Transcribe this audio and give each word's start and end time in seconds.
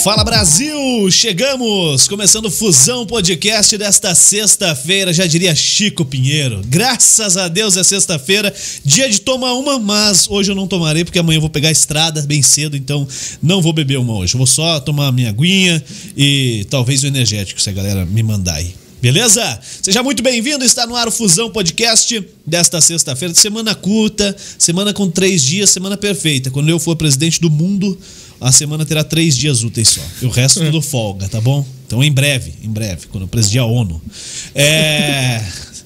Fala 0.00 0.24
Brasil, 0.24 1.10
chegamos! 1.10 2.08
Começando 2.08 2.50
Fusão 2.50 3.06
Podcast 3.06 3.76
desta 3.76 4.14
sexta-feira, 4.14 5.12
já 5.12 5.26
diria 5.26 5.54
Chico 5.54 6.04
Pinheiro. 6.04 6.62
Graças 6.66 7.36
a 7.36 7.46
Deus 7.46 7.76
é 7.76 7.84
sexta-feira, 7.84 8.52
dia 8.82 9.08
de 9.08 9.20
tomar 9.20 9.52
uma, 9.52 9.78
mas 9.78 10.26
hoje 10.28 10.50
eu 10.50 10.56
não 10.56 10.66
tomarei 10.66 11.04
porque 11.04 11.18
amanhã 11.18 11.36
eu 11.36 11.42
vou 11.42 11.50
pegar 11.50 11.68
a 11.68 11.72
estrada 11.72 12.22
bem 12.22 12.42
cedo, 12.42 12.74
então 12.74 13.06
não 13.40 13.60
vou 13.60 13.72
beber 13.72 13.98
uma 13.98 14.16
hoje. 14.16 14.36
vou 14.36 14.46
só 14.46 14.80
tomar 14.80 15.08
a 15.08 15.12
minha 15.12 15.28
aguinha 15.28 15.84
e 16.16 16.66
talvez 16.70 17.04
o 17.04 17.06
energético, 17.06 17.60
se 17.60 17.68
a 17.68 17.72
galera 17.72 18.06
me 18.06 18.22
mandar 18.22 18.54
aí. 18.54 18.74
Beleza? 19.02 19.60
Seja 19.82 20.02
muito 20.02 20.22
bem-vindo, 20.22 20.64
está 20.64 20.86
no 20.86 20.94
ar 20.94 21.08
o 21.08 21.10
Fusão 21.10 21.50
Podcast 21.50 22.24
desta 22.46 22.80
sexta-feira, 22.80 23.34
semana 23.34 23.74
curta, 23.74 24.34
semana 24.56 24.92
com 24.94 25.10
três 25.10 25.42
dias, 25.42 25.70
semana 25.70 25.96
perfeita. 25.96 26.50
Quando 26.50 26.68
eu 26.68 26.78
for 26.78 26.96
presidente 26.96 27.40
do 27.40 27.50
mundo, 27.50 27.98
a 28.42 28.52
semana 28.52 28.84
terá 28.84 29.04
três 29.04 29.36
dias 29.36 29.62
úteis 29.62 29.88
só. 29.88 30.00
E 30.20 30.26
o 30.26 30.30
resto 30.30 30.60
tudo 30.64 30.82
folga, 30.82 31.28
tá 31.28 31.40
bom? 31.40 31.64
Então 31.86 32.02
em 32.02 32.12
breve, 32.12 32.52
em 32.62 32.70
breve, 32.70 33.06
quando 33.08 33.24
eu 33.24 33.28
presidir 33.28 33.60
a 33.60 33.64
ONU. 33.64 34.00
É. 34.54 35.42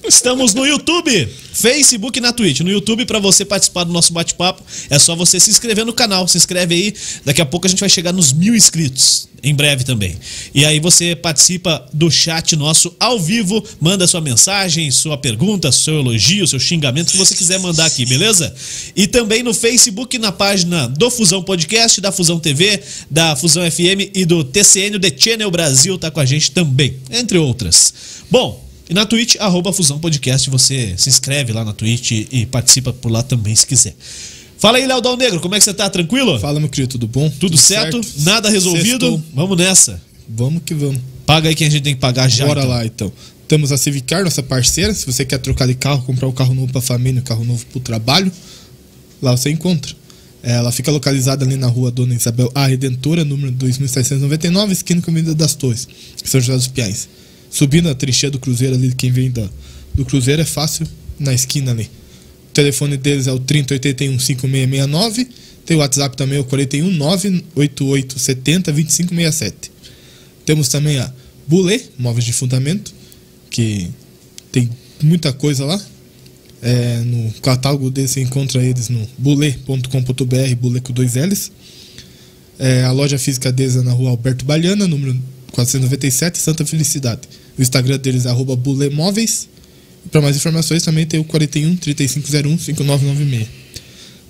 Estamos 0.07 0.53
no 0.53 0.65
YouTube, 0.65 1.27
Facebook 1.51 2.17
e 2.17 2.21
na 2.21 2.31
Twitch. 2.31 2.61
No 2.61 2.71
YouTube, 2.71 3.05
para 3.05 3.19
você 3.19 3.43
participar 3.43 3.83
do 3.83 3.91
nosso 3.91 4.13
bate-papo, 4.13 4.63
é 4.89 4.97
só 4.97 5.17
você 5.17 5.37
se 5.37 5.49
inscrever 5.49 5.85
no 5.85 5.91
canal. 5.91 6.25
Se 6.29 6.37
inscreve 6.37 6.75
aí. 6.75 6.93
Daqui 7.25 7.41
a 7.41 7.45
pouco 7.45 7.67
a 7.67 7.69
gente 7.69 7.81
vai 7.81 7.89
chegar 7.89 8.13
nos 8.13 8.31
mil 8.31 8.55
inscritos. 8.55 9.27
Em 9.43 9.53
breve 9.53 9.83
também. 9.83 10.15
E 10.55 10.65
aí 10.65 10.79
você 10.79 11.13
participa 11.13 11.85
do 11.93 12.09
chat 12.09 12.55
nosso 12.55 12.95
ao 12.99 13.19
vivo, 13.19 13.63
manda 13.81 14.07
sua 14.07 14.21
mensagem, 14.21 14.89
sua 14.91 15.17
pergunta, 15.17 15.71
seu 15.71 15.99
elogio, 15.99 16.47
seu 16.47 16.59
xingamento, 16.59 17.11
que 17.11 17.17
você 17.17 17.35
quiser 17.35 17.59
mandar 17.59 17.85
aqui, 17.85 18.05
beleza? 18.05 18.53
E 18.95 19.07
também 19.07 19.43
no 19.43 19.53
Facebook, 19.53 20.17
na 20.17 20.31
página 20.31 20.87
do 20.87 21.11
Fusão 21.11 21.43
Podcast, 21.43 22.01
da 22.01 22.11
Fusão 22.11 22.39
TV, 22.39 22.81
da 23.11 23.35
Fusão 23.35 23.69
FM 23.69 24.09
e 24.15 24.25
do 24.25 24.43
TCN, 24.43 24.95
o 24.95 24.99
The 24.99 25.13
Channel 25.15 25.51
Brasil, 25.51 25.97
tá 25.99 26.09
com 26.09 26.19
a 26.19 26.25
gente 26.25 26.51
também, 26.51 26.95
entre 27.11 27.37
outras. 27.37 27.93
Bom, 28.31 28.66
e 28.89 28.93
na 28.93 29.05
Twitch, 29.05 29.35
arroba 29.39 29.73
Fusão 29.73 29.99
Podcast, 29.99 30.49
você 30.49 30.93
se 30.97 31.09
inscreve 31.09 31.51
lá 31.51 31.65
na 31.65 31.73
Twitch 31.73 32.11
e 32.31 32.45
participa 32.45 32.93
por 32.93 33.11
lá 33.11 33.21
também 33.21 33.53
se 33.53 33.67
quiser. 33.67 33.93
Fala 34.57 34.77
aí, 34.77 34.87
Léo 34.87 35.01
Dal 35.01 35.17
Negro, 35.17 35.39
como 35.39 35.55
é 35.55 35.59
que 35.59 35.63
você 35.65 35.73
tá? 35.73 35.89
Tranquilo? 35.89 36.39
Fala, 36.39 36.59
meu 36.59 36.69
querido, 36.69 36.91
tudo 36.91 37.07
bom? 37.07 37.29
Tudo, 37.29 37.39
tudo 37.39 37.57
certo? 37.57 38.01
certo? 38.01 38.23
Nada 38.23 38.49
resolvido? 38.49 38.87
Sextou. 38.87 39.23
Vamos 39.33 39.57
nessa. 39.57 40.01
Vamos 40.27 40.61
que 40.65 40.73
vamos. 40.73 41.01
Paga 41.25 41.49
aí 41.49 41.55
quem 41.55 41.67
a 41.67 41.69
gente 41.69 41.83
tem 41.83 41.93
que 41.93 41.99
pagar 41.99 42.29
já. 42.29 42.45
Bora 42.45 42.61
então. 42.61 42.69
lá, 42.71 42.85
então. 42.85 43.13
Temos 43.47 43.71
a 43.71 43.77
Civicar, 43.77 44.23
nossa 44.23 44.41
parceira. 44.41 44.93
Se 44.93 45.05
você 45.05 45.25
quer 45.25 45.37
trocar 45.37 45.67
de 45.67 45.75
carro, 45.75 46.01
comprar 46.03 46.27
um 46.27 46.31
carro 46.31 46.53
novo 46.53 46.71
para 46.71 46.79
a 46.79 46.81
família, 46.81 47.19
um 47.19 47.23
carro 47.23 47.43
novo 47.43 47.65
para 47.65 47.77
o 47.77 47.81
trabalho, 47.81 48.31
lá 49.21 49.35
você 49.35 49.49
encontra. 49.51 49.93
Ela 50.41 50.71
fica 50.71 50.89
localizada 50.91 51.43
ali 51.45 51.57
na 51.57 51.67
rua 51.67 51.91
Dona 51.91 52.15
Isabel 52.15 52.49
A 52.55 52.65
Redentora, 52.67 53.25
número 53.25 53.51
2799, 53.51 54.71
esquina 54.71 55.01
com 55.01 55.11
a 55.11 55.13
Avenida 55.13 55.35
das 55.35 55.53
Torres, 55.53 55.87
São 56.23 56.39
José 56.39 56.55
dos 56.55 56.67
Piais 56.67 57.09
subindo 57.57 57.89
a 57.89 57.95
trincheira 57.95 58.31
do 58.31 58.39
Cruzeiro 58.39 58.75
ali, 58.75 58.93
quem 58.93 59.11
vem 59.11 59.31
do 59.31 60.05
Cruzeiro 60.05 60.39
é 60.39 60.45
fácil, 60.45 60.87
na 61.17 61.33
esquina 61.33 61.71
ali. 61.71 61.89
O 62.51 62.53
telefone 62.53 62.97
deles 62.97 63.25
é 63.25 63.31
o 63.31 63.39
3081 63.39 64.19
5669. 64.19 65.27
Tem 65.65 65.75
o 65.75 65.79
WhatsApp 65.79 66.15
também, 66.15 66.37
é 66.37 66.41
o 66.41 66.43
41 66.43 66.91
98870 66.91 68.71
2567. 68.71 69.71
Temos 70.45 70.69
também 70.69 70.99
a 70.99 71.11
Bulê, 71.47 71.81
móveis 71.97 72.25
de 72.25 72.31
fundamento, 72.31 72.93
que 73.49 73.89
tem 74.51 74.69
muita 75.01 75.33
coisa 75.33 75.65
lá. 75.65 75.81
É, 76.61 76.99
no 76.99 77.31
catálogo 77.41 77.89
deles 77.89 78.11
você 78.11 78.21
encontra 78.21 78.63
eles 78.63 78.87
no 78.89 79.07
bulê.com.br, 79.17 80.55
bulê 80.59 80.79
com 80.79 80.93
dois 80.93 81.15
L's. 81.15 81.51
É, 82.59 82.83
a 82.83 82.91
loja 82.91 83.17
física 83.17 83.51
deles 83.51 83.75
é 83.75 83.81
na 83.81 83.93
rua 83.93 84.11
Alberto 84.11 84.45
Baliana, 84.45 84.87
número 84.87 85.19
497, 85.53 86.37
Santa 86.37 86.63
Felicidade. 86.63 87.21
O 87.57 87.61
Instagram 87.61 87.97
deles 87.97 88.25
é 88.25 88.29
arroba 88.29 88.55
bulemóveis. 88.55 89.49
Para 90.11 90.21
mais 90.21 90.35
informações 90.35 90.83
também 90.83 91.05
tem 91.05 91.19
o 91.19 91.23
41 91.23 91.75
3501 91.75 92.59
5996. 92.59 93.47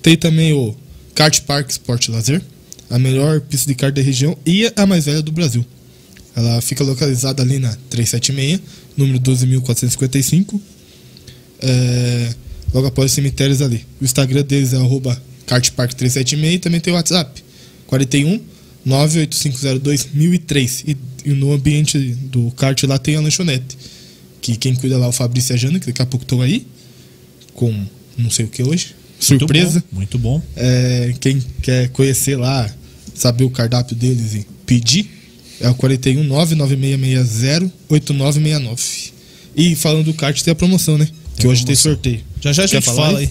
Tem 0.02 0.16
também 0.16 0.52
o 0.52 0.74
Kart 1.14 1.40
Park 1.42 1.70
Sport 1.70 2.08
Lazer, 2.08 2.42
a 2.88 2.98
melhor 2.98 3.40
pista 3.40 3.66
de 3.66 3.74
kart 3.74 3.94
da 3.94 4.00
região 4.00 4.36
e 4.46 4.72
a 4.74 4.86
mais 4.86 5.04
velha 5.04 5.22
do 5.22 5.32
Brasil. 5.32 5.64
Ela 6.34 6.60
fica 6.60 6.84
localizada 6.84 7.42
ali 7.42 7.58
na 7.58 7.76
376, 7.90 8.60
número 8.96 9.18
12.455, 9.18 10.60
é, 11.60 12.34
logo 12.72 12.86
após 12.86 13.10
os 13.10 13.14
cemitérios 13.14 13.60
ali. 13.60 13.84
O 14.00 14.04
Instagram 14.04 14.42
deles 14.42 14.72
é 14.72 14.76
arroba 14.76 15.20
kartpark376 15.46 16.52
e 16.52 16.58
também 16.58 16.80
tem 16.80 16.92
o 16.92 16.96
WhatsApp 16.96 17.42
41 17.88 18.40
98502 18.84 20.08
E, 20.86 20.96
e 21.24 21.30
no 21.30 21.52
ambiente 21.52 21.98
do 21.98 22.50
kart 22.52 22.82
lá 22.84 22.98
tem 22.98 23.16
a 23.16 23.20
lanchonete. 23.20 23.76
Que 24.40 24.56
quem 24.56 24.74
cuida 24.74 24.96
lá 24.96 25.06
é 25.06 25.08
o 25.08 25.12
Fabrício 25.12 25.52
e 25.52 25.54
a 25.54 25.56
Jana, 25.56 25.80
que 25.80 25.86
daqui 25.86 26.02
a 26.02 26.06
pouco 26.06 26.24
estão 26.24 26.40
aí. 26.40 26.66
Com 27.54 27.86
não 28.16 28.30
sei 28.30 28.44
o 28.44 28.48
que 28.48 28.62
hoje. 28.62 28.94
Surpresa. 29.18 29.82
Muito 29.90 30.18
bom. 30.18 30.32
Muito 30.32 30.42
bom. 30.42 30.42
É, 30.56 31.14
quem 31.20 31.42
quer 31.62 31.88
conhecer 31.90 32.36
lá, 32.36 32.70
saber 33.14 33.44
o 33.44 33.50
cardápio 33.50 33.96
deles 33.96 34.34
e 34.34 34.46
pedir, 34.64 35.10
é 35.60 35.68
o 35.68 35.74
41 35.74 36.22
99660 36.24 37.72
8969. 37.88 39.12
E 39.56 39.74
falando 39.74 40.04
do 40.04 40.14
kart, 40.14 40.40
tem 40.40 40.52
a 40.52 40.54
promoção, 40.54 40.96
né? 40.96 41.08
Que 41.36 41.46
hoje 41.46 41.64
tem 41.64 41.74
sorteio. 41.74 42.20
Já 42.40 42.52
já 42.52 42.64
a 42.64 42.66
gente 42.66 42.84
fala 42.84 43.18
aí? 43.18 43.26
aí? 43.26 43.30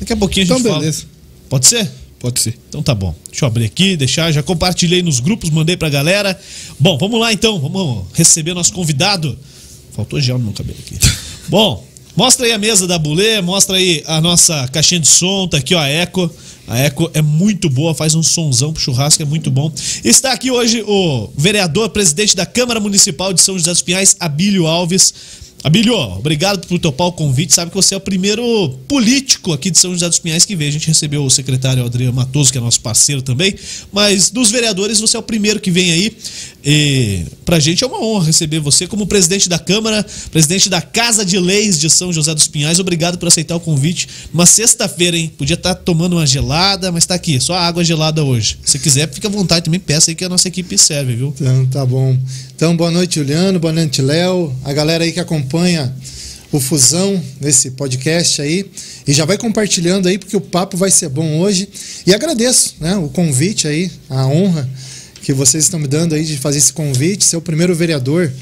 Daqui 0.00 0.12
a 0.12 0.16
pouquinho 0.16 0.44
a 0.44 0.46
gente 0.46 0.60
então, 0.60 0.70
fala. 0.70 0.80
beleza. 0.80 1.04
Pode 1.48 1.66
ser? 1.66 1.90
Pode 2.18 2.40
ser. 2.40 2.58
Então 2.68 2.82
tá 2.82 2.94
bom. 2.94 3.14
Deixa 3.30 3.44
eu 3.44 3.46
abrir 3.46 3.66
aqui, 3.66 3.96
deixar, 3.96 4.32
já 4.32 4.42
compartilhei 4.42 5.02
nos 5.02 5.20
grupos, 5.20 5.50
mandei 5.50 5.76
pra 5.76 5.88
galera. 5.88 6.38
Bom, 6.78 6.96
vamos 6.96 7.20
lá 7.20 7.32
então, 7.32 7.58
vamos 7.60 8.04
receber 8.14 8.54
nosso 8.54 8.72
convidado. 8.72 9.38
Faltou 9.92 10.20
gel 10.20 10.38
no 10.38 10.44
meu 10.44 10.52
cabelo 10.52 10.78
aqui. 10.78 10.98
bom, 11.48 11.86
mostra 12.16 12.46
aí 12.46 12.52
a 12.52 12.58
mesa 12.58 12.86
da 12.86 12.98
Bulê, 12.98 13.40
mostra 13.40 13.76
aí 13.76 14.02
a 14.06 14.20
nossa 14.20 14.66
caixinha 14.68 15.00
de 15.00 15.08
som, 15.08 15.46
tá 15.46 15.58
aqui 15.58 15.74
ó, 15.74 15.80
a 15.80 15.88
Eco. 15.88 16.30
A 16.66 16.78
Eco 16.78 17.08
é 17.14 17.22
muito 17.22 17.70
boa, 17.70 17.94
faz 17.94 18.14
um 18.14 18.22
sonzão 18.22 18.72
pro 18.72 18.82
churrasco, 18.82 19.22
é 19.22 19.26
muito 19.26 19.50
bom. 19.50 19.70
Está 20.02 20.32
aqui 20.32 20.50
hoje 20.50 20.82
o 20.86 21.30
vereador, 21.36 21.90
presidente 21.90 22.34
da 22.34 22.44
Câmara 22.44 22.80
Municipal 22.80 23.32
de 23.32 23.40
São 23.40 23.56
José 23.56 23.70
dos 23.70 23.82
Pinhais, 23.82 24.16
Abílio 24.18 24.66
Alves. 24.66 25.14
Abílio, 25.66 25.96
obrigado 25.96 26.64
por 26.68 26.78
topar 26.78 27.08
o 27.08 27.12
convite. 27.12 27.52
Sabe 27.52 27.72
que 27.72 27.76
você 27.76 27.92
é 27.92 27.96
o 27.96 28.00
primeiro 28.00 28.70
político 28.86 29.52
aqui 29.52 29.68
de 29.68 29.76
São 29.76 29.92
José 29.92 30.08
dos 30.08 30.20
Pinhais 30.20 30.44
que 30.44 30.54
veio. 30.54 30.68
A 30.68 30.72
gente 30.72 30.86
recebeu 30.86 31.24
o 31.24 31.28
secretário 31.28 31.84
Adriano 31.84 32.12
Matoso, 32.12 32.52
que 32.52 32.58
é 32.58 32.60
nosso 32.60 32.80
parceiro 32.80 33.20
também. 33.20 33.52
Mas 33.92 34.30
dos 34.30 34.52
vereadores, 34.52 35.00
você 35.00 35.16
é 35.16 35.18
o 35.18 35.24
primeiro 35.24 35.58
que 35.58 35.72
vem 35.72 35.90
aí. 35.90 36.16
E 36.64 37.24
pra 37.44 37.58
gente 37.58 37.82
é 37.82 37.86
uma 37.88 38.00
honra 38.00 38.26
receber 38.26 38.60
você 38.60 38.86
como 38.86 39.08
presidente 39.08 39.48
da 39.48 39.58
Câmara, 39.58 40.06
presidente 40.30 40.68
da 40.68 40.80
Casa 40.80 41.24
de 41.24 41.36
Leis 41.36 41.80
de 41.80 41.90
São 41.90 42.12
José 42.12 42.32
dos 42.32 42.46
Pinhais. 42.46 42.78
Obrigado 42.78 43.18
por 43.18 43.26
aceitar 43.26 43.56
o 43.56 43.60
convite. 43.60 44.06
Uma 44.32 44.46
sexta-feira, 44.46 45.16
hein? 45.16 45.32
Podia 45.36 45.54
estar 45.54 45.74
tá 45.74 45.80
tomando 45.82 46.12
uma 46.12 46.26
gelada, 46.28 46.92
mas 46.92 47.06
tá 47.06 47.16
aqui, 47.16 47.40
só 47.40 47.54
água 47.54 47.82
gelada 47.82 48.22
hoje. 48.22 48.56
Se 48.64 48.78
quiser, 48.78 49.12
fica 49.12 49.26
à 49.26 49.30
vontade 49.32 49.64
também, 49.64 49.80
peça 49.80 50.12
aí 50.12 50.14
que 50.14 50.24
a 50.24 50.28
nossa 50.28 50.46
equipe 50.46 50.78
serve, 50.78 51.16
viu? 51.16 51.34
Então, 51.36 51.66
tá 51.66 51.84
bom. 51.84 52.16
Então, 52.56 52.74
boa 52.74 52.90
noite, 52.90 53.16
Juliano, 53.16 53.60
boa 53.60 53.70
noite, 53.70 54.00
Léo, 54.00 54.50
a 54.64 54.72
galera 54.72 55.04
aí 55.04 55.12
que 55.12 55.20
acompanha 55.20 55.94
o 56.50 56.58
Fusão 56.58 57.22
nesse 57.38 57.72
podcast 57.72 58.40
aí. 58.40 58.64
E 59.06 59.12
já 59.12 59.26
vai 59.26 59.36
compartilhando 59.36 60.08
aí, 60.08 60.16
porque 60.16 60.34
o 60.34 60.40
papo 60.40 60.74
vai 60.74 60.90
ser 60.90 61.10
bom 61.10 61.38
hoje. 61.38 61.68
E 62.06 62.14
agradeço 62.14 62.76
né, 62.80 62.96
o 62.96 63.10
convite 63.10 63.68
aí, 63.68 63.92
a 64.08 64.26
honra 64.26 64.66
que 65.20 65.34
vocês 65.34 65.64
estão 65.64 65.78
me 65.78 65.86
dando 65.86 66.14
aí 66.14 66.24
de 66.24 66.38
fazer 66.38 66.56
esse 66.56 66.72
convite, 66.72 67.26
ser 67.26 67.36
o 67.36 67.42
primeiro 67.42 67.74
vereador 67.74 68.32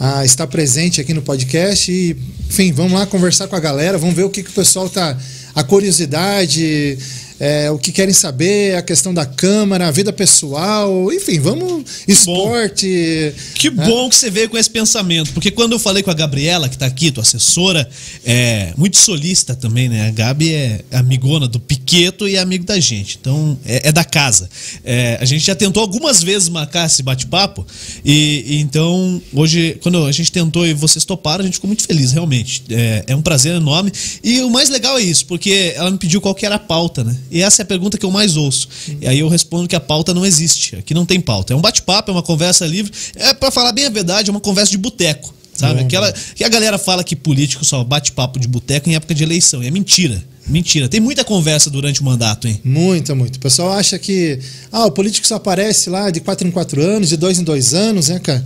a 0.00 0.24
estar 0.24 0.48
presente 0.48 1.00
aqui 1.00 1.14
no 1.14 1.22
podcast. 1.22 1.92
E, 1.92 2.16
enfim, 2.50 2.72
vamos 2.72 2.94
lá 2.94 3.06
conversar 3.06 3.46
com 3.46 3.54
a 3.54 3.60
galera, 3.60 3.96
vamos 3.96 4.16
ver 4.16 4.24
o 4.24 4.30
que, 4.30 4.42
que 4.42 4.50
o 4.50 4.54
pessoal 4.54 4.90
tá. 4.90 5.16
A 5.54 5.62
curiosidade, 5.62 6.98
é, 7.38 7.70
o 7.70 7.78
que 7.78 7.92
querem 7.92 8.14
saber, 8.14 8.76
a 8.76 8.82
questão 8.82 9.12
da 9.12 9.26
Câmara, 9.26 9.88
a 9.88 9.90
vida 9.90 10.12
pessoal, 10.12 11.12
enfim, 11.12 11.38
vamos. 11.38 11.84
Esporte. 12.08 13.32
Bom. 13.34 13.42
Que 13.54 13.70
né? 13.70 13.86
bom 13.86 14.08
que 14.08 14.16
você 14.16 14.30
veio 14.30 14.48
com 14.48 14.56
esse 14.56 14.70
pensamento, 14.70 15.32
porque 15.32 15.50
quando 15.50 15.72
eu 15.72 15.78
falei 15.78 16.02
com 16.02 16.10
a 16.10 16.14
Gabriela, 16.14 16.68
que 16.68 16.76
está 16.76 16.86
aqui, 16.86 17.10
tua 17.10 17.22
assessora, 17.22 17.88
é 18.24 18.72
muito 18.76 18.96
solista 18.96 19.54
também, 19.54 19.88
né? 19.88 20.08
A 20.08 20.10
Gabi 20.10 20.52
é 20.52 20.80
amigona 20.92 21.46
do 21.46 21.60
Piqueto 21.60 22.28
e 22.28 22.36
é 22.36 22.38
amigo 22.38 22.64
da 22.64 22.78
gente, 22.80 23.18
então 23.20 23.58
é, 23.64 23.88
é 23.88 23.92
da 23.92 24.04
casa. 24.04 24.48
É, 24.84 25.18
a 25.20 25.24
gente 25.24 25.44
já 25.44 25.54
tentou 25.54 25.82
algumas 25.82 26.22
vezes 26.22 26.48
marcar 26.48 26.86
esse 26.86 27.02
bate-papo, 27.02 27.66
e, 28.04 28.44
e, 28.46 28.60
então 28.60 29.20
hoje, 29.32 29.78
quando 29.82 30.06
a 30.06 30.12
gente 30.12 30.32
tentou 30.32 30.66
e 30.66 30.72
vocês 30.72 31.04
toparam, 31.04 31.42
a 31.42 31.44
gente 31.44 31.54
ficou 31.54 31.68
muito 31.68 31.84
feliz, 31.84 32.12
realmente. 32.12 32.62
É, 32.70 33.04
é 33.08 33.16
um 33.16 33.22
prazer 33.22 33.54
enorme. 33.54 33.92
E 34.22 34.40
o 34.40 34.50
mais 34.50 34.68
legal 34.68 34.98
é 34.98 35.02
isso, 35.02 35.26
porque 35.26 35.74
ela 35.76 35.90
me 35.90 35.98
pediu 35.98 36.20
qual 36.20 36.34
que 36.34 36.46
era 36.46 36.56
a 36.56 36.58
pauta, 36.58 37.04
né? 37.04 37.16
E 37.30 37.42
essa 37.42 37.62
é 37.62 37.64
a 37.64 37.66
pergunta 37.66 37.98
que 37.98 38.04
eu 38.04 38.10
mais 38.10 38.36
ouço. 38.36 38.68
Uhum. 38.88 38.98
E 39.00 39.08
aí 39.08 39.18
eu 39.18 39.28
respondo 39.28 39.68
que 39.68 39.76
a 39.76 39.80
pauta 39.80 40.14
não 40.14 40.24
existe. 40.24 40.76
Aqui 40.76 40.94
não 40.94 41.06
tem 41.06 41.20
pauta. 41.20 41.52
É 41.52 41.56
um 41.56 41.60
bate-papo, 41.60 42.10
é 42.10 42.14
uma 42.14 42.22
conversa 42.22 42.66
livre. 42.66 42.92
É 43.14 43.34
para 43.34 43.50
falar 43.50 43.72
bem 43.72 43.86
a 43.86 43.90
verdade, 43.90 44.30
é 44.30 44.32
uma 44.32 44.40
conversa 44.40 44.70
de 44.70 44.78
boteco. 44.78 45.34
Sabe? 45.54 45.80
Aquela, 45.80 46.12
que 46.12 46.44
a 46.44 46.48
galera 46.48 46.76
fala 46.76 47.02
que 47.02 47.16
político 47.16 47.64
só 47.64 47.82
bate 47.82 48.12
papo 48.12 48.38
de 48.38 48.46
boteco 48.46 48.90
em 48.90 48.94
época 48.94 49.14
de 49.14 49.22
eleição. 49.22 49.62
E 49.62 49.66
é 49.66 49.70
mentira. 49.70 50.22
Mentira. 50.46 50.88
Tem 50.88 51.00
muita 51.00 51.24
conversa 51.24 51.70
durante 51.70 52.00
o 52.00 52.04
mandato, 52.04 52.46
hein? 52.46 52.60
Muita, 52.62 53.14
muito. 53.14 53.36
O 53.36 53.40
pessoal 53.40 53.72
acha 53.72 53.98
que 53.98 54.38
ah, 54.70 54.86
o 54.86 54.92
político 54.92 55.26
só 55.26 55.36
aparece 55.36 55.90
lá 55.90 56.10
de 56.10 56.20
quatro 56.20 56.46
em 56.46 56.50
quatro 56.50 56.80
anos, 56.82 57.08
de 57.08 57.16
dois 57.16 57.38
em 57.38 57.42
dois 57.42 57.74
anos, 57.74 58.08
né, 58.08 58.18
cara? 58.18 58.44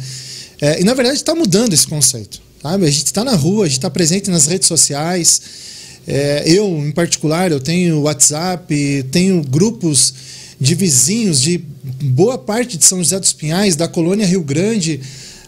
É, 0.60 0.80
e 0.80 0.84
na 0.84 0.94
verdade 0.94 1.16
está 1.16 1.34
mudando 1.34 1.72
esse 1.72 1.86
conceito. 1.86 2.40
Sabe? 2.62 2.86
A 2.86 2.90
gente 2.90 3.06
está 3.06 3.24
na 3.24 3.34
rua, 3.34 3.64
a 3.64 3.68
gente 3.68 3.78
está 3.78 3.90
presente 3.90 4.30
nas 4.30 4.46
redes 4.46 4.68
sociais. 4.68 5.42
É, 6.06 6.44
eu, 6.46 6.66
em 6.66 6.90
particular, 6.90 7.50
eu 7.52 7.60
tenho 7.60 8.02
WhatsApp, 8.02 9.06
tenho 9.10 9.42
grupos 9.42 10.14
de 10.60 10.74
vizinhos 10.74 11.40
de 11.40 11.58
boa 12.02 12.36
parte 12.36 12.76
de 12.76 12.84
São 12.84 12.98
José 12.98 13.18
dos 13.18 13.32
Pinhais, 13.32 13.76
da 13.76 13.88
colônia 13.88 14.26
Rio 14.26 14.42
Grande, 14.42 15.00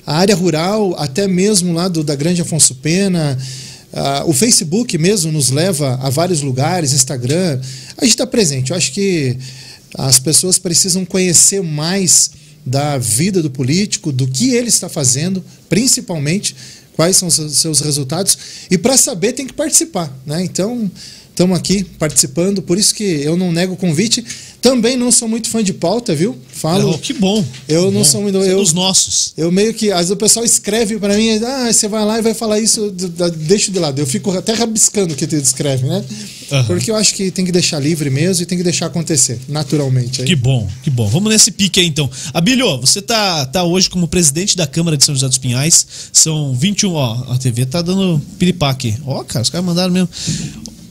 a 0.07 0.19
área 0.19 0.35
rural, 0.35 0.95
até 0.99 1.29
mesmo 1.29 1.73
lá 1.73 1.89
do, 1.89 2.03
da 2.03 2.15
Grande 2.15 2.43
Afonso 2.43 2.75
Pena. 2.77 3.39
Uh, 3.93 4.31
o 4.31 4.33
Facebook 4.33 4.97
mesmo 4.97 5.31
nos 5.31 5.51
leva 5.51 5.99
a 6.03 6.09
vários 6.09 6.41
lugares, 6.41 6.93
Instagram. 6.93 7.61
A 7.99 8.05
gente 8.05 8.15
está 8.15 8.27
presente. 8.27 8.71
Eu 8.71 8.77
acho 8.77 8.93
que 8.93 9.37
as 9.97 10.19
pessoas 10.19 10.59
precisam 10.59 11.05
conhecer 11.05 11.63
mais 11.63 12.31
da 12.65 12.97
vida 12.97 13.43
do 13.43 13.51
político, 13.51 14.11
do 14.11 14.27
que 14.27 14.55
ele 14.55 14.69
está 14.69 14.89
fazendo, 14.89 15.45
principalmente 15.69 16.55
quais 16.95 17.17
são 17.17 17.29
os 17.29 17.35
seus 17.35 17.81
resultados. 17.81 18.37
E 18.71 18.79
para 18.79 18.97
saber 18.97 19.33
tem 19.33 19.47
que 19.47 19.53
participar. 19.53 20.13
Né? 20.27 20.45
Então, 20.45 20.91
estamos 21.31 21.57
aqui 21.59 21.85
participando. 21.85 22.63
Por 22.63 22.79
isso 22.79 22.95
que 22.95 23.05
eu 23.05 23.37
não 23.37 23.53
nego 23.53 23.75
o 23.75 23.77
convite. 23.77 24.25
Também 24.63 24.97
não 24.97 25.11
sou 25.11 25.27
muito 25.27 25.51
fã 25.51 25.63
de 25.63 25.75
pauta, 25.75 26.15
viu? 26.15 26.39
Falo. 26.53 26.93
Oh, 26.93 26.99
que 26.99 27.13
bom. 27.13 27.45
Eu 27.69 27.87
que 27.87 27.91
não 27.91 28.01
bom. 28.01 28.05
sou 28.05 28.23
muito. 28.23 28.39
É 28.39 28.53
eu, 28.53 28.59
dos 28.59 28.73
nossos. 28.73 29.35
Eu 29.37 29.51
meio 29.51 29.75
que. 29.75 29.91
Às 29.91 29.99
vezes 29.99 30.11
o 30.13 30.17
pessoal 30.17 30.45
escreve 30.45 30.99
para 31.01 31.17
mim, 31.17 31.31
ah, 31.45 31.73
você 31.73 31.89
vai 31.89 32.05
lá 32.05 32.21
e 32.21 32.23
vai 32.23 32.33
falar 32.33 32.61
isso, 32.61 32.93
deixa 33.39 33.73
de 33.73 33.79
lado. 33.81 33.99
Eu 33.99 34.07
fico 34.07 34.31
até 34.31 34.53
rabiscando 34.53 35.15
o 35.15 35.17
que 35.17 35.27
tu 35.27 35.35
escreve, 35.35 35.85
né? 35.85 36.05
Uhum. 36.53 36.65
Porque 36.65 36.93
eu 36.93 36.95
acho 36.95 37.13
que 37.15 37.33
tem 37.33 37.45
que 37.45 37.51
deixar 37.51 37.81
livre 37.81 38.09
mesmo 38.09 38.43
e 38.45 38.47
tem 38.47 38.57
que 38.57 38.63
deixar 38.63 38.87
acontecer, 38.87 39.41
naturalmente. 39.49 40.21
Aí. 40.21 40.29
Que 40.29 40.37
bom, 40.37 40.69
que 40.85 40.91
bom. 40.91 41.09
Vamos 41.09 41.33
nesse 41.33 41.51
pique 41.51 41.81
aí 41.81 41.87
então. 41.87 42.09
Abílio, 42.33 42.81
você 42.81 43.03
tá, 43.03 43.45
tá 43.47 43.65
hoje 43.65 43.91
como 43.91 44.07
presidente 44.07 44.57
da 44.57 44.67
Câmara 44.67 44.97
de 44.97 45.05
São 45.05 45.15
José 45.15 45.27
dos 45.27 45.39
Pinhais. 45.39 45.85
São 46.13 46.55
21, 46.55 46.93
ó. 46.93 47.33
A 47.33 47.39
TV 47.39 47.67
tá 47.67 47.83
dando 47.83 48.23
piripaque. 48.39 48.95
Ó, 49.05 49.25
cara, 49.25 49.43
os 49.43 49.51
caras 49.51 49.67
mandaram 49.67 49.93
mesmo. 49.93 50.09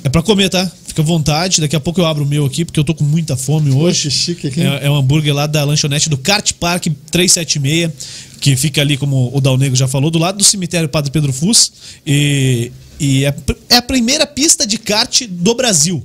É 0.04 0.10
pra 0.10 0.22
comer, 0.22 0.50
tá? 0.50 0.70
Fica 0.86 1.02
à 1.02 1.06
vontade. 1.06 1.62
Daqui 1.62 1.76
a 1.76 1.80
pouco 1.80 2.02
eu 2.02 2.06
abro 2.06 2.24
o 2.24 2.28
meu 2.28 2.46
aqui, 2.46 2.66
porque 2.66 2.80
eu 2.80 2.84
tô 2.84 2.94
com 2.94 3.04
muita 3.04 3.38
fome 3.38 3.72
hoje. 3.72 4.06
Poxa, 4.06 4.10
chique 4.10 4.48
aqui. 4.48 4.62
É, 4.62 4.86
é 4.86 4.90
um 4.90 4.96
hambúrguer 4.96 5.34
lá 5.34 5.48
da 5.48 5.64
lanchonete 5.64 6.10
do 6.10 6.18
Kart 6.18 6.54
Park 6.54 6.88
376, 7.12 7.92
que 8.40 8.56
fica 8.56 8.82
ali, 8.82 8.98
como 8.98 9.32
o 9.34 9.40
Dal 9.40 9.58
Negro 9.58 9.76
já 9.76 9.88
falou, 9.88 10.10
do 10.10 10.20
lado 10.20 10.38
do 10.38 10.44
cemitério 10.44 10.90
Padre 10.90 11.12
Pedro 11.12 11.32
Fus. 11.32 11.72
E, 12.06 12.72
e 13.00 13.26
é, 13.26 13.36
é 13.70 13.78
a 13.78 13.82
primeira 13.82 14.26
pista 14.26 14.66
de 14.66 14.78
kart 14.78 15.22
do 15.30 15.54
Brasil. 15.54 16.04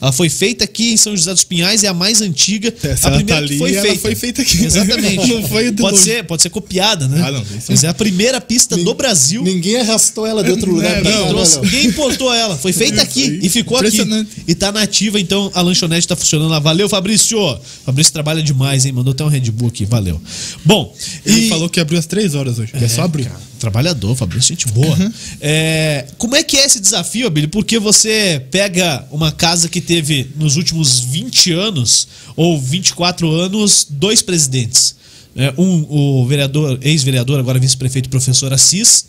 Ela 0.00 0.12
foi 0.12 0.28
feita 0.28 0.64
aqui 0.64 0.92
em 0.92 0.96
São 0.96 1.16
José 1.16 1.32
dos 1.32 1.44
Pinhais, 1.44 1.82
é 1.84 1.88
a 1.88 1.94
mais 1.94 2.20
antiga. 2.20 2.72
Essa 2.82 3.08
a 3.08 3.12
primeira 3.12 3.42
tá 3.42 3.48
que 3.48 3.58
foi 3.58 3.70
ali, 3.76 3.80
feita. 3.88 4.00
foi 4.00 4.14
feita 4.14 4.42
aqui. 4.42 4.64
Exatamente. 4.64 5.26
Não 5.32 5.48
foi 5.48 5.70
de 5.70 5.82
pode, 5.82 5.96
longe. 5.96 6.04
ser, 6.04 6.24
pode 6.24 6.42
ser 6.42 6.50
copiada, 6.50 7.08
né? 7.08 7.22
Ah, 7.26 7.32
não, 7.32 7.44
Mas 7.68 7.84
é 7.84 7.88
a 7.88 7.94
primeira 7.94 8.40
pista 8.40 8.76
do 8.76 8.94
Brasil. 8.94 9.42
Ninguém 9.42 9.76
arrastou 9.76 10.26
ela 10.26 10.42
de 10.44 10.50
outro 10.50 10.72
lugar. 10.72 10.98
É, 10.98 11.02
não, 11.02 11.22
cá, 11.24 11.28
Trouxe- 11.28 11.56
né, 11.60 11.62
Ninguém 11.64 11.86
importou 11.86 12.32
ela. 12.32 12.56
Foi 12.56 12.72
feita 12.72 13.00
É, 13.00 13.02
aqui 13.02 13.40
e 13.42 13.48
ficou 13.48 13.78
aqui. 13.78 14.00
E 14.46 14.54
tá 14.54 14.70
nativa, 14.72 15.20
então 15.20 15.50
a 15.54 15.60
lanchonete 15.62 16.06
tá 16.06 16.14
funcionando 16.16 16.50
lá. 16.50 16.58
Valeu, 16.58 16.88
Fabrício. 16.88 17.38
Fabrício 17.84 18.12
trabalha 18.12 18.42
demais, 18.42 18.84
hein? 18.86 18.92
Mandou 18.92 19.12
até 19.12 19.24
um 19.24 19.28
Red 19.28 19.50
Bull 19.50 19.68
aqui. 19.68 19.84
Valeu. 19.84 20.20
Bom, 20.64 20.94
Ele 21.24 21.46
e... 21.46 21.48
falou 21.48 21.68
que 21.68 21.80
abriu 21.80 21.98
às 21.98 22.06
três 22.06 22.34
horas 22.34 22.58
hoje. 22.58 22.72
É, 22.74 22.88
só 22.88 23.02
abrir. 23.02 23.24
Cara, 23.24 23.40
trabalhador, 23.56 24.14
Fabrício, 24.14 24.50
gente 24.50 24.68
boa. 24.68 24.96
Uhum. 24.96 25.12
É, 25.40 26.06
como 26.18 26.36
é 26.36 26.42
que 26.42 26.56
é 26.56 26.64
esse 26.64 26.80
desafio, 26.80 27.26
Abílio? 27.26 27.48
Porque 27.48 27.78
você 27.78 28.44
pega 28.50 29.06
uma 29.10 29.32
casa 29.32 29.68
que 29.68 29.80
teve 29.80 30.30
nos 30.36 30.56
últimos 30.56 31.00
20 31.00 31.52
anos 31.52 32.08
ou 32.36 32.60
24 32.60 33.30
anos 33.30 33.86
dois 33.88 34.22
presidentes. 34.22 34.94
É, 35.34 35.52
um, 35.58 35.86
o 35.88 36.26
vereador, 36.26 36.78
ex-vereador, 36.82 37.38
agora 37.38 37.58
vice-prefeito, 37.58 38.08
professor 38.08 38.52
Assis, 38.52 39.06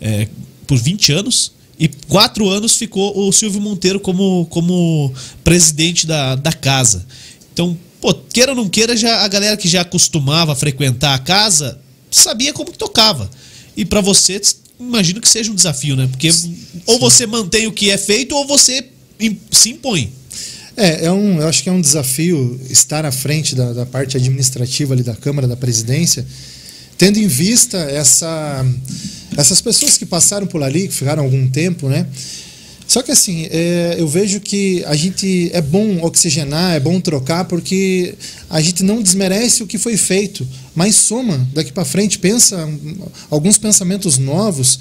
é, 0.00 0.28
por 0.66 0.78
20 0.78 1.12
anos. 1.12 1.52
E 1.78 1.86
quatro 2.08 2.48
anos 2.48 2.74
ficou 2.74 3.16
o 3.16 3.32
Silvio 3.32 3.60
Monteiro 3.60 4.00
como, 4.00 4.46
como 4.50 5.12
presidente 5.44 6.06
da, 6.06 6.34
da 6.34 6.52
casa. 6.52 7.06
Então, 7.52 7.78
pô, 8.00 8.12
queira 8.12 8.50
ou 8.50 8.56
não 8.56 8.68
queira, 8.68 8.96
já, 8.96 9.22
a 9.24 9.28
galera 9.28 9.56
que 9.56 9.68
já 9.68 9.84
costumava 9.84 10.56
frequentar 10.56 11.14
a 11.14 11.18
casa 11.18 11.80
sabia 12.10 12.52
como 12.52 12.70
que 12.70 12.78
tocava. 12.78 13.30
E 13.78 13.84
para 13.84 14.00
você, 14.00 14.40
imagino 14.80 15.20
que 15.20 15.28
seja 15.28 15.52
um 15.52 15.54
desafio, 15.54 15.94
né? 15.94 16.08
Porque 16.08 16.28
ou 16.84 16.98
você 16.98 17.28
mantém 17.28 17.68
o 17.68 17.72
que 17.72 17.92
é 17.92 17.96
feito 17.96 18.34
ou 18.34 18.44
você 18.44 18.84
se 19.52 19.70
impõe. 19.70 20.12
É, 20.76 21.06
é 21.06 21.12
um, 21.12 21.40
eu 21.40 21.46
acho 21.46 21.62
que 21.62 21.68
é 21.68 21.72
um 21.72 21.80
desafio 21.80 22.60
estar 22.68 23.06
à 23.06 23.12
frente 23.12 23.54
da, 23.54 23.72
da 23.72 23.86
parte 23.86 24.16
administrativa 24.16 24.94
ali 24.94 25.04
da 25.04 25.14
Câmara, 25.14 25.46
da 25.46 25.56
Presidência, 25.56 26.26
tendo 26.96 27.20
em 27.20 27.28
vista 27.28 27.78
essa, 27.78 28.66
essas 29.36 29.60
pessoas 29.60 29.96
que 29.96 30.04
passaram 30.04 30.48
por 30.48 30.60
ali, 30.64 30.88
que 30.88 30.94
ficaram 30.94 31.22
algum 31.22 31.48
tempo, 31.48 31.88
né? 31.88 32.04
Só 32.88 33.02
que 33.02 33.12
assim, 33.12 33.46
é, 33.50 33.96
eu 33.98 34.08
vejo 34.08 34.40
que 34.40 34.82
a 34.86 34.96
gente 34.96 35.50
é 35.52 35.60
bom 35.60 36.02
oxigenar, 36.02 36.74
é 36.74 36.80
bom 36.80 36.98
trocar, 37.02 37.44
porque 37.44 38.14
a 38.48 38.62
gente 38.62 38.82
não 38.82 39.02
desmerece 39.02 39.62
o 39.62 39.66
que 39.66 39.76
foi 39.76 39.98
feito, 39.98 40.48
mas 40.74 40.96
soma 40.96 41.46
daqui 41.52 41.70
para 41.70 41.84
frente, 41.84 42.18
pensa 42.18 42.64
hum, 42.64 42.96
alguns 43.30 43.58
pensamentos 43.58 44.16
novos. 44.16 44.80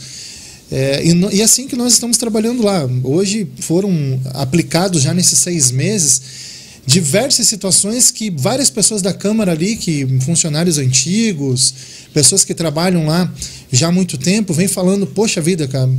É, 0.72 1.04
e, 1.06 1.36
e 1.36 1.42
assim 1.42 1.68
que 1.68 1.76
nós 1.76 1.94
estamos 1.94 2.18
trabalhando 2.18 2.64
lá. 2.64 2.88
Hoje 3.04 3.46
foram 3.60 3.92
aplicados 4.34 5.04
já 5.04 5.14
nesses 5.14 5.40
seis 5.40 5.70
meses 5.70 6.47
diversas 6.88 7.50
situações 7.50 8.12
que 8.12 8.32
várias 8.32 8.70
pessoas 8.70 9.02
da 9.02 9.14
Câmara 9.14 9.52
ali, 9.52 9.76
que 9.76 10.08
funcionários 10.22 10.78
antigos, 10.78 11.74
pessoas 12.14 12.46
que 12.46 12.54
trabalham 12.54 13.06
lá 13.06 13.32
já 13.70 13.90
há 13.90 13.92
muito 13.92 14.18
tempo, 14.18 14.54
vêm 14.54 14.70
falando, 14.70 15.06
poxa 15.06 15.42
vida, 15.42 15.68
cara, 15.68 15.90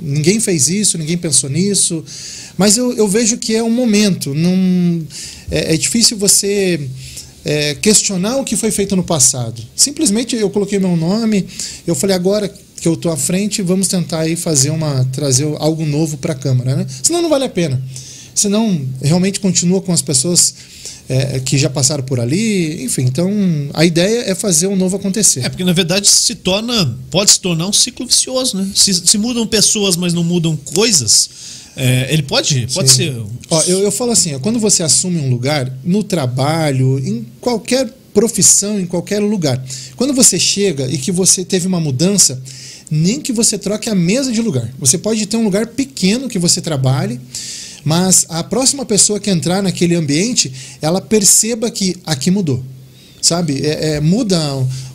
ninguém 0.00 0.40
fez 0.40 0.70
isso, 0.70 0.96
ninguém 0.96 1.18
pensou 1.18 1.50
nisso. 1.50 2.02
Mas 2.56 2.78
eu, 2.78 2.94
eu 2.94 3.06
vejo 3.06 3.36
que 3.36 3.54
é 3.54 3.62
um 3.62 3.70
momento. 3.70 4.34
Não, 4.34 5.06
é, 5.50 5.74
é 5.74 5.76
difícil 5.76 6.16
você 6.16 6.80
é, 7.44 7.74
questionar 7.74 8.38
o 8.38 8.44
que 8.44 8.56
foi 8.56 8.70
feito 8.70 8.96
no 8.96 9.04
passado. 9.04 9.62
Simplesmente 9.76 10.34
eu 10.34 10.48
coloquei 10.48 10.78
meu 10.78 10.96
nome, 10.96 11.46
eu 11.86 11.94
falei 11.94 12.16
agora 12.16 12.50
que 12.80 12.88
eu 12.88 12.94
estou 12.94 13.12
à 13.12 13.16
frente, 13.18 13.60
vamos 13.60 13.86
tentar 13.86 14.20
aí 14.20 14.34
fazer 14.34 14.70
uma 14.70 15.04
trazer 15.12 15.44
algo 15.58 15.84
novo 15.84 16.16
para 16.16 16.32
a 16.32 16.36
Câmara, 16.36 16.74
né? 16.74 16.86
Senão 17.02 17.20
não 17.20 17.28
vale 17.28 17.44
a 17.44 17.50
pena. 17.50 17.82
Senão 18.38 18.80
realmente 19.02 19.40
continua 19.40 19.80
com 19.80 19.92
as 19.92 20.00
pessoas 20.00 20.54
é, 21.08 21.40
que 21.40 21.56
já 21.58 21.68
passaram 21.68 22.04
por 22.04 22.20
ali, 22.20 22.84
enfim. 22.84 23.02
Então 23.02 23.30
a 23.74 23.84
ideia 23.84 24.30
é 24.30 24.34
fazer 24.34 24.66
o 24.66 24.76
novo 24.76 24.96
acontecer. 24.96 25.44
É, 25.44 25.48
porque 25.48 25.64
na 25.64 25.72
verdade 25.72 26.06
se 26.06 26.34
torna, 26.36 26.96
pode 27.10 27.32
se 27.32 27.40
tornar 27.40 27.66
um 27.66 27.72
ciclo 27.72 28.06
vicioso, 28.06 28.56
né? 28.56 28.68
Se, 28.74 28.94
se 28.94 29.18
mudam 29.18 29.46
pessoas, 29.46 29.96
mas 29.96 30.12
não 30.12 30.22
mudam 30.22 30.56
coisas, 30.56 31.30
é, 31.74 32.12
ele 32.12 32.22
pode, 32.22 32.68
pode 32.72 32.90
Sim. 32.90 32.96
ser. 32.96 33.22
Ó, 33.50 33.62
eu, 33.62 33.80
eu 33.80 33.90
falo 33.90 34.12
assim, 34.12 34.34
ó, 34.34 34.38
quando 34.38 34.58
você 34.58 34.82
assume 34.82 35.18
um 35.18 35.30
lugar, 35.30 35.72
no 35.82 36.02
trabalho, 36.02 36.98
em 36.98 37.26
qualquer 37.40 37.88
profissão, 38.12 38.78
em 38.78 38.86
qualquer 38.86 39.20
lugar, 39.20 39.62
quando 39.96 40.12
você 40.12 40.38
chega 40.38 40.88
e 40.88 40.98
que 40.98 41.12
você 41.12 41.44
teve 41.44 41.66
uma 41.66 41.78
mudança, 41.80 42.42
nem 42.90 43.20
que 43.20 43.32
você 43.32 43.56
troque 43.56 43.88
a 43.88 43.94
mesa 43.94 44.32
de 44.32 44.42
lugar. 44.42 44.68
Você 44.78 44.98
pode 44.98 45.24
ter 45.26 45.36
um 45.36 45.44
lugar 45.44 45.68
pequeno 45.68 46.28
que 46.28 46.38
você 46.38 46.60
trabalhe, 46.60 47.20
mas 47.84 48.26
a 48.28 48.42
próxima 48.42 48.84
pessoa 48.84 49.20
que 49.20 49.30
entrar 49.30 49.62
naquele 49.62 49.94
ambiente, 49.94 50.52
ela 50.80 51.00
perceba 51.00 51.70
que 51.70 51.96
aqui 52.04 52.30
mudou. 52.30 52.62
Sabe? 53.20 53.60
É, 53.66 53.94
é, 53.94 54.00
muda 54.00 54.38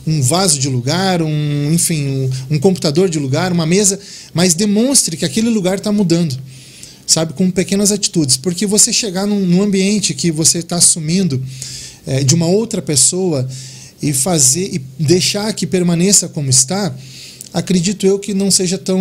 um 0.06 0.22
vaso 0.22 0.58
de 0.58 0.68
lugar, 0.68 1.22
um, 1.22 1.72
enfim, 1.72 2.06
um, 2.50 2.54
um 2.56 2.58
computador 2.58 3.08
de 3.08 3.18
lugar, 3.18 3.52
uma 3.52 3.66
mesa, 3.66 3.98
mas 4.32 4.54
demonstre 4.54 5.16
que 5.16 5.24
aquele 5.24 5.50
lugar 5.50 5.78
está 5.78 5.92
mudando 5.92 6.38
sabe, 7.06 7.32
com 7.34 7.50
pequenas 7.50 7.92
atitudes. 7.92 8.36
Porque 8.36 8.66
você 8.66 8.92
chegar 8.92 9.26
num, 9.26 9.40
num 9.40 9.62
ambiente 9.62 10.14
que 10.14 10.30
você 10.30 10.58
está 10.58 10.76
assumindo 10.76 11.42
é, 12.06 12.22
de 12.22 12.34
uma 12.34 12.46
outra 12.46 12.82
pessoa 12.82 13.48
e 14.02 14.12
fazer 14.12 14.74
e 14.74 14.78
deixar 15.02 15.52
que 15.52 15.66
permaneça 15.66 16.28
como 16.28 16.50
está, 16.50 16.94
acredito 17.54 18.04
eu 18.04 18.18
que 18.18 18.34
não 18.34 18.50
seja 18.50 18.76
tão, 18.76 19.00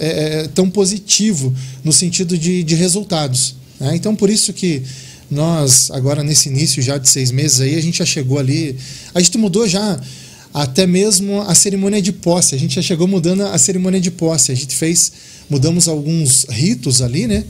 é, 0.00 0.48
tão 0.52 0.68
positivo 0.68 1.54
no 1.84 1.92
sentido 1.92 2.36
de, 2.36 2.64
de 2.64 2.74
resultados. 2.74 3.54
né? 3.78 3.94
Então, 3.94 4.16
por 4.16 4.28
isso 4.28 4.52
que 4.52 4.82
nós, 5.30 5.90
agora 5.92 6.24
nesse 6.24 6.48
início 6.48 6.82
já 6.82 6.98
de 6.98 7.08
seis 7.08 7.30
meses 7.30 7.60
aí, 7.60 7.76
a 7.76 7.80
gente 7.80 7.98
já 7.98 8.04
chegou 8.04 8.38
ali, 8.38 8.76
a 9.14 9.20
gente 9.20 9.38
mudou 9.38 9.68
já 9.68 10.00
até 10.52 10.86
mesmo 10.86 11.40
a 11.42 11.54
cerimônia 11.54 12.02
de 12.02 12.12
posse. 12.12 12.54
A 12.54 12.58
gente 12.58 12.74
já 12.74 12.82
chegou 12.82 13.06
mudando 13.06 13.42
a 13.42 13.58
cerimônia 13.58 14.00
de 14.00 14.10
posse. 14.10 14.52
A 14.52 14.54
gente 14.54 14.74
fez, 14.74 15.12
mudamos 15.48 15.88
alguns 15.88 16.46
ritos 16.48 17.00
ali, 17.00 17.26
né? 17.26 17.44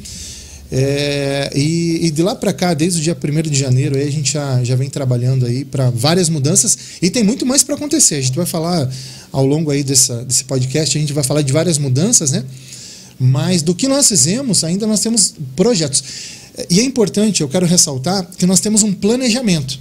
É, 0.72 1.50
e, 1.54 2.06
e 2.06 2.10
de 2.10 2.22
lá 2.22 2.34
para 2.34 2.52
cá, 2.52 2.72
desde 2.74 2.98
o 2.98 3.02
dia 3.02 3.16
1 3.16 3.42
de 3.50 3.58
janeiro, 3.58 3.96
aí 3.96 4.08
a 4.08 4.10
gente 4.10 4.32
já, 4.32 4.64
já 4.64 4.74
vem 4.74 4.88
trabalhando 4.88 5.46
aí 5.46 5.64
para 5.64 5.90
várias 5.90 6.28
mudanças 6.28 6.76
e 7.00 7.10
tem 7.10 7.22
muito 7.22 7.44
mais 7.44 7.62
para 7.62 7.74
acontecer. 7.74 8.16
A 8.16 8.20
gente 8.22 8.34
vai 8.34 8.46
falar 8.46 8.90
ao 9.34 9.44
longo 9.44 9.72
aí 9.72 9.82
dessa, 9.82 10.24
desse 10.24 10.44
podcast 10.44 10.96
a 10.96 11.00
gente 11.00 11.12
vai 11.12 11.24
falar 11.24 11.42
de 11.42 11.52
várias 11.52 11.76
mudanças, 11.76 12.30
né? 12.30 12.44
Mas 13.18 13.62
do 13.62 13.74
que 13.74 13.88
nós 13.88 14.06
fizemos, 14.06 14.62
ainda 14.62 14.86
nós 14.86 15.00
temos 15.00 15.34
projetos. 15.56 16.04
E 16.70 16.78
é 16.78 16.84
importante, 16.84 17.40
eu 17.40 17.48
quero 17.48 17.66
ressaltar 17.66 18.24
que 18.38 18.46
nós 18.46 18.60
temos 18.60 18.84
um 18.84 18.92
planejamento. 18.92 19.80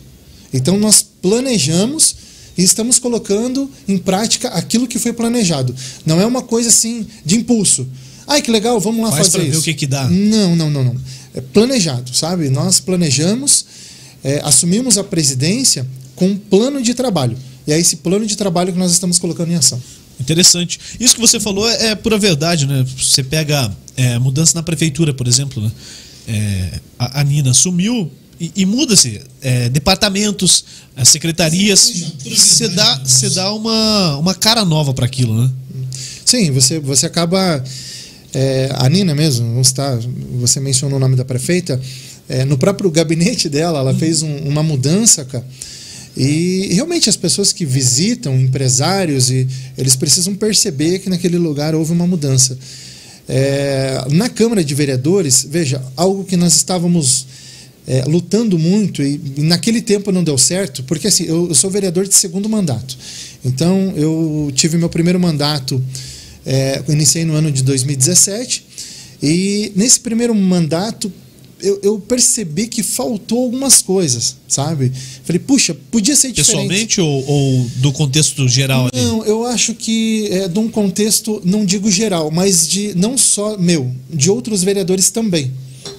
Então 0.51 0.79
nós 0.79 1.05
planejamos 1.21 2.15
e 2.57 2.63
estamos 2.63 2.97
colocando 2.97 3.69
em 3.87 3.97
prática 3.99 4.49
aquilo 4.49 4.87
que 4.87 4.97
foi 4.97 5.13
planejado. 5.13 5.75
Não 6.03 6.19
é 6.19 6.25
uma 6.25 6.41
coisa 6.41 6.69
assim 6.69 7.05
de 7.23 7.35
impulso. 7.35 7.87
Ai, 8.25 8.41
que 8.41 8.49
legal, 8.49 8.79
vamos 8.79 9.03
lá 9.03 9.11
Faz 9.11 9.27
fazer 9.27 9.37
pra 9.37 9.45
ver 9.45 9.51
isso. 9.51 9.59
o 9.59 9.63
que 9.63 9.73
que 9.75 9.85
dá. 9.87 10.09
Não, 10.09 10.55
não, 10.55 10.71
não, 10.71 10.83
não. 10.83 10.95
É 11.35 11.41
planejado, 11.41 12.11
sabe? 12.15 12.49
Nós 12.49 12.79
planejamos, 12.79 13.65
é, 14.23 14.41
assumimos 14.43 14.97
a 14.97 15.03
presidência 15.03 15.85
com 16.15 16.29
um 16.29 16.37
plano 16.37 16.81
de 16.81 16.95
trabalho. 16.95 17.37
E 17.65 17.71
é 17.73 17.79
esse 17.79 17.97
plano 17.97 18.25
de 18.25 18.35
trabalho 18.35 18.71
que 18.73 18.79
nós 18.79 18.91
estamos 18.91 19.17
colocando 19.17 19.51
em 19.51 19.55
ação. 19.55 19.81
Interessante. 20.19 20.79
Isso 20.99 21.15
que 21.15 21.21
você 21.21 21.39
falou 21.39 21.67
é, 21.69 21.87
é 21.87 21.95
pura 21.95 22.17
verdade, 22.17 22.65
né? 22.67 22.85
Você 22.97 23.23
pega 23.23 23.71
é, 23.97 24.17
mudança 24.19 24.53
na 24.55 24.63
prefeitura, 24.63 25.13
por 25.13 25.27
exemplo, 25.27 25.61
né? 25.63 25.71
É, 26.27 26.79
a, 26.99 27.21
a 27.21 27.23
Nina 27.23 27.53
sumiu 27.53 28.09
e, 28.39 28.51
e 28.55 28.65
muda-se. 28.65 29.21
É, 29.41 29.69
departamentos, 29.69 30.63
as 30.95 31.07
secretarias. 31.09 31.79
Você 32.25 32.67
dá, 32.69 32.99
você 33.03 33.29
dá 33.31 33.51
uma, 33.53 34.17
uma 34.17 34.35
cara 34.35 34.63
nova 34.63 34.93
para 34.93 35.05
aquilo, 35.05 35.41
né? 35.43 35.51
Sim, 36.25 36.51
você, 36.51 36.79
você 36.79 37.05
acaba. 37.05 37.63
é, 38.33 38.69
a 38.75 38.87
Nina 38.89 39.13
mesmo, 39.13 39.47
vamos 39.49 39.67
estar, 39.67 39.97
você 40.39 40.59
mencionou 40.59 40.97
o 40.97 40.99
nome 40.99 41.15
da 41.15 41.25
prefeita, 41.25 41.79
é, 42.29 42.45
no 42.45 42.57
próprio 42.57 42.89
gabinete 42.89 43.49
dela, 43.49 43.79
ela 43.79 43.93
fez 43.93 44.21
um- 44.23 44.37
uma 44.47 44.63
mudança, 44.63 45.25
cara. 45.25 45.45
E 46.15 46.69
realmente 46.73 47.09
as 47.09 47.17
pessoas 47.17 47.51
que 47.51 47.65
visitam, 47.65 48.39
empresários, 48.39 49.31
e 49.31 49.47
eles 49.77 49.95
precisam 49.95 50.35
perceber 50.35 50.99
que 50.99 51.09
naquele 51.09 51.37
lugar 51.37 51.73
houve 51.73 51.91
uma 51.91 52.05
mudança. 52.05 52.57
É, 53.27 54.05
na 54.11 54.29
Câmara 54.29 54.63
de 54.63 54.75
Vereadores, 54.75 55.45
veja, 55.49 55.81
algo 55.95 56.23
que 56.23 56.37
nós 56.37 56.55
estávamos 56.55 57.25
é, 57.87 58.03
lutando 58.05 58.59
muito 58.59 59.01
e, 59.01 59.19
e 59.37 59.41
naquele 59.41 59.81
tempo 59.81 60.11
não 60.11 60.23
deu 60.23 60.37
certo, 60.37 60.83
porque 60.83 61.07
assim, 61.07 61.23
eu, 61.23 61.47
eu 61.49 61.55
sou 61.55 61.69
vereador 61.69 62.07
de 62.07 62.15
segundo 62.15 62.47
mandato. 62.47 62.97
Então, 63.43 63.93
eu 63.95 64.51
tive 64.53 64.77
meu 64.77 64.89
primeiro 64.89 65.19
mandato, 65.19 65.83
é, 66.45 66.81
iniciei 66.89 67.25
no 67.25 67.33
ano 67.33 67.51
de 67.51 67.63
2017, 67.63 68.65
e 69.21 69.71
nesse 69.75 69.99
primeiro 69.99 70.35
mandato 70.35 71.11
eu, 71.63 71.79
eu 71.81 71.99
percebi 71.99 72.67
que 72.67 72.83
faltou 72.83 73.45
algumas 73.45 73.81
coisas, 73.81 74.35
sabe? 74.47 74.91
Falei, 75.23 75.39
puxa, 75.39 75.75
podia 75.89 76.15
ser 76.15 76.31
diferente. 76.31 76.67
Pessoalmente 76.67 77.01
ou, 77.01 77.25
ou 77.25 77.65
do 77.77 77.91
contexto 77.93 78.47
geral 78.47 78.89
ali? 78.91 79.03
Não, 79.03 79.25
eu 79.25 79.45
acho 79.45 79.73
que 79.73 80.27
é 80.29 80.47
de 80.47 80.59
um 80.59 80.69
contexto, 80.69 81.41
não 81.45 81.65
digo 81.65 81.89
geral, 81.89 82.29
mas 82.29 82.67
de 82.67 82.93
não 82.95 83.17
só 83.17 83.57
meu, 83.57 83.89
de 84.09 84.29
outros 84.29 84.61
vereadores 84.61 85.09
também. 85.09 85.51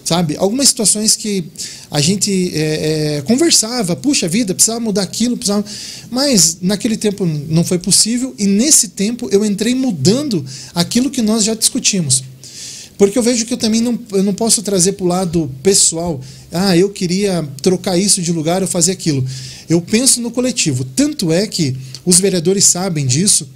Sabe? 0.05 0.37
Algumas 0.37 0.69
situações 0.69 1.17
que 1.17 1.45
a 1.91 2.01
gente 2.01 2.51
é, 2.55 3.17
é, 3.17 3.23
conversava, 3.23 3.97
puxa 3.97 4.29
vida, 4.29 4.55
precisava 4.55 4.81
mudar 4.81 5.03
aquilo, 5.03 5.37
precisava. 5.37 5.65
Mas 6.11 6.59
naquele 6.61 6.97
tempo 6.97 7.25
não 7.25 7.65
foi 7.65 7.79
possível, 7.79 8.35
e 8.39 8.47
nesse 8.47 8.89
tempo 8.89 9.29
eu 9.33 9.45
entrei 9.45 9.75
mudando 9.75 10.45
aquilo 10.75 11.11
que 11.11 11.23
nós 11.23 11.45
já 11.45 11.55
discutimos. 11.55 12.23
Porque 12.97 13.19
eu 13.19 13.23
vejo 13.23 13.45
que 13.45 13.55
eu 13.55 13.59
também 13.59 13.81
não, 13.81 13.99
eu 14.13 14.23
não 14.23 14.33
posso 14.33 14.63
trazer 14.63 14.93
para 14.93 15.05
o 15.05 15.09
lado 15.09 15.51
pessoal. 15.63 16.21
Ah, 16.53 16.77
eu 16.77 16.91
queria 16.91 17.47
trocar 17.61 17.99
isso 17.99 18.23
de 18.23 18.31
lugar 18.31 18.63
ou 18.63 18.69
fazer 18.69 18.93
aquilo. 18.93 19.25
Eu 19.69 19.81
penso 19.81 20.21
no 20.21 20.31
coletivo. 20.31 20.85
Tanto 20.85 21.33
é 21.33 21.47
que 21.47 21.77
os 22.05 22.21
vereadores 22.21 22.65
sabem 22.65 23.05
disso. 23.05 23.49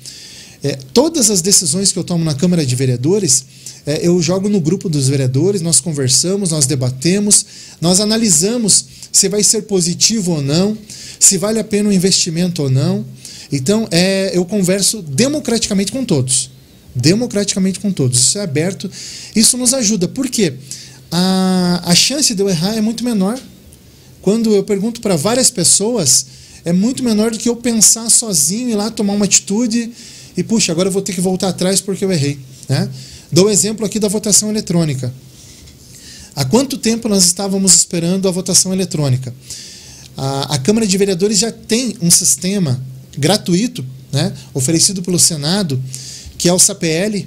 É, 0.63 0.77
todas 0.93 1.31
as 1.31 1.41
decisões 1.41 1.93
que 1.93 1.99
eu 1.99 2.03
tomo 2.03 2.25
na 2.25 2.35
Câmara 2.35 2.67
de 2.67 2.75
Vereadores, 2.75 3.45
é, 3.87 4.05
eu 4.05 4.21
jogo 4.21 4.49
no 4.49 4.61
grupo 4.61 4.89
dos 4.89 5.09
vereadores, 5.09 5.63
nós 5.63 5.81
conversamos, 5.81 6.51
nós 6.51 6.67
debatemos, 6.67 7.47
nós 7.81 8.01
analisamos 8.01 8.87
se 9.13 9.29
vai 9.29 9.45
ser 9.45 9.63
positivo 9.63 10.33
ou 10.33 10.43
não, 10.43 10.77
se 11.21 11.39
vale 11.39 11.61
a 11.61 11.65
pena 11.65 11.91
o 11.91 11.93
investimento 11.93 12.65
ou 12.65 12.69
não. 12.69 13.05
Então, 13.53 13.87
é, 13.93 14.33
eu 14.35 14.45
converso 14.45 15.01
democraticamente 15.01 15.93
com 15.93 16.05
todos 16.05 16.58
democraticamente 17.01 17.81
com 17.81 17.93
todos. 17.93 18.19
Isso 18.19 18.39
é 18.39 18.43
aberto, 18.43 18.91
isso 19.35 19.57
nos 19.57 19.73
ajuda. 19.75 20.09
Por 20.09 20.29
quê? 20.29 20.55
A, 21.11 21.83
a 21.85 21.95
chance 21.95 22.35
de 22.35 22.43
eu 22.43 22.49
errar 22.49 22.77
é 22.77 22.81
muito 22.81 23.05
menor. 23.05 23.39
Quando 24.21 24.55
eu 24.55 24.63
pergunto 24.63 25.01
para 25.01 25.17
várias 25.17 25.51
pessoas, 25.51 26.27
é 26.65 26.73
muito 26.73 27.03
menor 27.03 27.31
do 27.31 27.39
que 27.39 27.49
eu 27.49 27.57
pensar 27.57 28.11
sozinho 28.11 28.69
e 28.69 28.75
lá 28.75 28.91
tomar 28.91 29.15
uma 29.15 29.25
atitude 29.25 29.91
e, 30.37 30.43
puxa, 30.43 30.73
agora 30.73 30.89
eu 30.89 30.93
vou 30.93 31.03
ter 31.03 31.13
que 31.13 31.21
voltar 31.21 31.49
atrás 31.49 31.81
porque 31.81 32.05
eu 32.05 32.13
errei. 32.13 32.39
Né? 32.69 32.89
Dou 33.31 33.47
o 33.47 33.51
exemplo 33.51 33.87
aqui 33.87 33.99
da 33.99 34.09
votação 34.09 34.51
eletrônica. 34.51 35.13
Há 36.35 36.45
quanto 36.45 36.79
tempo 36.79 37.09
nós 37.09 37.25
estávamos 37.25 37.75
esperando 37.75 38.29
a 38.29 38.31
votação 38.31 38.73
eletrônica? 38.73 39.35
A, 40.17 40.55
a 40.55 40.59
Câmara 40.59 40.87
de 40.87 40.97
Vereadores 40.97 41.39
já 41.39 41.51
tem 41.51 41.97
um 42.01 42.11
sistema 42.11 42.81
gratuito, 43.17 43.85
né, 44.13 44.33
oferecido 44.55 45.03
pelo 45.03 45.19
Senado, 45.19 45.83
que 46.39 46.49
é 46.49 46.53
o 46.53 46.59
SAPL, 46.59 47.27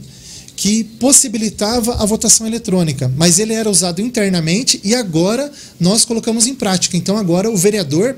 que 0.55 0.83
possibilitava 0.83 1.95
a 2.01 2.05
votação 2.05 2.47
eletrônica, 2.47 3.11
mas 3.17 3.37
ele 3.39 3.53
era 3.53 3.69
usado 3.69 3.99
internamente 4.01 4.79
e 4.83 4.95
agora 4.95 5.51
nós 5.79 6.05
colocamos 6.05 6.47
em 6.47 6.55
prática. 6.55 6.95
Então 6.97 7.17
agora 7.17 7.49
o 7.49 7.57
vereador, 7.57 8.15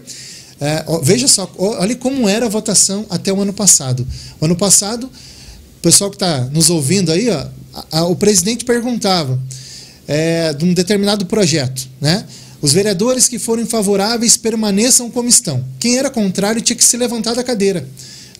é, 0.61 0.83
ó, 0.87 0.99
veja 0.99 1.27
só, 1.27 1.51
ó, 1.57 1.79
olha 1.81 1.95
como 1.95 2.27
era 2.29 2.45
a 2.45 2.49
votação 2.49 3.05
até 3.09 3.31
o 3.33 3.41
ano 3.41 3.53
passado. 3.53 4.05
O 4.39 4.45
ano 4.45 4.55
passado, 4.55 5.05
o 5.05 5.81
pessoal 5.81 6.09
que 6.09 6.15
está 6.17 6.41
nos 6.45 6.69
ouvindo 6.69 7.11
aí, 7.11 7.29
ó, 7.29 7.47
a- 7.73 7.99
a- 7.99 8.05
o 8.07 8.15
presidente 8.15 8.63
perguntava 8.65 9.39
é, 10.05 10.51
de 10.53 10.65
um 10.65 10.73
determinado 10.73 11.25
projeto, 11.25 11.87
né? 12.01 12.25
Os 12.61 12.73
vereadores 12.73 13.27
que 13.29 13.39
forem 13.39 13.65
favoráveis 13.65 14.35
permaneçam 14.35 15.09
como 15.09 15.29
estão. 15.29 15.63
Quem 15.79 15.97
era 15.97 16.09
contrário 16.09 16.61
tinha 16.61 16.75
que 16.75 16.83
se 16.83 16.97
levantar 16.97 17.33
da 17.35 17.43
cadeira. 17.43 17.87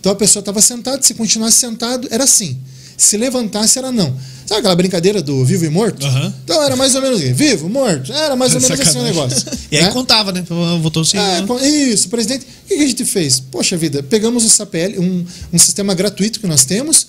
Então 0.03 0.11
a 0.11 0.15
pessoa 0.15 0.41
estava 0.41 0.61
sentada, 0.61 1.01
se 1.01 1.13
continuasse 1.13 1.59
sentado, 1.59 2.09
era 2.11 2.27
sim. 2.27 2.57
Se 2.97 3.15
levantasse, 3.15 3.79
era 3.79 3.89
não. 3.89 4.13
Sabe 4.45 4.59
aquela 4.59 4.75
brincadeira 4.75 5.21
do 5.21 5.45
vivo 5.45 5.63
e 5.63 5.69
morto? 5.69 6.05
Aham. 6.05 6.33
Então 6.43 6.61
era 6.61 6.75
mais 6.75 6.93
ou 6.93 7.01
menos 7.01 7.21
isso. 7.21 7.33
Vivo, 7.33 7.69
morto. 7.69 8.11
Era 8.11 8.35
mais 8.35 8.53
ou 8.53 8.59
menos 8.59 8.77
assim 8.77 8.81
o 8.81 8.85
Sacanagem. 8.85 9.15
negócio. 9.15 9.51
E 9.71 9.77
aí 9.77 9.83
né? 9.83 9.91
contava, 9.91 10.33
né? 10.33 10.43
Votou 10.81 11.05
sim. 11.05 11.17
É, 11.17 11.41
né? 11.41 11.69
isso, 11.69 12.09
presidente. 12.09 12.45
O 12.45 12.67
que 12.67 12.75
que 12.75 12.83
a 12.83 12.87
gente 12.87 13.05
fez? 13.05 13.39
Poxa 13.39 13.77
vida, 13.77 14.03
pegamos 14.03 14.43
o 14.43 14.49
SAPL, 14.49 14.99
um, 14.99 15.25
um 15.53 15.57
sistema 15.57 15.93
gratuito 15.93 16.41
que 16.41 16.47
nós 16.47 16.65
temos. 16.65 17.07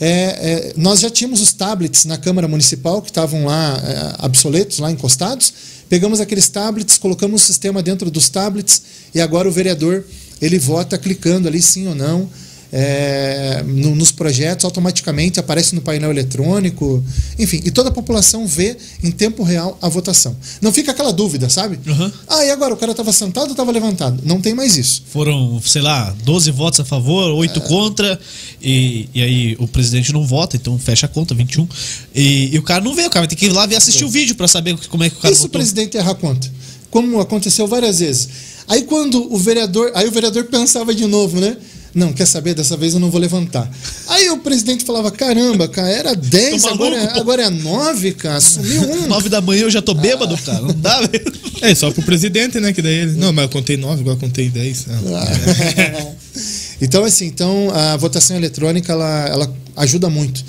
É, 0.00 0.08
é, 0.08 0.72
nós 0.78 1.00
já 1.00 1.10
tínhamos 1.10 1.42
os 1.42 1.52
tablets 1.52 2.06
na 2.06 2.16
Câmara 2.16 2.48
Municipal 2.48 3.02
que 3.02 3.10
estavam 3.10 3.44
lá 3.44 4.16
é, 4.22 4.24
obsoletos, 4.24 4.78
lá 4.78 4.90
encostados. 4.90 5.52
Pegamos 5.90 6.20
aqueles 6.20 6.48
tablets, 6.48 6.96
colocamos 6.96 7.42
o 7.42 7.44
sistema 7.44 7.82
dentro 7.82 8.10
dos 8.10 8.30
tablets 8.30 8.80
e 9.14 9.20
agora 9.20 9.46
o 9.46 9.52
vereador 9.52 10.04
ele 10.40 10.58
vota 10.58 10.96
clicando 10.98 11.46
ali 11.48 11.60
sim 11.62 11.86
ou 11.86 11.94
não. 11.94 12.28
é, 12.72 13.64
no- 13.66 13.96
nos 13.96 14.12
projetos 14.12 14.64
automaticamente 14.64 15.40
aparece 15.40 15.74
no 15.74 15.80
painel 15.80 16.08
eletrônico, 16.12 17.02
enfim, 17.36 17.60
e 17.64 17.70
toda 17.72 17.88
a 17.88 17.92
população 17.92 18.46
vê 18.46 18.76
em 19.02 19.10
tempo 19.10 19.42
real 19.42 19.76
a 19.82 19.88
votação. 19.88 20.36
Não 20.62 20.72
fica 20.72 20.92
aquela 20.92 21.12
dúvida, 21.12 21.48
sabe? 21.48 21.80
Uhum. 21.84 22.12
Ah, 22.28 22.44
e 22.44 22.50
agora? 22.52 22.72
O 22.72 22.76
cara 22.76 22.92
estava 22.92 23.12
sentado 23.12 23.46
ou 23.46 23.50
estava 23.50 23.72
levantado? 23.72 24.22
Não 24.24 24.40
tem 24.40 24.54
mais 24.54 24.76
isso. 24.76 25.02
Foram, 25.10 25.60
sei 25.66 25.82
lá, 25.82 26.14
12 26.22 26.52
votos 26.52 26.78
a 26.78 26.84
favor, 26.84 27.32
8 27.34 27.60
contra, 27.62 28.16
e, 28.62 29.08
e 29.12 29.20
aí 29.20 29.56
o 29.58 29.66
presidente 29.66 30.12
não 30.12 30.24
vota, 30.24 30.54
então 30.56 30.78
fecha 30.78 31.06
a 31.06 31.08
conta, 31.08 31.34
21. 31.34 31.66
E, 32.14 32.54
e 32.54 32.58
o 32.58 32.62
cara 32.62 32.84
não 32.84 32.94
vê, 32.94 33.02
o 33.04 33.10
cara 33.10 33.22
vai 33.22 33.28
ter 33.28 33.34
que 33.34 33.46
ir 33.46 33.52
lá 33.52 33.66
ver 33.66 33.74
assistir 33.74 34.04
o 34.04 34.08
vídeo 34.08 34.36
pra 34.36 34.46
saber 34.46 34.76
como 34.88 35.02
é 35.02 35.10
que 35.10 35.16
o 35.16 35.18
cara 35.18 35.32
e 35.34 35.36
se 35.36 35.40
o 35.40 35.46
votou. 35.46 35.58
presidente 35.58 35.96
errar 35.96 36.12
a 36.12 36.14
conta? 36.14 36.48
Como 36.88 37.18
aconteceu 37.20 37.66
várias 37.66 37.98
vezes. 38.00 38.28
Aí 38.70 38.82
quando 38.82 39.32
o 39.34 39.36
vereador. 39.36 39.90
Aí 39.96 40.06
o 40.06 40.12
vereador 40.12 40.44
pensava 40.44 40.94
de 40.94 41.04
novo, 41.04 41.40
né? 41.40 41.56
Não, 41.92 42.12
quer 42.12 42.24
saber? 42.24 42.54
Dessa 42.54 42.76
vez 42.76 42.94
eu 42.94 43.00
não 43.00 43.10
vou 43.10 43.20
levantar. 43.20 43.68
Aí 44.06 44.30
o 44.30 44.38
presidente 44.38 44.84
falava: 44.84 45.10
caramba, 45.10 45.66
cara, 45.66 45.88
era 45.88 46.14
10, 46.14 46.62
Tô 46.62 46.68
agora, 46.68 46.96
é- 46.96 47.06
pô." 47.08 47.20
agora 47.20 47.42
é 47.42 47.50
9, 47.50 48.12
cara, 48.12 48.40
sumiu 48.40 48.82
um. 48.82 49.08
9 49.10 49.28
da 49.28 49.40
manhã 49.40 49.62
eu 49.62 49.70
já 49.70 49.82
tô 49.82 49.92
bêbado, 49.92 50.38
cara. 50.38 50.60
Não 50.60 50.72
dá, 50.72 51.00
velho. 51.04 51.32
É, 51.60 51.74
só 51.74 51.90
pro 51.90 52.02
presidente, 52.04 52.60
né? 52.60 52.72
Que 52.72 52.80
daí 52.80 52.94
ele. 52.94 53.12
Não, 53.14 53.32
mas 53.32 53.42
eu 53.42 53.48
contei 53.48 53.76
nove, 53.76 54.02
agora 54.02 54.14
eu 54.14 54.20
contei 54.20 54.48
dez. 54.48 54.86
Ah, 54.88 56.14
então, 56.80 57.04
assim, 57.04 57.26
então 57.26 57.70
a 57.74 57.96
votação 57.96 58.36
eletrônica 58.36 58.92
ela, 58.92 59.26
ela 59.28 59.54
ajuda 59.76 60.08
muito. 60.08 60.44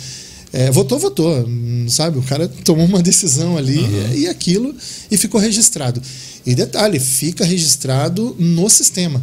É, 0.54 0.70
votou, 0.70 1.00
votou, 1.00 1.50
sabe? 1.88 2.20
O 2.20 2.22
cara 2.22 2.48
tomou 2.66 2.86
uma 2.86 3.02
decisão 3.02 3.58
ali 3.58 3.80
e 4.14 4.28
aquilo 4.28 4.76
e 5.10 5.18
ficou 5.18 5.40
registrado. 5.40 6.02
E 6.46 6.56
detalhe, 6.56 7.00
fica 7.00 7.46
registrado 7.46 8.36
no 8.40 8.70
sistema. 8.70 9.22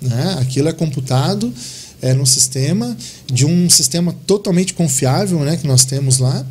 Né? 0.00 0.38
Aquilo 0.40 0.68
é 0.68 0.72
computado 0.72 1.52
é, 2.00 2.14
no 2.14 2.26
sistema 2.26 2.96
de 3.26 3.44
um 3.44 3.68
sistema 3.68 4.14
totalmente 4.26 4.74
confiável, 4.74 5.40
né? 5.40 5.56
Que 5.56 5.66
nós 5.66 5.84
temos 5.84 6.18
lá. 6.18 6.44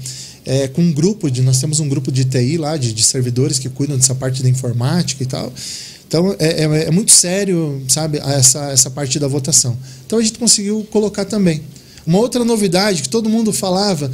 É, 0.46 0.68
com 0.68 0.82
um 0.82 0.92
grupo 0.92 1.30
de 1.30 1.42
nós 1.42 1.60
temos 1.60 1.80
um 1.80 1.88
grupo 1.88 2.12
de 2.12 2.24
TI 2.26 2.58
lá 2.58 2.78
de, 2.78 2.94
de 2.94 3.04
servidores 3.04 3.60
que 3.60 3.70
cuidam 3.70 3.98
dessa 3.98 4.16
parte 4.16 4.42
da 4.42 4.50
informática 4.50 5.22
e 5.22 5.26
tal 5.26 5.54
Então 6.08 6.34
é, 6.40 6.64
é, 6.64 6.84
é 6.86 6.92
muito 6.92 7.12
sério, 7.12 7.84
sabe, 7.88 8.20
essa, 8.20 8.72
essa 8.72 8.90
parte 8.90 9.20
da 9.20 9.28
votação. 9.28 9.78
Então 10.06 10.18
a 10.18 10.22
gente 10.22 10.40
conseguiu 10.40 10.88
colocar 10.90 11.26
também. 11.26 11.62
Uma 12.06 12.18
outra 12.20 12.44
novidade 12.44 13.02
que 13.04 13.10
todo 13.10 13.30
mundo 13.30 13.52
falava, 13.54 14.10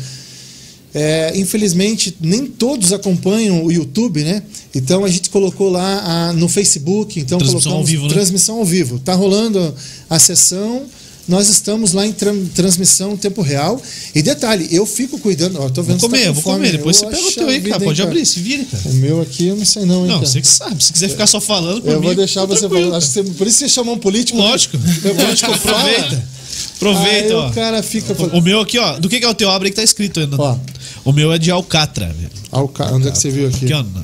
é, 0.98 1.34
infelizmente 1.36 2.16
nem 2.22 2.46
todos 2.48 2.94
acompanham 2.94 3.64
o 3.66 3.72
YouTube, 3.72 4.24
né? 4.24 4.42
Então 4.74 5.04
a 5.04 5.10
gente 5.10 5.30
colocou 5.30 5.70
lá 5.70 6.30
a, 6.30 6.34
no 6.34 6.48
Facebook, 6.48 7.20
então 7.20 7.38
Transmissão 7.38 7.72
colocamos 7.74 7.80
ao 7.82 7.86
vivo, 7.86 8.04
né? 8.08 8.14
transmissão 8.14 8.56
ao 8.60 8.66
vivo. 8.66 8.98
Tá 9.00 9.14
rolando 9.14 9.76
a 10.10 10.18
sessão. 10.18 10.84
Nós 11.28 11.50
estamos 11.50 11.92
lá 11.94 12.06
em 12.06 12.12
tran- 12.12 12.46
transmissão 12.54 13.14
em 13.14 13.18
tempo 13.18 13.42
real. 13.42 13.82
E 14.14 14.22
detalhe, 14.22 14.68
eu 14.72 14.86
fico 14.86 15.18
cuidando. 15.18 15.60
Ó, 15.60 15.68
tô 15.70 15.82
vendo 15.82 15.98
Vou 15.98 16.08
tá 16.08 16.16
comer, 16.16 16.28
com 16.28 16.34
vou 16.34 16.44
fome. 16.44 16.56
comer. 16.58 16.72
Depois 16.74 16.98
você 16.98 17.06
Eu 17.06 17.10
pega 17.10 17.28
o 17.28 17.32
teu 17.32 17.48
aí, 17.50 17.62
cara. 17.62 17.84
Pode 17.84 18.02
abrir, 18.04 18.26
se 18.28 18.40
vira, 18.42 18.64
cara. 18.64 18.84
O 18.86 18.94
meu 18.94 19.22
aqui 19.22 19.48
eu 19.48 19.56
não 19.56 19.66
sei 19.66 19.86
não, 19.86 20.02
hein, 20.04 20.08
Não, 20.10 20.16
cara. 20.20 20.28
você 20.28 20.40
que 20.40 20.48
sabe. 20.48 20.84
Se 20.84 20.94
quiser 20.94 21.10
ficar 21.10 21.26
só 21.26 21.42
falando 21.42 21.82
por 21.82 21.92
Eu 21.92 22.00
vou 22.00 22.14
deixar 22.14 22.42
tá 22.42 22.46
você 22.46 22.70
falar. 22.70 22.96
Acho 22.98 23.08
que 23.08 23.14
você- 23.14 23.24
por 23.24 23.48
isso 23.48 23.58
você 23.58 23.68
chamou 23.70 23.96
um 23.96 23.98
político. 23.98 24.38
né? 24.38 24.44
Lógico. 24.44 24.78
O 24.78 25.16
político. 25.16 25.50
Aproveita. 25.52 26.35
Aproveita, 26.78 27.28
Aí 27.28 27.34
ó. 27.34 27.48
o 27.50 27.54
cara 27.54 27.84
fica. 27.84 28.14
O 28.36 28.42
meu 28.42 28.60
aqui, 28.62 28.78
ó. 28.80 28.98
Do 29.00 29.08
que, 29.10 29.20
que 29.20 29.26
é 29.26 29.30
o 29.30 29.34
teu? 29.34 29.50
Abre 29.50 29.68
aí 29.68 29.72
que 29.72 29.76
tá 29.78 29.84
escrito 29.84 30.20
ainda. 30.20 30.36
Ó. 30.40 30.58
O 31.04 31.12
meu 31.12 31.32
é 31.32 31.38
de 31.38 31.52
Alcatra, 31.52 32.08
velho. 32.08 32.30
Ah, 32.52 32.62
o 32.62 32.68
ca- 32.68 32.92
Onde 32.92 33.08
é 33.08 33.12
que 33.12 33.18
você 33.18 33.30
viu 33.30 33.48
aqui? 33.48 33.66
Aqui, 33.66 33.74
ó. 33.74 33.84
Na 33.84 34.02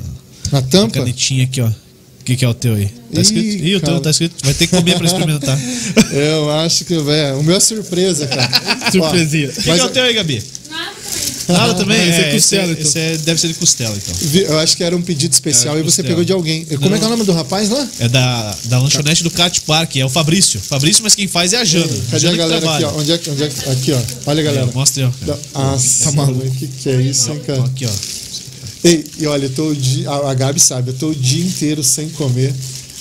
Na 0.51 0.61
tampa? 0.61 0.99
canetinha 0.99 1.43
aqui, 1.45 1.61
ó. 1.61 1.67
O 1.67 2.23
que, 2.23 2.35
que 2.35 2.45
é 2.45 2.47
o 2.47 2.53
teu 2.53 2.75
aí? 2.75 2.85
Tá 2.85 3.19
Ih, 3.19 3.21
escrito? 3.21 3.63
Ih, 3.65 3.75
o 3.75 3.81
teu 3.81 3.99
tá 3.99 4.09
escrito. 4.11 4.35
Vai 4.43 4.53
ter 4.53 4.67
que 4.67 4.75
comer 4.75 4.95
pra 4.95 5.07
experimentar. 5.07 5.57
O 5.57 6.13
Eu 6.15 6.51
acho 6.51 6.85
que, 6.85 6.97
velho, 6.99 7.39
o 7.39 7.43
meu 7.43 7.55
é 7.55 7.59
surpresa, 7.59 8.27
cara. 8.27 8.49
Surpresinha. 8.91 9.49
Ó, 9.49 9.53
que, 9.53 9.63
que 9.63 9.69
é 9.71 9.83
o 9.83 9.89
teu 9.89 10.03
aí, 10.03 10.13
Gabi? 10.13 10.43
Nada 11.47 11.73
também. 11.75 11.97
Nada 11.97 12.07
também? 12.07 12.09
esse 12.09 12.19
é 12.21 12.27
esse, 12.27 12.35
costela, 12.35 12.71
então. 12.71 12.83
esse 12.83 12.99
é- 12.99 13.17
deve 13.17 13.41
ser 13.41 13.47
de 13.49 13.53
costela, 13.55 13.95
então. 13.97 14.41
eu 14.41 14.59
acho 14.59 14.77
que 14.77 14.83
era 14.83 14.95
um 14.95 15.01
pedido 15.01 15.31
especial 15.33 15.75
É, 15.75 15.79
e 15.79 15.81
você 15.83 15.87
costela. 16.01 16.07
pegou 16.09 16.23
de 16.23 16.31
alguém. 16.33 16.65
Como 16.65 16.95
é 16.95 16.97
que 16.97 17.03
é 17.03 17.07
o 17.07 17.09
nome 17.09 17.23
do 17.23 17.31
rapaz 17.33 17.69
lá? 17.69 17.87
É 17.99 18.07
da, 18.09 18.57
da 18.65 18.79
lanchonete 18.79 19.23
do 19.23 19.31
Cat 19.31 19.61
Park, 19.61 19.95
é 19.97 20.05
o 20.05 20.09
Fabrício. 20.09 20.59
Fabrício, 20.59 21.03
mas 21.03 21.15
quem 21.15 21.27
faz 21.27 21.53
é 21.53 21.57
a 21.57 21.65
Jana. 21.65 21.87
Cadê 22.09 22.19
Jana 22.19 22.33
a 22.33 22.37
galera 22.37 22.75
aqui, 22.75 22.83
ó? 22.85 22.97
Onde 22.97 23.11
é, 23.11 23.17
que- 23.17 23.29
onde 23.29 23.43
é 23.43 23.47
que. 23.49 23.69
Aqui, 23.69 23.91
ó. 23.93 24.01
Olha, 24.25 24.43
galera. 24.43 24.65
Mostra 24.73 25.03
aí, 25.05 25.09
ó. 25.09 25.25
cara. 25.25 25.39
Nossa, 25.71 26.03
Tá 26.05 26.11
maluco. 26.13 26.45
O 26.47 26.51
que, 26.51 26.67
que 26.67 26.89
é 26.89 27.01
isso, 27.01 27.31
hein, 27.31 27.41
cara? 27.45 27.63
Aqui, 27.63 27.85
ó. 27.85 27.89
Ei, 28.83 29.05
e 29.19 29.27
olha, 29.27 29.45
eu 29.45 29.49
tô 29.51 29.67
o 29.69 29.75
dia, 29.75 30.09
a 30.09 30.33
Gabi 30.33 30.59
sabe, 30.59 30.89
eu 30.89 30.95
tô 30.95 31.09
o 31.09 31.15
dia 31.15 31.45
inteiro 31.45 31.83
sem 31.83 32.09
comer, 32.09 32.51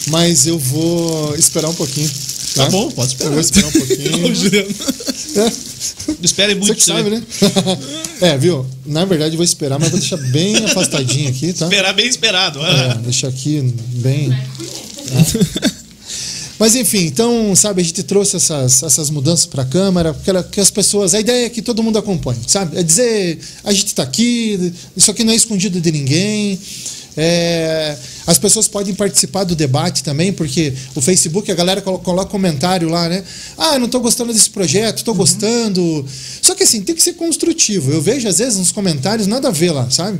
mas 0.08 0.46
eu 0.46 0.58
vou 0.58 1.34
esperar 1.36 1.68
um 1.70 1.74
pouquinho. 1.74 2.08
Tá, 2.54 2.64
Tá 2.64 2.70
bom, 2.70 2.90
pode 2.90 3.16
Eu 3.20 3.30
vou 3.30 3.40
esperar. 3.40 3.68
esperar 3.70 3.84
um 3.84 3.86
pouquinho. 3.86 4.66
É. 5.36 5.69
Espere 6.22 6.54
muito 6.54 6.68
Você 6.68 6.74
que 6.74 6.82
sabe, 6.82 7.10
né? 7.10 7.22
é, 8.20 8.36
viu? 8.36 8.66
Na 8.84 9.04
verdade, 9.04 9.34
eu 9.34 9.38
vou 9.38 9.44
esperar, 9.44 9.78
mas 9.78 9.90
vou 9.90 9.98
deixar 9.98 10.16
bem 10.16 10.56
afastadinho 10.56 11.30
aqui, 11.30 11.52
tá? 11.52 11.66
Esperar 11.66 11.92
bem 11.94 12.06
esperado. 12.06 12.60
É, 12.60 12.94
deixar 12.98 13.28
aqui 13.28 13.74
bem. 13.94 14.30
tá? 14.30 15.80
Mas 16.60 16.76
enfim, 16.76 17.06
então, 17.06 17.56
sabe, 17.56 17.80
a 17.80 17.84
gente 17.84 18.02
trouxe 18.02 18.36
essas, 18.36 18.82
essas 18.82 19.08
mudanças 19.08 19.46
para 19.46 19.62
a 19.62 19.64
Câmara, 19.64 20.12
porque 20.12 20.30
que 20.50 20.60
as 20.60 20.70
pessoas. 20.70 21.14
A 21.14 21.20
ideia 21.20 21.46
é 21.46 21.48
que 21.48 21.62
todo 21.62 21.82
mundo 21.82 21.98
acompanhe, 21.98 22.38
sabe? 22.46 22.78
É 22.78 22.82
dizer, 22.82 23.38
a 23.64 23.72
gente 23.72 23.86
está 23.86 24.02
aqui, 24.02 24.70
isso 24.94 25.10
aqui 25.10 25.24
não 25.24 25.32
é 25.32 25.36
escondido 25.36 25.80
de 25.80 25.90
ninguém. 25.90 26.60
É, 27.16 27.96
as 28.26 28.38
pessoas 28.38 28.68
podem 28.68 28.94
participar 28.94 29.44
do 29.44 29.54
debate 29.56 30.02
também, 30.02 30.32
porque 30.32 30.72
o 30.94 31.00
Facebook, 31.00 31.50
a 31.50 31.54
galera 31.54 31.80
colo- 31.82 31.98
coloca 31.98 32.30
comentário 32.30 32.88
lá, 32.88 33.08
né? 33.08 33.24
Ah, 33.58 33.74
eu 33.74 33.78
não 33.80 33.86
estou 33.86 34.00
gostando 34.00 34.32
desse 34.32 34.50
projeto, 34.50 34.98
estou 34.98 35.14
gostando. 35.14 36.04
Só 36.40 36.54
que 36.54 36.62
assim, 36.62 36.80
tem 36.82 36.94
que 36.94 37.02
ser 37.02 37.14
construtivo. 37.14 37.90
Eu 37.92 38.00
vejo, 38.00 38.28
às 38.28 38.38
vezes, 38.38 38.58
nos 38.58 38.72
comentários, 38.72 39.26
nada 39.26 39.48
a 39.48 39.50
ver 39.50 39.72
lá, 39.72 39.90
sabe? 39.90 40.18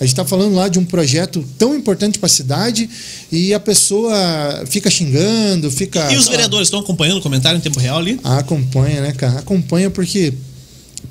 A 0.00 0.04
gente 0.04 0.14
está 0.14 0.24
falando 0.24 0.54
lá 0.56 0.66
de 0.68 0.78
um 0.80 0.84
projeto 0.84 1.44
tão 1.56 1.76
importante 1.76 2.18
para 2.18 2.26
a 2.26 2.30
cidade 2.30 2.90
e 3.30 3.54
a 3.54 3.60
pessoa 3.60 4.64
fica 4.66 4.90
xingando, 4.90 5.70
fica. 5.70 6.12
E 6.12 6.16
os 6.16 6.26
vereadores 6.28 6.66
estão 6.66 6.80
acompanhando 6.80 7.18
o 7.18 7.22
comentário 7.22 7.58
em 7.58 7.60
tempo 7.60 7.78
real 7.78 7.98
ali? 7.98 8.18
Acompanha, 8.24 9.00
né, 9.00 9.12
cara? 9.12 9.38
Acompanha 9.38 9.90
porque 9.90 10.32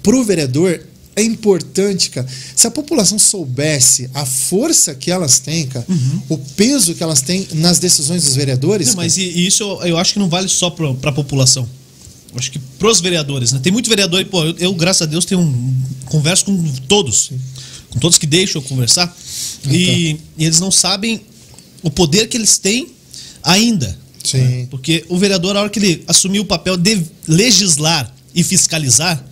pro 0.04 0.24
vereador 0.26 0.82
é 1.16 1.24
importante, 1.24 2.10
cara. 2.10 2.28
Se 2.56 2.68
a 2.68 2.72
população 2.72 3.20
soubesse 3.20 4.10
a 4.14 4.26
força 4.26 4.96
que 4.96 5.12
elas 5.12 5.40
têm, 5.40 5.68
cara, 5.68 5.86
o 6.30 6.38
peso 6.38 6.96
que 6.96 7.04
elas 7.04 7.22
têm 7.22 7.48
nas 7.56 7.80
decisões 7.80 8.24
dos 8.24 8.36
vereadores. 8.36 8.88
Uhum. 8.90 8.94
Não, 8.96 9.04
mas 9.04 9.18
isso 9.18 9.64
eu, 9.64 9.82
eu 9.88 9.98
acho 9.98 10.14
que 10.14 10.20
não 10.20 10.30
vale 10.30 10.48
só 10.48 10.70
pro, 10.70 10.96
pra 10.96 11.12
população. 11.12 11.68
Eu 12.32 12.40
acho 12.40 12.52
que 12.52 12.60
pros 12.60 13.02
vereadores, 13.02 13.52
né? 13.52 13.60
Tem 13.62 13.74
muito 13.74 13.90
vereador 13.90 14.22
e, 14.22 14.26
pô, 14.26 14.44
eu, 14.44 14.56
eu, 14.58 14.74
graças 14.74 15.02
a 15.02 15.06
Deus, 15.06 15.26
tenho 15.26 15.42
um. 15.42 15.82
Converso 16.06 16.46
com 16.46 16.58
todos. 16.88 17.32
Com 17.90 18.00
todos 18.00 18.18
que 18.18 18.26
deixam 18.26 18.62
eu 18.62 18.68
conversar. 18.68 19.14
e, 19.70 20.18
e 20.38 20.46
eles 20.46 20.60
não 20.60 20.72
sabem 20.72 21.22
o 21.84 21.90
poder 21.90 22.28
que 22.28 22.38
eles 22.38 22.58
têm 22.58 22.88
ainda. 23.44 23.98
Sim. 24.24 24.38
né? 24.38 24.68
Porque 24.70 25.04
o 25.10 25.18
vereador, 25.18 25.58
a 25.58 25.62
hora 25.62 25.70
que 25.70 25.80
ele 25.80 26.04
assumir 26.08 26.40
o 26.40 26.46
papel 26.46 26.78
de 26.78 27.02
legislar 27.28 28.14
e 28.34 28.44
fiscalizar, 28.44 29.24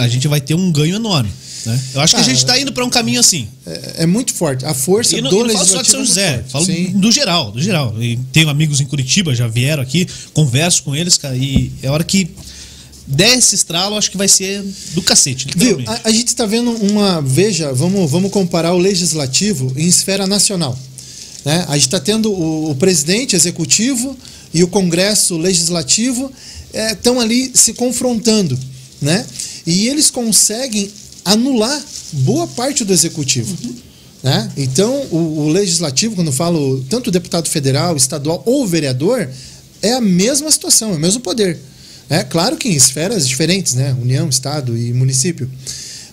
a 0.00 0.08
gente 0.08 0.26
vai 0.26 0.40
ter 0.40 0.54
um 0.54 0.72
ganho 0.72 0.96
enorme. 0.96 1.30
Né? 1.66 1.80
Eu 1.94 2.00
acho 2.00 2.14
que 2.16 2.20
a 2.20 2.24
gente 2.24 2.38
está 2.38 2.58
indo 2.58 2.72
para 2.72 2.84
um 2.84 2.90
caminho 2.90 3.20
assim. 3.20 3.46
É, 3.66 3.94
é 3.98 4.06
muito 4.06 4.32
forte. 4.32 4.64
A 4.64 4.74
força 4.74 5.16
E 5.16 5.20
não, 5.20 5.30
do 5.30 5.44
e 5.44 5.48
não 5.48 5.54
falo 5.54 5.66
só 5.66 5.82
de 5.82 5.90
São 5.90 6.00
é 6.00 6.04
José, 6.04 6.44
falo. 6.48 6.64
Sim. 6.64 6.92
do 6.94 7.12
geral, 7.12 7.52
do 7.52 7.62
geral. 7.62 7.94
E 8.00 8.18
tenho 8.32 8.48
amigos 8.48 8.80
em 8.80 8.86
Curitiba, 8.86 9.34
já 9.34 9.46
vieram 9.46 9.82
aqui, 9.82 10.06
converso 10.32 10.82
com 10.82 10.96
eles, 10.96 11.16
cara, 11.16 11.36
e 11.36 11.70
é 11.82 11.90
hora 11.90 12.02
que 12.02 12.30
der 13.06 13.36
esse 13.36 13.54
estralo, 13.54 13.96
acho 13.96 14.10
que 14.10 14.16
vai 14.16 14.28
ser 14.28 14.64
do 14.94 15.02
cacete. 15.02 15.46
Viu? 15.54 15.82
A, 15.86 16.00
a 16.04 16.10
gente 16.10 16.28
está 16.28 16.46
vendo 16.46 16.70
uma. 16.70 17.20
Veja, 17.20 17.72
vamos, 17.72 18.10
vamos 18.10 18.30
comparar 18.30 18.72
o 18.74 18.78
legislativo 18.78 19.72
em 19.76 19.86
esfera 19.86 20.26
nacional. 20.26 20.76
Né? 21.44 21.64
A 21.68 21.74
gente 21.74 21.86
está 21.86 22.00
tendo 22.00 22.32
o, 22.32 22.70
o 22.70 22.74
presidente 22.74 23.36
executivo 23.36 24.16
e 24.54 24.62
o 24.64 24.68
Congresso 24.68 25.36
legislativo 25.36 26.32
estão 26.72 27.20
ali 27.20 27.50
se 27.54 27.74
confrontando. 27.74 28.58
Né? 29.00 29.26
E 29.66 29.88
eles 29.88 30.10
conseguem 30.10 30.90
anular 31.24 31.82
boa 32.12 32.46
parte 32.46 32.84
do 32.84 32.92
executivo. 32.92 33.56
Né? 34.22 34.50
Então, 34.56 35.06
o, 35.10 35.40
o 35.40 35.48
legislativo, 35.48 36.14
quando 36.14 36.32
falo 36.32 36.84
tanto 36.88 37.10
deputado 37.10 37.48
federal, 37.48 37.96
estadual 37.96 38.42
ou 38.46 38.66
vereador, 38.66 39.28
é 39.80 39.92
a 39.92 40.00
mesma 40.00 40.50
situação, 40.50 40.92
é 40.92 40.96
o 40.96 41.00
mesmo 41.00 41.20
poder. 41.20 41.58
É 42.08 42.22
claro 42.22 42.56
que 42.56 42.68
em 42.68 42.74
esferas 42.74 43.26
diferentes, 43.26 43.74
né? 43.74 43.96
União, 44.00 44.28
Estado 44.28 44.76
e 44.76 44.92
município. 44.92 45.50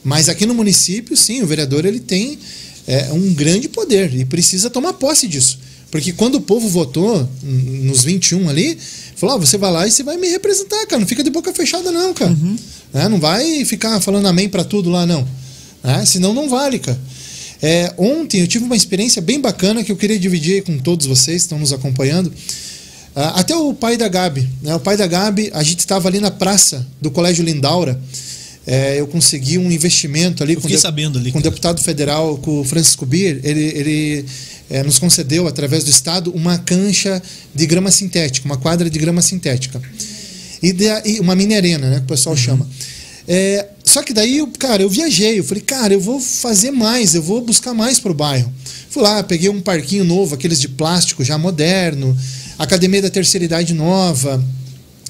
Mas 0.04 0.30
aqui 0.30 0.46
no 0.46 0.54
município, 0.54 1.16
sim, 1.18 1.42
o 1.42 1.48
vereador 1.48 1.86
ele 1.86 2.00
tem 2.00 2.40
é, 2.88 3.12
um 3.12 3.34
grande 3.34 3.68
poder 3.68 4.14
e 4.16 4.26
precisa 4.26 4.70
tomar 4.70 4.94
posse 4.94 5.28
disso. 5.28 5.60
Porque 5.92 6.14
quando 6.14 6.36
o 6.36 6.42
povo 6.42 6.68
votou 6.70 7.28
nos 7.44 8.04
21 8.04 8.48
ali, 8.48 8.78
falou: 9.16 9.36
"Ó, 9.36 9.40
você 9.40 9.58
vai 9.58 9.72
lá 9.72 9.88
e 9.88 9.92
você 9.92 10.04
vai 10.04 10.18
me 10.18 10.28
representar, 10.30 10.86
cara. 10.86 11.00
Não 11.00 11.08
fica 11.08 11.24
de 11.24 11.30
boca 11.30 11.52
fechada, 11.54 11.92
não, 11.92 12.14
cara. 12.14 12.32
Né? 12.94 13.08
Não 13.08 13.20
vai 13.20 13.64
ficar 13.66 14.00
falando 14.02 14.28
amém 14.28 14.50
para 14.50 14.64
tudo 14.64 14.90
lá, 14.90 15.06
não. 15.06 15.28
Né? 15.84 16.06
Senão 16.06 16.34
não 16.34 16.50
vale, 16.50 16.80
cara. 16.80 17.00
É, 17.62 17.94
ontem 17.98 18.40
eu 18.42 18.48
tive 18.48 18.64
uma 18.64 18.76
experiência 18.76 19.22
bem 19.22 19.40
bacana 19.42 19.84
que 19.84 19.92
eu 19.92 19.98
queria 19.98 20.18
dividir 20.18 20.64
com 20.64 20.78
todos 20.78 21.06
vocês 21.06 21.38
que 21.38 21.46
estão 21.46 21.60
nos 21.60 21.74
acompanhando. 21.74 22.32
Ah, 23.16 23.40
até 23.42 23.56
o 23.56 23.74
pai 23.74 23.98
da 23.98 24.08
Gabi. 24.08 24.48
Né? 24.62 24.74
O 24.76 24.80
pai 24.80 24.96
da 24.96 25.06
Gabi, 25.08 25.50
a 25.54 25.62
gente 25.64 25.80
estava 25.80 26.08
ali 26.08 26.20
na 26.20 26.32
praça 26.32 26.88
do 27.02 27.12
Colégio 27.12 27.44
Lindaura. 27.44 28.00
É, 28.66 29.00
eu 29.00 29.08
consegui 29.08 29.58
um 29.58 29.70
investimento 29.72 30.44
ali 30.44 30.56
com, 30.56 30.62
de- 30.68 30.76
ali, 31.20 31.32
com 31.32 31.40
o 31.40 31.42
deputado 31.42 31.82
federal, 31.82 32.38
com 32.38 32.62
o 32.62 32.64
Francisco 32.64 33.06
Bir. 33.06 33.40
Ele, 33.44 33.62
ele 33.76 34.26
é, 34.70 34.84
nos 34.84 35.00
concedeu, 35.00 35.48
através 35.48 35.84
do 35.84 35.90
Estado, 35.90 36.32
uma 36.32 36.58
cancha 36.60 37.22
de 37.54 37.66
grama 37.66 37.90
sintética, 37.92 38.46
uma 38.46 38.58
quadra 38.58 38.90
de 38.90 39.00
grama 39.00 39.22
sintética. 39.22 39.82
E, 40.62 40.72
da- 40.72 41.02
e 41.06 41.20
uma 41.20 41.36
mini 41.36 41.56
arena, 41.56 41.90
né, 41.90 41.96
que 41.98 42.04
o 42.04 42.08
pessoal 42.08 42.38
chama. 42.38 42.70
É, 43.32 43.68
só 43.84 44.02
que 44.02 44.12
daí, 44.12 44.40
eu, 44.40 44.48
cara, 44.58 44.82
eu 44.82 44.90
viajei. 44.90 45.38
Eu 45.38 45.44
falei, 45.44 45.62
cara, 45.62 45.94
eu 45.94 46.02
vou 46.02 46.20
fazer 46.20 46.72
mais, 46.72 47.14
eu 47.14 47.22
vou 47.22 47.42
buscar 47.42 47.76
mais 47.76 48.00
pro 48.00 48.12
bairro. 48.12 48.52
Fui 48.90 49.04
lá, 49.04 49.22
peguei 49.22 49.50
um 49.50 49.62
parquinho 49.62 50.04
novo, 50.04 50.34
aqueles 50.34 50.60
de 50.60 50.68
plástico 50.68 51.24
já 51.24 51.38
moderno, 51.38 52.18
academia 52.58 53.04
da 53.04 53.10
terceira 53.12 53.46
idade 53.46 53.76
nova, 53.76 54.44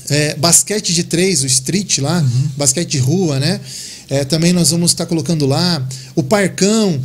é, 0.10 0.36
basquete 0.36 0.94
de 0.94 1.06
três, 1.06 1.44
o 1.44 1.46
street 1.46 2.00
lá, 2.00 2.22
basquete 2.58 2.90
de 2.90 2.98
rua, 2.98 3.40
né? 3.40 3.62
É, 4.10 4.26
também 4.26 4.52
nós 4.52 4.72
vamos 4.72 4.92
estar 4.92 5.06
colocando 5.06 5.46
lá, 5.46 5.88
o 6.14 6.22
parcão. 6.22 7.02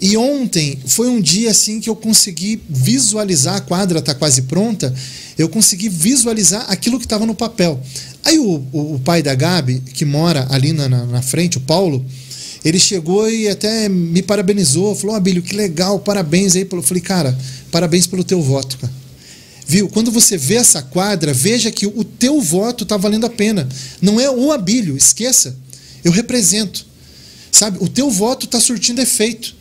E 0.00 0.16
ontem 0.16 0.78
foi 0.86 1.08
um 1.08 1.20
dia 1.20 1.50
assim 1.50 1.80
que 1.80 1.90
eu 1.90 1.96
consegui 1.96 2.62
visualizar, 2.68 3.56
a 3.56 3.60
quadra 3.60 3.98
está 3.98 4.14
quase 4.14 4.42
pronta, 4.42 4.94
eu 5.36 5.48
consegui 5.48 5.88
visualizar 5.88 6.66
aquilo 6.68 6.98
que 6.98 7.04
estava 7.04 7.26
no 7.26 7.34
papel. 7.34 7.80
Aí 8.24 8.38
o, 8.38 8.64
o, 8.72 8.94
o 8.94 9.00
pai 9.00 9.22
da 9.22 9.34
Gabi, 9.34 9.80
que 9.80 10.04
mora 10.04 10.46
ali 10.50 10.72
na, 10.72 10.88
na, 10.88 11.22
frente, 11.22 11.58
o 11.58 11.60
Paulo, 11.60 12.04
ele 12.64 12.78
chegou 12.78 13.28
e 13.28 13.48
até 13.48 13.88
me 13.88 14.22
parabenizou, 14.22 14.94
falou, 14.94 15.16
Abílio, 15.16 15.42
que 15.42 15.56
legal, 15.56 15.98
parabéns 15.98 16.54
aí. 16.54 16.64
pelo-" 16.64 16.82
Eu 16.82 16.86
falei, 16.86 17.02
cara, 17.02 17.36
parabéns 17.72 18.06
pelo 18.06 18.22
teu 18.22 18.40
voto, 18.40 18.78
cara. 18.78 18.92
Viu? 19.66 19.88
Quando 19.88 20.10
você 20.10 20.38
vê 20.38 20.54
essa 20.54 20.80
quadra, 20.80 21.34
veja 21.34 21.70
que 21.70 21.86
o 21.86 22.02
teu 22.02 22.40
voto 22.40 22.84
está 22.84 22.96
valendo 22.96 23.26
a 23.26 23.30
pena. 23.30 23.68
Não 24.00 24.18
é 24.18 24.30
o 24.30 24.50
Abílio, 24.50 24.96
esqueça. 24.96 25.56
Eu 26.02 26.10
represento. 26.10 26.86
Sabe? 27.52 27.76
O 27.80 27.88
teu 27.88 28.10
voto 28.10 28.46
está 28.46 28.58
surtindo 28.60 29.00
efeito. 29.00 29.57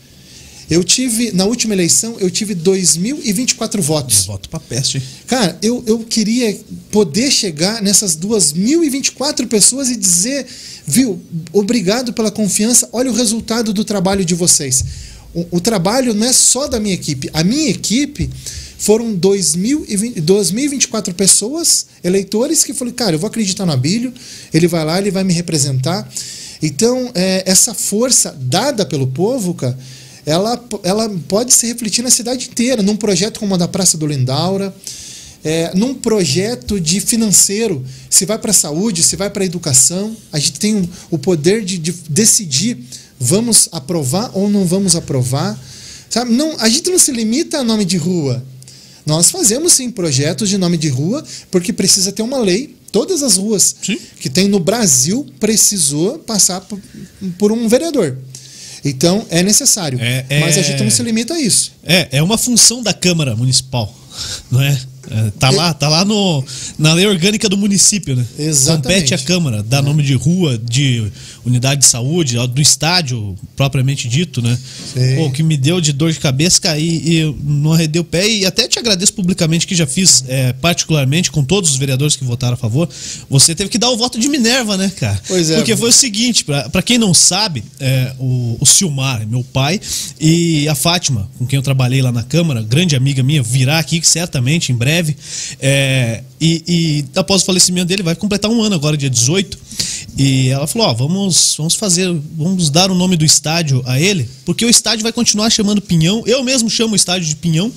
Eu 0.70 0.84
tive, 0.84 1.32
na 1.32 1.46
última 1.46 1.74
eleição, 1.74 2.18
eu 2.20 2.30
tive 2.30 2.54
2.024 2.54 3.80
votos. 3.80 4.26
Voto 4.26 4.50
pra 4.50 4.60
peste. 4.60 5.02
Cara, 5.26 5.58
eu, 5.62 5.82
eu 5.88 6.00
queria 6.00 6.60
poder 6.92 7.32
chegar 7.32 7.82
nessas 7.82 8.18
2.024 8.18 9.48
pessoas 9.48 9.90
e 9.90 9.96
dizer, 9.96 10.46
viu, 10.86 11.22
obrigado 11.54 12.12
pela 12.12 12.30
confiança, 12.30 12.90
olha 12.92 13.10
o 13.10 13.14
resultado 13.14 13.72
do 13.72 13.86
trabalho 13.86 14.26
de 14.26 14.36
vocês. 14.36 14.84
O, 15.34 15.46
o 15.52 15.62
trabalho 15.62 16.14
não 16.14 16.28
é 16.28 16.34
só 16.34 16.68
da 16.68 16.82
minha 16.82 16.96
equipe. 16.96 17.30
A 17.32 17.46
minha 17.46 17.70
equipe 17.70 18.30
foram 18.78 19.16
2.024 19.16 21.14
pessoas, 21.14 21.88
eleitores, 22.04 22.66
que 22.66 22.74
falaram, 22.74 22.96
cara, 22.96 23.16
eu 23.16 23.20
vou 23.20 23.28
acreditar 23.28 23.66
no 23.66 23.72
Abílio, 23.72 24.14
ele 24.54 24.68
vai 24.68 24.84
lá, 24.84 25.00
ele 25.00 25.12
vai 25.12 25.24
me 25.24 25.32
representar. 25.34 26.08
Então, 26.62 27.10
é, 27.16 27.44
essa 27.46 27.74
força 27.74 28.36
dada 28.40 28.86
pelo 28.86 29.08
povo, 29.08 29.54
cara, 29.54 29.78
ela, 30.28 30.62
ela 30.84 31.10
pode 31.30 31.54
se 31.54 31.68
refletir 31.68 32.04
na 32.04 32.12
cidade 32.12 32.50
inteira, 32.50 32.84
num 32.84 32.98
projeto 32.98 33.40
como 33.40 33.56
a 33.56 33.58
da 33.58 33.66
Praça 33.66 33.98
do 33.98 34.06
Lindaura, 34.06 34.76
é, 35.42 35.72
num 35.74 35.94
projeto 35.94 36.82
de 36.82 37.00
financeiro, 37.00 37.82
se 38.10 38.26
vai 38.26 38.38
para 38.38 38.52
a 38.52 38.54
saúde, 38.54 39.02
se 39.04 39.16
vai 39.16 39.30
para 39.30 39.44
a 39.44 39.46
educação, 39.46 40.14
a 40.30 40.38
gente 40.38 40.60
tem 40.60 40.90
o 41.10 41.18
poder 41.18 41.64
de, 41.64 41.78
de, 41.78 41.94
decidir 42.10 42.78
vamos 43.18 43.70
aprovar 43.72 44.30
ou 44.34 44.50
não 44.50 44.66
vamos 44.66 44.98
aprovar. 44.98 45.58
Sabe? 46.10 46.34
Não, 46.34 46.60
a 46.60 46.68
gente 46.68 46.90
não 46.90 47.00
se 47.00 47.14
limita 47.14 47.60
a 47.60 47.64
nome 47.64 47.86
de 47.86 47.96
rua. 47.96 48.44
Nós 49.06 49.32
fazemos 49.32 49.72
sim 49.72 49.90
projetos 49.90 50.50
de 50.50 50.58
nome 50.58 50.76
de 50.76 50.90
rua, 50.90 51.24
porque 51.50 51.72
precisa 51.72 52.12
ter 52.12 52.22
uma 52.22 52.38
lei. 52.38 52.76
Todas 52.92 53.24
as 53.24 53.38
ruas 53.38 53.76
Sim. 53.82 53.98
que 54.20 54.30
tem 54.30 54.50
no 54.50 54.60
Brasil 54.60 55.26
precisou 55.40 56.20
passar 56.20 56.60
por, 56.62 56.80
por 57.38 57.52
um 57.54 57.68
vereador. 57.70 58.18
Então 58.90 59.26
é 59.30 59.44
necessário. 59.44 60.00
É, 60.02 60.26
é- 60.30 60.40
Mas 60.40 60.58
a 60.58 60.62
gente 60.62 60.84
não 60.84 60.92
se 60.92 61.04
limita 61.04 61.34
a 61.34 61.40
isso. 61.40 61.74
É, 61.84 62.08
é 62.12 62.24
uma 62.24 62.38
função 62.38 62.82
da 62.82 62.94
Câmara 62.94 63.36
Municipal, 63.36 63.94
não 64.52 64.62
é? 64.62 64.78
É, 65.10 65.32
tá 65.40 65.50
lá, 65.50 65.74
tá 65.74 65.90
lá 65.90 66.06
no, 66.06 66.44
na 66.78 66.94
lei 66.94 67.06
orgânica 67.06 67.50
do 67.50 67.58
município, 67.58 68.16
né? 68.16 68.26
Exatamente. 68.38 68.84
Compete 68.84 69.14
à 69.14 69.18
Câmara, 69.18 69.64
dá 69.64 69.82
nome 69.82 70.04
de 70.04 70.14
rua, 70.14 70.58
de 70.58 71.12
unidade 71.46 71.82
de 71.82 71.88
saúde, 71.88 72.38
do 72.48 72.62
estádio 72.62 73.36
propriamente 73.56 74.08
dito, 74.08 74.42
né? 74.42 74.58
O 75.20 75.32
que 75.32 75.42
me 75.42 75.58
deu 75.58 75.80
de 75.80 75.94
dor 75.94 76.12
de 76.12 76.20
cabeça, 76.20 76.60
cara, 76.62 76.80
e, 76.80 77.34
não 77.44 77.74
arredei 77.74 78.02
o 78.02 78.04
pé 78.04 78.28
e 78.28 78.46
até 78.46 78.68
te 78.68 78.78
agradeço 78.80 79.14
publicamente 79.14 79.66
que 79.66 79.76
já 79.76 79.88
fiz 79.88 80.24
é, 80.28 80.54
particularmente 80.54 81.32
com 81.32 81.44
todos 81.44 81.72
os 81.72 81.78
vereadores 81.78 82.16
que 82.16 82.24
votaram 82.24 82.54
a 82.54 82.58
favor. 82.58 82.90
Você 83.30 83.56
teve 83.56 83.70
que 83.70 83.78
dar 83.78 83.90
o 83.90 83.98
voto 83.98 84.20
de 84.20 84.28
Minerva, 84.28 84.78
né, 84.78 84.92
cara? 84.98 85.20
Pois 85.28 85.50
é. 85.50 85.56
Porque 85.56 85.76
foi 85.76 85.90
o 85.90 85.94
seguinte, 85.94 86.44
pra 86.44 86.70
pra 86.78 86.82
quem 86.84 86.98
não 86.98 87.14
sabe, 87.14 87.64
é, 87.80 88.14
o, 88.20 88.58
o 88.60 88.66
Silmar, 88.66 89.26
meu 89.28 89.44
pai, 89.44 89.80
e 90.20 90.68
a 90.68 90.76
Fátima, 90.76 91.30
com 91.38 91.46
quem 91.46 91.58
eu 91.58 91.64
trabalhei 91.64 92.02
lá 92.02 92.12
na 92.12 92.24
Câmara, 92.24 92.62
grande 92.62 92.96
amiga 92.96 93.24
minha, 93.24 93.42
virá 93.42 93.80
aqui 93.80 94.00
certamente 94.04 94.72
em 94.72 94.76
breve. 94.76 94.97
É, 95.60 96.24
e, 96.40 96.64
e 96.68 97.20
após 97.20 97.42
o 97.42 97.46
falecimento 97.46 97.88
dele, 97.88 98.04
vai 98.04 98.16
completar 98.16 98.50
um 98.50 98.62
ano 98.62 98.76
agora, 98.76 98.96
dia 98.96 99.10
18. 99.10 99.58
E 100.18 100.50
ela 100.50 100.66
falou: 100.66 100.88
Ó, 100.88 100.94
vamos, 100.94 101.56
vamos 101.58 101.76
fazer, 101.76 102.08
vamos 102.36 102.70
dar 102.70 102.90
o 102.90 102.96
nome 102.96 103.16
do 103.16 103.26
estádio 103.26 103.84
a 103.86 104.00
ele, 104.00 104.28
porque 104.46 104.66
o 104.66 104.70
estádio 104.70 105.04
vai 105.04 105.12
continuar 105.12 105.50
chamando 105.50 105.82
Pinhão. 105.82 106.24
Eu 106.26 106.44
mesmo 106.44 106.70
chamo 106.70 106.94
o 106.94 106.96
estádio 106.96 107.28
de 107.28 107.36
Pinhão, 107.36 107.72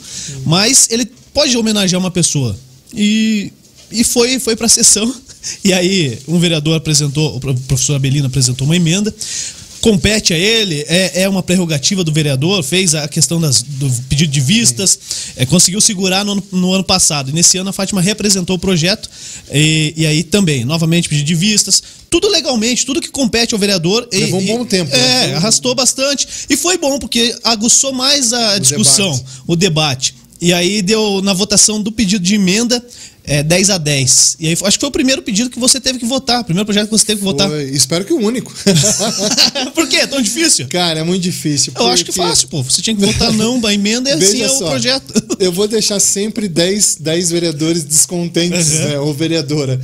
mas 0.46 0.88
ele 0.90 1.06
pode 1.34 1.56
homenagear 1.56 2.00
uma 2.00 2.10
pessoa. 2.10 2.56
E, 2.94 3.52
e 3.90 4.04
foi, 4.04 4.38
foi 4.38 4.56
para 4.56 4.66
a 4.66 4.70
sessão. 4.70 5.12
E 5.64 5.72
aí, 5.72 6.18
um 6.28 6.38
vereador 6.38 6.76
apresentou, 6.76 7.36
o 7.36 7.40
professor 7.40 7.94
Abelino 7.94 8.26
apresentou 8.26 8.66
uma 8.66 8.76
emenda. 8.76 9.14
Compete 9.80 10.34
a 10.34 10.38
ele, 10.38 10.84
é, 10.88 11.22
é 11.22 11.28
uma 11.28 11.42
prerrogativa 11.42 12.04
do 12.04 12.12
vereador, 12.12 12.62
fez 12.62 12.94
a 12.94 13.08
questão 13.08 13.40
das, 13.40 13.62
do 13.62 13.90
pedido 14.10 14.30
de 14.30 14.40
vistas, 14.40 14.98
é, 15.36 15.46
conseguiu 15.46 15.80
segurar 15.80 16.22
no, 16.24 16.32
ano- 16.32 16.44
no 16.52 16.72
ano 16.74 16.84
passado. 16.84 17.30
E 17.30 17.32
nesse 17.32 17.56
ano 17.56 17.70
a 17.70 17.72
Fátima 17.72 18.00
representou 18.02 18.56
o 18.56 18.58
projeto, 18.58 19.08
e, 19.50 19.94
e 19.96 20.06
aí 20.06 20.22
também, 20.22 20.64
novamente, 20.66 21.08
pedido 21.08 21.26
de 21.26 21.34
vistas, 21.34 21.82
tudo 22.10 22.28
legalmente, 22.28 22.84
tudo 22.84 23.00
que 23.00 23.08
compete 23.08 23.54
ao 23.54 23.58
vereador. 23.58 24.06
e- 24.12 24.18
Levou 24.18 24.40
um 24.40 24.42
e- 24.42 24.46
bom 24.48 24.64
tempo, 24.66 24.90
né? 24.94 25.30
É, 25.30 25.32
um- 25.32 25.36
arrastou 25.36 25.74
bastante. 25.74 26.28
E 26.50 26.56
foi 26.58 26.76
bom, 26.76 26.98
porque 26.98 27.34
aguçou 27.42 27.92
mais 27.92 28.34
a 28.34 28.58
discussão, 28.58 29.10
debate. 29.12 29.30
o 29.46 29.56
debate. 29.56 30.14
E 30.42 30.52
aí 30.54 30.82
deu 30.82 31.20
na 31.22 31.32
votação 31.34 31.82
do 31.82 31.92
pedido 31.92 32.22
de 32.24 32.34
emenda 32.34 32.82
é, 33.24 33.42
10 33.42 33.70
a 33.70 33.78
10. 33.78 34.36
E 34.40 34.46
aí 34.48 34.52
acho 34.52 34.78
que 34.78 34.80
foi 34.80 34.88
o 34.88 34.92
primeiro 34.92 35.22
pedido 35.22 35.50
que 35.50 35.58
você 35.58 35.80
teve 35.80 35.98
que 35.98 36.06
votar, 36.06 36.40
o 36.40 36.44
primeiro 36.44 36.64
projeto 36.66 36.84
que 36.86 36.90
você 36.90 37.04
teve 37.06 37.18
que 37.20 37.24
votar. 37.24 37.48
Foi- 37.48 37.64
espero 37.70 38.04
que 38.04 38.12
o 38.12 38.18
único. 38.20 38.52
Por 39.74 39.88
quê? 39.88 39.96
É 39.96 40.06
tão 40.06 40.20
difícil? 40.20 40.66
Cara, 40.68 41.00
é 41.00 41.02
muito 41.02 41.22
difícil. 41.22 41.72
Eu 41.76 41.86
acho 41.88 42.04
que 42.04 42.12
porque- 42.12 42.28
fácil, 42.28 42.48
pô. 42.48 42.62
Você 42.62 42.80
tinha 42.82 42.94
que 42.96 43.04
votar 43.04 43.32
não 43.32 43.60
da 43.60 43.72
emenda 43.72 44.10
e 44.10 44.12
assim 44.14 44.32
Veja 44.32 44.44
é 44.44 44.50
o 44.50 44.58
só, 44.58 44.70
projeto. 44.70 45.36
Eu 45.38 45.52
vou 45.52 45.66
deixar 45.68 46.00
sempre 46.00 46.48
10, 46.48 46.96
10 47.00 47.30
vereadores 47.30 47.84
descontentes, 47.84 48.72
Uhum. 48.72 48.84
né, 48.88 48.98
ou 48.98 49.12
vereadora. 49.14 49.80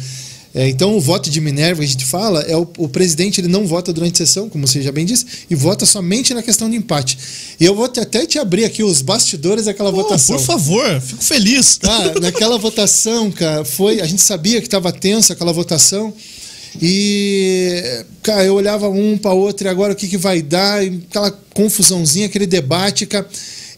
É, 0.58 0.66
então, 0.70 0.96
o 0.96 1.00
voto 1.02 1.28
de 1.28 1.38
Minerva 1.38 1.82
a 1.82 1.86
gente 1.86 2.06
fala 2.06 2.40
é 2.44 2.56
o, 2.56 2.66
o 2.78 2.88
presidente 2.88 3.42
ele 3.42 3.48
não 3.48 3.66
vota 3.66 3.92
durante 3.92 4.22
a 4.22 4.26
sessão, 4.26 4.48
como 4.48 4.66
você 4.66 4.80
já 4.80 4.90
bem 4.90 5.04
disse, 5.04 5.26
e 5.50 5.54
vota 5.54 5.84
somente 5.84 6.32
na 6.32 6.42
questão 6.42 6.70
de 6.70 6.76
empate. 6.76 7.18
E 7.60 7.64
eu 7.66 7.74
vou 7.74 7.86
te- 7.88 8.00
até 8.00 8.24
te 8.24 8.38
abrir 8.38 8.64
aqui 8.64 8.82
os 8.82 9.02
bastidores 9.02 9.66
daquela 9.66 9.90
Pô, 9.90 9.98
votação. 9.98 10.34
por 10.36 10.42
favor, 10.44 10.98
fico 11.02 11.22
feliz. 11.22 11.76
Cara, 11.76 12.18
naquela 12.20 12.56
votação, 12.56 13.30
cara, 13.30 13.66
foi. 13.66 14.00
A 14.00 14.06
gente 14.06 14.22
sabia 14.22 14.58
que 14.62 14.66
estava 14.66 14.90
tensa 14.90 15.34
aquela 15.34 15.52
votação. 15.52 16.14
E, 16.80 18.04
cara, 18.22 18.44
eu 18.44 18.54
olhava 18.54 18.88
um 18.88 19.16
para 19.18 19.32
outro 19.32 19.66
e 19.66 19.70
agora 19.70 19.92
o 19.92 19.96
que, 19.96 20.08
que 20.08 20.16
vai 20.16 20.42
dar? 20.42 20.84
E 20.84 21.02
aquela 21.08 21.30
confusãozinha, 21.54 22.26
aquele 22.26 22.46
debate, 22.46 23.04
cara. 23.06 23.26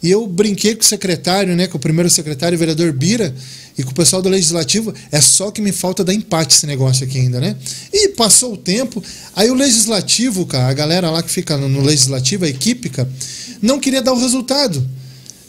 E 0.03 0.11
eu 0.11 0.27
brinquei 0.27 0.75
com 0.75 0.83
o 0.83 0.85
secretário, 0.85 1.57
né, 1.57 1.67
com 1.67 1.77
o 1.77 1.81
primeiro 1.81 2.09
secretário, 2.09 2.57
o 2.57 2.59
vereador 2.59 2.93
Bira, 2.93 3.35
e 3.77 3.83
com 3.83 3.91
o 3.91 3.95
pessoal 3.95 4.23
do 4.23 4.29
Legislativo. 4.29 4.95
É 5.11 5.21
só 5.21 5.51
que 5.51 5.61
me 5.61 5.73
falta 5.73 6.05
dar 6.05 6.15
empate 6.15 6.55
esse 6.55 6.67
negócio 6.67 7.05
aqui 7.05 7.19
ainda, 7.19 7.41
né? 7.41 7.57
E 7.93 8.09
passou 8.11 8.55
o 8.55 8.57
tempo. 8.57 9.03
Aí 9.35 9.51
o 9.51 9.55
Legislativo, 9.55 10.47
cara, 10.47 10.69
a 10.69 10.73
galera 10.73 11.11
lá 11.11 11.23
que 11.23 11.31
fica 11.31 11.57
no 11.57 11.83
Legislativo, 11.83 12.45
a 12.45 12.49
equipe, 12.49 12.89
cara, 12.89 13.11
não 13.61 13.79
queria 13.81 14.03
dar 14.03 14.13
o 14.13 14.19
resultado. 14.19 14.85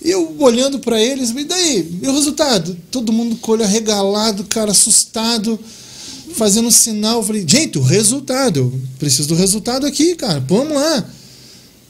E 0.03 0.09
eu 0.09 0.35
olhando 0.39 0.79
para 0.79 1.01
eles, 1.01 1.31
e 1.31 1.43
daí? 1.43 1.99
E 2.01 2.07
o 2.07 2.13
resultado? 2.13 2.77
Todo 2.89 3.11
mundo 3.11 3.35
com 3.35 3.51
o 3.51 3.53
olho 3.55 3.65
arregalado, 3.65 4.45
cara, 4.45 4.71
assustado, 4.71 5.59
fazendo 6.35 6.71
sinal. 6.71 7.17
Eu 7.17 7.23
falei, 7.23 7.43
gente, 7.45 7.77
o 7.77 7.83
resultado, 7.83 8.59
eu 8.59 8.81
preciso 8.97 9.27
do 9.27 9.35
resultado 9.35 9.85
aqui, 9.85 10.15
cara, 10.15 10.39
vamos 10.39 10.73
lá. 10.73 11.05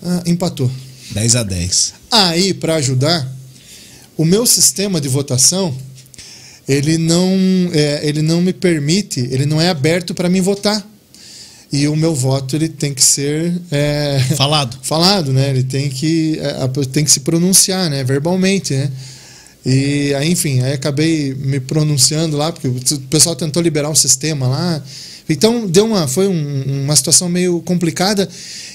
Ah, 0.01 0.23
empatou. 0.25 0.71
10 1.11 1.35
a 1.35 1.43
10. 1.43 1.98
Aí, 2.11 2.53
para 2.53 2.75
ajudar, 2.75 3.27
o 4.17 4.25
meu 4.25 4.45
sistema 4.45 4.99
de 4.99 5.07
votação, 5.07 5.75
ele 6.67 6.97
não, 6.97 7.33
é, 7.73 8.01
ele 8.07 8.21
não 8.21 8.41
me 8.41 8.53
permite, 8.53 9.21
ele 9.31 9.45
não 9.45 9.61
é 9.61 9.69
aberto 9.69 10.13
para 10.13 10.29
mim 10.29 10.41
votar. 10.41 10.85
E 11.71 11.87
o 11.87 11.95
meu 11.95 12.15
voto 12.15 12.55
ele 12.55 12.67
tem 12.67 12.93
que 12.93 13.03
ser 13.03 13.53
é, 13.71 14.19
Falado. 14.35 14.77
falado, 14.81 15.31
né? 15.31 15.51
Ele 15.51 15.63
tem 15.63 15.87
que, 15.87 16.39
é, 16.39 16.85
tem 16.91 17.03
que 17.03 17.11
se 17.11 17.19
pronunciar, 17.19 17.89
né? 17.89 18.03
Verbalmente, 18.03 18.73
né? 18.73 18.91
E 19.65 20.13
aí, 20.15 20.31
enfim, 20.31 20.61
aí 20.61 20.73
acabei 20.73 21.33
me 21.35 21.59
pronunciando 21.59 22.35
lá, 22.37 22.51
porque 22.51 22.67
o 22.67 22.99
pessoal 23.09 23.35
tentou 23.35 23.61
liberar 23.61 23.89
o 23.89 23.95
sistema 23.95 24.47
lá. 24.47 24.83
Então, 25.29 25.67
deu 25.67 25.85
uma, 25.85 26.07
foi 26.07 26.27
um- 26.27 26.83
uma 26.85 26.95
situação 26.95 27.29
meio 27.29 27.61
complicada. 27.61 28.27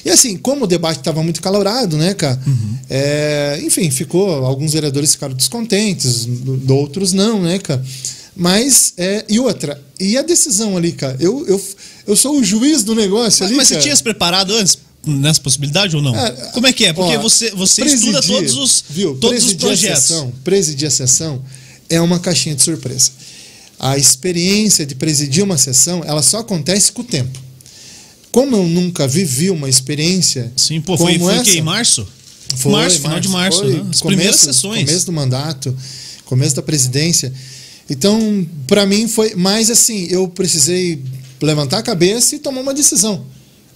E 0.05 0.11
assim, 0.11 0.37
como 0.37 0.65
o 0.65 0.67
debate 0.69 0.99
estava 1.01 1.23
muito 1.23 1.43
calorado, 1.43 1.97
né, 1.97 2.15
cara? 2.15 2.41
É, 2.89 3.61
enfim, 3.65 3.91
ficou. 3.91 4.45
Alguns 4.45 4.73
vereadores 4.73 5.13
ficaram 5.13 5.35
descontentes, 5.35 6.29
outros 6.69 7.13
não, 7.13 7.43
né, 7.43 7.59
cara? 7.59 7.85
Mas, 8.37 8.93
é, 8.97 9.25
e 9.29 9.39
outra, 9.39 9.81
e 9.99 10.17
a 10.17 10.23
decisão 10.23 10.77
ali, 10.77 10.93
cara? 10.93 11.17
Eu, 11.21 11.47
eu, 11.47 11.61
eu 12.07 12.17
sou 12.17 12.39
o 12.39 12.45
juiz 12.45 12.83
do 12.83 12.95
negócio 12.95 13.41
Mas, 13.43 13.49
ali. 13.49 13.57
mas 13.57 13.69
você 13.69 13.75
cara. 13.75 13.83
tinha 13.85 13.97
se 13.97 14.03
preparado 14.03 14.53
antes 14.55 14.79
nessa 15.07 15.41
possibilidade 15.41 15.95
ou 15.95 16.03
não? 16.03 16.17
É, 16.17 16.31
Como 16.53 16.67
é 16.67 16.73
que 16.73 16.85
é? 16.87 16.93
Porque 16.93 17.17
ó, 17.17 17.21
você, 17.23 17.51
você 17.51 17.85
estuda 17.85 18.21
todos 18.23 18.57
os, 18.57 18.85
viu? 18.91 19.15
todos 19.17 19.39
os 19.39 19.45
Presidir 19.55 19.65
a 19.67 19.69
projetos. 19.69 20.03
sessão, 20.03 20.33
presidir 20.43 20.89
a 20.89 20.91
sessão 20.91 21.43
é 21.89 22.01
uma 22.01 22.19
caixinha 22.19 22.55
de 22.57 22.63
surpresa. 22.63 23.11
A 23.87 23.99
experiência 23.99 24.87
de 24.87 24.95
presidir 24.95 25.45
uma 25.45 25.59
sessão, 25.59 26.03
ela 26.07 26.23
só 26.23 26.39
acontece 26.39 26.91
com 26.91 27.03
o 27.03 27.05
tempo. 27.05 27.39
Como 28.33 28.57
eu 28.57 28.67
nunca 28.67 29.07
vivi 29.07 29.51
uma 29.51 29.69
experiência 29.69 30.51
Sim, 30.57 30.81
pô, 30.81 30.97
como 30.97 31.11
foi, 31.11 31.19
foi 31.19 31.29
o 31.29 31.31
essa, 31.31 31.45
quê? 31.45 31.59
Em 31.59 31.63
março? 31.63 32.09
foi, 32.57 32.73
março, 32.73 33.01
final 33.01 33.21
de 33.21 33.29
março, 33.29 33.59
foi 33.59 33.69
né? 33.69 33.77
As 33.77 33.83
começo- 33.83 34.05
primeiras 34.07 34.37
sessões. 34.37 34.85
Começo 34.87 35.07
do 35.07 35.13
mandato, 35.13 35.77
começo 36.25 36.57
da 36.57 36.63
presidência. 36.63 37.31
Então, 37.91 38.47
para 38.67 38.87
mim 38.87 39.07
foi 39.07 39.35
mais 39.35 39.71
assim, 39.71 40.07
eu 40.11 40.27
precisei 40.29 41.03
levantar 41.43 41.79
a 41.79 41.83
cabeça 41.83 42.35
e 42.35 42.39
tomar 42.39 42.63
uma 42.63 42.73
decisão. 42.73 43.27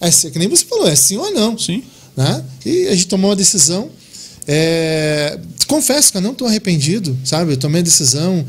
É 0.01 0.09
que 0.09 0.39
nem 0.39 0.47
você 0.47 0.65
falou, 0.65 0.87
é 0.87 0.95
sim 0.95 1.17
ou 1.17 1.31
não. 1.31 1.55
Sim. 1.55 1.83
Né? 2.17 2.43
E 2.65 2.87
a 2.87 2.95
gente 2.95 3.07
tomou 3.07 3.29
uma 3.29 3.35
decisão. 3.35 3.91
É, 4.47 5.37
confesso 5.67 6.11
que 6.11 6.17
eu 6.17 6.21
não 6.21 6.31
estou 6.31 6.47
arrependido, 6.47 7.15
sabe? 7.23 7.53
Eu 7.53 7.57
tomei 7.57 7.81
a 7.81 7.83
decisão, 7.83 8.43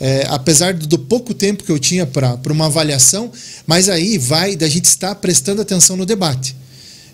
é, 0.00 0.26
apesar 0.28 0.74
do, 0.74 0.98
pouco 0.98 1.34
tempo 1.34 1.64
que 1.64 1.72
eu 1.72 1.78
tinha 1.78 2.06
para 2.06 2.38
uma 2.50 2.66
avaliação, 2.66 3.30
mas 3.66 3.88
aí 3.88 4.16
vai 4.18 4.54
da 4.54 4.68
gente 4.68 4.84
estar 4.84 5.14
prestando 5.16 5.60
atenção 5.60 5.96
no 5.96 6.06
debate. 6.06 6.54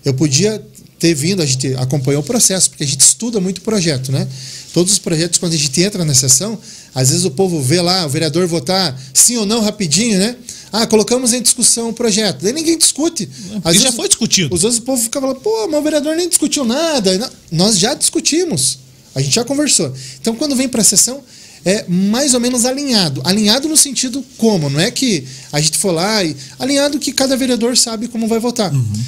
Eu 0.03 0.13
podia 0.13 0.63
ter 0.99 1.13
vindo, 1.13 1.41
a 1.41 1.45
gente 1.45 1.73
acompanhou 1.75 2.21
o 2.21 2.25
processo, 2.25 2.69
porque 2.69 2.83
a 2.83 2.87
gente 2.87 3.01
estuda 3.01 3.39
muito 3.39 3.57
o 3.57 3.61
projeto, 3.61 4.11
né? 4.11 4.27
Todos 4.73 4.93
os 4.93 4.99
projetos, 4.99 5.39
quando 5.39 5.53
a 5.53 5.57
gente 5.57 5.81
entra 5.81 6.05
na 6.05 6.13
sessão, 6.13 6.59
às 6.93 7.09
vezes 7.09 7.25
o 7.25 7.31
povo 7.31 7.61
vê 7.61 7.81
lá 7.81 8.05
o 8.05 8.09
vereador 8.09 8.47
votar 8.47 8.97
sim 9.13 9.35
ou 9.37 9.45
não 9.45 9.61
rapidinho, 9.61 10.19
né? 10.19 10.35
Ah, 10.71 10.85
colocamos 10.85 11.33
em 11.33 11.41
discussão 11.41 11.89
o 11.89 11.93
projeto. 11.93 12.41
Daí 12.41 12.51
ninguém 12.51 12.77
discute. 12.77 13.29
Às 13.63 13.73
vezes, 13.73 13.81
já 13.81 13.91
foi 13.91 14.07
discutido. 14.07 14.53
Os 14.53 14.63
outros 14.63 14.79
o 14.79 14.83
povo 14.83 15.01
fica 15.01 15.21
falando, 15.21 15.39
pô, 15.39 15.67
mas 15.67 15.79
o 15.79 15.83
vereador 15.83 16.15
nem 16.15 16.27
discutiu 16.27 16.65
nada. 16.65 17.31
Nós 17.49 17.79
já 17.79 17.93
discutimos. 17.93 18.79
A 19.13 19.21
gente 19.21 19.33
já 19.33 19.45
conversou. 19.45 19.93
Então, 20.19 20.35
quando 20.35 20.55
vem 20.55 20.67
para 20.67 20.81
a 20.81 20.83
sessão, 20.83 21.23
é 21.65 21.83
mais 21.87 22.35
ou 22.35 22.39
menos 22.39 22.63
alinhado. 22.63 23.21
Alinhado 23.25 23.67
no 23.67 23.75
sentido 23.75 24.23
como? 24.37 24.69
Não 24.69 24.79
é 24.79 24.91
que 24.91 25.25
a 25.51 25.59
gente 25.59 25.77
for 25.79 25.91
lá 25.91 26.23
e. 26.23 26.35
Alinhado 26.59 26.99
que 26.99 27.11
cada 27.11 27.35
vereador 27.35 27.75
sabe 27.75 28.07
como 28.07 28.27
vai 28.27 28.39
votar. 28.39 28.71
Uhum. 28.71 29.03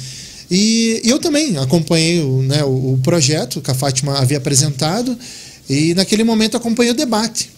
E 0.50 1.00
eu 1.04 1.18
também 1.18 1.56
acompanhei 1.56 2.20
né, 2.42 2.64
o, 2.64 2.94
o 2.94 3.00
projeto 3.02 3.60
que 3.60 3.70
a 3.70 3.74
Fátima 3.74 4.18
havia 4.18 4.38
apresentado 4.38 5.16
e 5.68 5.94
naquele 5.94 6.24
momento 6.24 6.56
acompanhei 6.56 6.92
o 6.92 6.96
debate. 6.96 7.50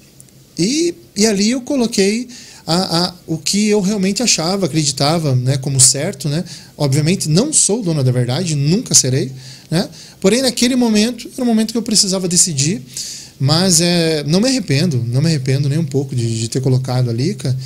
E, 0.58 0.94
e 1.16 1.26
ali 1.26 1.52
eu 1.52 1.62
coloquei 1.62 2.28
a, 2.66 3.06
a, 3.06 3.14
o 3.26 3.38
que 3.38 3.68
eu 3.68 3.80
realmente 3.80 4.22
achava, 4.22 4.66
acreditava 4.66 5.34
né, 5.34 5.56
como 5.56 5.80
certo. 5.80 6.28
Né? 6.28 6.44
Obviamente 6.76 7.28
não 7.28 7.52
sou 7.52 7.82
dono 7.82 8.04
da 8.04 8.12
verdade, 8.12 8.54
nunca 8.54 8.94
serei. 8.94 9.32
Né? 9.70 9.88
Porém, 10.20 10.42
naquele 10.42 10.76
momento, 10.76 11.30
era 11.32 11.42
o 11.42 11.46
momento 11.46 11.72
que 11.72 11.78
eu 11.78 11.82
precisava 11.82 12.28
decidir. 12.28 12.82
Mas 13.40 13.80
é, 13.80 14.22
não 14.24 14.38
me 14.38 14.48
arrependo, 14.48 15.02
não 15.08 15.22
me 15.22 15.28
arrependo 15.28 15.66
nem 15.66 15.78
um 15.78 15.84
pouco 15.84 16.14
de, 16.14 16.40
de 16.40 16.48
ter 16.48 16.60
colocado 16.60 17.08
ali, 17.08 17.34
cara. 17.34 17.56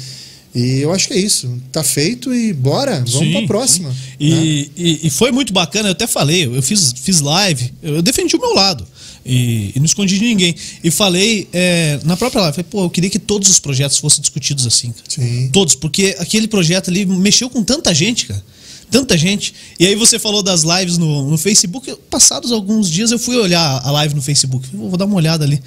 E 0.54 0.78
eu 0.78 0.92
acho 0.92 1.08
que 1.08 1.14
é 1.14 1.18
isso. 1.18 1.52
Tá 1.72 1.82
feito 1.82 2.32
e 2.32 2.52
bora, 2.52 2.98
vamos 2.98 3.10
sim, 3.10 3.32
pra 3.32 3.42
próxima. 3.42 3.92
E, 4.20 4.30
né? 4.30 4.66
e, 4.76 5.06
e, 5.08 5.10
foi 5.10 5.32
muito 5.32 5.52
bacana, 5.52 5.88
eu 5.88 5.92
até 5.92 6.06
falei, 6.06 6.46
eu 6.46 6.62
fiz, 6.62 6.94
fiz 6.96 7.20
live, 7.20 7.74
eu 7.82 8.00
defendi 8.00 8.36
o 8.36 8.40
meu 8.40 8.54
lado. 8.54 8.86
E, 9.26 9.72
e 9.74 9.78
não 9.80 9.86
escondi 9.86 10.16
de 10.16 10.24
ninguém. 10.24 10.54
E 10.84 10.92
falei 10.92 11.48
é, 11.52 11.98
na 12.04 12.16
própria 12.16 12.42
live, 12.42 12.54
falei, 12.54 12.68
pô, 12.70 12.84
eu 12.84 12.90
queria 12.90 13.10
que 13.10 13.18
todos 13.18 13.50
os 13.50 13.58
projetos 13.58 13.98
fossem 13.98 14.20
discutidos 14.20 14.64
assim. 14.64 14.92
Cara. 14.92 15.04
Sim. 15.08 15.50
Todos, 15.52 15.74
porque 15.74 16.14
aquele 16.20 16.46
projeto 16.46 16.88
ali 16.88 17.04
mexeu 17.04 17.50
com 17.50 17.64
tanta 17.64 17.92
gente, 17.92 18.26
cara. 18.26 18.44
Tanta 18.94 19.18
gente. 19.18 19.52
E 19.80 19.88
aí 19.88 19.96
você 19.96 20.20
falou 20.20 20.40
das 20.40 20.62
lives 20.62 20.98
no, 20.98 21.28
no 21.28 21.36
Facebook. 21.36 21.92
Passados 22.08 22.52
alguns 22.52 22.88
dias 22.88 23.10
eu 23.10 23.18
fui 23.18 23.36
olhar 23.36 23.80
a 23.84 23.90
live 23.90 24.14
no 24.14 24.22
Facebook. 24.22 24.68
Vou 24.72 24.96
dar 24.96 25.06
uma 25.06 25.16
olhada 25.16 25.44
ali. 25.44 25.60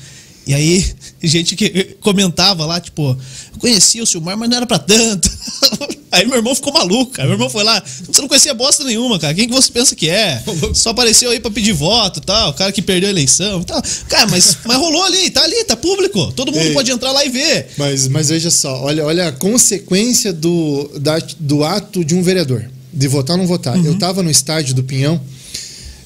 E 0.48 0.54
aí, 0.54 0.96
gente 1.22 1.54
que 1.58 1.98
comentava 2.00 2.66
lá, 2.66 2.80
tipo, 2.80 3.18
eu 3.52 3.60
conhecia 3.60 4.02
o 4.02 4.08
Silmar, 4.08 4.38
mas 4.38 4.50
não 4.50 4.56
era 4.56 4.66
pra 4.66 4.80
tanto. 4.80 5.30
Aí 6.10 6.26
meu 6.26 6.38
irmão 6.38 6.56
ficou 6.56 6.72
maluco, 6.72 7.12
cara. 7.12 7.28
Meu 7.28 7.36
irmão 7.36 7.50
foi 7.50 7.66
lá, 7.66 7.84
você 8.08 8.22
não 8.22 8.30
conhecia 8.30 8.54
bosta 8.54 8.82
nenhuma, 8.86 9.20
cara. 9.20 9.34
Quem 9.34 9.46
que 9.46 9.54
você 9.54 9.70
pensa 9.70 9.94
que 9.94 10.10
é? 10.10 10.42
Só 10.74 10.92
apareceu 10.92 11.30
aí 11.30 11.40
pra 11.42 11.52
pedir 11.52 11.74
voto 11.74 12.22
tal, 12.22 12.52
o 12.52 12.54
cara 12.54 12.72
que 12.72 12.82
perdeu 12.82 13.10
a 13.10 13.12
eleição 13.12 13.62
tal. 13.62 13.84
Cara, 14.08 14.26
mas, 14.28 14.58
mas 14.64 14.78
rolou 14.78 15.04
ali, 15.04 15.30
tá 15.30 15.44
ali, 15.44 15.66
tá 15.66 15.76
público. 15.76 16.32
Todo 16.32 16.54
mundo 16.54 16.64
Ei, 16.64 16.74
pode 16.74 16.90
entrar 16.92 17.12
lá 17.12 17.26
e 17.26 17.30
ver. 17.30 17.72
Mas, 17.78 18.08
mas 18.08 18.30
veja 18.30 18.50
só, 18.50 18.84
olha, 18.84 19.06
olha 19.06 19.28
a 19.28 19.32
consequência 19.34 20.32
do, 20.32 20.90
da, 20.98 21.20
do 21.38 21.66
ato 21.66 22.06
de 22.06 22.16
um 22.16 22.24
vereador, 22.24 22.72
de 22.98 23.08
votar 23.08 23.36
ou 23.36 23.42
não 23.42 23.48
votar. 23.48 23.78
Uhum. 23.78 23.86
Eu 23.86 24.00
tava 24.00 24.24
no 24.24 24.32
estádio 24.32 24.74
do 24.74 24.84
Pinhão, 24.84 25.22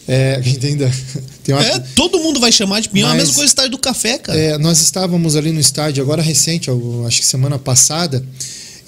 é, 0.07 0.35
a 0.35 0.41
gente 0.41 0.65
ainda 0.65 0.91
tem 1.43 1.55
uma... 1.55 1.63
É, 1.63 1.79
todo 1.95 2.19
mundo 2.19 2.39
vai 2.39 2.51
chamar 2.51 2.81
de 2.81 2.89
pinhão, 2.89 3.07
Mas, 3.07 3.15
a 3.15 3.17
mesma 3.17 3.33
coisa 3.33 3.47
do 3.47 3.49
estádio 3.49 3.71
do 3.71 3.77
café, 3.77 4.17
cara. 4.17 4.37
É, 4.37 4.57
nós 4.57 4.81
estávamos 4.81 5.35
ali 5.35 5.51
no 5.51 5.59
estádio, 5.59 6.03
agora 6.03 6.21
recente, 6.21 6.69
acho 7.07 7.19
que 7.21 7.25
semana 7.25 7.57
passada, 7.57 8.23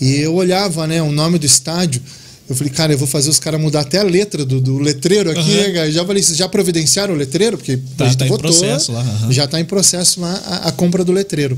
e 0.01 0.15
eu 0.15 0.35
olhava 0.35 0.85
né, 0.85 1.01
o 1.01 1.11
nome 1.11 1.39
do 1.39 1.45
estádio. 1.45 2.01
Eu 2.49 2.55
falei, 2.57 2.73
cara, 2.73 2.91
eu 2.91 2.97
vou 2.97 3.07
fazer 3.07 3.29
os 3.29 3.39
caras 3.39 3.59
mudar 3.59 3.79
até 3.79 3.99
a 3.99 4.03
letra 4.03 4.43
do, 4.43 4.59
do 4.59 4.77
letreiro 4.77 5.31
aqui, 5.31 5.39
uhum. 5.39 5.73
né, 5.73 5.91
Já 5.91 6.05
falei, 6.05 6.21
vocês 6.21 6.37
já 6.37 6.49
providenciaram 6.49 7.13
o 7.13 7.17
letreiro? 7.17 7.57
Porque 7.57 7.77
tá, 7.97 8.03
a 8.03 8.09
gente 8.09 8.17
tá 8.17 8.25
votou, 8.25 8.51
em 8.51 8.53
processo 8.53 8.91
lá. 8.91 9.01
Uhum. 9.01 9.31
Já 9.31 9.45
está 9.45 9.61
em 9.61 9.65
processo 9.65 10.19
lá 10.19 10.33
a, 10.45 10.67
a, 10.67 10.71
compra 10.73 11.05
do 11.05 11.13
letreiro. 11.13 11.57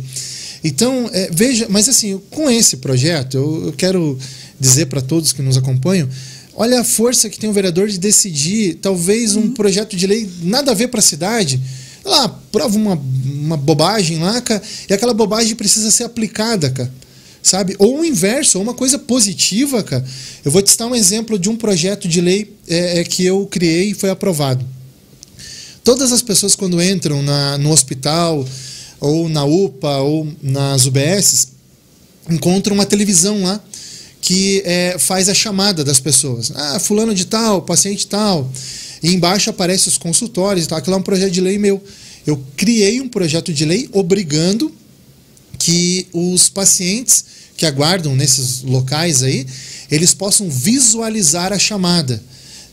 Então, 0.63 1.09
é, 1.11 1.29
veja, 1.31 1.65
mas 1.69 1.89
assim, 1.89 2.21
com 2.29 2.49
esse 2.51 2.77
projeto, 2.77 3.35
eu, 3.35 3.65
eu 3.67 3.73
quero 3.73 4.17
dizer 4.59 4.85
para 4.85 5.01
todos 5.01 5.33
que 5.33 5.41
nos 5.41 5.57
acompanham, 5.57 6.07
olha 6.55 6.81
a 6.81 6.83
força 6.83 7.29
que 7.29 7.37
tem 7.37 7.49
o 7.49 7.53
vereador 7.53 7.87
de 7.87 7.97
decidir, 7.97 8.75
talvez 8.75 9.35
um 9.35 9.41
uhum. 9.41 9.53
projeto 9.53 9.95
de 9.95 10.07
lei 10.07 10.29
nada 10.41 10.71
a 10.71 10.73
ver 10.73 10.87
para 10.87 10.99
a 10.99 11.03
cidade, 11.03 11.59
lá, 12.03 12.29
prova 12.51 12.75
uma, 12.77 13.01
uma 13.25 13.57
bobagem 13.57 14.19
lá, 14.19 14.39
cara, 14.41 14.61
e 14.89 14.93
aquela 14.93 15.13
bobagem 15.13 15.55
precisa 15.55 15.91
ser 15.91 16.03
aplicada, 16.03 16.69
cara 16.69 16.91
sabe? 17.45 17.75
Ou 17.77 17.99
o 17.99 18.05
inverso, 18.05 18.57
ou 18.57 18.63
uma 18.63 18.73
coisa 18.73 18.97
positiva, 18.97 19.83
cara. 19.83 20.03
Eu 20.43 20.49
vou 20.49 20.63
te 20.63 20.71
citar 20.71 20.87
um 20.87 20.95
exemplo 20.95 21.37
de 21.37 21.47
um 21.47 21.55
projeto 21.55 22.07
de 22.07 22.19
lei 22.19 22.51
é, 22.67 23.01
é, 23.01 23.03
que 23.03 23.23
eu 23.23 23.45
criei 23.45 23.91
e 23.91 23.93
foi 23.93 24.09
aprovado. 24.09 24.65
Todas 25.83 26.11
as 26.11 26.23
pessoas, 26.23 26.55
quando 26.55 26.81
entram 26.81 27.21
na, 27.21 27.55
no 27.59 27.69
hospital, 27.69 28.43
ou 28.99 29.29
na 29.29 29.45
UPA, 29.45 29.97
ou 29.97 30.27
nas 30.41 30.87
UBSs, 30.87 31.49
encontram 32.27 32.73
uma 32.73 32.85
televisão 32.85 33.43
lá 33.43 33.61
que 34.25 34.63
é, 34.65 34.95
faz 34.97 35.29
a 35.29 35.35
chamada 35.35 35.83
das 35.83 35.99
pessoas. 35.99 36.51
Ah, 36.55 36.79
fulano 36.79 37.13
de 37.13 37.25
tal, 37.25 37.61
paciente 37.61 38.07
tal. 38.07 38.51
E 39.03 39.13
embaixo 39.13 39.51
aparece 39.51 39.87
os 39.87 39.99
consultórios 39.99 40.65
e 40.65 40.67
tal. 40.67 40.79
Aquilo 40.79 40.95
é 40.95 40.99
um 40.99 41.03
projeto 41.03 41.31
de 41.31 41.41
lei 41.41 41.59
meu. 41.59 41.81
Eu 42.25 42.43
criei 42.57 42.99
um 42.99 43.07
projeto 43.07 43.53
de 43.53 43.63
lei 43.63 43.87
obrigando 43.93 44.71
que 45.59 46.07
os 46.11 46.49
pacientes 46.49 47.23
que 47.55 47.67
aguardam 47.67 48.15
nesses 48.15 48.63
locais 48.63 49.21
aí, 49.21 49.45
eles 49.91 50.15
possam 50.15 50.49
visualizar 50.49 51.53
a 51.53 51.59
chamada 51.59 52.21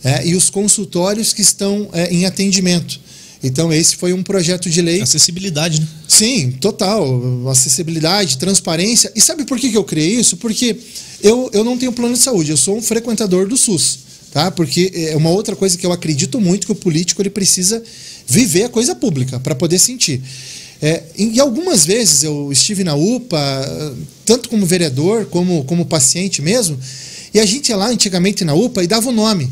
é, 0.02 0.26
e 0.26 0.34
os 0.34 0.48
consultórios 0.48 1.34
que 1.34 1.42
estão 1.42 1.86
é, 1.92 2.10
em 2.10 2.24
atendimento. 2.24 2.98
Então, 3.42 3.72
esse 3.72 3.96
foi 3.96 4.12
um 4.12 4.22
projeto 4.22 4.70
de 4.70 4.80
lei. 4.80 5.00
Acessibilidade, 5.00 5.80
né? 5.80 5.88
Sim, 6.06 6.52
total. 6.52 7.48
Acessibilidade, 7.48 8.38
transparência. 8.38 9.10
E 9.16 9.20
sabe 9.20 9.44
por 9.44 9.58
que, 9.58 9.70
que 9.70 9.76
eu 9.76 9.84
criei 9.84 10.14
isso? 10.14 10.36
Porque 10.36 10.76
eu, 11.22 11.50
eu 11.52 11.64
não 11.64 11.76
tenho 11.76 11.92
plano 11.92 12.14
de 12.14 12.20
saúde, 12.20 12.50
eu 12.50 12.56
sou 12.56 12.76
um 12.76 12.82
frequentador 12.82 13.48
do 13.48 13.56
SUS. 13.56 13.98
Tá? 14.32 14.50
Porque 14.50 14.90
é 14.94 15.16
uma 15.16 15.28
outra 15.30 15.54
coisa 15.54 15.76
que 15.76 15.84
eu 15.84 15.92
acredito 15.92 16.40
muito 16.40 16.66
que 16.66 16.72
o 16.72 16.76
político 16.76 17.20
ele 17.20 17.28
precisa 17.28 17.82
viver 18.26 18.64
a 18.64 18.68
coisa 18.68 18.94
pública 18.94 19.38
para 19.38 19.54
poder 19.54 19.78
sentir. 19.78 20.22
É, 20.80 21.02
e 21.16 21.38
algumas 21.38 21.84
vezes 21.84 22.24
eu 22.24 22.50
estive 22.50 22.82
na 22.82 22.94
UPA, 22.94 23.96
tanto 24.24 24.48
como 24.48 24.66
vereador, 24.66 25.26
como, 25.26 25.62
como 25.64 25.84
paciente 25.84 26.40
mesmo, 26.40 26.78
e 27.32 27.38
a 27.38 27.46
gente 27.46 27.68
ia 27.68 27.76
lá 27.76 27.88
antigamente 27.88 28.44
na 28.44 28.54
UPA 28.54 28.82
e 28.82 28.86
dava 28.86 29.08
o 29.08 29.12
nome. 29.12 29.48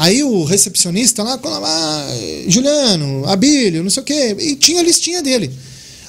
Aí 0.00 0.24
o 0.24 0.44
recepcionista 0.44 1.22
lá 1.22 1.38
ah, 1.44 2.06
Juliano, 2.48 3.28
Abílio, 3.28 3.82
não 3.82 3.90
sei 3.90 4.02
o 4.02 4.06
quê, 4.06 4.34
e 4.40 4.56
tinha 4.56 4.80
a 4.80 4.82
listinha 4.82 5.20
dele. 5.20 5.50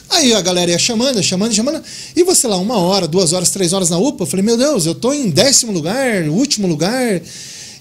Aí 0.09 0.33
a 0.33 0.39
galera 0.39 0.71
ia 0.71 0.79
chamando, 0.79 1.21
chamando, 1.21 1.53
chamando, 1.53 1.83
e 2.15 2.23
você 2.23 2.47
lá, 2.47 2.55
uma 2.55 2.77
hora, 2.77 3.05
duas 3.05 3.33
horas, 3.33 3.49
três 3.49 3.73
horas 3.73 3.89
na 3.89 3.97
UPA, 3.97 4.23
eu 4.23 4.27
falei, 4.27 4.45
meu 4.45 4.55
Deus, 4.55 4.85
eu 4.85 4.95
tô 4.95 5.11
em 5.11 5.29
décimo 5.29 5.73
lugar, 5.73 6.23
último 6.29 6.67
lugar, 6.67 7.21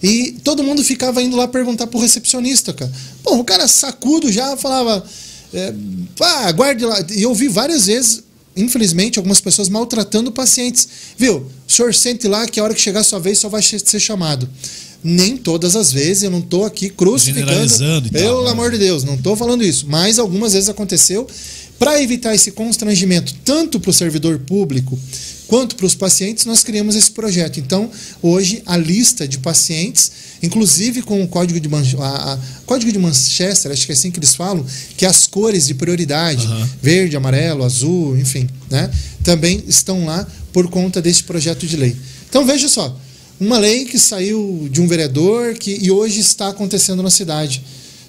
e 0.03 0.33
todo 0.43 0.65
mundo 0.65 0.83
ficava 0.83 1.23
indo 1.23 1.37
lá 1.37 1.47
perguntar 1.47 1.87
pro 1.87 2.01
recepcionista, 2.01 2.73
cara. 2.73 2.91
Bom, 3.23 3.39
o 3.39 3.45
cara 3.45 3.69
sacudo 3.69 4.33
já 4.33 4.57
falava, 4.57 5.05
é, 5.55 5.73
ah, 6.23 6.51
guarde 6.51 6.85
lá. 6.85 7.07
E 7.13 7.23
eu 7.23 7.33
vi 7.37 7.47
várias 7.47 7.87
vezes, 7.87 8.25
infelizmente, 8.57 9.17
algumas 9.17 9.41
pessoas 9.41 9.69
maltratando 9.69 10.33
pacientes. 10.33 10.89
Viu? 11.17 11.47
O 11.69 11.73
senhor 11.73 11.95
sente 11.95 12.27
lá 12.27 12.49
que 12.49 12.59
a 12.59 12.65
hora 12.65 12.75
que 12.75 12.81
chegar 12.81 12.99
a 12.99 13.05
sua 13.05 13.21
vez 13.21 13.39
só 13.39 13.49
vai 13.49 13.63
ser 13.63 14.01
chamado. 14.01 14.49
Nem 15.03 15.37
todas 15.37 15.77
as 15.77 15.93
vezes, 15.93 16.23
eu 16.23 16.31
não 16.31 16.41
estou 16.41 16.65
aqui 16.65 16.91
crucificando. 16.91 17.73
Pelo 18.11 18.45
né? 18.45 18.51
amor 18.51 18.71
de 18.71 18.79
Deus, 18.79 19.03
não 19.03 19.15
estou 19.15 19.35
falando 19.35 19.65
isso. 19.65 19.87
Mas 19.89 20.19
algumas 20.19 20.53
vezes 20.53 20.69
aconteceu. 20.69 21.27
Para 21.79 22.03
evitar 22.03 22.35
esse 22.35 22.51
constrangimento, 22.51 23.35
tanto 23.43 23.81
para 23.81 23.91
o 23.91 23.95
servidor 23.95 24.39
público 24.41 24.99
quanto 25.51 25.75
para 25.75 25.85
os 25.85 25.97
pacientes, 25.97 26.45
nós 26.45 26.63
criamos 26.63 26.95
esse 26.95 27.11
projeto. 27.11 27.59
Então, 27.59 27.91
hoje, 28.23 28.63
a 28.65 28.77
lista 28.77 29.27
de 29.27 29.37
pacientes, 29.39 30.13
inclusive 30.41 31.03
com 31.03 31.21
o 31.25 31.27
código 31.27 31.59
de, 31.59 31.69
Man 31.69 31.83
a, 31.99 32.35
a, 32.35 32.39
código 32.65 32.93
de 32.93 32.99
Manchester, 33.01 33.73
acho 33.73 33.85
que 33.85 33.91
é 33.91 33.95
assim 33.95 34.13
que 34.13 34.21
eles 34.21 34.37
falam, 34.37 34.65
que 34.97 35.05
as 35.05 35.27
cores 35.27 35.67
de 35.67 35.75
prioridade, 35.75 36.47
uhum. 36.47 36.69
verde, 36.81 37.17
amarelo, 37.17 37.65
azul, 37.65 38.17
enfim, 38.17 38.49
né, 38.71 38.89
também 39.25 39.65
estão 39.67 40.07
lá 40.07 40.25
por 40.53 40.69
conta 40.69 41.03
desse 41.03 41.25
projeto 41.25 41.67
de 41.67 41.77
lei. 41.77 41.97
Então, 42.29 42.47
veja 42.47 42.69
só, 42.69 42.97
uma 43.41 43.59
lei 43.59 43.87
que 43.87 43.99
saiu 43.99 44.69
de 44.71 44.83
um 44.83 44.87
vereador 44.87 45.55
que, 45.55 45.79
e 45.81 45.91
hoje 45.91 46.21
está 46.21 46.49
acontecendo 46.49 47.03
na 47.03 47.09
cidade. 47.11 47.63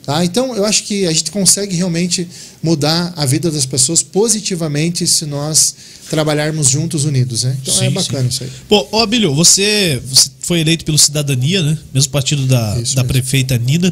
Tá? 0.04 0.26
Então, 0.26 0.56
eu 0.56 0.66
acho 0.66 0.84
que 0.84 1.08
a 1.08 1.12
gente 1.14 1.32
consegue 1.32 1.76
realmente 1.76 2.28
mudar 2.62 3.14
a 3.16 3.26
vida 3.26 3.50
das 3.50 3.66
pessoas 3.66 4.04
positivamente 4.04 5.08
se 5.08 5.26
nós 5.26 5.74
trabalharmos 6.12 6.70
juntos, 6.70 7.06
unidos, 7.06 7.44
né? 7.44 7.58
Então 7.62 7.74
é 7.74 7.78
Sim, 7.88 7.90
bacana 7.92 8.22
sim. 8.24 8.28
isso 8.30 8.44
aí. 8.44 8.50
Pô, 8.68 8.88
ó, 8.92 9.06
Bilho, 9.06 9.34
você, 9.34 10.00
você 10.06 10.30
foi 10.42 10.60
eleito 10.60 10.84
pelo 10.86 10.98
Cidadania, 10.98 11.64
né? 11.64 11.78
Mesmo 11.94 12.12
partido 12.12 12.46
da, 12.46 12.78
Isso 12.80 12.96
da 12.96 13.02
mesmo. 13.02 13.14
prefeita 13.14 13.58
Nina 13.58 13.92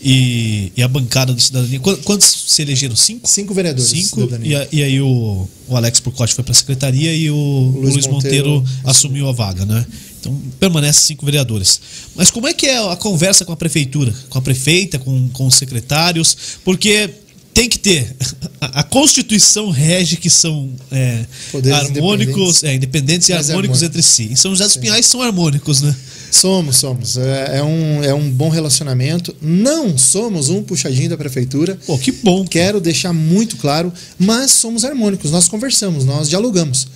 e, 0.00 0.70
e 0.76 0.82
a 0.82 0.86
bancada 0.88 1.32
do 1.32 1.40
Cidadania. 1.40 1.80
Qu- 1.80 1.96
Quantos 2.04 2.44
se 2.48 2.62
elegeram? 2.62 2.94
Cinco? 2.94 3.26
Cinco 3.26 3.54
vereadores. 3.54 3.90
Cinco. 3.90 4.28
E, 4.42 4.54
a- 4.54 4.68
e 4.70 4.82
aí 4.82 5.00
o, 5.00 5.48
o 5.66 5.76
Alex 5.76 5.98
Porcote 6.00 6.34
foi 6.34 6.44
para 6.44 6.52
a 6.52 6.54
secretaria 6.54 7.14
e 7.14 7.30
o, 7.30 7.34
o 7.34 7.80
Luiz, 7.80 7.94
Luiz 7.94 8.06
Monteiro, 8.06 8.50
Monteiro 8.50 8.78
assumiu 8.84 9.28
a 9.28 9.32
vaga, 9.32 9.64
né? 9.64 9.86
Então 10.20 10.38
permanece 10.60 11.00
cinco 11.00 11.24
vereadores. 11.24 11.80
Mas 12.14 12.30
como 12.30 12.46
é 12.46 12.54
que 12.54 12.66
é 12.66 12.78
a 12.92 12.96
conversa 12.96 13.44
com 13.44 13.52
a 13.52 13.56
prefeitura, 13.56 14.14
com 14.28 14.38
a 14.38 14.42
prefeita, 14.42 14.98
com, 14.98 15.28
com 15.30 15.46
os 15.46 15.54
secretários? 15.54 16.36
Porque 16.64 17.10
tem 17.54 17.68
que 17.68 17.78
ter. 17.78 18.14
A, 18.60 18.80
a 18.80 18.82
Constituição 18.82 19.70
rege 19.70 20.16
que 20.16 20.28
são 20.28 20.70
é, 20.90 21.24
harmônicos, 21.72 22.62
independentes. 22.62 22.64
é, 22.64 22.74
independentes 22.74 23.28
e 23.28 23.32
harmônicos 23.32 23.54
harmônicos. 23.54 23.82
entre 23.82 24.02
si. 24.02 24.24
Em 24.24 24.36
São 24.36 24.50
José 24.50 24.64
dos 24.64 24.76
Pinhais 24.76 25.06
são 25.06 25.22
harmônicos, 25.22 25.80
né? 25.80 25.94
Somos, 26.30 26.76
somos. 26.76 27.16
É, 27.16 27.58
é 27.58 27.62
um, 27.62 28.02
é 28.02 28.12
um 28.12 28.28
bom 28.28 28.48
relacionamento. 28.48 29.34
Não 29.40 29.96
somos 29.96 30.50
um 30.50 30.62
puxadinho 30.64 31.08
da 31.08 31.16
prefeitura. 31.16 31.78
Pô, 31.86 31.96
que 31.96 32.10
bom. 32.10 32.44
Quero 32.44 32.80
deixar 32.80 33.12
muito 33.12 33.56
claro, 33.56 33.92
mas 34.18 34.50
somos 34.50 34.84
harmônicos. 34.84 35.30
Nós 35.30 35.48
conversamos, 35.48 36.04
nós 36.04 36.28
dialogamos. 36.28 36.88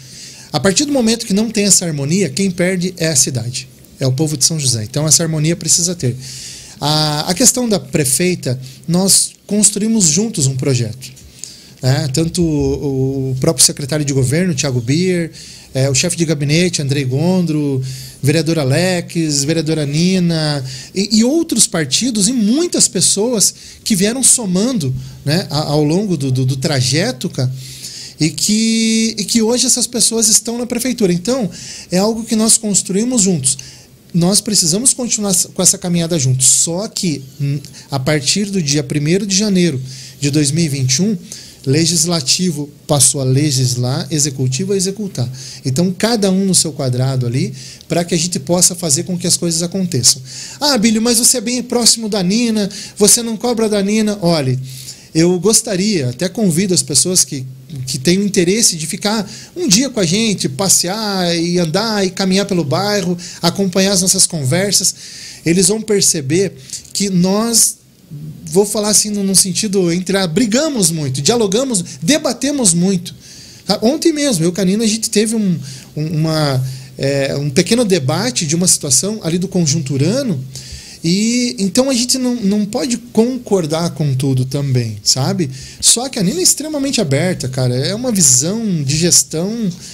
A 0.52 0.58
partir 0.58 0.86
do 0.86 0.92
momento 0.92 1.24
que 1.24 1.32
não 1.32 1.50
tem 1.50 1.66
essa 1.66 1.84
harmonia, 1.84 2.28
quem 2.28 2.50
perde 2.50 2.92
é 2.96 3.08
a 3.08 3.16
cidade, 3.16 3.68
é 4.00 4.06
o 4.06 4.12
povo 4.12 4.36
de 4.36 4.44
São 4.44 4.58
José. 4.58 4.82
Então 4.82 5.06
essa 5.06 5.22
harmonia 5.22 5.54
precisa 5.54 5.94
ter. 5.94 6.16
A, 6.80 7.30
a 7.30 7.34
questão 7.34 7.68
da 7.68 7.80
prefeita, 7.80 8.58
nós 8.86 9.32
construímos 9.46 10.06
juntos 10.06 10.46
um 10.46 10.56
projeto. 10.56 11.10
né? 11.82 12.08
Tanto 12.12 12.42
o, 12.42 13.30
o 13.30 13.36
próprio 13.40 13.64
secretário 13.64 14.04
de 14.04 14.12
governo, 14.12 14.54
Tiago 14.54 14.80
Bier, 14.80 15.30
é, 15.74 15.88
o 15.90 15.94
chefe 15.94 16.16
de 16.16 16.24
gabinete, 16.24 16.80
Andrei 16.80 17.04
Gondro, 17.04 17.82
vereador 18.22 18.58
Alex, 18.58 19.44
vereadora 19.44 19.84
Nina, 19.84 20.64
e, 20.94 21.18
e 21.18 21.24
outros 21.24 21.66
partidos 21.66 22.28
e 22.28 22.32
muitas 22.32 22.88
pessoas 22.88 23.54
que 23.84 23.94
vieram 23.94 24.22
somando 24.22 24.94
né, 25.24 25.46
ao 25.50 25.84
longo 25.84 26.16
do, 26.16 26.30
do, 26.30 26.44
do 26.44 26.56
trajeto, 26.56 27.28
cara, 27.28 27.52
e 28.20 28.30
que, 28.30 29.14
e 29.18 29.24
que 29.24 29.40
hoje 29.42 29.66
essas 29.66 29.86
pessoas 29.86 30.28
estão 30.28 30.58
na 30.58 30.66
prefeitura. 30.66 31.12
Então, 31.12 31.48
é 31.90 31.98
algo 31.98 32.24
que 32.24 32.34
nós 32.34 32.58
construímos 32.58 33.22
juntos. 33.22 33.56
Nós 34.12 34.40
precisamos 34.40 34.94
continuar 34.94 35.34
com 35.54 35.62
essa 35.62 35.76
caminhada 35.76 36.18
juntos. 36.18 36.46
Só 36.46 36.88
que, 36.88 37.22
hum, 37.40 37.60
a 37.90 37.98
partir 37.98 38.46
do 38.46 38.62
dia 38.62 38.82
1 38.84 39.26
de 39.26 39.36
janeiro 39.36 39.80
de 40.20 40.30
2021, 40.30 41.16
legislativo 41.66 42.70
passou 42.86 43.20
a 43.20 43.24
legislar, 43.24 44.06
executivo 44.10 44.72
a 44.72 44.76
executar. 44.76 45.28
Então, 45.64 45.94
cada 45.96 46.30
um 46.30 46.46
no 46.46 46.54
seu 46.54 46.72
quadrado 46.72 47.26
ali, 47.26 47.52
para 47.86 48.04
que 48.04 48.14
a 48.14 48.18
gente 48.18 48.38
possa 48.38 48.74
fazer 48.74 49.02
com 49.02 49.18
que 49.18 49.26
as 49.26 49.36
coisas 49.36 49.62
aconteçam. 49.62 50.22
Ah, 50.58 50.78
Bílio, 50.78 51.02
mas 51.02 51.18
você 51.18 51.36
é 51.36 51.40
bem 51.42 51.62
próximo 51.62 52.08
da 52.08 52.22
Nina, 52.22 52.70
você 52.96 53.22
não 53.22 53.36
cobra 53.36 53.68
da 53.68 53.82
Nina. 53.82 54.18
Olhe, 54.22 54.58
eu 55.14 55.38
gostaria, 55.38 56.08
até 56.08 56.28
convido 56.28 56.72
as 56.72 56.82
pessoas 56.82 57.24
que, 57.24 57.44
que 57.86 57.98
têm 57.98 58.18
o 58.18 58.24
interesse 58.24 58.76
de 58.76 58.86
ficar 58.86 59.28
um 59.54 59.68
dia 59.68 59.90
com 59.90 60.00
a 60.00 60.06
gente, 60.06 60.48
passear 60.48 61.36
e 61.36 61.58
andar 61.58 62.06
e 62.06 62.10
caminhar 62.10 62.46
pelo 62.46 62.64
bairro, 62.64 63.16
acompanhar 63.42 63.92
as 63.92 64.02
nossas 64.02 64.26
conversas. 64.26 64.94
Eles 65.44 65.68
vão 65.68 65.80
perceber 65.80 66.52
que 66.92 67.10
nós, 67.10 67.76
vou 68.46 68.64
falar 68.64 68.88
assim 68.90 69.10
num 69.10 69.34
sentido 69.34 69.92
entre 69.92 70.16
a, 70.16 70.26
brigamos 70.26 70.90
muito, 70.90 71.20
dialogamos, 71.20 71.84
debatemos 72.02 72.72
muito. 72.72 73.14
Tá? 73.66 73.78
Ontem 73.82 74.12
mesmo, 74.12 74.44
eu 74.44 74.52
Canina, 74.52 74.84
a 74.84 74.86
gente 74.86 75.10
teve 75.10 75.36
um, 75.36 75.58
um, 75.94 76.06
uma, 76.06 76.66
é, 76.96 77.36
um 77.36 77.50
pequeno 77.50 77.84
debate 77.84 78.46
de 78.46 78.56
uma 78.56 78.66
situação 78.66 79.20
ali 79.22 79.38
do 79.38 79.46
conjunturano. 79.46 80.42
E 81.02 81.54
então 81.58 81.88
a 81.88 81.94
gente 81.94 82.18
não, 82.18 82.34
não 82.34 82.66
pode 82.66 82.96
concordar 82.96 83.90
com 83.90 84.14
tudo 84.14 84.44
também, 84.44 84.98
sabe? 85.02 85.48
Só 85.80 86.08
que 86.08 86.18
a 86.18 86.22
Nina 86.22 86.40
é 86.40 86.42
extremamente 86.42 87.00
aberta, 87.00 87.48
cara. 87.48 87.74
É 87.74 87.94
uma 87.94 88.10
visão 88.10 88.82
de 88.82 88.96
gestão 88.96 89.52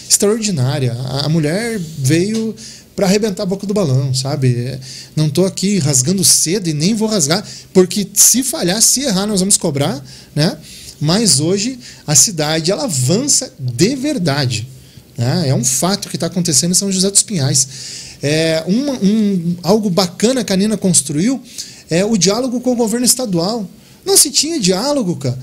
extraordinária. 0.08 0.94
A, 0.94 1.26
a 1.26 1.28
mulher 1.28 1.78
veio 1.98 2.54
para 2.96 3.06
arrebentar 3.06 3.42
a 3.42 3.46
boca 3.46 3.66
do 3.66 3.74
balão, 3.74 4.14
sabe? 4.14 4.54
É, 4.54 4.78
Não 5.16 5.28
tô 5.28 5.44
aqui 5.44 5.78
rasgando 5.78 6.24
cedo 6.24 6.68
e 6.68 6.72
nem 6.72 6.94
vou 6.94 7.08
rasgar, 7.08 7.46
porque 7.72 8.06
se 8.14 8.42
falhar, 8.42 8.80
se 8.80 9.02
errar, 9.02 9.26
nós 9.26 9.40
vamos 9.40 9.56
cobrar, 9.56 10.02
né? 10.34 10.56
Mas 11.00 11.40
hoje 11.40 11.78
a 12.06 12.14
cidade 12.14 12.70
ela 12.70 12.84
avança 12.84 13.52
de 13.58 13.96
verdade. 13.96 14.66
né? 15.18 15.48
É 15.48 15.54
um 15.54 15.64
fato 15.64 16.08
que 16.08 16.16
está 16.16 16.28
acontecendo 16.28 16.70
em 16.70 16.74
São 16.74 16.90
José 16.90 17.10
dos 17.10 17.22
Pinhais. 17.22 17.68
É, 18.26 18.64
uma- 18.66 18.98
um, 19.02 19.54
algo 19.62 19.90
bacana 19.90 20.42
que 20.42 20.50
a 20.50 20.56
Nina 20.56 20.78
construiu 20.78 21.42
é 21.90 22.02
o 22.06 22.16
diálogo 22.16 22.58
com 22.60 22.72
o 22.72 22.76
governo 22.76 23.04
estadual. 23.04 23.68
Não 24.02 24.16
se 24.16 24.30
tinha 24.30 24.58
diálogo, 24.58 25.16
cara. 25.16 25.38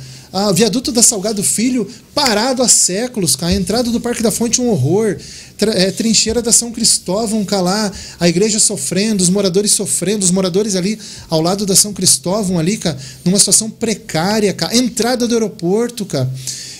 Viaduto 0.55 0.91
da 0.91 1.03
Salgado 1.03 1.43
Filho 1.43 1.87
parado 2.15 2.63
há 2.63 2.67
séculos, 2.67 3.35
cara. 3.35 3.51
A 3.51 3.55
entrada 3.55 3.91
do 3.91 3.99
Parque 3.99 4.23
da 4.23 4.31
Fonte 4.31 4.59
um 4.61 4.69
horror. 4.69 5.15
É, 5.75 5.91
trincheira 5.91 6.41
da 6.41 6.51
São 6.51 6.71
Cristóvão, 6.71 7.45
cara, 7.45 7.61
lá. 7.61 7.91
A 8.19 8.27
igreja 8.27 8.59
sofrendo, 8.59 9.21
os 9.21 9.29
moradores 9.29 9.71
sofrendo, 9.71 10.23
os 10.25 10.31
moradores 10.31 10.75
ali 10.75 10.97
ao 11.29 11.39
lado 11.41 11.67
da 11.67 11.75
São 11.75 11.93
Cristóvão 11.93 12.57
ali, 12.57 12.77
cara, 12.77 12.97
numa 13.23 13.37
situação 13.37 13.69
precária, 13.69 14.51
cara. 14.53 14.75
Entrada 14.75 15.27
do 15.27 15.33
aeroporto, 15.35 16.03
cara. 16.05 16.31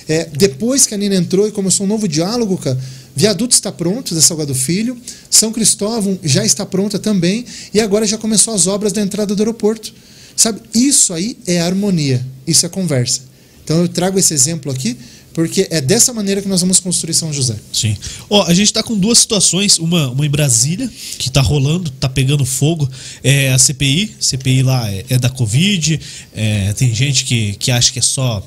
É, 0.07 0.27
depois 0.35 0.87
que 0.87 0.95
a 0.95 0.97
Nina 0.97 1.15
entrou 1.15 1.47
e 1.47 1.51
começou 1.51 1.85
um 1.85 1.89
novo 1.89 2.07
diálogo, 2.07 2.57
cara, 2.57 2.77
Viaduto 3.15 3.53
está 3.53 3.71
pronto 3.71 4.15
da 4.15 4.21
Salgado 4.21 4.55
Filho, 4.55 4.97
São 5.29 5.51
Cristóvão 5.51 6.17
já 6.23 6.45
está 6.45 6.65
pronta 6.65 6.97
também, 6.97 7.45
e 7.73 7.79
agora 7.79 8.05
já 8.05 8.17
começou 8.17 8.53
as 8.53 8.67
obras 8.67 8.93
da 8.93 9.01
entrada 9.01 9.35
do 9.35 9.41
aeroporto. 9.41 9.93
Sabe, 10.35 10.61
isso 10.73 11.13
aí 11.13 11.37
é 11.45 11.59
harmonia, 11.59 12.25
isso 12.47 12.65
é 12.65 12.69
conversa. 12.69 13.21
Então 13.63 13.81
eu 13.81 13.87
trago 13.87 14.17
esse 14.17 14.33
exemplo 14.33 14.71
aqui, 14.71 14.97
porque 15.33 15.67
é 15.69 15.79
dessa 15.79 16.11
maneira 16.13 16.41
que 16.41 16.47
nós 16.47 16.61
vamos 16.61 16.79
construir 16.79 17.13
São 17.13 17.31
José. 17.31 17.55
Sim. 17.71 17.95
Ó, 18.29 18.43
a 18.43 18.53
gente 18.53 18.71
tá 18.73 18.83
com 18.83 18.97
duas 18.97 19.19
situações, 19.19 19.77
uma, 19.79 20.09
uma 20.09 20.25
em 20.25 20.29
Brasília, 20.29 20.89
que 21.17 21.29
tá 21.29 21.41
rolando, 21.41 21.89
tá 21.91 22.09
pegando 22.09 22.45
fogo, 22.45 22.89
é 23.23 23.51
a 23.51 23.57
CPI, 23.57 24.15
CPI 24.19 24.63
lá 24.63 24.89
é, 24.91 25.05
é 25.09 25.17
da 25.17 25.29
Covid, 25.29 25.99
é, 26.33 26.73
tem 26.73 26.93
gente 26.93 27.23
que, 27.23 27.53
que 27.53 27.71
acha 27.71 27.91
que 27.91 27.99
é 27.99 28.01
só 28.01 28.45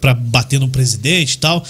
pra 0.00 0.14
bater 0.14 0.58
no 0.60 0.68
presidente 0.68 1.32
e 1.34 1.38
tal. 1.38 1.64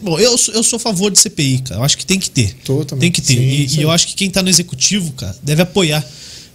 Bom, 0.00 0.18
eu, 0.18 0.36
sou- 0.38 0.54
eu 0.54 0.62
sou 0.62 0.76
a 0.76 0.80
favor 0.80 1.10
de 1.10 1.18
CPI, 1.18 1.58
cara. 1.60 1.80
Eu 1.80 1.84
acho 1.84 1.96
que 1.98 2.06
tem 2.06 2.18
que 2.18 2.30
ter. 2.30 2.54
Também. 2.84 3.00
Tem 3.00 3.12
que 3.12 3.20
ter. 3.20 3.34
Sim, 3.34 3.40
e 3.42 3.64
isso 3.64 3.78
e 3.80 3.82
eu 3.82 3.90
acho 3.90 4.06
que 4.08 4.14
quem 4.14 4.30
tá 4.30 4.42
no 4.42 4.48
executivo, 4.48 5.12
cara, 5.12 5.36
deve 5.42 5.62
apoiar. 5.62 6.06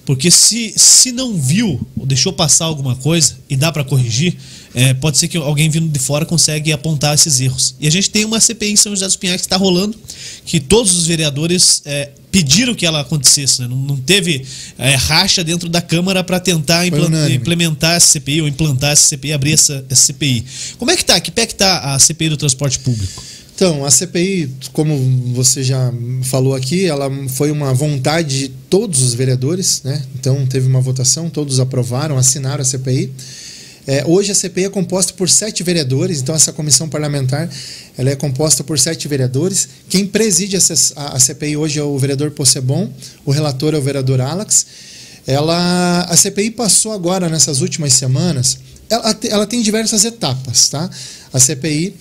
Porque 0.05 0.31
se, 0.31 0.73
se 0.77 1.11
não 1.11 1.37
viu 1.37 1.85
ou 1.97 2.05
deixou 2.05 2.31
passar 2.31 2.63
alguma 2.63 2.95
coisa 2.95 3.37
e 3.49 3.57
dá 3.57 3.73
pra 3.73 3.83
corrigir, 3.83 4.37
é, 4.73 4.93
pode 4.93 5.17
ser 5.17 5.27
que 5.27 5.35
alguém 5.35 5.69
vindo 5.69 5.89
de 5.89 5.99
fora 5.99 6.25
consegue 6.25 6.71
apontar 6.71 7.13
esses 7.13 7.41
erros. 7.41 7.75
E 7.77 7.85
a 7.87 7.91
gente 7.91 8.09
tem 8.09 8.23
uma 8.23 8.39
CPI 8.39 8.71
em 8.71 8.75
São 8.77 8.93
José 8.93 9.05
dos 9.05 9.17
Pinhais 9.17 9.41
que 9.41 9.45
está 9.47 9.57
rolando, 9.57 9.97
que 10.45 10.61
todos 10.61 10.95
os 10.97 11.05
vereadores 11.07 11.81
é, 11.83 12.11
pediram 12.37 12.75
que 12.75 12.85
ela 12.85 12.99
acontecesse. 13.01 13.61
né? 13.61 13.67
Não, 13.67 13.77
não 13.77 13.97
teve 13.97 14.45
é, 14.77 14.93
racha 14.93 15.43
dentro 15.43 15.67
da 15.67 15.81
Câmara 15.81 16.23
para 16.23 16.39
tentar 16.39 16.85
implementar 16.85 17.95
essa 17.95 18.11
CPI 18.11 18.41
ou 18.41 18.47
implantar 18.47 18.91
essa 18.91 19.07
CPI, 19.07 19.33
abrir 19.33 19.53
essa, 19.53 19.83
essa 19.89 20.03
CPI. 20.03 20.45
Como 20.77 20.91
é 20.91 20.95
que 20.95 21.03
tá? 21.03 21.19
Que 21.19 21.31
pé 21.31 21.47
que 21.47 21.55
tá 21.55 21.95
a 21.95 21.99
CPI 21.99 22.29
do 22.29 22.37
transporte 22.37 22.77
público? 22.79 23.23
Então, 23.55 23.83
a 23.83 23.89
CPI, 23.89 24.51
como 24.71 24.95
você 25.33 25.63
já 25.63 25.91
falou 26.25 26.53
aqui, 26.53 26.85
ela 26.85 27.09
foi 27.29 27.49
uma 27.49 27.73
vontade 27.73 28.37
de 28.37 28.49
todos 28.69 29.01
os 29.01 29.15
vereadores, 29.15 29.81
né? 29.83 30.03
Então, 30.13 30.45
teve 30.45 30.67
uma 30.67 30.79
votação, 30.79 31.27
todos 31.27 31.59
aprovaram, 31.59 32.19
assinaram 32.19 32.61
a 32.61 32.65
CPI. 32.65 33.11
É, 33.87 34.03
hoje 34.05 34.33
a 34.33 34.35
CPI 34.35 34.65
é 34.65 34.69
composta 34.69 35.13
por 35.13 35.29
sete 35.29 35.63
vereadores, 35.63 36.19
então 36.19 36.35
essa 36.35 36.51
comissão 36.51 36.89
parlamentar 36.89 37.49
ela 37.97 38.09
é 38.09 38.15
composta 38.17 38.61
por 38.61 38.77
sete 38.77 39.07
vereadores. 39.07 39.69
Quem 39.87 40.05
preside 40.05 40.57
a, 40.57 41.19
CPI 41.19 41.55
hoje 41.55 41.79
é 41.79 41.83
o 41.83 41.97
vereador 41.97 42.31
Possebon, 42.31 42.91
o 43.25 43.31
relator 43.31 43.73
é 43.73 43.77
o 43.77 43.81
vereador 43.81 44.19
Alex. 44.19 44.65
Ela, 45.25 46.01
a 46.01 46.17
CPI 46.17 46.51
passou 46.51 46.91
agora 46.91 47.29
nessas 47.29 47.61
últimas 47.61 47.93
semanas. 47.93 48.57
Ela, 48.89 49.17
ela 49.29 49.47
tem 49.47 49.61
diversas 49.61 50.03
etapas, 50.03 50.67
tá? 50.67 50.89
A 51.31 51.39
CPI 51.39 51.95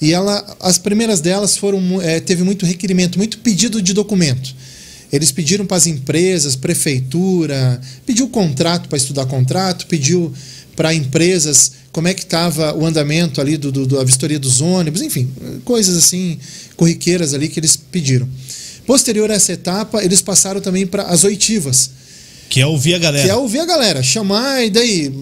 e 0.00 0.12
ela, 0.12 0.56
as 0.60 0.78
primeiras 0.78 1.20
delas 1.20 1.56
foram 1.56 2.00
eh, 2.02 2.20
teve 2.20 2.44
muito 2.44 2.64
requerimento, 2.64 3.18
muito 3.18 3.38
pedido 3.38 3.82
de 3.82 3.92
documento. 3.92 4.54
Eles 5.12 5.30
pediram 5.30 5.66
para 5.66 5.76
as 5.76 5.86
empresas, 5.86 6.56
prefeitura, 6.56 7.80
pediu 8.06 8.28
contrato 8.28 8.88
para 8.88 8.96
estudar 8.96 9.26
contrato, 9.26 9.86
pediu 9.86 10.32
para 10.76 10.94
empresas 10.94 11.72
como 11.92 12.08
é 12.08 12.14
que 12.14 12.22
estava 12.22 12.74
o 12.76 12.86
andamento 12.86 13.40
ali 13.40 13.56
do, 13.58 13.70
do- 13.70 13.86
da 13.86 14.02
vistoria 14.02 14.38
dos 14.38 14.60
ônibus, 14.62 15.02
enfim, 15.02 15.30
coisas 15.64 15.96
assim 15.96 16.38
corriqueiras 16.76 17.34
ali 17.34 17.48
que 17.48 17.60
eles 17.60 17.76
pediram. 17.76 18.26
Posterior 18.86 19.30
a 19.30 19.34
essa 19.34 19.52
etapa, 19.52 20.02
eles 20.02 20.20
passaram 20.22 20.60
também 20.60 20.86
para 20.86 21.02
as 21.04 21.22
oitivas, 21.24 21.90
Que 22.48 22.60
é 22.60 22.66
ouvir 22.66 22.94
a 22.94 22.98
galera. 22.98 23.24
que 23.24 23.30
é 23.30 23.36
ouvir 23.36 23.58
a 23.60 23.66
galera, 23.66 24.02
chamar 24.02 24.64
e 24.64 24.70
daí 24.70 25.12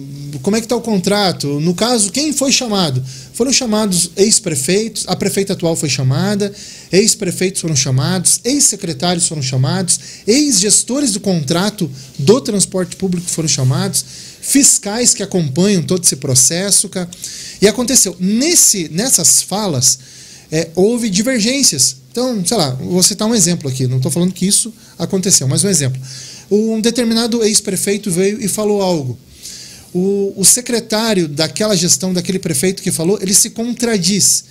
como 0.41 0.55
é 0.55 0.61
que 0.61 0.65
está 0.65 0.77
o 0.77 0.81
contrato? 0.81 1.59
No 1.59 1.75
caso, 1.75 2.09
quem 2.09 2.31
foi 2.31 2.53
chamado? 2.53 3.03
Foram 3.33 3.51
chamados 3.51 4.11
ex-prefeitos, 4.15 5.03
a 5.07 5.15
prefeita 5.15 5.51
atual 5.53 5.75
foi 5.75 5.89
chamada, 5.89 6.53
ex-prefeitos 6.89 7.59
foram 7.59 7.75
chamados, 7.75 8.39
ex-secretários 8.45 9.27
foram 9.27 9.41
chamados, 9.43 9.99
ex-gestores 10.25 11.11
do 11.11 11.19
contrato 11.19 11.91
do 12.17 12.39
transporte 12.39 12.95
público 12.95 13.29
foram 13.29 13.49
chamados, 13.49 14.05
fiscais 14.41 15.13
que 15.13 15.23
acompanham 15.23 15.83
todo 15.83 16.03
esse 16.03 16.15
processo. 16.15 16.89
Cara. 16.89 17.09
E 17.61 17.67
aconteceu, 17.67 18.15
nesse, 18.19 18.89
nessas 18.89 19.41
falas, 19.41 19.99
é, 20.51 20.69
houve 20.75 21.09
divergências. 21.09 21.97
Então, 22.11 22.43
sei 22.45 22.57
lá, 22.57 22.71
vou 22.71 23.01
citar 23.01 23.27
um 23.27 23.33
exemplo 23.33 23.69
aqui, 23.69 23.87
não 23.87 23.97
estou 23.97 24.11
falando 24.11 24.33
que 24.33 24.45
isso 24.45 24.73
aconteceu, 24.99 25.47
mas 25.47 25.63
um 25.63 25.69
exemplo. 25.69 26.01
Um 26.49 26.81
determinado 26.81 27.41
ex-prefeito 27.41 28.11
veio 28.11 28.43
e 28.43 28.49
falou 28.49 28.81
algo. 28.81 29.17
O, 29.93 30.33
o 30.35 30.43
secretário 30.43 31.27
daquela 31.27 31.75
gestão, 31.75 32.13
daquele 32.13 32.39
prefeito 32.39 32.83
que 32.83 32.91
falou, 32.91 33.17
ele 33.21 33.33
se 33.33 33.51
contradiz. 33.51 34.43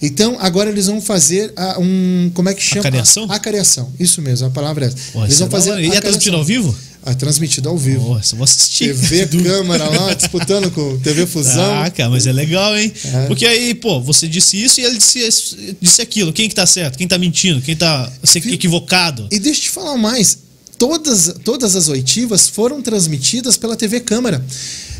Então, 0.00 0.36
agora 0.38 0.70
eles 0.70 0.86
vão 0.86 1.00
fazer 1.00 1.52
a, 1.56 1.80
um. 1.80 2.30
Como 2.32 2.48
é 2.48 2.54
que 2.54 2.62
chama? 2.62 2.82
Acariação? 2.82 3.24
Acariação. 3.24 3.92
Isso 3.98 4.22
mesmo, 4.22 4.46
a 4.46 4.50
palavra 4.50 4.84
é 4.84 4.88
essa. 4.88 4.96
Pô, 5.12 5.24
eles 5.24 5.38
vão 5.38 5.48
é 5.48 5.50
fazer. 5.50 5.80
E 5.80 5.88
é 5.88 6.00
transmitido 6.00 6.36
ao 6.36 6.44
vivo? 6.44 6.76
É 7.06 7.14
transmitido 7.14 7.68
ao 7.68 7.78
vivo. 7.78 8.14
Nossa, 8.14 8.36
vou 8.36 8.44
assistir. 8.44 8.94
TV 8.94 9.26
câmera 9.42 9.88
lá, 9.88 10.14
disputando 10.14 10.70
com 10.70 10.98
TV 10.98 11.26
Fusão. 11.26 11.82
Ah, 11.82 11.90
cara, 11.90 12.10
mas 12.10 12.26
é 12.26 12.32
legal, 12.32 12.76
hein? 12.76 12.92
É. 13.04 13.26
Porque 13.26 13.46
aí, 13.46 13.74
pô, 13.74 14.00
você 14.00 14.28
disse 14.28 14.62
isso 14.62 14.80
e 14.80 14.84
ele 14.84 14.98
disse, 14.98 15.76
disse 15.80 16.02
aquilo. 16.02 16.32
Quem 16.32 16.48
que 16.48 16.54
tá 16.54 16.66
certo? 16.66 16.98
Quem 16.98 17.08
tá 17.08 17.16
mentindo? 17.18 17.62
Quem 17.62 17.76
tá 17.76 18.12
equivocado? 18.46 19.26
E 19.30 19.38
deixa 19.38 19.60
eu 19.60 19.64
te 19.64 19.70
falar 19.70 19.96
mais. 19.96 20.38
Todas, 20.78 21.34
todas 21.42 21.74
as 21.74 21.88
oitivas 21.88 22.48
foram 22.48 22.80
transmitidas 22.80 23.56
pela 23.56 23.74
TV 23.74 24.00
Câmara. 24.00 24.44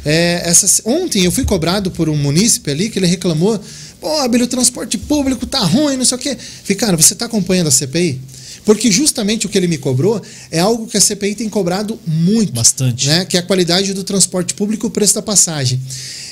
É, 0.04 0.42
essas, 0.44 0.80
ontem 0.84 1.24
eu 1.24 1.30
fui 1.30 1.44
cobrado 1.44 1.90
por 1.90 2.08
um 2.08 2.16
munícipe 2.16 2.70
ali 2.70 2.90
que 2.90 2.98
ele 2.98 3.06
reclamou: 3.06 3.60
pô, 4.00 4.18
Abel, 4.18 4.42
o 4.42 4.46
transporte 4.46 4.96
público 4.96 5.46
tá 5.46 5.60
ruim, 5.60 5.96
não 5.96 6.04
sei 6.04 6.16
o 6.16 6.20
quê. 6.20 6.36
Falei, 6.62 6.76
cara, 6.76 6.96
você 6.96 7.14
tá 7.14 7.26
acompanhando 7.26 7.68
a 7.68 7.70
CPI? 7.70 8.20
Porque 8.68 8.90
justamente 8.92 9.46
o 9.46 9.48
que 9.48 9.56
ele 9.56 9.66
me 9.66 9.78
cobrou 9.78 10.20
é 10.50 10.58
algo 10.60 10.86
que 10.86 10.98
a 10.98 11.00
CPI 11.00 11.34
tem 11.36 11.48
cobrado 11.48 11.98
muito. 12.06 12.52
Bastante. 12.52 13.06
Né? 13.08 13.24
Que 13.24 13.38
é 13.38 13.40
a 13.40 13.42
qualidade 13.42 13.94
do 13.94 14.04
transporte 14.04 14.52
público 14.52 14.84
e 14.84 14.88
o 14.88 14.90
preço 14.90 15.14
da 15.14 15.22
passagem. 15.22 15.80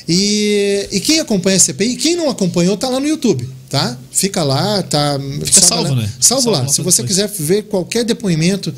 E, 0.06 0.86
e 0.92 1.00
quem 1.00 1.18
acompanha 1.18 1.56
a 1.56 1.60
CPI, 1.60 1.96
quem 1.96 2.14
não 2.14 2.28
acompanhou, 2.28 2.76
tá 2.76 2.90
lá 2.90 3.00
no 3.00 3.08
YouTube, 3.08 3.48
tá? 3.70 3.98
Fica 4.12 4.42
lá, 4.44 4.82
tá. 4.82 5.18
Fica 5.46 5.62
salvo, 5.62 5.94
lá- 5.94 6.02
né? 6.02 6.10
Salvo 6.20 6.42
Salvo 6.44 6.50
lá. 6.50 6.60
lá 6.64 6.68
Se 6.68 6.82
você 6.82 7.00
depois. 7.02 7.26
quiser 7.26 7.28
ver 7.46 7.62
qualquer 7.62 8.04
depoimento, 8.04 8.70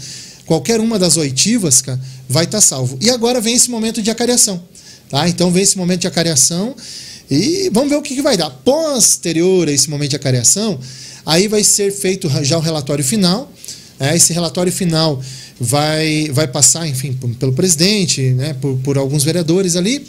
qualquer 0.46 0.78
uma 0.78 0.96
das 0.96 1.16
oitivas, 1.16 1.82
cara, 1.82 2.00
vai 2.28 2.44
estar 2.44 2.60
salvo. 2.60 2.96
E 3.02 3.10
agora 3.10 3.40
vem 3.40 3.56
esse 3.56 3.68
momento 3.72 4.00
de 4.00 4.08
acariação. 4.08 4.62
Tá? 5.10 5.28
Então 5.28 5.50
vem 5.50 5.64
esse 5.64 5.76
momento 5.76 6.02
de 6.02 6.06
acariação 6.06 6.76
e 7.28 7.68
vamos 7.72 7.90
ver 7.90 7.96
o 7.96 8.02
que, 8.02 8.14
que 8.14 8.22
vai 8.22 8.36
dar. 8.36 8.50
Posterior 8.50 9.66
a 9.66 9.72
esse 9.72 9.90
momento 9.90 10.10
de 10.10 10.16
acariação, 10.16 10.78
aí 11.28 11.46
vai 11.46 11.62
ser 11.62 11.92
feito 11.92 12.26
já 12.42 12.56
o 12.56 12.60
relatório 12.60 13.04
final. 13.04 13.52
né? 14.00 14.16
esse 14.16 14.32
relatório 14.32 14.72
final 14.72 15.22
vai, 15.60 16.30
vai 16.32 16.48
passar, 16.48 16.88
enfim, 16.88 17.12
pelo 17.38 17.52
presidente, 17.52 18.22
né? 18.30 18.54
por, 18.54 18.78
por 18.78 18.96
alguns 18.96 19.24
vereadores 19.24 19.76
ali. 19.76 20.06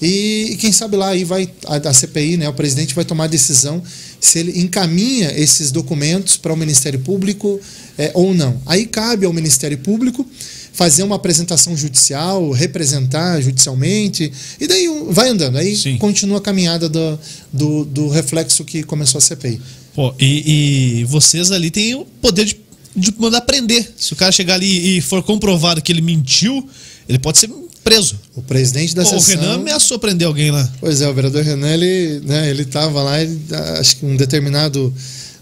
E, 0.00 0.48
e 0.52 0.56
quem 0.56 0.72
sabe 0.72 0.96
lá 0.96 1.10
aí 1.10 1.24
vai 1.24 1.48
a, 1.66 1.76
a 1.76 1.92
CPI, 1.92 2.36
né? 2.36 2.48
O 2.48 2.52
presidente 2.52 2.92
vai 2.92 3.04
tomar 3.04 3.24
a 3.24 3.28
decisão 3.28 3.80
se 4.18 4.40
ele 4.40 4.60
encaminha 4.60 5.32
esses 5.36 5.70
documentos 5.70 6.36
para 6.36 6.52
o 6.52 6.56
Ministério 6.56 6.98
Público 6.98 7.60
é, 7.96 8.10
ou 8.12 8.34
não. 8.34 8.60
Aí 8.66 8.86
cabe 8.86 9.26
ao 9.26 9.32
Ministério 9.32 9.78
Público 9.78 10.26
fazer 10.72 11.04
uma 11.04 11.14
apresentação 11.14 11.76
judicial, 11.76 12.50
representar 12.50 13.40
judicialmente, 13.40 14.32
e 14.58 14.66
daí 14.66 14.88
vai 15.10 15.28
andando. 15.28 15.58
Aí 15.58 15.76
Sim. 15.76 15.98
continua 15.98 16.38
a 16.38 16.40
caminhada 16.40 16.88
do, 16.88 17.18
do, 17.52 17.84
do 17.84 18.08
reflexo 18.08 18.64
que 18.64 18.82
começou 18.82 19.18
a 19.18 19.20
CPI. 19.20 19.60
Pô, 19.94 20.14
e, 20.18 21.00
e 21.00 21.04
vocês 21.04 21.50
ali 21.52 21.70
têm 21.70 21.94
o 21.94 22.04
poder 22.20 22.44
de, 22.46 22.56
de 22.96 23.14
mandar 23.18 23.42
prender. 23.42 23.92
Se 23.96 24.12
o 24.12 24.16
cara 24.16 24.32
chegar 24.32 24.54
ali 24.54 24.96
e 24.98 25.00
for 25.00 25.22
comprovado 25.22 25.82
que 25.82 25.92
ele 25.92 26.00
mentiu, 26.00 26.66
ele 27.08 27.18
pode 27.18 27.38
ser 27.38 27.50
preso. 27.84 28.18
O 28.34 28.40
presidente 28.42 28.94
da 28.94 29.04
Pô, 29.04 29.16
o 29.16 29.20
sessão... 29.20 29.40
Renan 29.42 29.54
ameaçou 29.56 29.98
prender 29.98 30.26
alguém 30.26 30.50
lá. 30.50 30.70
Pois 30.80 31.00
é, 31.02 31.08
o 31.08 31.12
vereador 31.14 31.42
Renan, 31.42 31.68
ele, 31.68 32.20
né, 32.24 32.48
ele 32.48 32.64
tava 32.64 33.02
lá, 33.02 33.20
ele, 33.20 33.38
acho 33.80 33.96
que 33.96 34.06
um 34.06 34.16
determinado, 34.16 34.94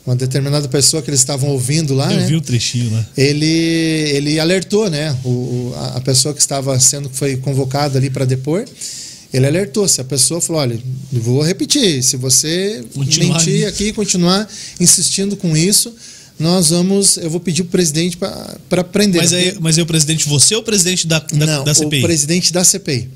uma 0.07 0.17
determinada 0.17 0.67
pessoa 0.67 1.03
que 1.03 1.11
eles 1.11 1.21
estavam 1.21 1.51
ouvindo 1.51 1.95
lá, 1.95 2.11
Eu 2.13 2.19
né? 2.21 2.27
vi 2.27 2.35
um 2.37 2.41
trechinho 2.41 2.91
lá. 2.93 3.07
ele, 3.17 3.47
ele 3.47 4.41
alertou, 4.41 4.89
né? 4.91 5.17
O, 5.23 5.29
o- 5.29 5.75
a 5.77 5.99
a 5.99 6.01
pessoa 6.01 6.33
que 6.35 6.41
estava 6.41 6.79
sendo 6.81 7.09
que 7.11 7.17
foi 7.17 7.37
convocada 7.37 7.99
ali 7.99 8.09
para 8.11 8.25
depor, 8.25 8.65
ele 9.33 9.47
alertou. 9.47 9.87
Se 9.89 10.01
a 10.01 10.05
pessoa 10.05 10.41
falou, 10.41 10.63
olha, 10.63 10.79
vou 11.13 11.43
repetir, 11.43 12.03
se 12.03 12.17
você 12.17 12.85
Continuar 12.95 13.39
mentir 13.39 13.53
nisso. 13.55 13.69
aqui 13.69 13.85
e 13.89 13.93
continuar 13.93 14.49
insistindo 14.79 15.37
com 15.37 15.57
isso, 15.57 15.95
nós 16.39 16.71
vamos, 16.71 17.17
eu 17.19 17.29
vou 17.31 17.41
pedir 17.41 17.63
pro 17.65 17.73
presidente 17.73 18.17
para 18.17 18.83
prender. 18.85 19.21
Mas 19.21 19.33
aí, 19.33 19.57
mas 19.61 19.77
aí 19.77 19.83
o 19.83 19.87
presidente, 19.87 20.29
você 20.29 20.55
ou 20.55 20.63
o 20.63 20.65
presidente 20.65 21.07
da, 21.07 21.19
da, 21.19 21.47
Não, 21.47 21.65
da 21.65 21.75
CPI? 21.75 21.99
o 21.99 22.03
presidente 22.03 22.53
da 22.53 22.65
CPI. 22.65 23.09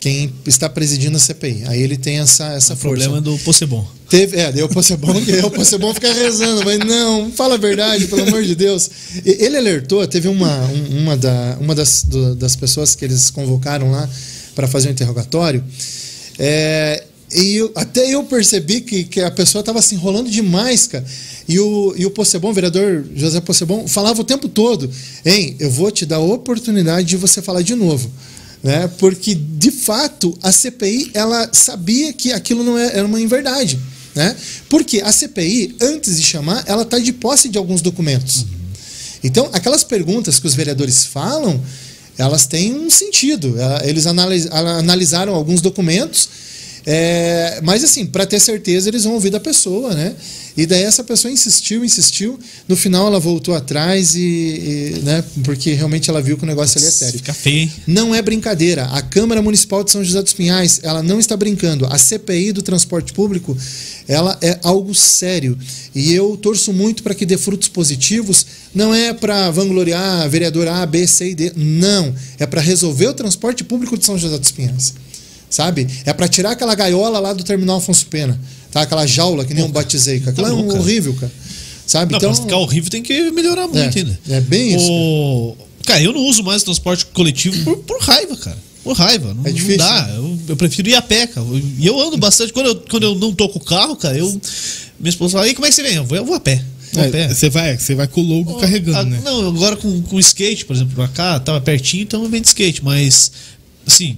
Quem 0.00 0.32
está 0.46 0.68
presidindo 0.68 1.16
a 1.16 1.20
CPI. 1.20 1.62
Aí 1.68 1.80
ele 1.80 1.96
tem 1.96 2.18
essa, 2.18 2.44
essa 2.54 2.72
O 2.74 2.76
força. 2.76 3.04
problema 3.08 3.18
é 3.18 3.20
do 3.20 3.38
Possebon. 3.44 3.86
Teve, 4.10 4.36
é, 4.36 4.50
deu 4.50 4.68
que 4.68 4.74
deu 5.30 5.48
bom 5.78 5.94
ficar 5.94 6.12
rezando, 6.12 6.64
mas 6.64 6.80
não, 6.80 7.30
fala 7.30 7.54
a 7.54 7.56
verdade, 7.56 8.08
pelo 8.08 8.22
amor 8.24 8.42
de 8.42 8.56
Deus. 8.56 8.90
Ele 9.24 9.56
alertou, 9.56 10.04
teve 10.08 10.26
uma, 10.26 10.66
um- 10.66 11.02
uma, 11.02 11.16
da, 11.16 11.56
uma 11.60 11.72
das, 11.72 12.02
do- 12.02 12.34
das 12.34 12.56
pessoas 12.56 12.96
que 12.96 13.04
eles 13.04 13.30
convocaram 13.30 13.92
lá 13.92 14.10
para 14.54 14.66
fazer 14.68 14.88
o 14.88 14.92
interrogatório, 14.92 15.62
é, 16.38 17.04
e 17.34 17.56
eu- 17.56 17.72
até 17.74 18.14
eu 18.14 18.24
percebi 18.24 18.80
que, 18.82 19.04
que 19.04 19.20
a 19.20 19.30
pessoa 19.30 19.60
estava 19.60 19.80
se 19.80 19.94
enrolando 19.94 20.30
demais, 20.30 20.86
cara. 20.86 21.04
E 21.48 21.58
o, 21.58 21.94
e 21.96 22.06
o 22.06 22.10
Possebon, 22.10 22.50
o 22.50 22.52
vereador 22.54 23.04
José 23.16 23.40
Possebon, 23.40 23.88
falava 23.88 24.20
o 24.20 24.24
tempo 24.24 24.48
todo: 24.48 24.88
Hein, 25.24 25.56
eu 25.58 25.70
vou 25.70 25.90
te 25.90 26.04
dar 26.06 26.16
a 26.16 26.20
oportunidade 26.20 27.06
de 27.08 27.16
você 27.16 27.40
falar 27.42 27.62
de 27.62 27.74
novo 27.74 28.10
né? 28.62 28.88
Porque 28.98 29.34
de 29.34 29.72
fato 29.72 30.38
a 30.40 30.52
CPI 30.52 31.10
ela 31.14 31.48
sabia 31.52 32.12
que 32.12 32.32
aquilo 32.32 32.62
não 32.62 32.78
é- 32.78 32.96
era 32.96 33.04
uma 33.04 33.20
inverdade, 33.20 33.76
né? 34.14 34.36
Porque 34.68 35.00
a 35.00 35.10
CPI 35.10 35.74
antes 35.80 36.16
de 36.16 36.22
chamar 36.22 36.62
ela 36.68 36.82
está 36.82 36.96
de 37.00 37.12
posse 37.12 37.48
de 37.48 37.58
alguns 37.58 37.82
documentos. 37.82 38.46
Então 39.24 39.50
aquelas 39.52 39.82
perguntas 39.82 40.38
que 40.38 40.46
os 40.46 40.54
vereadores 40.54 41.04
falam 41.06 41.60
elas 42.18 42.46
têm 42.46 42.74
um 42.74 42.90
sentido. 42.90 43.54
Eles 43.84 44.06
analisaram 44.06 45.34
alguns 45.34 45.60
documentos, 45.60 46.28
é, 46.84 47.60
mas 47.62 47.84
assim 47.84 48.04
para 48.04 48.26
ter 48.26 48.40
certeza 48.40 48.88
eles 48.88 49.04
vão 49.04 49.14
ouvir 49.14 49.30
da 49.30 49.40
pessoa, 49.40 49.94
né? 49.94 50.14
E 50.56 50.66
daí 50.66 50.82
essa 50.82 51.02
pessoa 51.02 51.32
insistiu, 51.32 51.84
insistiu. 51.84 52.38
No 52.68 52.76
final 52.76 53.06
ela 53.06 53.18
voltou 53.18 53.54
atrás 53.54 54.14
e, 54.14 54.20
e, 54.20 55.00
né? 55.02 55.24
Porque 55.44 55.72
realmente 55.72 56.10
ela 56.10 56.20
viu 56.20 56.36
que 56.36 56.44
o 56.44 56.46
negócio 56.46 56.78
ali 56.78 56.86
é 56.86 56.90
sério. 56.90 57.18
Fica 57.18 57.32
feio, 57.32 57.60
hein? 57.60 57.72
Não 57.86 58.14
é 58.14 58.20
brincadeira. 58.20 58.84
A 58.86 59.00
Câmara 59.00 59.40
Municipal 59.40 59.82
de 59.82 59.90
São 59.90 60.04
José 60.04 60.20
dos 60.22 60.32
Pinhais, 60.32 60.80
ela 60.82 61.02
não 61.02 61.18
está 61.18 61.36
brincando. 61.36 61.86
A 61.86 61.96
CPI 61.96 62.52
do 62.52 62.60
transporte 62.60 63.12
público, 63.12 63.56
ela 64.06 64.36
é 64.42 64.58
algo 64.62 64.94
sério. 64.94 65.56
E 65.94 66.12
eu 66.12 66.36
torço 66.36 66.72
muito 66.72 67.02
para 67.02 67.14
que 67.14 67.24
dê 67.24 67.38
frutos 67.38 67.68
positivos. 67.68 68.46
Não 68.74 68.94
é 68.94 69.14
para 69.14 69.50
vangloriar 69.50 70.28
vereador 70.28 70.68
A, 70.68 70.84
B, 70.84 71.06
C 71.06 71.30
e 71.30 71.34
D. 71.34 71.52
Não. 71.56 72.14
É 72.38 72.46
para 72.46 72.60
resolver 72.60 73.06
o 73.06 73.14
transporte 73.14 73.64
público 73.64 73.96
de 73.96 74.04
São 74.04 74.18
José 74.18 74.36
dos 74.36 74.50
Pinhais. 74.50 74.94
Sabe? 75.52 75.86
É 76.06 76.14
para 76.14 76.26
tirar 76.28 76.52
aquela 76.52 76.74
gaiola 76.74 77.18
lá 77.18 77.34
do 77.34 77.44
terminal 77.44 77.76
Afonso 77.76 78.06
Pena. 78.06 78.40
Tá? 78.70 78.80
Aquela 78.82 79.06
jaula 79.06 79.44
que 79.44 79.52
nem 79.52 79.62
eu 79.62 79.68
batizei. 79.68 80.18
cara. 80.18 80.30
Aquilo 80.30 80.46
Tá 80.46 80.52
é 80.52 80.56
louco, 80.56 80.68
um 80.68 80.72
cara. 80.72 80.82
horrível, 80.82 81.14
cara. 81.14 81.32
Sabe? 81.86 82.12
Não, 82.12 82.16
então, 82.16 82.34
ficar 82.34 82.56
horrível 82.56 82.88
tem 82.90 83.02
que 83.02 83.30
melhorar 83.32 83.68
muito 83.68 83.78
É, 83.78 84.00
ainda. 84.00 84.18
é 84.30 84.40
bem 84.40 84.74
isso, 84.74 84.90
O... 84.90 85.54
Cara, 85.84 86.00
eu 86.00 86.12
não 86.12 86.20
uso 86.26 86.42
mais 86.42 86.62
transporte 86.62 87.04
coletivo 87.06 87.62
por, 87.64 87.76
por 87.84 88.00
raiva, 88.00 88.34
cara. 88.38 88.56
Por 88.82 88.96
raiva. 88.96 89.34
Não, 89.34 89.44
É 89.46 89.50
difícil, 89.52 89.76
não 89.78 89.86
dá. 89.86 90.08
Eu, 90.14 90.38
eu 90.48 90.56
prefiro 90.56 90.88
ir 90.88 90.94
a 90.94 91.02
pé, 91.02 91.26
cara. 91.26 91.46
E 91.78 91.86
eu 91.86 92.00
ando 92.00 92.16
bastante. 92.16 92.50
Quando 92.52 92.66
eu, 92.68 92.76
quando 92.88 93.02
eu 93.02 93.14
não 93.16 93.34
tô 93.34 93.46
com 93.50 93.58
o 93.58 93.62
carro, 93.64 93.94
cara, 93.96 94.16
eu. 94.16 94.26
Minha 94.98 95.10
esposa 95.10 95.32
fala, 95.34 95.44
aí 95.44 95.54
como 95.54 95.66
é 95.66 95.68
que 95.68 95.74
você 95.74 95.82
vem? 95.82 95.96
Eu 95.96 96.04
vou, 96.04 96.16
eu 96.16 96.24
vou 96.24 96.34
a 96.36 96.40
pé. 96.40 96.64
A. 96.96 97.00
É, 97.00 97.28
Você 97.28 97.50
vai, 97.50 97.76
você 97.76 97.94
vai 97.94 98.06
com 98.06 98.20
o 98.20 98.24
logo 98.24 98.54
carregando, 98.54 98.98
Ah, 98.98 99.04
né? 99.04 99.20
Não, 99.24 99.48
agora 99.48 99.76
com, 99.76 100.00
com 100.02 100.18
skate, 100.18 100.64
por 100.64 100.74
exemplo, 100.76 100.94
pra 100.94 101.08
cá, 101.08 101.38
tava 101.40 101.60
pertinho, 101.60 102.02
então 102.04 102.22
eu 102.22 102.28
venho 102.28 102.42
de 102.42 102.48
skate, 102.48 102.82
mas 102.84 103.32
assim, 103.86 104.16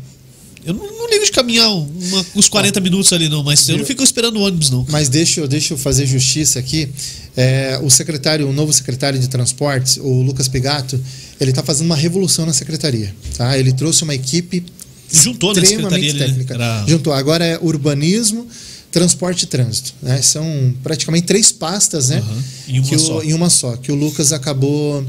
eu 0.64 0.74
não, 0.74 0.84
não 0.98 1.10
ligo 1.10 1.24
de 1.24 1.30
caminhar 1.32 1.68
uma- 1.72 2.26
uns 2.34 2.48
40 2.48 2.80
minutos 2.80 3.12
ali, 3.12 3.28
não, 3.28 3.42
mas 3.42 3.68
eu 3.68 3.76
não 3.78 3.84
fico 3.84 4.02
esperando 4.02 4.36
o 4.36 4.40
ônibus, 4.42 4.70
não. 4.70 4.84
Mas 4.88 5.08
deixa, 5.08 5.40
eu- 5.40 5.48
deixa 5.48 5.74
eu 5.74 5.78
fazer 5.78 6.06
justiça 6.06 6.58
aqui. 6.58 6.88
É, 7.36 7.78
o 7.82 7.90
secretário, 7.90 8.48
o 8.48 8.52
novo 8.52 8.72
secretário 8.72 9.18
de 9.18 9.28
transportes, 9.28 9.96
o 9.96 10.22
Lucas 10.22 10.48
Pigato, 10.48 10.98
ele 11.40 11.50
está 11.50 11.62
fazendo 11.62 11.86
uma 11.86 11.96
revolução 11.96 12.46
na 12.46 12.52
secretaria. 12.52 13.14
Tá? 13.36 13.58
Ele 13.58 13.72
trouxe 13.72 14.02
uma 14.04 14.14
equipe 14.14 14.64
Juntou 15.12 15.54
secretaria 15.54 15.76
extremamente 15.76 16.10
ali, 16.10 16.18
né? 16.20 16.26
técnica. 16.26 16.54
Era- 16.54 16.84
Juntou. 16.88 17.12
Agora 17.12 17.44
é 17.44 17.58
urbanismo, 17.60 18.46
transporte 18.90 19.42
e 19.42 19.46
trânsito. 19.46 19.92
Né? 20.00 20.22
São 20.22 20.74
praticamente 20.82 21.26
três 21.26 21.50
pastas, 21.50 22.08
né? 22.10 22.18
Aham. 22.18 22.44
Em 22.68 22.78
uma 22.80 22.94
o- 22.94 22.98
só. 22.98 23.22
em 23.22 23.32
uma 23.34 23.50
só. 23.50 23.76
Que 23.76 23.90
o 23.92 23.94
Lucas 23.94 24.32
acabou 24.32 25.04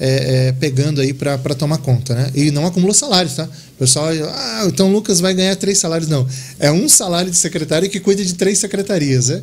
é, 0.00 0.48
é, 0.48 0.52
pegando 0.52 1.00
aí 1.00 1.12
para 1.12 1.36
tomar 1.56 1.78
conta, 1.78 2.14
né? 2.14 2.30
E 2.34 2.52
não 2.52 2.64
acumula 2.64 2.94
salários, 2.94 3.34
tá? 3.34 3.48
O 3.78 3.86
pessoal, 3.86 4.08
ah, 4.08 4.64
então 4.66 4.88
o 4.88 4.92
Lucas 4.92 5.20
vai 5.20 5.32
ganhar 5.32 5.54
três 5.54 5.78
salários. 5.78 6.08
Não, 6.08 6.26
é 6.58 6.72
um 6.72 6.88
salário 6.88 7.30
de 7.30 7.36
secretário 7.36 7.88
que 7.88 8.00
cuida 8.00 8.24
de 8.24 8.34
três 8.34 8.58
secretarias, 8.58 9.28
né? 9.28 9.40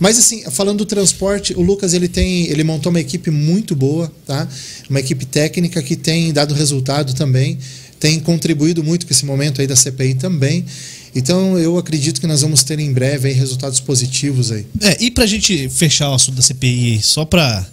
Mas 0.00 0.18
assim, 0.18 0.42
falando 0.50 0.78
do 0.78 0.86
transporte, 0.86 1.52
o 1.52 1.60
Lucas 1.60 1.92
ele 1.92 2.08
tem, 2.08 2.48
ele 2.50 2.64
montou 2.64 2.88
uma 2.88 3.00
equipe 3.00 3.30
muito 3.30 3.76
boa, 3.76 4.10
tá? 4.26 4.48
Uma 4.88 5.00
equipe 5.00 5.26
técnica 5.26 5.82
que 5.82 5.96
tem 5.96 6.32
dado 6.32 6.54
resultado 6.54 7.12
também, 7.12 7.58
tem 8.00 8.18
contribuído 8.20 8.82
muito 8.82 9.04
com 9.06 9.12
esse 9.12 9.26
momento 9.26 9.60
aí 9.60 9.66
da 9.66 9.76
CPI 9.76 10.14
também. 10.14 10.64
Então 11.14 11.58
eu 11.58 11.76
acredito 11.76 12.22
que 12.22 12.26
nós 12.26 12.40
vamos 12.40 12.62
ter 12.64 12.78
em 12.78 12.90
breve 12.90 13.28
aí, 13.28 13.34
resultados 13.34 13.80
positivos 13.80 14.50
aí. 14.50 14.64
É, 14.80 14.96
e 14.98 15.10
pra 15.10 15.26
gente 15.26 15.68
fechar 15.68 16.10
o 16.10 16.14
assunto 16.14 16.36
da 16.36 16.42
CPI, 16.42 17.02
só 17.02 17.26
pra 17.26 17.66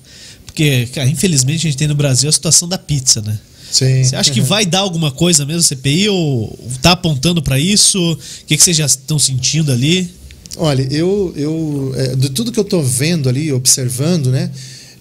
porque, 0.45 0.87
cara, 0.87 1.09
infelizmente 1.09 1.65
a 1.65 1.69
gente 1.69 1.77
tem 1.77 1.87
no 1.87 1.95
Brasil 1.95 2.27
a 2.29 2.31
situação 2.31 2.67
da 2.67 2.77
pizza, 2.77 3.21
né? 3.21 3.39
Sim. 3.71 4.03
Você 4.03 4.15
acha 4.15 4.31
que 4.31 4.41
vai 4.41 4.65
dar 4.65 4.79
alguma 4.79 5.11
coisa 5.11 5.45
mesmo 5.45 5.61
a 5.61 5.63
CPI 5.63 6.09
ou 6.09 6.59
tá 6.81 6.91
apontando 6.91 7.41
para 7.41 7.57
isso? 7.57 8.13
O 8.13 8.45
que, 8.45 8.57
que 8.57 8.63
vocês 8.63 8.75
já 8.75 8.85
estão 8.85 9.17
sentindo 9.17 9.71
ali? 9.71 10.09
Olha, 10.57 10.85
eu, 10.91 11.33
eu 11.37 11.93
é, 11.95 12.15
de 12.15 12.29
tudo 12.29 12.51
que 12.51 12.59
eu 12.59 12.65
tô 12.65 12.81
vendo 12.81 13.29
ali, 13.29 13.51
observando, 13.53 14.29
né? 14.29 14.51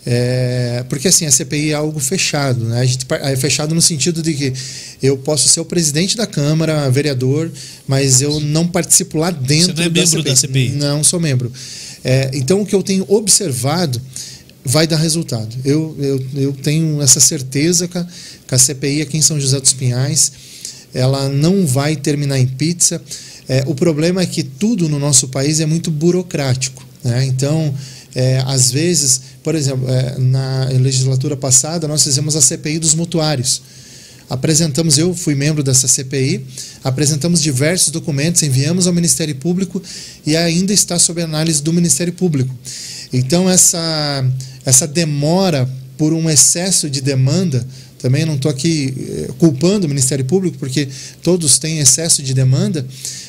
É, 0.07 0.85
porque 0.89 1.09
assim, 1.09 1.27
a 1.27 1.31
CPI 1.31 1.73
é 1.73 1.75
algo 1.75 1.99
fechado, 1.99 2.65
né? 2.65 2.81
A 2.81 2.85
gente, 2.87 3.05
é 3.11 3.37
fechado 3.37 3.75
no 3.75 3.83
sentido 3.83 4.23
de 4.23 4.33
que 4.33 4.53
eu 5.03 5.19
posso 5.19 5.49
ser 5.49 5.61
o 5.61 5.65
presidente 5.65 6.17
da 6.17 6.27
Câmara, 6.27 6.89
vereador, 6.91 7.51
mas 7.87 8.23
eu 8.23 8.41
não 8.41 8.67
participo 8.67 9.19
lá 9.19 9.31
dentro 9.31 9.75
Você 9.77 9.83
não 9.83 9.83
é 9.83 9.89
membro 9.89 10.23
da 10.23 10.37
CPI. 10.37 10.69
Da 10.69 10.71
CPI. 10.71 10.71
Não 10.71 11.05
sou 11.05 11.21
membro. 11.21 11.53
É, 12.03 12.31
então 12.33 12.63
o 12.63 12.67
que 12.67 12.75
eu 12.75 12.83
tenho 12.83 13.05
observado 13.09 14.01
vai 14.65 14.87
dar 14.87 14.97
resultado. 14.97 15.55
Eu, 15.65 15.97
eu, 15.99 16.27
eu 16.35 16.53
tenho 16.53 17.01
essa 17.01 17.21
certeza 17.21 17.89
que 17.89 17.99
a, 17.99 18.07
que 18.47 18.55
a 18.55 18.59
CPI 18.59 19.03
aqui 19.03 19.17
em 19.17 19.23
São 19.23 19.41
José 19.41 19.59
dos 19.61 19.73
Pinhais 19.73 20.33
ela 20.93 21.29
não 21.29 21.67
vai 21.67 21.97
terminar 21.97 22.39
em 22.39 22.47
pizza. 22.47 23.01
É, 23.49 23.65
o 23.67 23.75
problema 23.75 24.23
é 24.23 24.27
que 24.27 24.43
tudo 24.43 24.89
no 24.89 24.99
nosso 24.99 25.29
país 25.29 25.61
é 25.61 25.67
muito 25.67 25.91
burocrático. 25.91 26.85
Né? 27.03 27.25
Então, 27.27 27.75
é, 28.15 28.43
às 28.47 28.71
vezes, 28.71 29.21
por 29.43 29.55
exemplo, 29.55 29.89
é, 29.89 30.19
na 30.19 30.65
legislatura 30.81 31.37
passada, 31.37 31.87
nós 31.87 32.03
fizemos 32.03 32.37
a 32.37 32.41
CPI 32.41 32.79
dos 32.79 32.95
mutuários. 32.95 33.63
Apresentamos, 34.29 34.97
eu 34.97 35.13
fui 35.13 35.35
membro 35.35 35.61
dessa 35.61 35.89
CPI, 35.89 36.47
apresentamos 36.85 37.43
diversos 37.43 37.91
documentos, 37.91 38.43
enviamos 38.45 38.87
ao 38.87 38.93
Ministério 38.93 39.35
Público 39.35 39.83
e 40.25 40.37
ainda 40.37 40.73
está 40.73 41.01
sob 41.01 41.21
análise 41.21 41.61
do 41.61 41.73
Ministério 41.73 42.13
Público. 42.13 42.55
Então, 43.13 43.49
essa, 43.49 44.25
essa 44.65 44.87
demora 44.87 45.69
por 45.97 46.13
um 46.13 46.31
excesso 46.31 46.89
de 46.89 47.01
demanda, 47.01 47.67
também 47.99 48.25
não 48.25 48.37
estou 48.37 48.51
aqui 48.51 48.95
eh, 48.99 49.31
culpando 49.39 49.85
o 49.85 49.89
Ministério 49.89 50.25
Público, 50.25 50.57
porque 50.59 50.89
todos 51.23 51.59
têm 51.59 51.79
excesso 51.79 52.23
de 52.23 52.33
demanda, 52.33 52.87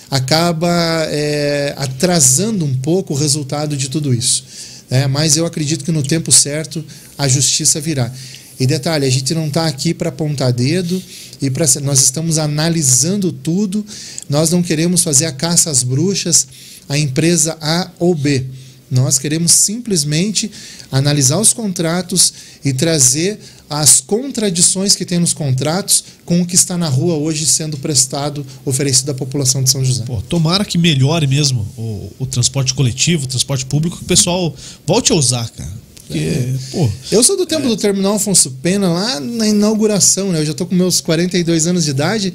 acaba 0.09 0.69
é, 1.09 1.73
atrasando 1.77 2.65
um 2.65 2.75
pouco 2.77 3.13
o 3.13 3.17
resultado 3.17 3.75
de 3.75 3.89
tudo 3.89 4.13
isso. 4.13 4.43
É, 4.89 5.07
mas 5.07 5.37
eu 5.37 5.45
acredito 5.45 5.85
que 5.85 5.91
no 5.91 6.03
tempo 6.03 6.31
certo 6.31 6.83
a 7.17 7.27
justiça 7.27 7.79
virá. 7.79 8.11
E 8.59 8.67
detalhe, 8.67 9.05
a 9.05 9.09
gente 9.09 9.33
não 9.33 9.47
está 9.47 9.65
aqui 9.65 9.93
para 9.93 10.09
apontar 10.09 10.51
dedo 10.51 11.01
e 11.41 11.49
para 11.49 11.65
nós 11.81 12.01
estamos 12.01 12.37
analisando 12.37 13.31
tudo. 13.31 13.85
Nós 14.29 14.51
não 14.51 14.61
queremos 14.61 15.01
fazer 15.01 15.25
a 15.25 15.31
caça 15.31 15.71
às 15.71 15.81
bruxas, 15.81 16.45
a 16.87 16.97
empresa 16.97 17.57
A 17.59 17.89
ou 17.97 18.13
B. 18.13 18.45
Nós 18.91 19.17
queremos 19.17 19.53
simplesmente 19.53 20.51
analisar 20.91 21.39
os 21.39 21.53
contratos 21.53 22.33
e 22.63 22.73
trazer 22.73 23.39
as 23.69 24.01
contradições 24.01 24.97
que 24.97 25.05
tem 25.05 25.17
nos 25.17 25.33
contratos 25.33 26.03
com 26.25 26.41
o 26.41 26.45
que 26.45 26.55
está 26.55 26.77
na 26.77 26.89
rua 26.89 27.15
hoje 27.15 27.45
sendo 27.45 27.77
prestado, 27.77 28.45
oferecido 28.65 29.11
à 29.11 29.13
população 29.13 29.63
de 29.63 29.69
São 29.69 29.83
José. 29.85 30.03
Pô, 30.05 30.21
tomara 30.21 30.65
que 30.65 30.77
melhore 30.77 31.25
mesmo 31.25 31.65
o, 31.77 32.11
o, 32.19 32.25
transporte 32.25 32.73
coletivo, 32.73 33.23
o 33.23 33.27
transporte 33.27 33.65
público, 33.65 33.95
que 33.95 34.03
o 34.03 34.07
pessoal 34.07 34.53
volte 34.85 35.13
a 35.13 35.15
usar, 35.15 35.49
cara. 35.51 35.71
Porque, 36.05 36.19
é. 36.19 36.53
pô, 36.71 36.89
eu 37.13 37.23
sou 37.23 37.37
do 37.37 37.45
tempo 37.45 37.65
é. 37.65 37.69
do 37.69 37.77
terminal 37.77 38.15
Afonso 38.15 38.51
Pena, 38.61 38.89
lá 38.89 39.21
na 39.21 39.47
inauguração, 39.47 40.33
né? 40.33 40.41
Eu 40.41 40.45
já 40.45 40.51
estou 40.51 40.67
com 40.67 40.75
meus 40.75 40.99
42 40.99 41.65
anos 41.67 41.85
de 41.85 41.91
idade. 41.91 42.33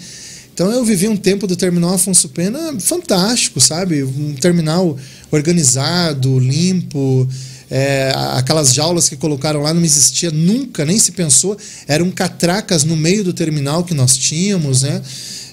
Então 0.57 0.72
eu 0.72 0.82
vivi 0.86 1.07
um 1.07 1.18
tempo 1.18 1.46
do 1.46 1.54
terminal 1.54 1.92
Afonso 1.92 2.30
Pena 2.30 2.80
fantástico, 2.80 3.61
sabe? 3.61 4.02
Um 4.02 4.32
terminal 4.32 4.96
organizado, 5.30 6.38
limpo. 6.38 7.28
É, 7.70 8.11
aquelas 8.32 8.72
jaulas 8.72 9.07
que 9.07 9.16
colocaram 9.16 9.61
lá 9.61 9.74
não 9.74 9.84
existia 9.84 10.30
nunca, 10.30 10.86
nem 10.86 10.98
se 10.98 11.12
pensou. 11.12 11.59
Eram 11.86 12.11
catracas 12.11 12.84
no 12.84 12.96
meio 12.96 13.22
do 13.22 13.34
terminal 13.34 13.84
que 13.84 13.92
nós 13.92 14.16
tínhamos, 14.16 14.80
né? 14.80 15.02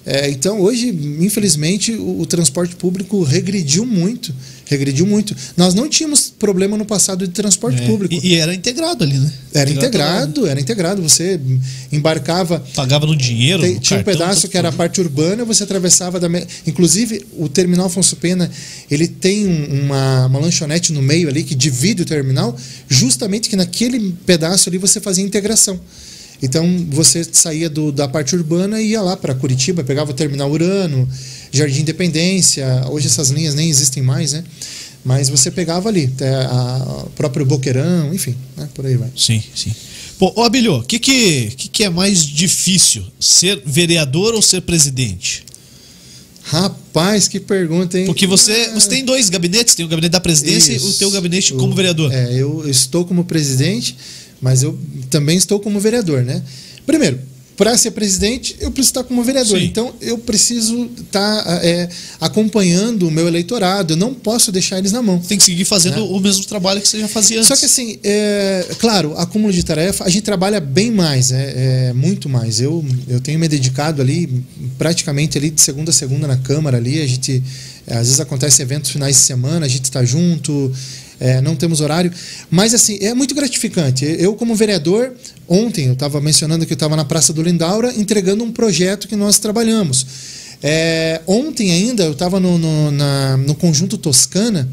É, 0.06 0.30
então 0.30 0.62
hoje, 0.62 0.88
infelizmente, 1.20 1.92
o, 1.92 2.22
o 2.22 2.26
transporte 2.26 2.74
público 2.78 3.24
regrediu 3.24 3.86
muito 3.86 4.34
regrediu 4.74 5.06
muito. 5.06 5.36
Nós 5.56 5.74
não 5.74 5.88
tínhamos 5.88 6.30
problema 6.30 6.78
no 6.78 6.86
passado 6.86 7.28
de 7.28 7.34
transporte 7.34 7.82
é, 7.82 7.86
público. 7.86 8.14
E, 8.14 8.34
e, 8.34 8.36
era 8.36 8.54
integrado 8.54 9.04
ali, 9.04 9.18
né? 9.18 9.32
Era 9.54 9.70
integrado, 9.70 10.48
era 10.48 10.60
integrado. 10.60 11.02
Você 11.02 11.40
embarcava. 11.92 12.64
Pagava 12.76 13.06
no 13.06 13.16
dinheiro. 13.16 13.62
Tem, 13.62 13.76
no 13.76 13.80
tinha 13.80 14.04
cartão, 14.04 14.14
um 14.14 14.18
pedaço 14.18 14.48
que 14.48 14.58
era 14.58 14.70
a 14.70 14.72
parte 14.72 15.00
urbana, 15.00 15.46
você 15.46 15.64
atravessava 15.64 16.20
da. 16.20 16.28
Inclusive, 16.66 17.26
o 17.38 17.48
terminal 17.48 17.86
Afonso 17.86 18.16
Pena 18.16 18.50
ele 18.90 19.08
tem 19.08 19.46
uma, 19.46 20.26
uma 20.26 20.40
lanchonete 20.40 20.92
no 20.92 21.02
meio 21.02 21.30
ali 21.30 21.44
que 21.44 21.56
divide 21.56 22.02
o 22.02 22.06
terminal, 22.06 22.56
justamente 22.88 23.50
que 23.50 23.56
naquele 23.56 24.14
pedaço 24.26 24.70
ali 24.70 24.78
você 24.78 25.00
fazia 25.00 25.24
integração. 25.24 25.80
Então 26.44 26.86
você 26.90 27.24
saía 27.24 27.70
do, 27.70 27.90
da 27.90 28.06
parte 28.06 28.36
urbana 28.36 28.82
e 28.82 28.90
ia 28.90 29.02
lá 29.02 29.16
para 29.16 29.34
Curitiba, 29.34 29.82
pegava 29.82 30.12
o 30.12 30.14
terminal 30.14 30.52
Urano, 30.52 31.08
Jardim 31.54 31.82
Independência. 31.82 32.66
Hoje 32.90 33.08
essas 33.08 33.30
linhas 33.30 33.56
nem 33.56 33.70
existem 33.70 34.02
mais, 34.04 34.34
né? 34.34 34.44
Mas 35.06 35.30
você 35.30 35.52
pegava 35.52 35.90
ali, 35.90 36.10
o 37.06 37.10
próprio 37.10 37.46
Boqueirão, 37.46 38.14
enfim, 38.14 38.36
né? 38.56 38.70
por 38.74 38.86
aí 38.86 38.96
vai. 38.96 39.10
Sim, 39.18 39.44
sim. 39.54 39.74
Pô, 40.18 40.32
ô 40.36 40.44
Abelho, 40.44 40.76
o 40.76 40.84
que, 40.84 40.98
que, 40.98 41.52
que, 41.58 41.68
que 41.68 41.84
é 41.84 41.90
mais 41.90 42.26
difícil? 42.26 43.04
Ser 43.20 43.62
vereador 43.66 44.34
ou 44.34 44.42
ser 44.42 44.62
presidente? 44.62 45.46
Rapaz, 46.44 47.28
que 47.28 47.40
pergunta, 47.40 48.00
hein? 48.00 48.06
Porque 48.06 48.26
você, 48.26 48.70
você 48.70 48.88
tem 48.88 49.04
dois 49.04 49.30
gabinetes, 49.30 49.76
tem 49.76 49.86
o 49.86 49.90
gabinete 49.90 50.12
da 50.12 50.22
presidência 50.22 50.74
Isso. 50.74 50.88
e 50.88 50.90
o 50.90 50.94
teu 50.94 51.12
gabinete 51.12 51.54
como 51.54 51.76
vereador. 51.76 52.12
É, 52.14 52.34
eu 52.34 52.70
estou 52.70 53.06
como 53.06 53.26
presidente 53.26 53.96
mas 54.44 54.62
eu 54.62 54.78
também 55.10 55.38
estou 55.38 55.58
como 55.58 55.80
vereador, 55.80 56.22
né? 56.22 56.44
Primeiro, 56.86 57.18
para 57.56 57.78
ser 57.78 57.92
presidente, 57.92 58.56
eu 58.60 58.72
preciso 58.72 58.92
estar 58.92 59.04
como 59.04 59.24
vereador. 59.24 59.60
Sim. 59.60 59.66
Então, 59.66 59.94
eu 60.02 60.18
preciso 60.18 60.90
estar 61.00 61.44
é, 61.64 61.88
acompanhando 62.20 63.08
o 63.08 63.12
meu 63.12 63.28
eleitorado. 63.28 63.94
Eu 63.94 63.98
não 63.98 64.14
posso 64.14 64.52
deixar 64.52 64.80
eles 64.80 64.92
na 64.92 65.02
mão. 65.02 65.20
Tem 65.20 65.38
que 65.38 65.44
seguir 65.44 65.66
fazendo 65.66 65.98
né? 65.98 66.02
o 66.02 66.20
mesmo 66.20 66.46
trabalho 66.46 66.82
que 66.82 66.88
você 66.88 67.00
já 67.00 67.08
fazia 67.08 67.38
antes. 67.38 67.48
Só 67.48 67.56
que, 67.56 67.66
assim, 67.66 68.00
é, 68.04 68.68
claro, 68.80 69.14
acúmulo 69.18 69.54
de 69.54 69.64
tarefa, 69.64 70.04
a 70.04 70.10
gente 70.10 70.24
trabalha 70.24 70.60
bem 70.60 70.90
mais, 70.90 71.32
é, 71.32 71.90
é, 71.90 71.94
muito 71.94 72.28
mais. 72.28 72.60
Eu, 72.60 72.84
eu 73.08 73.20
tenho 73.20 73.38
me 73.38 73.48
dedicado 73.48 74.02
ali, 74.02 74.44
praticamente 74.78 75.38
ali 75.38 75.52
de 75.52 75.62
segunda 75.62 75.92
a 75.92 75.94
segunda 75.94 76.28
na 76.28 76.38
Câmara 76.38 76.78
ali. 76.78 77.02
A 77.02 77.08
gente, 77.08 77.44
às 77.88 78.08
vezes 78.08 78.20
acontece 78.20 78.62
eventos 78.64 78.90
finais 78.90 79.16
de 79.16 79.22
semana, 79.22 79.66
a 79.66 79.70
gente 79.70 79.86
está 79.86 80.04
junto 80.04 80.72
é, 81.24 81.40
não 81.40 81.56
temos 81.56 81.80
horário. 81.80 82.12
Mas, 82.52 82.74
assim, 82.74 82.98
é 83.00 83.14
muito 83.14 83.34
gratificante. 83.34 84.06
Eu, 84.20 84.36
como 84.36 84.54
vereador, 84.56 85.14
ontem 85.48 85.88
eu 85.88 85.94
estava 85.94 86.20
mencionando 86.22 86.66
que 86.66 86.74
eu 86.74 86.76
estava 86.76 86.96
na 86.96 87.06
Praça 87.06 87.34
do 87.34 87.42
Lindaura 87.42 87.94
entregando 87.96 88.44
um 88.44 88.52
projeto 88.52 89.08
que 89.08 89.16
nós 89.16 89.40
trabalhamos. 89.40 90.06
É, 90.62 91.22
ontem 91.28 91.72
ainda 91.72 92.04
eu 92.04 92.14
estava 92.14 92.40
no, 92.40 92.58
no, 92.58 92.92
no 93.46 93.56
Conjunto 93.56 93.98
Toscana, 93.98 94.70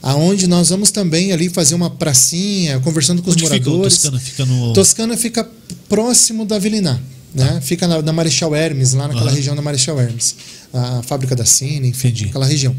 aonde 0.00 0.46
nós 0.46 0.68
vamos 0.68 0.92
também 0.92 1.32
ali 1.32 1.48
fazer 1.48 1.74
uma 1.74 1.90
pracinha, 1.90 2.78
conversando 2.80 3.20
com 3.20 3.32
Onde 3.32 3.42
os 3.42 3.50
moradores. 3.50 3.96
Fica 3.96 4.10
Toscana 4.10 4.20
fica 4.20 4.46
no 4.46 4.72
Toscana 4.72 5.16
fica 5.16 5.50
próximo 5.88 6.44
da 6.44 6.58
Vilinar, 6.58 7.00
né? 7.34 7.54
Ah. 7.56 7.60
Fica 7.60 7.88
na, 7.88 8.00
na, 8.00 8.12
Marechal 8.12 8.54
Hermes, 8.54 8.92
lá 8.92 9.08
naquela 9.08 9.30
uhum. 9.30 9.36
região 9.36 9.56
da 9.56 9.62
Marechal 9.62 10.00
Hermes, 10.00 10.36
a 10.72 11.02
fábrica 11.02 11.34
da 11.34 11.44
Cine, 11.44 11.88
enfim, 11.88 12.08
Entendi. 12.08 12.26
aquela 12.26 12.46
região. 12.46 12.76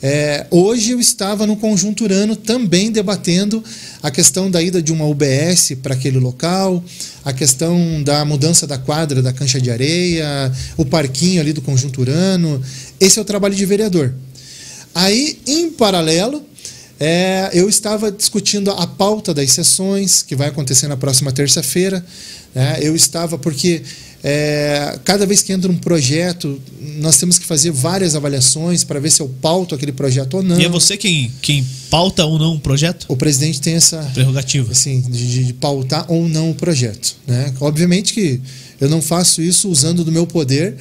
É, 0.00 0.46
hoje 0.50 0.92
eu 0.92 1.00
estava 1.00 1.44
no 1.44 1.56
Conjunturano 1.56 2.36
também 2.36 2.92
debatendo 2.92 3.62
a 4.00 4.10
questão 4.10 4.48
da 4.48 4.62
ida 4.62 4.80
de 4.80 4.92
uma 4.92 5.04
UBS 5.04 5.72
para 5.82 5.94
aquele 5.94 6.20
local, 6.20 6.84
a 7.24 7.32
questão 7.32 8.00
da 8.04 8.24
mudança 8.24 8.64
da 8.64 8.78
quadra 8.78 9.20
da 9.20 9.32
cancha 9.32 9.60
de 9.60 9.70
areia, 9.70 10.52
o 10.76 10.84
parquinho 10.84 11.40
ali 11.40 11.52
do 11.52 11.60
Conjunturano. 11.60 12.62
Esse 13.00 13.18
é 13.18 13.22
o 13.22 13.24
trabalho 13.24 13.56
de 13.56 13.66
vereador. 13.66 14.14
Aí, 14.94 15.38
em 15.46 15.70
paralelo, 15.70 16.44
é, 17.00 17.50
eu 17.52 17.68
estava 17.68 18.10
discutindo 18.10 18.70
a 18.70 18.86
pauta 18.86 19.34
das 19.34 19.50
sessões, 19.50 20.22
que 20.22 20.36
vai 20.36 20.48
acontecer 20.48 20.86
na 20.86 20.96
próxima 20.96 21.32
terça-feira. 21.32 22.04
É, 22.54 22.78
eu 22.86 22.94
estava, 22.94 23.36
porque 23.36 23.82
É, 24.22 24.98
cada 25.04 25.24
vez 25.24 25.42
que 25.42 25.52
entra 25.52 25.70
um 25.70 25.76
projeto, 25.76 26.60
nós 26.96 27.16
temos 27.18 27.38
que 27.38 27.46
fazer 27.46 27.70
várias 27.70 28.16
avaliações 28.16 28.82
para 28.82 28.98
ver 28.98 29.10
se 29.10 29.20
eu 29.20 29.28
pauto 29.40 29.74
aquele 29.74 29.92
projeto 29.92 30.34
ou 30.34 30.42
não. 30.42 30.58
E 30.60 30.64
é 30.64 30.68
você 30.68 30.96
quem, 30.96 31.30
quem 31.40 31.64
pauta 31.88 32.24
ou 32.24 32.38
não 32.38 32.56
o 32.56 32.60
projeto? 32.60 33.06
O 33.08 33.16
presidente 33.16 33.60
tem 33.60 33.74
essa 33.74 33.98
prerrogativa 34.14 34.72
assim, 34.72 35.00
de, 35.02 35.44
de 35.44 35.52
pautar 35.52 36.04
ou 36.08 36.28
não 36.28 36.50
o 36.50 36.54
projeto. 36.54 37.16
Né? 37.26 37.54
Obviamente 37.60 38.12
que 38.12 38.40
eu 38.80 38.88
não 38.88 39.00
faço 39.00 39.40
isso 39.40 39.68
usando 39.68 40.04
do 40.04 40.10
meu 40.10 40.26
poder. 40.26 40.76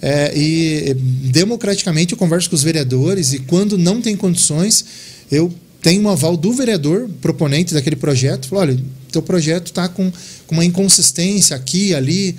É, 0.00 0.32
e 0.36 0.94
democraticamente 0.94 2.12
eu 2.12 2.18
converso 2.18 2.48
com 2.48 2.54
os 2.54 2.62
vereadores 2.62 3.32
e 3.32 3.40
quando 3.40 3.76
não 3.76 4.00
tem 4.00 4.16
condições, 4.16 4.84
eu 5.30 5.52
tenho 5.82 6.02
um 6.02 6.08
aval 6.08 6.36
do 6.36 6.52
vereador, 6.52 7.08
proponente 7.20 7.74
daquele 7.74 7.96
projeto, 7.96 8.46
falo, 8.46 8.62
olha, 8.62 8.78
teu 9.10 9.22
projeto 9.22 9.66
está 9.66 9.88
com, 9.88 10.12
com 10.46 10.54
uma 10.54 10.64
inconsistência 10.64 11.56
aqui, 11.56 11.94
ali, 11.94 12.36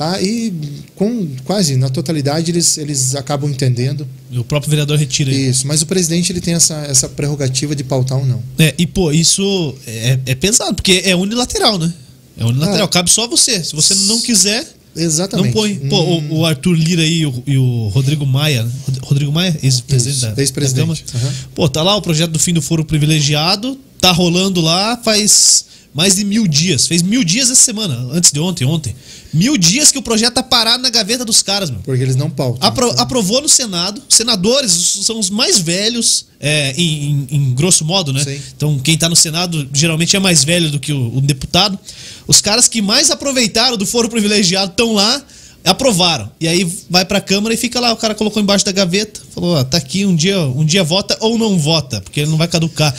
tá? 0.00 0.22
e 0.22 0.50
com 0.96 1.28
quase 1.44 1.76
na 1.76 1.90
totalidade 1.90 2.50
eles, 2.50 2.78
eles 2.78 3.14
acabam 3.14 3.50
entendendo. 3.50 4.08
E 4.30 4.38
o 4.38 4.44
próprio 4.44 4.70
vereador 4.70 4.96
retira 4.96 5.30
isso. 5.30 5.66
Mas 5.66 5.82
o 5.82 5.86
presidente 5.86 6.32
ele 6.32 6.40
tem 6.40 6.54
essa, 6.54 6.74
essa 6.88 7.06
prerrogativa 7.06 7.76
de 7.76 7.84
pautar 7.84 8.16
ou 8.16 8.24
não. 8.24 8.42
É, 8.58 8.74
e 8.78 8.86
pô, 8.86 9.12
isso 9.12 9.74
é, 9.86 10.18
é 10.24 10.34
pesado, 10.34 10.74
porque 10.74 11.02
é 11.04 11.14
unilateral, 11.14 11.78
né? 11.78 11.92
É 12.38 12.44
unilateral, 12.46 12.86
ah, 12.86 12.88
cabe 12.88 13.10
só 13.10 13.28
você. 13.28 13.62
Se 13.62 13.76
você 13.76 13.94
não 14.06 14.22
quiser, 14.22 14.66
Exatamente. 14.96 15.46
Não 15.46 15.52
põe. 15.52 15.76
Pô, 15.88 16.02
hum. 16.02 16.28
o, 16.30 16.38
o, 16.38 16.46
Arthur 16.46 16.72
Lira 16.72 17.02
aí 17.02 17.18
e 17.18 17.26
o, 17.26 17.42
e 17.46 17.56
o 17.58 17.88
Rodrigo 17.88 18.26
Maia. 18.26 18.66
Rodrigo 19.02 19.30
Maia, 19.30 19.56
ex-presidente 19.62 20.34
da, 20.34 20.42
ex-presidente. 20.42 21.04
Uhum. 21.14 21.30
Pô, 21.54 21.68
tá 21.68 21.80
lá 21.80 21.94
o 21.94 22.02
projeto 22.02 22.32
do 22.32 22.40
fim 22.40 22.52
do 22.52 22.60
foro 22.60 22.84
privilegiado. 22.84 23.78
Tá 24.00 24.10
rolando 24.10 24.60
lá 24.60 24.96
faz 24.96 25.66
mais 25.92 26.16
de 26.16 26.24
mil 26.24 26.46
dias. 26.46 26.86
Fez 26.86 27.02
mil 27.02 27.24
dias 27.24 27.50
essa 27.50 27.62
semana, 27.62 27.94
antes 28.12 28.30
de 28.32 28.38
ontem, 28.38 28.64
ontem. 28.64 28.94
Mil 29.32 29.56
dias 29.56 29.90
que 29.92 29.98
o 29.98 30.02
projeto 30.02 30.34
tá 30.34 30.42
parado 30.42 30.82
na 30.82 30.90
gaveta 30.90 31.24
dos 31.24 31.42
caras, 31.42 31.70
mano. 31.70 31.82
Porque 31.84 32.02
eles 32.02 32.16
não 32.16 32.30
pautam. 32.30 32.66
Apro 32.66 32.88
então. 32.88 33.02
aprovou 33.02 33.40
no 33.40 33.48
Senado. 33.48 34.02
Senadores 34.08 34.72
são 34.72 35.18
os 35.18 35.30
mais 35.30 35.58
velhos, 35.58 36.26
é, 36.38 36.72
em, 36.76 37.26
em, 37.30 37.36
em, 37.36 37.54
grosso 37.54 37.84
modo, 37.84 38.12
né? 38.12 38.24
Sim. 38.24 38.40
Então, 38.56 38.78
quem 38.78 38.96
tá 38.96 39.08
no 39.08 39.16
Senado 39.16 39.68
geralmente 39.72 40.16
é 40.16 40.18
mais 40.18 40.44
velho 40.44 40.70
do 40.70 40.78
que 40.78 40.92
o, 40.92 41.16
o 41.16 41.20
deputado. 41.20 41.78
Os 42.26 42.40
caras 42.40 42.68
que 42.68 42.80
mais 42.80 43.10
aproveitaram 43.10 43.76
do 43.76 43.86
foro 43.86 44.08
privilegiado 44.08 44.70
estão 44.70 44.92
lá 44.92 45.22
aprovaram. 45.64 46.30
E 46.40 46.48
aí 46.48 46.64
vai 46.88 47.04
pra 47.04 47.20
Câmara 47.20 47.54
e 47.54 47.56
fica 47.56 47.78
lá, 47.80 47.92
o 47.92 47.96
cara 47.96 48.14
colocou 48.14 48.42
embaixo 48.42 48.64
da 48.64 48.72
gaveta, 48.72 49.20
falou, 49.34 49.56
ó, 49.56 49.64
tá 49.64 49.76
aqui, 49.76 50.06
um 50.06 50.14
dia, 50.16 50.40
um 50.40 50.64
dia 50.64 50.82
vota 50.82 51.16
ou 51.20 51.38
não 51.38 51.58
vota, 51.58 52.00
porque 52.00 52.20
ele 52.20 52.30
não 52.30 52.38
vai 52.38 52.48
caducar. 52.48 52.94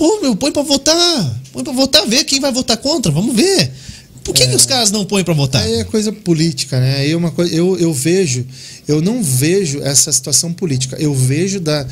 Pô, 0.00 0.18
meu, 0.22 0.34
põe 0.34 0.50
pra 0.50 0.62
votar. 0.62 1.40
Põe 1.52 1.62
pra 1.62 1.74
votar, 1.74 2.08
ver 2.08 2.24
quem 2.24 2.40
vai 2.40 2.50
votar 2.50 2.78
contra. 2.78 3.12
Vamos 3.12 3.36
ver. 3.36 3.70
Por 4.24 4.34
que, 4.34 4.44
é, 4.44 4.46
que 4.46 4.56
os 4.56 4.64
caras 4.64 4.90
não 4.90 5.04
põem 5.04 5.22
para 5.22 5.34
votar? 5.34 5.60
Aí 5.60 5.74
é 5.74 5.84
coisa 5.84 6.10
política, 6.10 6.80
né? 6.80 7.00
Aí 7.00 7.10
é 7.10 7.16
uma 7.16 7.30
coisa, 7.30 7.54
eu, 7.54 7.76
eu 7.76 7.92
vejo, 7.92 8.46
eu 8.88 9.02
não 9.02 9.22
vejo 9.22 9.78
essa 9.82 10.10
situação 10.10 10.54
política. 10.54 10.96
Eu 10.98 11.14
vejo 11.14 11.60
da 11.60 11.86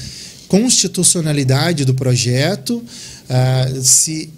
constitucionalidade 0.48 1.84
do 1.84 1.92
projeto, 1.92 2.76
uh, 2.78 3.82
se 3.82 4.30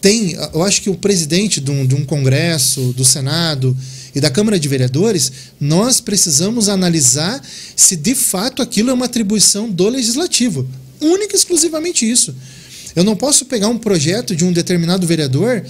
tem, 0.00 0.34
eu 0.54 0.62
acho 0.62 0.80
que 0.80 0.88
o 0.88 0.94
presidente 0.94 1.60
de 1.60 1.70
um, 1.70 1.86
de 1.86 1.94
um 1.94 2.06
congresso, 2.06 2.94
do 2.94 3.04
Senado 3.04 3.76
e 4.14 4.20
da 4.20 4.30
Câmara 4.30 4.58
de 4.58 4.66
Vereadores, 4.66 5.30
nós 5.60 6.00
precisamos 6.00 6.70
analisar 6.70 7.38
se 7.76 7.96
de 7.96 8.14
fato 8.14 8.62
aquilo 8.62 8.88
é 8.88 8.94
uma 8.94 9.04
atribuição 9.04 9.70
do 9.70 9.90
legislativo. 9.90 10.66
Única 11.02 11.34
e 11.34 11.38
exclusivamente 11.38 12.10
isso. 12.10 12.34
Eu 12.94 13.04
não 13.04 13.16
posso 13.16 13.44
pegar 13.46 13.68
um 13.68 13.78
projeto 13.78 14.36
de 14.36 14.44
um 14.44 14.52
determinado 14.52 15.06
vereador 15.06 15.64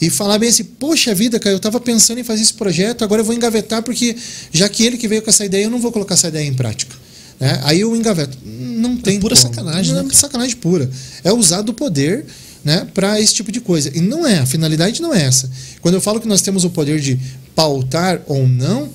e 0.00 0.08
falar 0.08 0.38
bem 0.38 0.48
assim, 0.48 0.64
poxa 0.64 1.14
vida, 1.14 1.38
cara, 1.38 1.52
eu 1.52 1.58
estava 1.58 1.78
pensando 1.78 2.18
em 2.18 2.24
fazer 2.24 2.42
esse 2.42 2.54
projeto, 2.54 3.04
agora 3.04 3.20
eu 3.20 3.24
vou 3.24 3.34
engavetar 3.34 3.82
porque 3.82 4.16
já 4.50 4.68
que 4.68 4.84
ele 4.84 4.96
que 4.96 5.06
veio 5.06 5.20
com 5.20 5.28
essa 5.28 5.44
ideia, 5.44 5.64
eu 5.64 5.70
não 5.70 5.78
vou 5.78 5.92
colocar 5.92 6.14
essa 6.14 6.28
ideia 6.28 6.46
em 6.46 6.54
prática. 6.54 6.96
Né? 7.38 7.60
Aí 7.64 7.80
eu 7.80 7.96
engaveto. 7.96 8.36
Não 8.44 8.96
tem 8.96 9.16
é 9.16 9.20
pura 9.20 9.34
como. 9.34 9.48
sacanagem, 9.48 9.94
não, 9.94 10.02
né? 10.04 10.08
É 10.10 10.14
sacanagem 10.14 10.56
pura. 10.56 10.90
É 11.24 11.32
usar 11.32 11.62
do 11.62 11.72
poder 11.72 12.26
né, 12.64 12.86
para 12.92 13.20
esse 13.20 13.34
tipo 13.34 13.50
de 13.50 13.60
coisa. 13.60 13.90
E 13.94 14.00
não 14.00 14.26
é, 14.26 14.38
a 14.38 14.46
finalidade 14.46 15.00
não 15.00 15.14
é 15.14 15.22
essa. 15.22 15.50
Quando 15.80 15.94
eu 15.94 16.00
falo 16.00 16.20
que 16.20 16.28
nós 16.28 16.42
temos 16.42 16.64
o 16.64 16.70
poder 16.70 17.00
de 17.00 17.18
pautar 17.54 18.20
ou 18.26 18.46
não, 18.46 18.90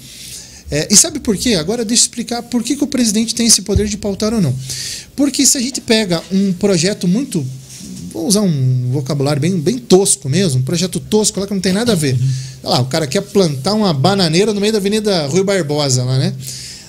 é, 0.69 0.87
e 0.89 0.95
sabe 0.95 1.19
por 1.19 1.37
quê? 1.37 1.55
Agora 1.55 1.85
deixa 1.85 2.03
eu 2.03 2.05
explicar 2.05 2.43
por 2.43 2.63
que, 2.63 2.75
que 2.75 2.83
o 2.83 2.87
presidente 2.87 3.35
tem 3.35 3.47
esse 3.47 3.61
poder 3.61 3.87
de 3.87 3.97
pautar 3.97 4.33
ou 4.33 4.41
não. 4.41 4.55
Porque 5.15 5.45
se 5.45 5.57
a 5.57 5.61
gente 5.61 5.81
pega 5.81 6.21
um 6.31 6.53
projeto 6.53 7.07
muito 7.07 7.45
vou 8.15 8.27
usar 8.27 8.41
um 8.41 8.91
vocabulário 8.93 9.41
bem, 9.41 9.59
bem 9.59 9.77
tosco 9.77 10.29
mesmo, 10.29 10.61
um 10.61 10.63
projeto 10.63 11.01
tosco 11.01 11.37
lá 11.37 11.45
que 11.45 11.53
não 11.53 11.59
tem 11.59 11.73
nada 11.73 11.91
a 11.91 11.95
ver. 11.95 12.17
Lá, 12.63 12.79
o 12.79 12.85
cara 12.85 13.05
quer 13.05 13.21
plantar 13.21 13.73
uma 13.73 13.93
bananeira 13.93 14.53
no 14.53 14.61
meio 14.61 14.71
da 14.71 14.79
Avenida 14.79 15.27
Rui 15.27 15.43
Barbosa 15.43 16.03
lá, 16.05 16.17
né? 16.17 16.33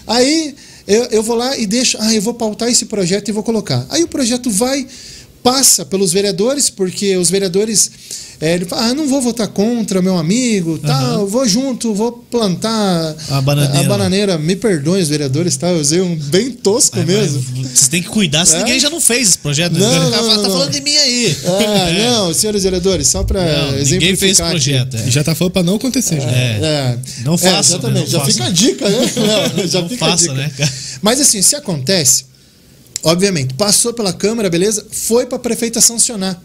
Aí 0.06 0.54
eu, 0.86 1.02
eu 1.06 1.22
vou 1.24 1.34
lá 1.34 1.58
e 1.58 1.66
deixo, 1.66 1.98
ah, 2.00 2.14
eu 2.14 2.22
vou 2.22 2.32
pautar 2.32 2.68
esse 2.68 2.86
projeto 2.86 3.28
e 3.28 3.32
vou 3.32 3.42
colocar. 3.42 3.84
Aí 3.90 4.04
o 4.04 4.08
projeto 4.08 4.48
vai, 4.50 4.86
passa 5.46 5.84
pelos 5.84 6.12
vereadores, 6.12 6.68
porque 6.68 7.16
os 7.16 7.30
vereadores 7.30 7.88
é, 8.40 8.54
ele 8.54 8.64
fala, 8.64 8.86
ah, 8.88 8.94
não 8.94 9.06
vou 9.06 9.22
votar 9.22 9.46
contra 9.46 10.02
meu 10.02 10.18
amigo, 10.18 10.76
tal, 10.78 11.20
uhum. 11.20 11.26
vou 11.26 11.48
junto, 11.48 11.94
vou 11.94 12.10
plantar 12.12 13.14
a 13.30 13.40
bananeira. 13.40 13.80
A 13.80 13.88
bananeira. 13.88 14.38
Me 14.38 14.56
perdoem 14.56 15.00
os 15.00 15.08
vereadores, 15.08 15.56
tá? 15.56 15.68
Eu 15.68 15.78
usei 15.78 16.00
um 16.00 16.16
bem 16.16 16.50
tosco 16.50 16.98
mesmo. 16.98 17.40
Você 17.62 17.88
tem 17.88 18.02
que 18.02 18.08
cuidar, 18.08 18.44
se 18.44 18.56
é? 18.56 18.58
ninguém 18.58 18.80
já 18.80 18.90
não 18.90 19.00
fez 19.00 19.28
esse 19.28 19.38
projeto. 19.38 19.72
Não, 19.74 19.88
não, 19.88 20.10
tá, 20.10 20.20
não, 20.20 20.42
tá 20.42 20.50
falando 20.50 20.72
de 20.72 20.80
mim 20.80 20.96
aí. 20.96 21.36
É, 21.44 22.02
é. 22.02 22.10
Não, 22.10 22.34
senhores 22.34 22.64
vereadores, 22.64 23.06
só 23.06 23.22
para 23.22 23.40
exemplificar. 23.40 23.92
Ninguém 23.92 24.16
fez 24.16 24.32
esse 24.32 24.50
projeto. 24.50 24.96
É. 24.96 25.10
Já 25.12 25.22
tá 25.22 25.32
falando 25.32 25.52
para 25.52 25.62
não 25.62 25.76
acontecer. 25.76 26.20
Já. 26.20 26.28
É. 26.28 26.58
é. 26.60 26.98
Não 27.24 27.38
faça. 27.38 27.74
exatamente, 27.74 28.00
né? 28.00 28.10
já 28.10 28.18
faça. 28.18 28.32
fica 28.32 28.44
a 28.46 28.50
dica, 28.50 28.88
né? 28.90 29.12
Não, 29.56 29.68
já 29.68 29.88
fica 29.88 30.06
faça, 30.06 30.32
a 30.32 30.34
dica. 30.34 30.64
né? 30.64 30.72
Mas 31.00 31.20
assim, 31.20 31.40
se 31.40 31.54
acontece, 31.54 32.24
obviamente, 33.02 33.54
passou 33.54 33.92
pela 33.92 34.12
Câmara, 34.12 34.50
beleza? 34.50 34.86
Foi 34.90 35.26
para 35.26 35.36
a 35.36 35.40
prefeita 35.40 35.80
sancionar. 35.80 36.42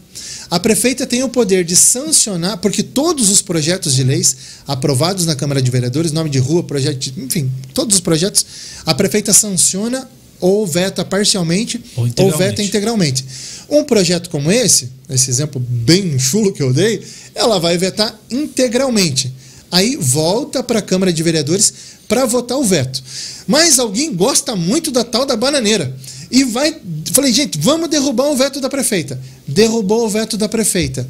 A 0.50 0.60
prefeita 0.60 1.06
tem 1.06 1.22
o 1.22 1.28
poder 1.28 1.64
de 1.64 1.74
sancionar, 1.74 2.58
porque 2.58 2.82
todos 2.82 3.30
os 3.30 3.40
projetos 3.40 3.94
de 3.94 4.04
leis 4.04 4.36
aprovados 4.66 5.24
na 5.24 5.34
Câmara 5.34 5.62
de 5.62 5.70
Vereadores, 5.70 6.12
nome 6.12 6.28
de 6.28 6.38
rua, 6.38 6.62
projeto, 6.62 6.98
de, 6.98 7.14
enfim, 7.16 7.50
todos 7.72 7.96
os 7.96 8.00
projetos, 8.00 8.44
a 8.84 8.94
prefeita 8.94 9.32
sanciona 9.32 10.08
ou 10.38 10.66
veta 10.66 11.04
parcialmente 11.04 11.82
ou, 11.96 12.08
ou 12.18 12.36
veta 12.36 12.62
integralmente. 12.62 13.24
Um 13.70 13.84
projeto 13.84 14.28
como 14.28 14.50
esse, 14.52 14.90
esse 15.08 15.30
exemplo 15.30 15.60
bem 15.60 16.18
chulo 16.18 16.52
que 16.52 16.62
eu 16.62 16.72
dei, 16.72 17.02
ela 17.34 17.58
vai 17.58 17.78
vetar 17.78 18.18
integralmente. 18.30 19.32
Aí 19.70 19.96
volta 19.96 20.62
para 20.62 20.80
a 20.80 20.82
Câmara 20.82 21.12
de 21.12 21.22
Vereadores 21.22 21.72
para 22.06 22.26
votar 22.26 22.58
o 22.58 22.64
veto. 22.64 23.02
Mas 23.46 23.78
alguém 23.78 24.14
gosta 24.14 24.54
muito 24.54 24.90
da 24.90 25.02
tal 25.02 25.24
da 25.24 25.34
bananeira 25.34 25.96
e 26.32 26.44
vai. 26.44 26.74
Falei, 27.12 27.30
gente, 27.30 27.58
vamos 27.58 27.90
derrubar 27.90 28.30
o 28.30 28.34
veto 28.34 28.58
da 28.58 28.70
prefeita. 28.70 29.20
Derrubou 29.46 30.06
o 30.06 30.08
veto 30.08 30.38
da 30.38 30.48
prefeita. 30.48 31.06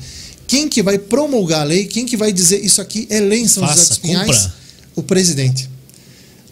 Quem 0.49 0.69
que 0.69 0.83
vai 0.83 0.99
promulgar 0.99 1.61
a 1.61 1.65
lei? 1.65 1.87
Quem 1.87 2.05
que 2.05 2.17
vai 2.17 2.33
dizer 2.33 2.63
isso 2.63 2.83
aqui 2.83 3.07
é 3.09 3.21
lei 3.21 3.39
em 3.39 3.49
São 3.49 3.63
Faça, 3.63 3.75
José 3.75 3.89
dos 3.89 3.99
Pinhais? 3.99 4.37
Cumpra. 4.39 4.55
O 4.97 5.03
presidente. 5.03 5.71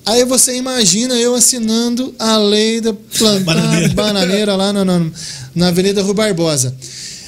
Aí 0.07 0.25
você 0.25 0.57
imagina 0.57 1.15
eu 1.17 1.35
assinando 1.35 2.15
a 2.19 2.39
lei 2.39 2.81
da 2.81 2.95
plantar 2.95 3.45
bananeira, 3.45 3.89
bananeira 3.93 4.57
lá 4.57 4.73
na, 4.73 4.85
na, 4.85 5.11
na 5.55 5.69
Avenida 5.69 6.01
Rui 6.03 6.15
Barbosa. 6.15 6.75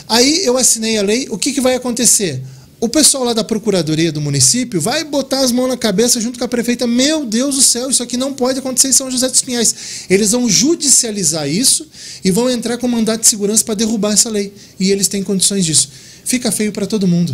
Aí 0.09 0.45
eu 0.45 0.57
assinei 0.57 0.97
a 0.97 1.03
lei, 1.03 1.27
o 1.29 1.37
que, 1.37 1.53
que 1.53 1.61
vai 1.61 1.75
acontecer? 1.75 2.41
O 2.83 2.89
pessoal 2.89 3.23
lá 3.23 3.33
da 3.33 3.45
Procuradoria 3.45 4.11
do 4.11 4.21
município 4.21 4.81
vai 4.81 5.05
botar 5.05 5.39
as 5.39 5.53
mãos 5.53 5.69
na 5.69 5.77
cabeça 5.77 6.21
junto 6.21 6.37
com 6.37 6.45
a 6.45 6.49
prefeita. 6.49 6.85
Meu 6.85 7.25
Deus 7.25 7.55
do 7.55 7.63
céu, 7.63 7.89
isso 7.89 8.03
aqui 8.03 8.17
não 8.17 8.35
pode 8.35 8.59
acontecer 8.59 8.89
em 8.89 8.93
São 8.93 9.09
José 9.09 9.29
dos 9.29 9.41
Pinhais. 9.41 9.73
Eles 10.11 10.33
vão 10.33 10.49
judicializar 10.49 11.49
isso 11.49 11.87
e 12.25 12.33
vão 12.33 12.51
entrar 12.51 12.79
com 12.79 12.89
mandato 12.89 13.21
de 13.21 13.29
segurança 13.29 13.63
para 13.63 13.77
derrubar 13.77 14.15
essa 14.15 14.29
lei. 14.29 14.53
E 14.81 14.91
eles 14.91 15.07
têm 15.07 15.23
condições 15.23 15.65
disso. 15.65 15.91
Fica 16.25 16.51
feio 16.51 16.73
para 16.73 16.85
todo 16.85 17.07
mundo. 17.07 17.33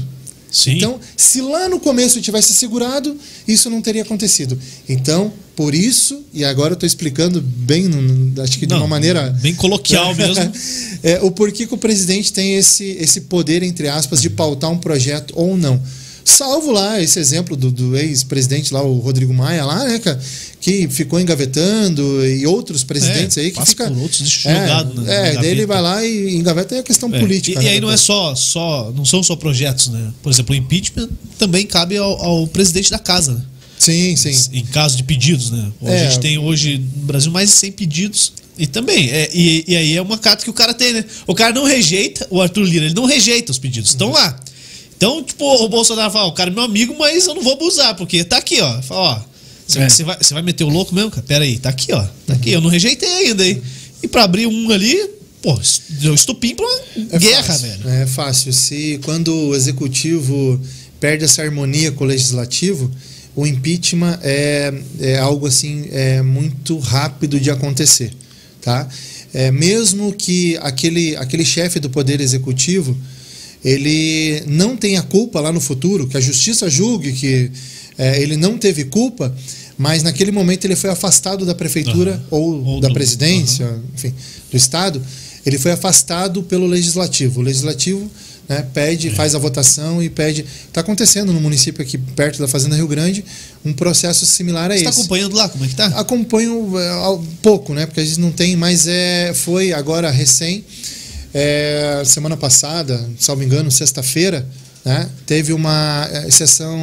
Sim. 0.51 0.77
Então, 0.77 0.99
se 1.17 1.41
lá 1.41 1.69
no 1.69 1.79
começo 1.79 2.21
tivesse 2.21 2.55
segurado, 2.55 3.17
isso 3.47 3.69
não 3.69 3.83
teria 3.83 4.03
acontecido. 4.03 4.59
Então, 4.89 5.33
por 5.55 5.75
isso, 5.75 6.25
e 6.33 6.45
agora 6.45 6.73
eu 6.73 6.75
estou 6.75 6.87
explicando 6.87 7.41
bem, 7.41 7.91
acho 8.43 8.59
que 8.59 8.67
de 8.67 8.73
não, 8.73 8.79
uma 8.79 8.87
maneira. 8.87 9.31
Bem 9.43 9.55
coloquial 9.55 10.15
mesmo. 10.17 10.51
é, 11.03 11.21
o 11.23 11.31
porquê 11.31 11.67
que 11.67 11.75
o 11.75 11.79
presidente 11.79 12.33
tem 12.33 12.55
esse, 12.55 12.85
esse 13.01 13.23
poder, 13.23 13.63
entre 13.63 13.89
aspas, 13.89 14.23
de 14.23 14.31
pautar 14.31 14.71
um 14.71 14.79
projeto 14.79 15.35
ou 15.37 15.57
não. 15.57 15.83
Salvo 16.29 16.71
lá 16.71 17.01
esse 17.01 17.19
exemplo 17.19 17.57
do, 17.57 17.71
do 17.71 17.97
ex-presidente 17.97 18.73
lá, 18.75 18.83
o 18.83 18.99
Rodrigo 18.99 19.33
Maia, 19.33 19.65
lá, 19.65 19.83
né, 19.85 19.99
cara, 19.99 20.21
que 20.61 20.87
ficou 20.89 21.19
engavetando, 21.19 22.23
e 22.27 22.47
outros 22.47 22.85
presidentes 22.85 23.39
é, 23.39 23.41
aí 23.41 23.51
que 23.51 23.65
fica. 23.65 23.89
Por 23.89 23.99
outros, 23.99 24.45
é, 24.45 24.61
jogado, 24.61 25.01
né, 25.01 25.31
é 25.31 25.35
daí 25.37 25.49
ele 25.49 25.65
vai 25.65 25.81
lá 25.81 26.05
e 26.05 26.37
engaveta 26.37 26.75
é 26.75 26.81
a 26.81 26.83
questão 26.83 27.09
é. 27.15 27.19
política. 27.19 27.59
E, 27.59 27.65
né, 27.65 27.71
e 27.71 27.75
aí 27.75 27.81
não 27.81 27.91
é 27.91 27.97
só, 27.97 28.35
só. 28.35 28.93
Não 28.95 29.07
são 29.07 29.23
só 29.23 29.37
projetos, 29.37 29.89
né? 29.89 30.13
Por 30.23 30.31
exemplo, 30.31 30.55
o 30.55 30.59
impeachment 30.59 31.09
também 31.39 31.65
cabe 31.65 31.97
ao, 31.97 32.23
ao 32.23 32.47
presidente 32.47 32.91
da 32.91 32.99
casa, 32.99 33.33
né? 33.33 33.41
Sim, 33.79 34.15
sim. 34.15 34.35
Em 34.53 34.67
caso 34.67 34.99
de 34.99 35.05
pedidos, 35.05 35.51
né? 35.51 35.73
É. 35.83 35.95
A 35.95 36.11
gente 36.11 36.21
tem 36.21 36.37
hoje 36.37 36.77
no 36.77 37.07
Brasil 37.07 37.33
mais 37.33 37.49
de 37.49 37.57
100 37.57 37.73
pedidos. 37.73 38.33
E 38.59 38.67
também, 38.67 39.09
é, 39.09 39.31
e, 39.33 39.65
e, 39.69 39.77
aí 39.77 39.97
é 39.97 40.03
uma 40.03 40.19
carta 40.19 40.45
que 40.45 40.51
o 40.51 40.53
cara 40.53 40.75
tem, 40.75 40.93
né? 40.93 41.05
O 41.27 41.35
cara 41.35 41.55
não 41.55 41.65
rejeita, 41.65 42.27
o 42.29 42.43
Arthur 42.43 42.65
Lira, 42.65 42.85
ele 42.87 42.95
não 42.95 43.07
rejeita 43.07 43.51
os 43.51 43.59
pedidos, 43.59 43.91
estão 43.91 44.11
lá. 44.11 44.39
Então, 44.99 45.23
tipo, 45.23 45.45
o 45.45 45.69
Bolsonaro 45.69 46.11
fala, 46.11 46.27
o 46.27 46.33
cara 46.33 46.51
é 46.51 46.53
meu 46.53 46.65
amigo, 46.65 46.93
mas 46.99 47.25
eu 47.25 47.35
não 47.37 47.43
vou 47.43 47.53
abusar, 47.53 47.95
porque 47.95 48.25
tá 48.25 48.39
aqui, 48.39 48.61
ó. 48.61 48.83
Fala, 48.83 49.01
ó, 49.01 49.23
você 49.65 50.03
É. 50.03 50.05
vai, 50.05 50.17
vai 50.33 50.43
meter 50.43 50.65
o 50.65 50.69
louco 50.69 50.93
mesmo, 50.93 51.09
cara? 51.13 51.23
Pera 51.23 51.45
aí, 51.45 51.57
tá 51.57 51.69
aqui, 51.69 51.93
ó. 51.93 52.05
Tá 52.27 52.35
aqui, 52.35 52.51
eu 52.51 52.61
não 52.61 52.69
rejeitei 52.69 53.09
ainda, 53.09 53.47
hein? 53.47 53.63
E 54.03 54.09
pra 54.09 54.25
abrir 54.25 54.49
um 54.49 54.71
ali, 54.73 54.99
pô, 55.41 55.57
deu 56.01 56.13
estupim 56.15 56.57
pra 56.57 56.67
É 57.13 57.19
guerra, 57.19 57.45
fácil, 57.45 57.69
velho. 57.69 57.89
É 57.89 58.07
fácil. 58.07 58.53
Se 58.53 58.99
quando 59.05 59.33
o 59.33 59.55
executivo 59.55 60.61
perde 60.99 61.25
essa 61.25 61.43
harmonia 61.43 61.93
com 61.93 62.03
o 62.03 62.07
legislativo, 62.09 62.91
o 63.37 63.47
impeachment 63.47 64.19
é, 64.21 64.75
é 64.99 65.19
algo 65.19 65.47
assim 65.47 65.87
é 65.93 66.23
muito 66.23 66.77
rápido 66.81 67.39
de 67.39 67.53
acontecer, 67.53 68.13
tá? 68.61 68.89
É, 69.33 69.53
mesmo 69.53 70.13
que 70.13 70.57
aquele, 70.61 71.15
aquele 71.17 71.45
chefe 71.45 71.79
do 71.79 71.89
poder 71.89 72.21
executivo 72.21 72.97
ele 73.65 74.43
não 74.47 74.77
tenha 74.77 75.03
culpa 75.03 75.41
lá 75.41 75.53
no 75.53 75.61
futuro, 75.61 76.07
que 76.07 76.17
a 76.17 76.21
justiça 76.21 76.69
julgue 76.71 77.13
que 77.13 77.51
é, 77.97 78.21
ele 78.23 78.37
não 78.37 78.57
teve 78.57 78.85
culpa, 78.85 79.35
mas 79.77 80.03
naquele 80.03 80.31
momento 80.31 80.65
ele 80.65 80.77
foi 80.77 80.91
afastado 80.91 81.45
da 81.45 81.55
prefeitura 81.55 82.13
Aham. 82.13 82.25
ou, 82.31 82.65
Ou 82.65 82.81
da 82.81 82.89
do- 82.89 82.95
presidência, 82.95 83.81
enfim, 83.95 84.15
do 84.51 84.57
estado, 84.57 85.03
ele 85.45 85.59
foi 85.59 85.73
afastado 85.73 86.43
pelo 86.43 86.67
legislativo. 86.67 87.41
O 87.41 87.43
legislativo 87.43 88.11
né, 88.49 88.67
pede, 88.75 89.11
faz 89.11 89.35
a 89.35 89.39
votação 89.39 90.03
e 90.03 90.09
pede. 90.09 90.45
Está 90.67 90.81
acontecendo 90.81 91.33
no 91.33 91.41
município 91.41 91.83
aqui 91.83 91.97
perto 91.99 92.39
da 92.39 92.49
Fazenda 92.49 92.75
Rio 92.77 92.89
Grande 92.89 93.25
um 93.65 93.73
processo 93.73 94.25
similar 94.27 94.71
a 94.71 94.77
Você 94.77 94.85
tá 94.85 94.91
esse. 94.91 95.01
acompanhando 95.01 95.37
lá? 95.37 95.49
Como 95.49 95.65
é 95.65 95.69
que 95.69 95.75
tá? 95.75 95.87
Acompanho 95.87 96.73
é, 96.79 97.19
pouco, 97.43 97.75
né? 97.75 97.87
Porque 97.87 98.01
a 98.01 98.05
gente 98.05 98.21
não 98.21 98.31
tem, 98.33 98.57
mas 98.57 98.87
é, 98.87 99.33
foi 99.35 99.73
agora 99.73 100.11
recém, 100.11 100.65
é, 101.41 102.03
semana 102.05 102.37
passada, 102.37 103.09
salvo 103.19 103.45
engano, 103.45 103.71
sexta-feira, 103.71 104.45
né? 104.85 105.09
Teve 105.25 105.53
uma 105.53 106.09
é, 106.11 106.29
sessão 106.31 106.77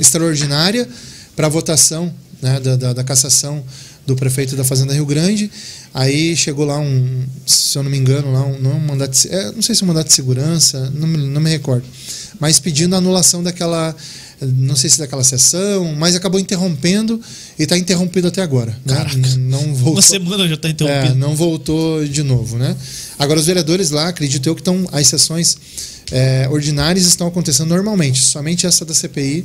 extraordinária 0.00 0.88
para 1.34 1.48
votação 1.48 2.12
né, 2.40 2.60
da, 2.60 2.76
da, 2.76 2.92
da 2.92 3.02
cassação 3.04 3.64
do 4.06 4.14
prefeito 4.14 4.54
da 4.54 4.62
Fazenda 4.62 4.94
Rio 4.94 5.04
Grande. 5.04 5.50
Aí 5.92 6.36
chegou 6.36 6.64
lá 6.64 6.78
um, 6.78 7.24
se 7.46 7.76
eu 7.76 7.82
não 7.82 7.90
me 7.90 7.98
engano, 7.98 8.32
lá 8.32 8.44
um, 8.44 8.58
não, 8.60 8.70
é 8.70 8.74
um 8.74 8.80
mandato, 8.80 9.16
se- 9.16 9.28
é, 9.28 9.50
não 9.52 9.62
sei 9.62 9.74
se 9.74 9.82
é 9.82 9.84
um 9.84 9.88
mandato 9.88 10.06
de 10.08 10.12
segurança, 10.12 10.90
não 10.94 11.06
me, 11.08 11.16
não 11.18 11.40
me 11.40 11.50
recordo, 11.50 11.84
mas 12.38 12.60
pedindo 12.60 12.94
a 12.94 12.98
anulação 12.98 13.42
daquela, 13.42 13.94
não 14.40 14.76
sei 14.76 14.88
se 14.90 14.98
daquela 14.98 15.24
sessão, 15.24 15.94
mas 15.96 16.14
acabou 16.14 16.38
interrompendo 16.40 17.20
e 17.58 17.62
está 17.64 17.76
interrompido 17.76 18.28
até 18.28 18.40
agora. 18.42 18.70
Né? 18.84 18.94
Caraca. 18.94 19.16
Não 19.38 19.60
voltou. 19.74 19.92
Uma 19.94 20.02
semana 20.02 20.48
já 20.48 20.56
tá 20.56 20.68
É, 20.68 20.70
interrompido. 20.72 21.14
não 21.16 21.34
voltou 21.34 22.04
de 22.06 22.22
novo, 22.22 22.56
né? 22.58 22.76
Agora 23.18 23.38
os 23.40 23.46
vereadores 23.46 23.90
lá, 23.90 24.08
acredito 24.08 24.46
eu 24.46 24.54
que 24.54 24.60
estão 24.60 24.86
as 24.92 25.06
sessões 25.08 25.56
é, 26.12 26.48
ordinárias 26.50 27.04
estão 27.06 27.26
acontecendo 27.26 27.68
normalmente, 27.68 28.20
somente 28.22 28.66
essa 28.66 28.84
da 28.84 28.94
CPI 28.94 29.44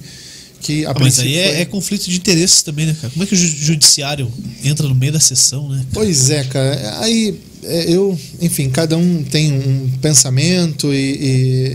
que 0.62 0.86
a 0.86 0.92
Ah, 0.92 0.96
mas 0.98 1.20
aí 1.20 1.36
é, 1.36 1.60
é 1.62 1.66
conflito 1.66 2.10
de 2.10 2.16
interesses 2.16 2.62
também, 2.62 2.86
né, 2.86 2.96
cara? 3.02 3.12
Como 3.12 3.22
é 3.24 3.28
que 3.28 3.34
o 3.34 3.38
ju- 3.38 3.48
judiciário 3.66 4.32
entra 4.64 4.88
no 4.88 4.96
meio 4.96 5.12
da 5.12 5.20
sessão, 5.20 5.68
né? 5.68 5.84
Pois 5.92 6.30
é, 6.30 6.42
cara. 6.46 7.00
Aí 7.02 7.38
é, 7.64 7.92
eu, 7.94 8.18
enfim, 8.42 8.70
cada 8.70 8.96
um 8.98 9.24
tem 9.24 9.52
um 9.52 9.90
pensamento 10.02 10.94
e, 10.94 10.98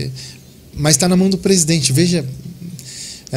e- 0.05 0.11
mas 0.75 0.95
está 0.95 1.07
na 1.07 1.15
mão 1.15 1.29
do 1.29 1.37
presidente. 1.37 1.93
Veja, 1.93 2.19
é, 2.19 2.23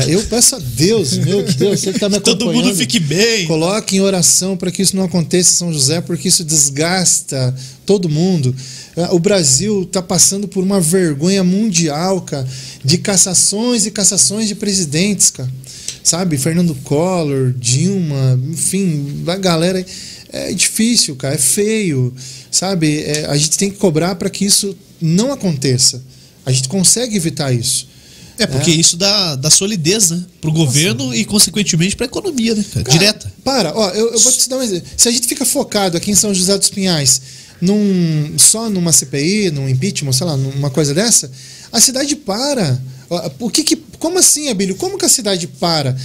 eu 0.08 0.22
peço 0.24 0.56
a 0.56 0.58
Deus, 0.58 1.18
meu 1.18 1.42
Deus, 1.52 1.80
você 1.80 1.90
que 1.90 1.96
está 1.98 2.08
me 2.08 2.16
Que 2.16 2.22
todo 2.24 2.44
acompanhando. 2.44 2.66
mundo 2.66 2.76
fique 2.76 2.98
bem. 2.98 3.46
Coloque 3.46 3.96
em 3.96 4.00
oração 4.00 4.56
para 4.56 4.70
que 4.70 4.80
isso 4.82 4.96
não 4.96 5.04
aconteça 5.04 5.50
em 5.50 5.56
São 5.56 5.72
José, 5.72 6.00
porque 6.00 6.28
isso 6.28 6.42
desgasta 6.44 7.54
todo 7.84 8.08
mundo. 8.08 8.54
Eh, 8.96 9.08
O 9.12 9.18
Brasil 9.18 9.82
está 9.82 10.00
passando 10.00 10.48
por 10.48 10.62
uma 10.62 10.80
vergonha 10.80 11.44
mundial, 11.44 12.22
cara, 12.22 12.46
de 12.84 12.98
cassações 12.98 13.84
e 13.86 13.90
cassações 13.90 14.48
de 14.48 14.54
presidentes, 14.54 15.30
cara. 15.30 15.50
Sabe? 16.02 16.36
Fernando 16.36 16.74
Collor, 16.82 17.52
Dilma, 17.58 18.38
enfim, 18.50 19.22
a 19.26 19.36
galera. 19.36 19.78
aí. 19.78 19.86
É 20.34 20.50
difícil, 20.54 21.14
cara, 21.14 21.34
é 21.34 21.38
feio, 21.38 22.12
sabe? 22.50 23.02
É, 23.02 23.26
a 23.26 23.36
gente 23.36 23.58
tem 23.58 23.70
que 23.70 23.76
cobrar 23.76 24.14
para 24.14 24.30
que 24.30 24.46
isso 24.46 24.74
não 24.98 25.30
aconteça. 25.30 26.02
A 26.46 26.50
gente 26.50 26.68
consegue 26.68 27.14
evitar 27.14 27.52
isso. 27.52 27.86
É, 28.42 28.46
porque 28.46 28.70
isso 28.70 28.96
dá, 28.96 29.36
dá 29.36 29.50
solidez, 29.50 30.10
né? 30.10 30.24
Pro 30.40 30.52
governo 30.52 31.14
e, 31.14 31.24
consequentemente, 31.24 31.96
pra 31.96 32.06
economia, 32.06 32.54
né? 32.54 32.64
cara? 32.72 32.90
Direta. 32.90 33.32
Para, 33.44 33.76
ó, 33.76 33.90
eu, 33.90 34.12
eu 34.12 34.18
vou 34.18 34.32
te 34.32 34.48
dar 34.48 34.58
um 34.58 34.62
exemplo. 34.62 34.88
Se 34.96 35.08
a 35.08 35.12
gente 35.12 35.26
fica 35.26 35.44
focado 35.44 35.96
aqui 35.96 36.10
em 36.10 36.14
São 36.14 36.34
José 36.34 36.56
dos 36.58 36.68
Pinhais, 36.68 37.20
num, 37.60 38.34
só 38.36 38.68
numa 38.68 38.92
CPI, 38.92 39.50
num 39.50 39.68
impeachment, 39.68 40.12
sei 40.12 40.26
lá, 40.26 40.36
numa 40.36 40.70
coisa 40.70 40.92
dessa, 40.92 41.30
a 41.70 41.80
cidade 41.80 42.16
para. 42.16 42.80
O 43.38 43.50
que 43.50 43.62
que, 43.62 43.76
como 43.98 44.18
assim, 44.18 44.48
Abílio? 44.48 44.74
Como 44.74 44.98
que 44.98 45.04
a 45.04 45.08
cidade 45.08 45.46
para? 45.46 45.96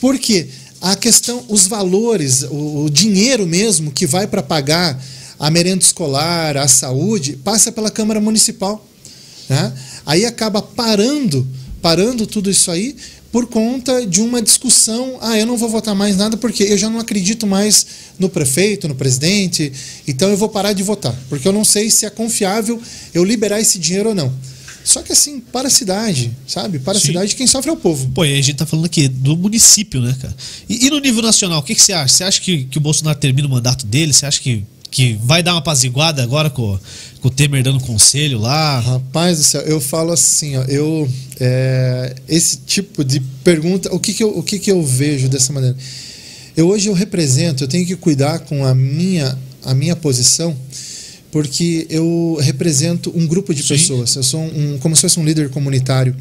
Porque 0.00 0.48
a 0.80 0.94
questão, 0.96 1.44
os 1.48 1.66
valores, 1.66 2.42
o, 2.42 2.84
o 2.84 2.90
dinheiro 2.90 3.46
mesmo 3.46 3.90
que 3.90 4.06
vai 4.06 4.26
para 4.26 4.42
pagar 4.42 5.00
a 5.38 5.50
merenda 5.50 5.82
escolar, 5.82 6.56
a 6.56 6.68
saúde, 6.68 7.38
passa 7.42 7.70
pela 7.70 7.90
Câmara 7.90 8.20
Municipal. 8.20 8.84
Né? 9.48 9.72
Aí 10.04 10.24
acaba 10.24 10.60
parando, 10.60 11.46
parando 11.80 12.26
tudo 12.26 12.50
isso 12.50 12.70
aí 12.70 12.96
por 13.30 13.46
conta 13.46 14.06
de 14.06 14.20
uma 14.20 14.40
discussão. 14.40 15.18
Ah, 15.20 15.38
eu 15.38 15.46
não 15.46 15.56
vou 15.56 15.68
votar 15.68 15.94
mais 15.94 16.16
nada 16.16 16.36
porque 16.36 16.62
eu 16.62 16.78
já 16.78 16.88
não 16.88 16.98
acredito 16.98 17.46
mais 17.46 17.86
no 18.18 18.28
prefeito, 18.28 18.88
no 18.88 18.94
presidente, 18.94 19.72
então 20.08 20.30
eu 20.30 20.36
vou 20.36 20.48
parar 20.48 20.72
de 20.72 20.82
votar, 20.82 21.14
porque 21.28 21.46
eu 21.46 21.52
não 21.52 21.64
sei 21.64 21.90
se 21.90 22.06
é 22.06 22.10
confiável 22.10 22.80
eu 23.12 23.22
liberar 23.24 23.60
esse 23.60 23.78
dinheiro 23.78 24.10
ou 24.10 24.14
não. 24.14 24.32
Só 24.86 25.02
que 25.02 25.12
assim, 25.12 25.40
para 25.40 25.66
a 25.66 25.70
cidade, 25.70 26.30
sabe? 26.46 26.78
Para 26.78 26.96
a 26.96 27.00
Sim. 27.00 27.08
cidade, 27.08 27.34
quem 27.34 27.44
sofre 27.46 27.68
é 27.68 27.72
o 27.72 27.76
povo. 27.76 28.08
Pô, 28.10 28.24
e 28.24 28.32
a 28.32 28.36
gente 28.36 28.54
tá 28.54 28.64
falando 28.64 28.86
aqui 28.86 29.08
do 29.08 29.36
município, 29.36 30.00
né, 30.00 30.16
cara? 30.22 30.34
E, 30.68 30.86
e 30.86 30.90
no 30.90 31.00
nível 31.00 31.22
nacional, 31.22 31.58
o 31.58 31.62
que, 31.64 31.74
que 31.74 31.82
você 31.82 31.92
acha? 31.92 32.14
Você 32.14 32.22
acha 32.22 32.40
que, 32.40 32.66
que 32.66 32.78
o 32.78 32.80
Bolsonaro 32.80 33.18
termina 33.18 33.48
o 33.48 33.50
mandato 33.50 33.84
dele? 33.84 34.12
Você 34.12 34.24
acha 34.24 34.40
que, 34.40 34.64
que 34.88 35.18
vai 35.24 35.42
dar 35.42 35.54
uma 35.54 35.58
apaziguada 35.58 36.22
agora 36.22 36.48
com, 36.48 36.78
com 37.26 37.28
o 37.28 37.30
Temer 37.30 37.62
dando 37.62 37.80
conselho 37.80 38.38
lá? 38.38 38.78
Rapaz 38.78 39.38
do 39.38 39.44
céu, 39.44 39.62
eu 39.62 39.80
falo 39.80 40.12
assim, 40.12 40.56
ó, 40.56 40.62
eu 40.64 41.08
é, 41.40 42.14
esse 42.28 42.58
tipo 42.58 43.04
de 43.04 43.20
pergunta, 43.42 43.92
o 43.92 43.98
que 43.98 44.14
que 44.14 44.22
eu, 44.22 44.38
o 44.38 44.42
que 44.42 44.58
que 44.60 44.70
eu 44.70 44.82
vejo 44.82 45.28
dessa 45.28 45.52
maneira? 45.52 45.76
Eu 46.56 46.68
hoje 46.68 46.88
eu 46.88 46.94
represento, 46.94 47.64
eu 47.64 47.68
tenho 47.68 47.84
que 47.84 47.96
cuidar 47.96 48.40
com 48.40 48.64
a 48.64 48.74
minha 48.74 49.36
a 49.64 49.74
minha 49.74 49.96
posição, 49.96 50.56
porque 51.32 51.86
eu 51.90 52.38
represento 52.40 53.12
um 53.14 53.26
grupo 53.26 53.52
de 53.52 53.62
Sim. 53.62 53.68
pessoas. 53.70 54.14
Eu 54.14 54.22
sou 54.22 54.40
um, 54.40 54.78
como 54.78 54.94
se 54.94 55.02
fosse 55.02 55.18
um 55.18 55.24
líder 55.24 55.50
comunitário. 55.50 56.14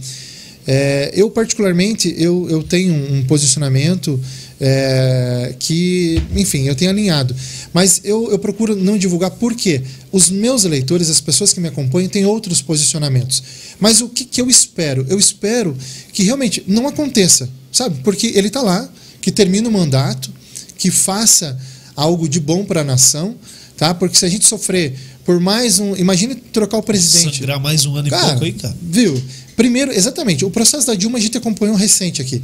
É, 0.66 1.12
eu 1.14 1.30
particularmente 1.30 2.16
eu, 2.18 2.50
eu 2.50 2.64
tenho 2.64 2.96
um 2.96 3.24
posicionamento 3.26 4.20
é, 4.60 5.56
que, 5.60 6.22
enfim, 6.36 6.68
eu 6.68 6.76
tenho 6.76 6.92
alinhado. 6.92 7.36
Mas 7.74 8.02
eu, 8.04 8.32
eu 8.32 8.40
procuro 8.40 8.76
não 8.76 8.98
divulgar 8.98 9.32
porque 9.32 9.82
os 10.12 10.30
meus 10.30 10.64
eleitores, 10.64 11.10
as 11.10 11.20
pessoas 11.20 11.52
que 11.54 11.60
me 11.60 11.68
acompanham, 11.68 12.10
têm 12.10 12.26
outros 12.26 12.62
posicionamentos. 12.62 13.44
Mas 13.80 14.02
o 14.02 14.10
que, 14.10 14.24
que 14.24 14.42
eu 14.42 14.50
espero? 14.50 15.06
Eu 15.10 15.20
espero 15.20 15.76
que 16.14 16.24
realmente 16.24 16.64
não 16.68 16.88
aconteça, 16.88 17.50
sabe? 17.72 18.00
Porque 18.04 18.28
ele 18.28 18.48
está 18.48 18.62
lá, 18.62 18.90
que 19.22 19.32
termine 19.32 19.68
o 19.68 19.72
mandato, 19.72 20.32
que 20.78 20.90
faça 20.90 21.58
algo 21.96 22.28
de 22.28 22.40
bom 22.40 22.64
para 22.64 22.82
a 22.82 22.84
nação, 22.84 23.36
tá? 23.78 23.94
Porque 23.94 24.18
se 24.18 24.26
a 24.26 24.30
gente 24.30 24.46
sofrer 24.46 24.94
por 25.26 25.40
mais 25.40 25.80
um. 25.80 25.96
Imagine 25.96 26.36
trocar 26.36 26.78
o 26.78 26.84
presidente. 26.84 27.40
Sangrar 27.40 27.60
mais 27.60 27.86
um 27.86 27.96
ano 27.96 28.08
e 28.08 28.12
Cara, 28.12 28.28
pouco 28.30 28.46
aí, 28.46 28.54
cara. 28.54 28.76
viu? 28.82 29.22
Primeiro, 29.56 29.92
exatamente, 29.92 30.44
o 30.44 30.52
processo 30.52 30.86
da 30.86 30.94
Dilma 30.96 31.18
a 31.18 31.22
gente 31.22 31.38
acompanhou 31.38 31.76
recente 31.76 32.22
aqui. 32.22 32.42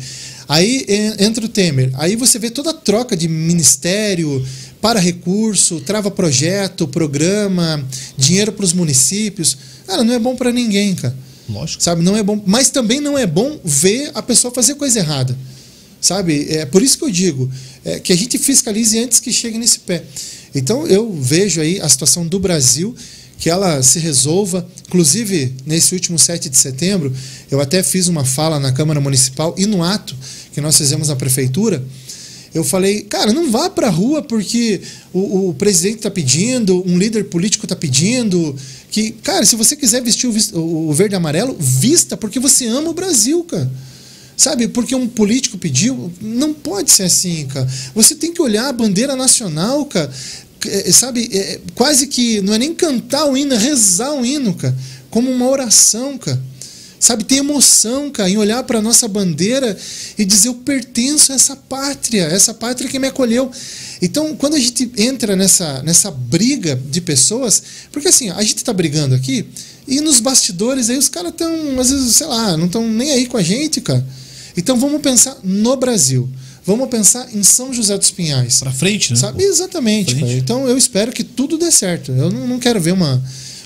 Aí 0.51 0.83
en- 0.89 1.15
entra 1.27 1.45
o 1.45 1.47
Temer, 1.47 1.91
aí 1.93 2.17
você 2.17 2.37
vê 2.37 2.49
toda 2.49 2.71
a 2.71 2.73
troca 2.73 3.15
de 3.15 3.25
ministério 3.29 4.45
para 4.81 4.99
recurso, 4.99 5.79
trava 5.79 6.11
projeto, 6.11 6.85
programa, 6.89 7.81
dinheiro 8.17 8.51
para 8.51 8.65
os 8.65 8.73
municípios. 8.73 9.57
Cara, 9.87 10.03
não 10.03 10.13
é 10.13 10.19
bom 10.19 10.35
para 10.35 10.51
ninguém, 10.51 10.93
cara. 10.93 11.15
Lógico. 11.47 11.81
Sabe, 11.81 12.03
não 12.03 12.17
é 12.17 12.21
bom, 12.21 12.43
mas 12.45 12.69
também 12.69 12.99
não 12.99 13.17
é 13.17 13.25
bom 13.25 13.57
ver 13.63 14.11
a 14.13 14.21
pessoa 14.21 14.53
fazer 14.53 14.75
coisa 14.75 14.99
errada. 14.99 15.37
Sabe? 16.01 16.47
É 16.49 16.65
por 16.65 16.81
isso 16.83 16.97
que 16.97 17.05
eu 17.05 17.09
digo 17.09 17.49
é, 17.85 17.99
que 18.01 18.11
a 18.11 18.15
gente 18.17 18.37
fiscalize 18.37 18.99
antes 18.99 19.21
que 19.21 19.31
chegue 19.31 19.57
nesse 19.57 19.79
pé. 19.79 20.03
Então 20.53 20.85
eu 20.85 21.13
vejo 21.13 21.61
aí 21.61 21.79
a 21.79 21.87
situação 21.87 22.27
do 22.27 22.37
Brasil 22.41 22.93
que 23.37 23.49
ela 23.49 23.81
se 23.81 23.99
resolva. 23.99 24.67
Inclusive, 24.87 25.53
nesse 25.65 25.93
último 25.95 26.19
7 26.19 26.49
de 26.49 26.57
setembro, 26.57 27.11
eu 27.49 27.59
até 27.61 27.81
fiz 27.81 28.07
uma 28.07 28.23
fala 28.25 28.59
na 28.59 28.71
Câmara 28.71 28.99
Municipal 28.99 29.55
e 29.57 29.65
no 29.65 29.81
ato 29.81 30.15
que 30.53 30.61
nós 30.61 30.77
fizemos 30.77 31.07
na 31.07 31.15
prefeitura, 31.15 31.83
eu 32.53 32.63
falei, 32.65 33.01
cara, 33.03 33.31
não 33.31 33.49
vá 33.49 33.69
para 33.69 33.87
a 33.87 33.89
rua 33.89 34.21
porque 34.21 34.81
o, 35.13 35.49
o 35.49 35.53
presidente 35.53 35.97
está 35.97 36.11
pedindo, 36.11 36.83
um 36.85 36.97
líder 36.97 37.25
político 37.25 37.65
está 37.65 37.77
pedindo. 37.77 38.55
Que, 38.89 39.11
cara, 39.11 39.45
se 39.45 39.55
você 39.55 39.73
quiser 39.73 40.01
vestir 40.01 40.27
o, 40.27 40.89
o 40.89 40.93
verde 40.93 41.15
e 41.15 41.17
amarelo, 41.17 41.55
vista, 41.57 42.17
porque 42.17 42.39
você 42.39 42.65
ama 42.67 42.89
o 42.89 42.93
Brasil, 42.93 43.43
cara. 43.45 43.71
Sabe, 44.35 44.67
porque 44.67 44.95
um 44.95 45.07
político 45.07 45.57
pediu, 45.57 46.11
não 46.19 46.53
pode 46.53 46.91
ser 46.91 47.03
assim, 47.03 47.45
cara. 47.45 47.67
Você 47.93 48.15
tem 48.15 48.33
que 48.33 48.41
olhar 48.41 48.67
a 48.67 48.73
bandeira 48.73 49.15
nacional, 49.15 49.85
cara. 49.85 50.11
É, 50.67 50.91
sabe, 50.91 51.29
é, 51.31 51.59
quase 51.73 52.07
que 52.07 52.41
não 52.41 52.53
é 52.53 52.57
nem 52.57 52.73
cantar 52.73 53.25
o 53.25 53.37
hino, 53.37 53.53
é 53.53 53.57
rezar 53.57 54.13
o 54.13 54.25
hino, 54.25 54.53
cara, 54.55 54.75
como 55.09 55.31
uma 55.31 55.47
oração, 55.47 56.17
cara. 56.17 56.41
Sabe, 57.01 57.23
ter 57.23 57.37
emoção, 57.37 58.11
cara, 58.11 58.29
em 58.29 58.37
olhar 58.37 58.63
para 58.63 58.79
nossa 58.79 59.07
bandeira 59.07 59.75
e 60.17 60.23
dizer 60.23 60.49
eu 60.49 60.53
pertenço 60.53 61.31
a 61.31 61.35
essa 61.35 61.55
pátria, 61.55 62.25
essa 62.25 62.53
pátria 62.53 62.87
que 62.87 62.99
me 62.99 63.07
acolheu. 63.07 63.51
Então, 63.99 64.35
quando 64.35 64.53
a 64.53 64.59
gente 64.59 64.91
entra 64.95 65.35
nessa, 65.35 65.81
nessa 65.81 66.11
briga 66.11 66.79
de 66.89 67.01
pessoas, 67.01 67.61
porque 67.91 68.07
assim, 68.07 68.29
a 68.29 68.41
gente 68.43 68.57
está 68.57 68.71
brigando 68.71 69.15
aqui 69.15 69.47
e 69.87 69.99
nos 69.99 70.19
bastidores 70.19 70.91
aí 70.91 70.97
os 70.97 71.09
caras 71.09 71.31
estão, 71.31 71.79
às 71.79 71.89
vezes, 71.89 72.15
sei 72.15 72.27
lá, 72.27 72.55
não 72.55 72.67
estão 72.67 72.87
nem 72.87 73.11
aí 73.11 73.25
com 73.25 73.37
a 73.37 73.43
gente, 73.43 73.81
cara. 73.81 74.05
Então 74.55 74.77
vamos 74.77 75.01
pensar 75.01 75.35
no 75.43 75.75
Brasil. 75.75 76.29
Vamos 76.63 76.87
pensar 76.89 77.27
em 77.33 77.41
São 77.41 77.73
José 77.73 77.97
dos 77.97 78.11
Pinhais. 78.11 78.59
Pra 78.59 78.71
frente, 78.71 79.11
né? 79.11 79.19
Sabe? 79.19 79.43
Exatamente. 79.43 80.15
Então 80.35 80.67
eu 80.67 80.77
espero 80.77 81.11
que 81.11 81.23
tudo 81.23 81.57
dê 81.57 81.71
certo. 81.71 82.11
Eu 82.11 82.29
não, 82.29 82.47
não 82.47 82.59
quero 82.59 82.79
ver 82.79 82.91
uma, 82.91 83.21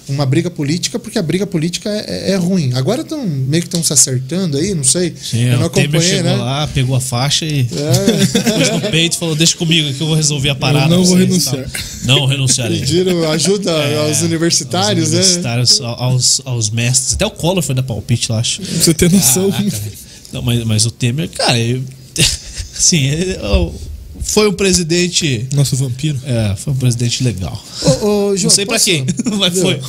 uma 0.07 0.25
briga 0.25 0.49
política, 0.51 0.99
porque 0.99 1.17
a 1.17 1.21
briga 1.21 1.47
política 1.47 1.89
é, 1.89 2.31
é 2.31 2.35
ruim. 2.35 2.71
Agora 2.73 3.01
estão 3.01 3.25
meio 3.25 3.61
que 3.63 3.67
estão 3.67 3.83
se 3.83 3.91
acertando 3.93 4.57
aí, 4.57 4.73
não 4.73 4.83
sei. 4.83 5.13
Sim, 5.21 5.45
eu 5.45 5.59
não 5.59 5.65
o 5.65 5.69
Temer 5.69 5.89
acompanhei, 5.89 6.09
chegou 6.17 6.31
né? 6.31 6.37
lá, 6.37 6.67
pegou 6.67 6.95
a 6.95 7.01
faixa 7.01 7.45
e 7.45 7.61
É, 7.61 8.51
pôs 8.51 8.69
no 8.81 8.81
peito 8.91 9.15
e 9.15 9.19
falou: 9.19 9.35
Deixa 9.35 9.55
comigo 9.57 9.93
que 9.93 10.01
eu 10.01 10.07
vou 10.07 10.15
resolver 10.15 10.49
a 10.49 10.55
parada. 10.55 10.87
não 10.87 11.03
vou 11.03 11.15
vocês", 11.17 11.27
renunciar. 11.29 11.65
Não 12.05 12.25
renunciarei. 12.25 12.79
pediram 12.79 13.29
ajuda 13.31 13.71
aos 14.05 14.21
universitários, 14.21 15.05
aos 15.05 15.11
né? 15.11 15.17
universitários, 15.19 15.81
aos, 15.81 16.41
aos 16.45 16.69
mestres. 16.69 17.13
Até 17.13 17.25
o 17.25 17.31
Collor 17.31 17.63
foi 17.63 17.73
dar 17.75 17.83
palpite, 17.83 18.29
eu 18.29 18.35
acho. 18.35 18.61
Pra 18.61 18.71
você 18.79 18.93
ter 18.93 19.11
noção. 19.11 19.51
Caraca. 19.51 19.81
Não, 20.33 20.41
mas, 20.41 20.63
mas 20.65 20.85
o 20.85 20.91
Temer, 20.91 21.29
cara, 21.29 21.57
eu, 21.59 21.81
assim, 22.77 23.05
eu- 23.07 23.73
foi 24.21 24.47
um 24.49 24.53
presidente. 24.53 25.47
Nosso 25.53 25.75
vampiro. 25.75 26.19
É, 26.25 26.55
foi 26.55 26.73
um 26.73 26.75
presidente 26.75 27.23
legal. 27.23 27.61
Ô, 27.81 27.89
ô, 27.89 28.37
João, 28.37 28.43
Não 28.43 28.49
sei 28.49 28.65
pra 28.65 28.75
posso- 28.75 28.85
quem, 28.85 29.05
mas 29.37 29.59
foi. 29.59 29.79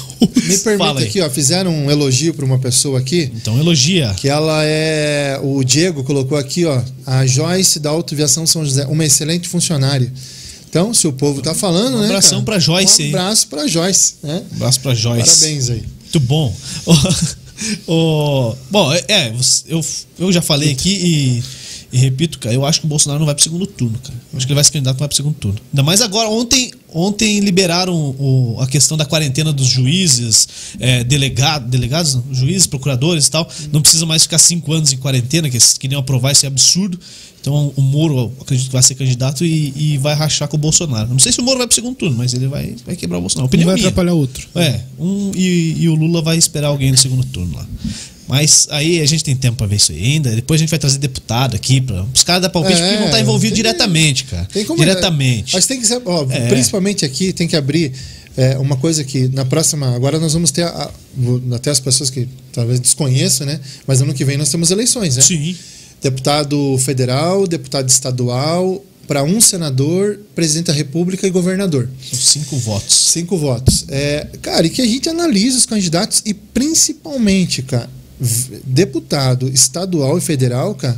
Me 0.46 0.58
permita 0.58 0.98
aí. 0.98 1.04
aqui, 1.06 1.20
ó, 1.20 1.30
fizeram 1.30 1.72
um 1.74 1.90
elogio 1.90 2.34
para 2.34 2.44
uma 2.44 2.58
pessoa 2.58 2.98
aqui, 2.98 3.30
Então 3.34 3.58
elogia. 3.58 4.14
que 4.16 4.28
ela 4.28 4.62
é. 4.64 5.38
O 5.42 5.62
Diego 5.64 6.04
colocou 6.04 6.36
aqui, 6.38 6.64
ó, 6.64 6.82
a 7.06 7.26
Joyce 7.26 7.78
da 7.80 7.90
Autoviação 7.90 8.46
São 8.46 8.64
José, 8.64 8.84
uma 8.86 9.04
excelente 9.04 9.48
funcionária. 9.48 10.12
Então, 10.68 10.92
se 10.92 11.06
o 11.08 11.12
povo 11.12 11.40
tá 11.40 11.54
falando, 11.54 11.96
Um 11.96 12.00
né? 12.00 12.06
abração 12.06 12.32
cara? 12.40 12.44
pra 12.44 12.58
Joyce 12.58 13.02
Um 13.02 13.04
aí. 13.06 13.10
abraço 13.14 13.46
pra 13.48 13.66
Joyce, 13.66 14.14
né? 14.22 14.42
Um 14.52 14.56
abraço 14.56 14.80
pra 14.80 14.94
Joyce. 14.94 15.40
Parabéns 15.40 15.70
aí. 15.70 15.82
Muito 16.02 16.20
bom. 16.20 16.54
O- 17.86 18.54
bom, 18.70 18.92
é, 18.92 19.02
é, 19.08 19.34
eu, 19.68 19.80
eu 20.18 20.30
já 20.30 20.42
falei 20.42 20.72
aqui 20.72 20.90
e, 20.90 21.42
e 21.92 21.98
repito, 21.98 22.38
cara, 22.38 22.54
eu 22.54 22.64
acho 22.66 22.80
que 22.80 22.86
o 22.86 22.88
Bolsonaro 22.88 23.18
não 23.20 23.26
vai 23.26 23.34
pro 23.34 23.42
segundo 23.44 23.66
turno, 23.66 23.98
cara. 24.02 24.14
Eu 24.32 24.36
acho 24.36 24.46
que 24.46 24.52
ele 24.52 24.56
vai 24.56 24.64
se 24.64 24.72
candidato 24.72 24.98
vai 24.98 25.08
pro 25.08 25.16
segundo 25.16 25.34
turno. 25.34 25.58
Ainda 25.72 25.82
mais 25.82 26.02
agora, 26.02 26.28
ontem, 26.28 26.72
ontem 26.92 27.40
liberaram 27.40 27.94
o- 28.18 28.56
a 28.60 28.66
questão 28.66 28.96
da 28.96 29.04
quarentena 29.04 29.52
dos 29.52 29.66
juízes, 29.68 30.48
é, 30.80 31.04
delegado, 31.04 31.68
delegados, 31.68 32.14
não, 32.16 32.24
juízes, 32.32 32.66
procuradores 32.66 33.26
e 33.26 33.30
tal. 33.30 33.48
Não 33.72 33.80
precisa 33.80 34.04
mais 34.04 34.22
ficar 34.22 34.38
cinco 34.38 34.72
anos 34.72 34.92
em 34.92 34.96
quarentena, 34.96 35.48
que 35.48 35.56
eles 35.56 35.74
queriam 35.78 36.00
aprovar 36.00 36.32
esse 36.32 36.46
absurdo. 36.46 36.98
Então 37.40 37.72
o 37.76 37.80
Moro, 37.80 38.16
eu 38.18 38.32
acredito 38.40 38.66
que 38.66 38.72
vai 38.72 38.82
ser 38.82 38.96
candidato 38.96 39.44
e, 39.44 39.72
e 39.76 39.98
vai 39.98 40.14
rachar 40.14 40.48
com 40.48 40.56
o 40.56 40.58
Bolsonaro. 40.60 41.08
Não 41.10 41.18
sei 41.20 41.30
se 41.30 41.38
o 41.40 41.44
Moro 41.44 41.58
vai 41.58 41.66
pro 41.68 41.76
segundo 41.76 41.94
turno, 41.94 42.16
mas 42.16 42.34
ele 42.34 42.48
vai, 42.48 42.74
vai 42.84 42.96
quebrar 42.96 43.18
o 43.18 43.20
Bolsonaro. 43.20 43.44
Um 43.44 43.46
Opinião 43.46 43.66
vai 43.66 43.76
minha. 43.76 43.86
atrapalhar 43.86 44.14
outro. 44.14 44.48
É, 44.56 44.80
um, 44.98 45.30
e, 45.32 45.76
e 45.78 45.88
o 45.88 45.94
Lula 45.94 46.20
vai 46.20 46.36
esperar 46.36 46.68
alguém 46.68 46.90
no 46.90 46.96
segundo 46.96 47.24
turno 47.26 47.54
lá. 47.56 47.64
Mas 48.28 48.66
aí 48.70 49.00
a 49.00 49.06
gente 49.06 49.22
tem 49.22 49.36
tempo 49.36 49.56
pra 49.56 49.66
ver 49.66 49.76
isso 49.76 49.92
ainda. 49.92 50.30
Depois 50.34 50.58
a 50.58 50.62
gente 50.62 50.70
vai 50.70 50.78
trazer 50.78 50.98
deputado 50.98 51.54
aqui 51.54 51.80
para 51.80 52.04
os 52.14 52.24
caras 52.24 52.42
da 52.42 52.48
palpite 52.50 52.80
É, 52.80 52.90
que 52.90 52.96
vão 52.96 53.06
estar 53.06 53.20
envolvidos 53.20 53.56
diretamente, 53.56 54.24
cara. 54.24 54.46
Tem 54.52 54.64
como 54.64 54.78
diretamente. 54.80 55.54
Mas 55.54 55.66
tem 55.66 55.80
que 55.80 55.86
ser, 55.86 56.00
ó, 56.04 56.26
É. 56.30 56.48
principalmente 56.48 57.04
aqui, 57.04 57.32
tem 57.32 57.46
que 57.46 57.54
abrir 57.56 57.92
é, 58.36 58.58
uma 58.58 58.76
coisa 58.76 59.02
que 59.02 59.28
na 59.28 59.44
próxima. 59.46 59.94
Agora 59.94 60.18
nós 60.18 60.32
vamos 60.34 60.50
ter. 60.50 60.64
a- 60.64 60.90
até 61.54 61.70
as 61.70 61.80
pessoas 61.80 62.10
que 62.10 62.28
talvez 62.52 62.78
desconheçam, 62.80 63.46
né? 63.46 63.58
Mas 63.86 64.02
ano 64.02 64.12
que 64.12 64.24
vem 64.26 64.36
nós 64.36 64.50
temos 64.50 64.70
eleições, 64.70 65.16
né? 65.16 65.22
Sim. 65.22 65.56
Deputado 66.02 66.76
federal, 66.78 67.46
deputado 67.46 67.88
estadual, 67.88 68.84
para 69.08 69.22
um 69.24 69.40
senador, 69.40 70.18
presidente 70.34 70.66
da 70.66 70.72
República 70.74 71.26
e 71.26 71.30
governador. 71.30 71.88
São 72.10 72.18
cinco 72.18 72.56
votos. 72.58 72.94
Cinco 72.94 73.38
votos. 73.38 73.84
É, 73.88 74.26
cara, 74.42 74.66
e 74.66 74.70
que 74.70 74.82
a 74.82 74.86
gente 74.86 75.08
analise 75.08 75.56
os 75.56 75.64
candidatos 75.64 76.20
e 76.26 76.34
principalmente, 76.34 77.62
cara, 77.62 77.88
deputado 78.64 79.48
estadual 79.48 80.18
e 80.18 80.20
federal, 80.20 80.74
cara, 80.74 80.96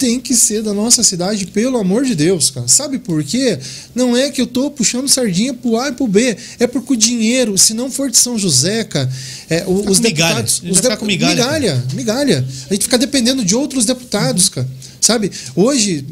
tem 0.00 0.18
que 0.18 0.34
ser 0.34 0.62
da 0.62 0.72
nossa 0.72 1.02
cidade, 1.02 1.46
pelo 1.46 1.76
amor 1.76 2.06
de 2.06 2.14
Deus, 2.14 2.50
cara. 2.50 2.66
Sabe 2.66 2.98
por 2.98 3.22
quê? 3.22 3.58
Não 3.94 4.16
é 4.16 4.30
que 4.30 4.40
eu 4.40 4.46
tô 4.46 4.70
puxando 4.70 5.06
sardinha 5.06 5.52
pro 5.52 5.76
A 5.76 5.88
e 5.88 5.92
pro 5.92 6.08
B, 6.08 6.34
é 6.58 6.66
porque 6.66 6.94
o 6.94 6.96
dinheiro, 6.96 7.58
se 7.58 7.74
não 7.74 7.90
for 7.90 8.10
de 8.10 8.16
São 8.16 8.38
José, 8.38 8.82
cara, 8.84 9.12
é, 9.50 9.62
os 9.66 10.00
migalha. 10.00 10.36
deputados, 10.36 10.60
A 10.62 10.66
gente 10.66 10.72
os 10.72 11.06
migalha, 11.06 11.44
migalha, 11.44 11.84
migalha. 11.92 12.48
A 12.70 12.72
gente 12.72 12.84
fica 12.84 12.96
dependendo 12.96 13.44
de 13.44 13.54
outros 13.54 13.84
deputados, 13.84 14.48
cara. 14.48 14.66
Sabe? 15.10 15.28
Hoje, 15.56 16.04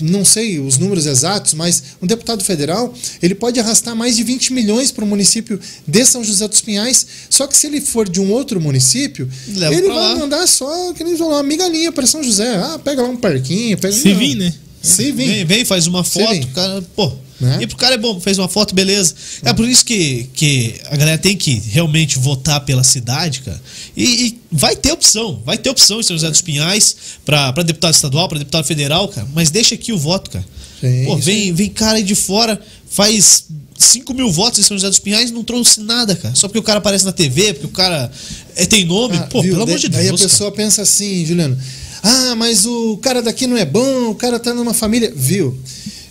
não 0.00 0.24
sei 0.24 0.60
os 0.60 0.78
números 0.78 1.06
exatos, 1.06 1.54
mas 1.54 1.82
um 2.00 2.06
deputado 2.06 2.44
federal, 2.44 2.94
ele 3.20 3.34
pode 3.34 3.58
arrastar 3.58 3.96
mais 3.96 4.14
de 4.14 4.22
20 4.22 4.52
milhões 4.52 4.92
para 4.92 5.02
o 5.02 5.06
município 5.08 5.58
de 5.84 6.04
São 6.06 6.22
José 6.22 6.46
dos 6.46 6.60
Pinhais, 6.60 7.04
só 7.28 7.48
que 7.48 7.56
se 7.56 7.66
ele 7.66 7.80
for 7.80 8.08
de 8.08 8.20
um 8.20 8.30
outro 8.30 8.60
município, 8.60 9.28
Leva 9.48 9.74
ele 9.74 9.88
vai 9.88 9.96
lá. 9.96 10.14
mandar 10.14 10.46
só, 10.46 10.92
que 10.92 11.02
nem 11.02 11.16
falou, 11.16 11.32
uma 11.32 11.42
migalhinha 11.42 11.90
para 11.90 12.06
São 12.06 12.22
José. 12.22 12.54
Ah, 12.58 12.78
pega 12.78 13.02
lá 13.02 13.08
um 13.08 13.16
parquinho, 13.16 13.76
pega 13.76 13.92
Se 13.92 14.10
Não. 14.10 14.18
vir, 14.20 14.36
né? 14.36 14.54
Se 14.80 15.10
vir. 15.10 15.26
Vem, 15.26 15.44
vem, 15.44 15.64
faz 15.64 15.88
uma 15.88 16.04
foto, 16.04 16.46
cara, 16.54 16.80
pô. 16.94 17.10
Né? 17.40 17.58
E 17.62 17.66
pro 17.66 17.76
cara 17.76 17.94
é 17.94 17.98
bom, 17.98 18.20
fez 18.20 18.38
uma 18.38 18.48
foto, 18.48 18.74
beleza. 18.74 19.14
É 19.42 19.52
por 19.52 19.68
isso 19.68 19.84
que, 19.84 20.28
que 20.34 20.76
a 20.86 20.96
galera 20.96 21.18
tem 21.18 21.36
que 21.36 21.60
realmente 21.70 22.18
votar 22.18 22.60
pela 22.60 22.84
cidade, 22.84 23.40
cara. 23.40 23.60
E, 23.96 24.04
e 24.04 24.40
vai 24.50 24.76
ter 24.76 24.92
opção, 24.92 25.42
vai 25.44 25.58
ter 25.58 25.70
opção 25.70 26.00
em 26.00 26.02
São 26.02 26.16
José 26.16 26.30
dos 26.30 26.40
Pinhais 26.40 26.96
pra, 27.24 27.52
pra 27.52 27.62
deputado 27.62 27.94
estadual, 27.94 28.28
pra 28.28 28.38
deputado 28.38 28.64
federal, 28.64 29.08
cara. 29.08 29.26
Mas 29.34 29.50
deixa 29.50 29.74
aqui 29.74 29.92
o 29.92 29.98
voto, 29.98 30.30
cara. 30.30 30.44
Sim, 30.80 31.04
Pô, 31.06 31.16
vem, 31.16 31.52
vem 31.52 31.68
cara 31.68 31.96
aí 31.96 32.04
de 32.04 32.14
fora, 32.14 32.60
faz 32.88 33.46
5 33.76 34.14
mil 34.14 34.30
votos 34.30 34.60
em 34.60 34.62
São 34.62 34.76
José 34.76 34.88
dos 34.88 34.98
Pinhais 34.98 35.30
não 35.30 35.42
trouxe 35.42 35.80
nada, 35.80 36.14
cara. 36.14 36.34
Só 36.34 36.46
porque 36.46 36.58
o 36.58 36.62
cara 36.62 36.78
aparece 36.78 37.04
na 37.04 37.12
TV, 37.12 37.54
porque 37.54 37.66
o 37.66 37.70
cara 37.70 38.10
é, 38.56 38.66
tem 38.66 38.84
nome. 38.84 39.16
Ah, 39.16 39.22
Pô, 39.22 39.42
viu? 39.42 39.52
pelo 39.52 39.64
amor 39.64 39.78
de 39.78 39.88
Deus. 39.88 40.20
a 40.20 40.24
pessoa 40.24 40.52
pensa 40.52 40.82
assim, 40.82 41.26
Juliano. 41.26 41.58
Ah, 42.02 42.34
mas 42.36 42.66
o 42.66 42.98
cara 42.98 43.22
daqui 43.22 43.46
não 43.46 43.56
é 43.56 43.64
bom, 43.64 44.10
o 44.10 44.14
cara 44.14 44.38
tá 44.38 44.54
numa 44.54 44.74
família. 44.74 45.12
Viu? 45.16 45.58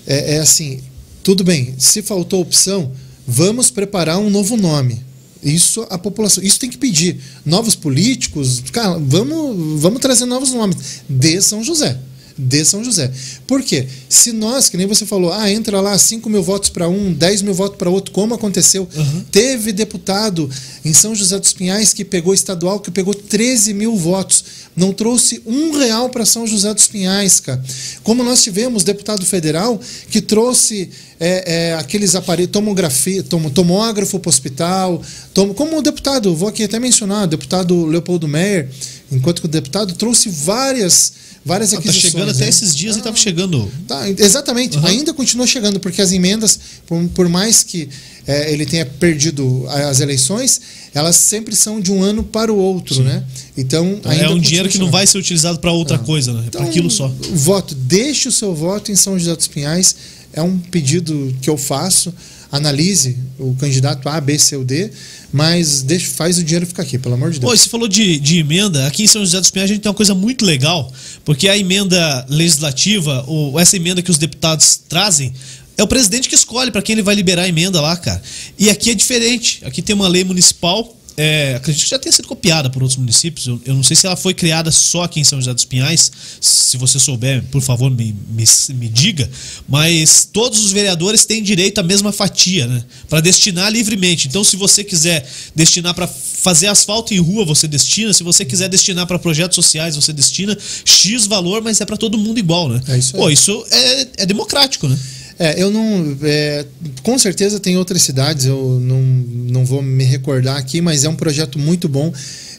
É, 0.05 0.35
é 0.35 0.39
assim, 0.39 0.81
tudo 1.23 1.43
bem, 1.43 1.73
se 1.77 2.01
faltou 2.01 2.41
opção, 2.41 2.91
vamos 3.25 3.71
preparar 3.71 4.19
um 4.19 4.29
novo 4.29 4.57
nome. 4.57 5.01
Isso 5.41 5.85
a 5.89 5.97
população, 5.97 6.43
isso 6.43 6.59
tem 6.59 6.69
que 6.69 6.77
pedir. 6.77 7.19
Novos 7.45 7.75
políticos, 7.75 8.61
cara, 8.71 8.97
vamos, 8.99 9.81
vamos 9.81 9.99
trazer 9.99 10.25
novos 10.25 10.51
nomes 10.51 11.01
de 11.07 11.41
São 11.41 11.63
José. 11.63 11.97
De 12.37 12.65
São 12.65 12.83
José. 12.83 13.11
Por 13.45 13.61
quê? 13.61 13.87
Se 14.09 14.31
nós, 14.31 14.69
que 14.69 14.77
nem 14.77 14.87
você 14.87 15.05
falou, 15.05 15.31
ah, 15.31 15.49
entra 15.51 15.79
lá 15.79 15.97
5 15.97 16.29
mil 16.29 16.41
votos 16.41 16.69
para 16.69 16.87
um, 16.89 17.13
10 17.13 17.41
mil 17.43 17.53
votos 17.53 17.77
para 17.77 17.89
outro, 17.89 18.11
como 18.11 18.33
aconteceu? 18.33 18.87
Teve 19.31 19.71
deputado 19.71 20.49
em 20.83 20.93
São 20.93 21.13
José 21.13 21.37
dos 21.39 21.53
Pinhais 21.53 21.93
que 21.93 22.03
pegou 22.03 22.33
estadual, 22.33 22.79
que 22.79 22.91
pegou 22.91 23.13
13 23.13 23.73
mil 23.73 23.95
votos. 23.95 24.43
Não 24.75 24.91
trouxe 24.91 25.41
um 25.45 25.71
real 25.77 26.09
para 26.09 26.25
São 26.25 26.47
José 26.47 26.73
dos 26.73 26.87
Pinhais, 26.87 27.39
cara. 27.39 27.63
Como 28.03 28.23
nós 28.23 28.41
tivemos 28.41 28.83
deputado 28.83 29.25
federal 29.25 29.79
que 30.09 30.21
trouxe 30.21 30.89
é, 31.19 31.69
é, 31.69 31.73
aqueles 31.75 32.15
aparelhos, 32.15 32.51
tomografia, 32.51 33.23
tom, 33.23 33.49
tomógrafo 33.49 34.19
para 34.19 34.29
o 34.29 34.33
hospital, 34.33 35.01
tom, 35.33 35.53
como 35.53 35.77
o 35.77 35.81
deputado, 35.81 36.35
vou 36.35 36.49
aqui 36.49 36.63
até 36.63 36.79
mencionar, 36.79 37.23
o 37.23 37.27
deputado 37.27 37.85
Leopoldo 37.85 38.27
Meyer, 38.27 38.69
enquanto 39.11 39.41
que 39.41 39.45
o 39.45 39.49
deputado 39.49 39.93
trouxe 39.93 40.29
várias, 40.29 41.13
várias 41.45 41.69
Ah, 41.73 41.75
tá 41.75 41.79
aquisições. 41.79 42.11
chegando 42.11 42.29
até 42.31 42.43
né? 42.43 42.49
esses 42.49 42.75
dias 42.75 42.95
e 42.97 43.01
tava 43.01 43.17
chegando. 43.17 43.71
Tá, 43.87 44.09
exatamente, 44.09 44.77
ainda 44.83 45.13
continua 45.13 45.45
chegando, 45.47 45.79
porque 45.79 46.01
as 46.01 46.11
emendas, 46.11 46.59
por, 46.87 47.03
por 47.09 47.29
mais 47.29 47.63
que 47.63 47.89
é, 48.25 48.51
ele 48.53 48.65
tenha 48.65 48.85
perdido 48.85 49.65
as 49.67 49.99
eleições, 49.99 50.61
elas 50.93 51.15
sempre 51.17 51.55
são 51.55 51.81
de 51.81 51.91
um 51.91 52.01
ano 52.01 52.23
para 52.23 52.51
o 52.53 52.57
outro, 52.57 53.03
né? 53.03 53.23
Então, 53.57 53.99
ainda 54.05 54.23
é 54.25 54.29
um 54.29 54.39
dinheiro 54.39 54.69
que 54.69 54.77
não 54.77 54.89
vai 54.89 55.05
ser 55.05 55.17
utilizado 55.17 55.59
pra 55.59 55.71
outra 55.71 55.97
coisa, 55.99 56.31
né? 56.33 56.41
É 56.43 56.47
Então, 56.47 56.63
aquilo 56.63 56.89
só. 56.89 57.11
Voto, 57.33 57.75
deixe 57.75 58.27
o 58.27 58.31
seu 58.31 58.55
voto 58.55 58.91
em 58.91 58.95
São 58.95 59.17
José 59.19 59.35
dos 59.35 59.47
Pinhais. 59.47 59.95
É 60.31 60.41
um 60.41 60.57
pedido 60.57 61.35
que 61.41 61.49
eu 61.49 61.57
faço. 61.57 62.13
Analise 62.51 63.17
o 63.39 63.55
candidato 63.55 64.07
A, 64.07 64.21
B, 64.21 64.37
C 64.37 64.55
ou 64.55 64.63
D, 64.63 64.91
mas 65.33 65.81
deixe, 65.81 66.05
faz 66.05 66.37
o 66.37 66.43
dinheiro 66.43 66.67
ficar 66.67 66.83
aqui, 66.83 66.99
pelo 66.99 67.15
amor 67.15 67.31
de 67.31 67.39
Deus. 67.39 67.51
Pô, 67.51 67.57
você 67.57 67.67
falou 67.67 67.87
de, 67.87 68.19
de 68.19 68.37
emenda. 68.37 68.85
Aqui 68.85 69.03
em 69.03 69.07
São 69.07 69.25
José 69.25 69.41
dos 69.41 69.49
Pinhais 69.49 69.71
a 69.71 69.73
gente 69.73 69.81
tem 69.81 69.89
uma 69.89 69.95
coisa 69.95 70.13
muito 70.13 70.45
legal, 70.45 70.93
porque 71.25 71.49
a 71.49 71.57
emenda 71.57 72.23
legislativa, 72.29 73.25
ou 73.27 73.59
essa 73.59 73.75
emenda 73.75 74.03
que 74.03 74.11
os 74.11 74.19
deputados 74.19 74.79
trazem, 74.87 75.33
é 75.75 75.81
o 75.81 75.87
presidente 75.87 76.29
que 76.29 76.35
escolhe 76.35 76.69
para 76.69 76.83
quem 76.83 76.93
ele 76.93 77.01
vai 77.01 77.15
liberar 77.15 77.41
a 77.41 77.47
emenda 77.47 77.81
lá, 77.81 77.97
cara. 77.97 78.21
E 78.59 78.69
aqui 78.69 78.91
é 78.91 78.93
diferente. 78.93 79.59
Aqui 79.65 79.81
tem 79.81 79.95
uma 79.95 80.07
lei 80.07 80.23
municipal 80.23 80.95
é, 81.15 81.55
acredito 81.55 81.83
que 81.83 81.89
já 81.89 81.99
tenha 81.99 82.11
sido 82.11 82.27
copiada 82.27 82.69
por 82.69 82.81
outros 82.81 82.97
municípios. 82.97 83.47
Eu, 83.47 83.61
eu, 83.65 83.75
não 83.75 83.83
sei 83.83 83.95
se 83.95 84.05
ela 84.05 84.15
foi 84.15 84.33
criada 84.33 84.71
só 84.71 85.03
aqui 85.03 85.19
em 85.19 85.23
São 85.23 85.39
José 85.39 85.53
dos 85.53 85.65
Pinhais. 85.65 86.11
Se 86.41 86.77
você 86.77 86.99
souber, 86.99 87.43
por 87.51 87.61
favor, 87.61 87.91
me, 87.91 88.15
me, 88.29 88.43
me 88.75 88.89
diga. 88.89 89.29
Mas 89.67 90.27
todos 90.31 90.63
os 90.63 90.71
vereadores 90.71 91.25
têm 91.25 91.43
direito 91.43 91.79
à 91.79 91.83
mesma 91.83 92.11
fatia, 92.11 92.65
né? 92.67 92.83
Para 93.07 93.19
destinar 93.19 93.71
livremente. 93.71 94.27
Então, 94.27 94.43
se 94.43 94.55
você 94.55 94.83
quiser 94.83 95.27
destinar 95.55 95.93
para 95.93 96.07
fazer 96.07 96.67
asfalto 96.67 97.13
em 97.13 97.19
rua, 97.19 97.45
você 97.45 97.67
destina. 97.67 98.11
Se 98.13 98.23
você 98.23 98.43
quiser 98.43 98.67
destinar 98.67 99.05
para 99.05 99.19
projetos 99.19 99.55
sociais, 99.55 99.95
você 99.95 100.11
destina 100.11 100.57
X 100.83 101.27
valor, 101.27 101.61
mas 101.61 101.79
é 101.79 101.85
para 101.85 101.97
todo 101.97 102.17
mundo 102.17 102.39
igual, 102.39 102.69
né? 102.69 102.81
É 102.87 102.97
isso 102.97 103.15
aí. 103.15 103.21
Pô, 103.21 103.29
isso 103.29 103.65
é, 103.71 104.07
é 104.17 104.25
democrático, 104.25 104.87
né? 104.87 104.97
É, 105.39 105.61
eu 105.61 105.71
não. 105.71 106.17
É, 106.21 106.65
com 107.01 107.17
certeza 107.17 107.59
tem 107.59 107.77
outras 107.77 108.01
cidades, 108.01 108.45
eu 108.45 108.79
não, 108.81 109.01
não 109.01 109.65
vou 109.65 109.81
me 109.81 110.03
recordar 110.03 110.57
aqui, 110.57 110.81
mas 110.81 111.03
é 111.03 111.09
um 111.09 111.15
projeto 111.15 111.57
muito 111.57 111.89
bom. 111.89 112.13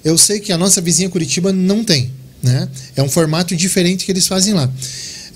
Eu 0.05 0.19
sei 0.19 0.41
que 0.41 0.53
a 0.53 0.59
nossa 0.59 0.81
vizinha 0.81 1.09
Curitiba 1.09 1.53
não 1.53 1.85
tem, 1.85 2.11
né? 2.43 2.69
É 2.95 3.03
um 3.03 3.09
formato 3.09 3.57
diferente 3.57 4.05
que 4.05 4.13
eles 4.13 4.27
fazem 4.27 4.55
lá. 4.55 4.71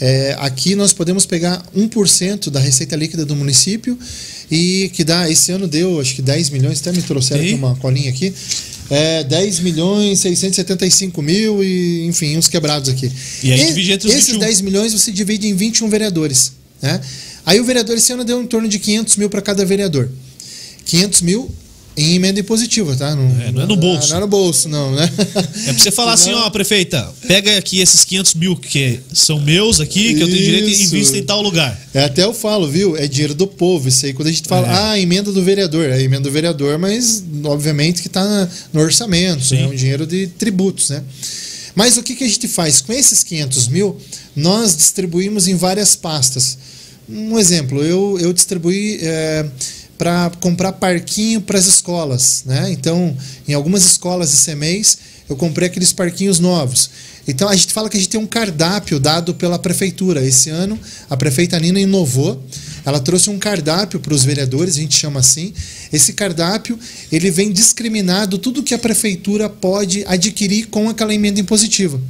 É, 0.01 0.37
aqui 0.39 0.77
nós 0.77 0.93
podemos 0.93 1.27
pegar 1.27 1.65
1% 1.77 2.51
da 2.51 2.61
receita 2.61 2.95
líquida 2.95 3.25
do 3.25 3.35
município 3.35 3.99
e 4.49 4.91
que 4.95 5.03
dá, 5.03 5.29
esse 5.29 5.51
ano 5.51 5.67
deu 5.67 6.01
acho 6.01 6.15
que 6.15 6.23
10 6.23 6.51
milhões, 6.51 6.81
até 6.81 6.93
me 6.93 7.03
trouxeram 7.03 7.43
aqui 7.43 7.55
uma 7.55 7.75
colinha 7.77 8.11
aqui. 8.11 8.33
É, 8.91 9.25
10 9.25 9.61
milhões 9.61 10.21
675 10.21 11.21
mil 11.21 11.63
e 11.63 12.07
enfim, 12.07 12.37
uns 12.37 12.49
quebrados 12.49 12.89
aqui. 12.89 13.11
E 13.43 13.53
aí 13.53 13.67
divide 13.67 13.93
entre 13.93 14.09
os 14.09 14.15
Esses 14.15 14.29
21. 14.29 14.41
10 14.41 14.61
milhões 14.61 14.93
você 14.93 15.11
divide 15.11 15.49
em 15.49 15.55
21 15.55 15.89
vereadores. 15.89 16.53
Né? 16.81 17.01
Aí 17.49 17.59
o 17.59 17.65
vereador 17.65 17.97
esse 17.97 18.13
ano 18.13 18.25
deu 18.25 18.43
em 18.43 18.47
torno 18.47 18.69
de 18.69 18.79
500 18.79 19.17
mil 19.17 19.31
para 19.31 19.41
cada 19.41 19.65
vereador. 19.65 20.11
500 20.85 21.23
mil 21.23 21.51
em 21.97 22.15
emenda 22.15 22.39
impositiva, 22.39 22.95
tá? 22.95 23.17
Não 23.17 23.25
É, 23.43 23.51
não 23.51 23.63
é 23.63 23.67
no 23.67 23.75
bolso. 23.75 24.11
Não 24.11 24.17
é 24.19 24.21
no 24.21 24.27
bolso, 24.27 24.69
não, 24.69 24.95
né? 24.95 25.11
É 25.67 25.73
pra 25.73 25.83
você 25.83 25.91
falar 25.91 26.13
assim, 26.13 26.31
ó, 26.35 26.51
prefeita, 26.51 27.11
pega 27.27 27.57
aqui 27.57 27.81
esses 27.81 28.05
500 28.05 28.35
mil 28.35 28.55
que 28.55 29.01
são 29.15 29.41
meus 29.41 29.81
aqui, 29.81 30.13
que 30.15 30.21
eu 30.23 30.27
tenho 30.29 30.39
direito 30.45 30.69
e 30.69 30.83
invista 30.83 31.17
em 31.17 31.23
tal 31.23 31.41
lugar. 31.41 31.81
É, 31.95 32.05
até 32.05 32.23
eu 32.23 32.35
falo, 32.35 32.69
viu? 32.69 32.95
É 32.99 33.07
dinheiro 33.09 33.35
do 33.35 33.47
povo 33.47 33.89
isso 33.89 34.05
aí. 34.05 34.13
Quando 34.13 34.29
a 34.29 34.31
gente 34.31 34.47
fala, 34.47 34.69
É. 34.69 34.91
ah, 34.91 35.01
emenda 35.01 35.33
do 35.33 35.43
vereador. 35.43 35.89
É 35.89 36.03
emenda 36.03 36.25
do 36.25 36.31
vereador, 36.31 36.79
mas 36.79 37.25
obviamente 37.45 38.03
que 38.03 38.09
está 38.09 38.47
no 38.75 38.81
orçamento. 38.83 39.43
Sim. 39.43 39.63
É 39.63 39.67
um 39.67 39.75
dinheiro 39.75 40.07
de 40.07 40.27
tributos, 40.27 40.91
né? 40.91 41.03
Mas 41.75 41.97
o 41.97 42.03
que, 42.03 42.15
que 42.15 42.25
a 42.25 42.29
gente 42.29 42.47
faz? 42.47 42.83
Com 42.83 42.93
esses 42.93 43.23
500 43.25 43.69
mil, 43.69 43.97
nós 44.37 44.77
distribuímos 44.77 45.49
em 45.49 45.55
várias 45.57 45.97
pastas. 45.97 46.59
Um 47.09 47.39
exemplo, 47.39 47.83
eu, 47.83 48.19
eu 48.21 48.33
distribuí 48.33 49.01
para 49.97 50.31
comprar 50.41 50.73
parquinho 50.73 51.41
para 51.41 51.59
as 51.59 51.67
escolas. 51.67 52.43
Né? 52.45 52.71
Então, 52.71 53.17
em 53.47 53.55
algumas 53.55 53.85
escolas 53.85 54.33
esse 54.33 54.55
mês, 54.55 54.99
eu 55.29 55.37
comprei 55.37 55.69
aqueles 55.69 55.93
parquinhos 55.93 56.39
novos. 56.39 56.91
Então, 57.27 57.49
a 57.49 57.57
gente 57.57 57.73
fala 57.73 57.91
que 57.91 57.97
a 57.97 58.01
gente 58.01 58.09
tem 58.09 58.21
um 58.21 58.27
cardápio 58.27 59.01
dado 59.01 59.35
pela 59.35 59.59
prefeitura. 59.59 60.25
Esse 60.25 60.49
ano, 60.49 60.79
a 61.11 61.17
prefeita 61.17 61.59
Nina 61.59 61.81
inovou. 61.81 62.43
Ela 62.85 63.01
trouxe 63.01 63.29
um 63.29 63.39
cardápio 63.39 64.01
para 64.01 64.15
os 64.15 64.25
vereadores, 64.25 64.77
a 64.77 64.81
gente 64.81 64.97
chama 64.97 65.21
assim. 65.21 65.53
Esse 65.93 66.15
cardápio, 66.15 66.79
ele 67.13 67.31
vem 67.31 67.53
discriminado 67.53 68.39
tudo 68.39 68.63
que 68.63 68.73
a 68.73 68.79
prefeitura 68.79 69.49
pode 69.49 70.05
adquirir 70.07 70.69
com 70.69 70.89
aquela 70.89 71.13
emenda 71.13 71.41
impositiva. 71.41 72.01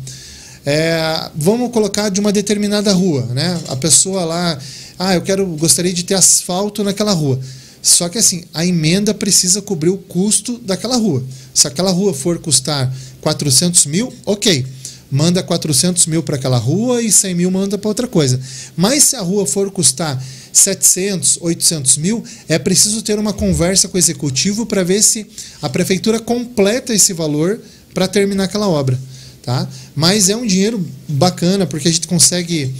É, 0.64 1.30
vamos 1.34 1.72
colocar 1.72 2.10
de 2.10 2.20
uma 2.20 2.30
determinada 2.30 2.92
rua, 2.92 3.26
né? 3.32 3.58
A 3.68 3.74
pessoa 3.74 4.24
lá, 4.24 4.58
ah, 4.98 5.14
eu 5.14 5.22
quero, 5.22 5.46
gostaria 5.46 5.92
de 5.92 6.04
ter 6.04 6.14
asfalto 6.14 6.82
naquela 6.82 7.12
rua. 7.12 7.38
Só 7.80 8.08
que 8.08 8.18
assim, 8.18 8.44
a 8.52 8.66
emenda 8.66 9.14
precisa 9.14 9.62
cobrir 9.62 9.90
o 9.90 9.98
custo 9.98 10.58
daquela 10.58 10.96
rua. 10.96 11.24
Se 11.54 11.66
aquela 11.66 11.90
rua 11.90 12.12
for 12.12 12.38
custar 12.38 12.92
400 13.20 13.86
mil, 13.86 14.12
ok. 14.26 14.66
Manda 15.10 15.42
400 15.42 16.06
mil 16.06 16.22
para 16.22 16.36
aquela 16.36 16.58
rua 16.58 17.00
e 17.00 17.10
100 17.10 17.34
mil 17.34 17.50
manda 17.50 17.78
para 17.78 17.88
outra 17.88 18.06
coisa. 18.06 18.38
Mas 18.76 19.04
se 19.04 19.16
a 19.16 19.20
rua 19.20 19.46
for 19.46 19.70
custar 19.70 20.22
700, 20.52 21.38
800 21.40 21.96
mil, 21.96 22.22
é 22.48 22.58
preciso 22.58 23.00
ter 23.00 23.18
uma 23.18 23.32
conversa 23.32 23.88
com 23.88 23.96
o 23.96 23.98
executivo 23.98 24.66
para 24.66 24.82
ver 24.82 25.02
se 25.02 25.26
a 25.62 25.68
prefeitura 25.68 26.20
completa 26.20 26.92
esse 26.92 27.12
valor 27.12 27.60
para 27.94 28.06
terminar 28.06 28.44
aquela 28.44 28.68
obra. 28.68 28.98
Tá? 29.42 29.66
Mas 29.96 30.28
é 30.28 30.36
um 30.36 30.46
dinheiro 30.46 30.84
bacana 31.08 31.66
porque 31.66 31.88
a 31.88 31.90
gente 31.90 32.06
consegue 32.06 32.74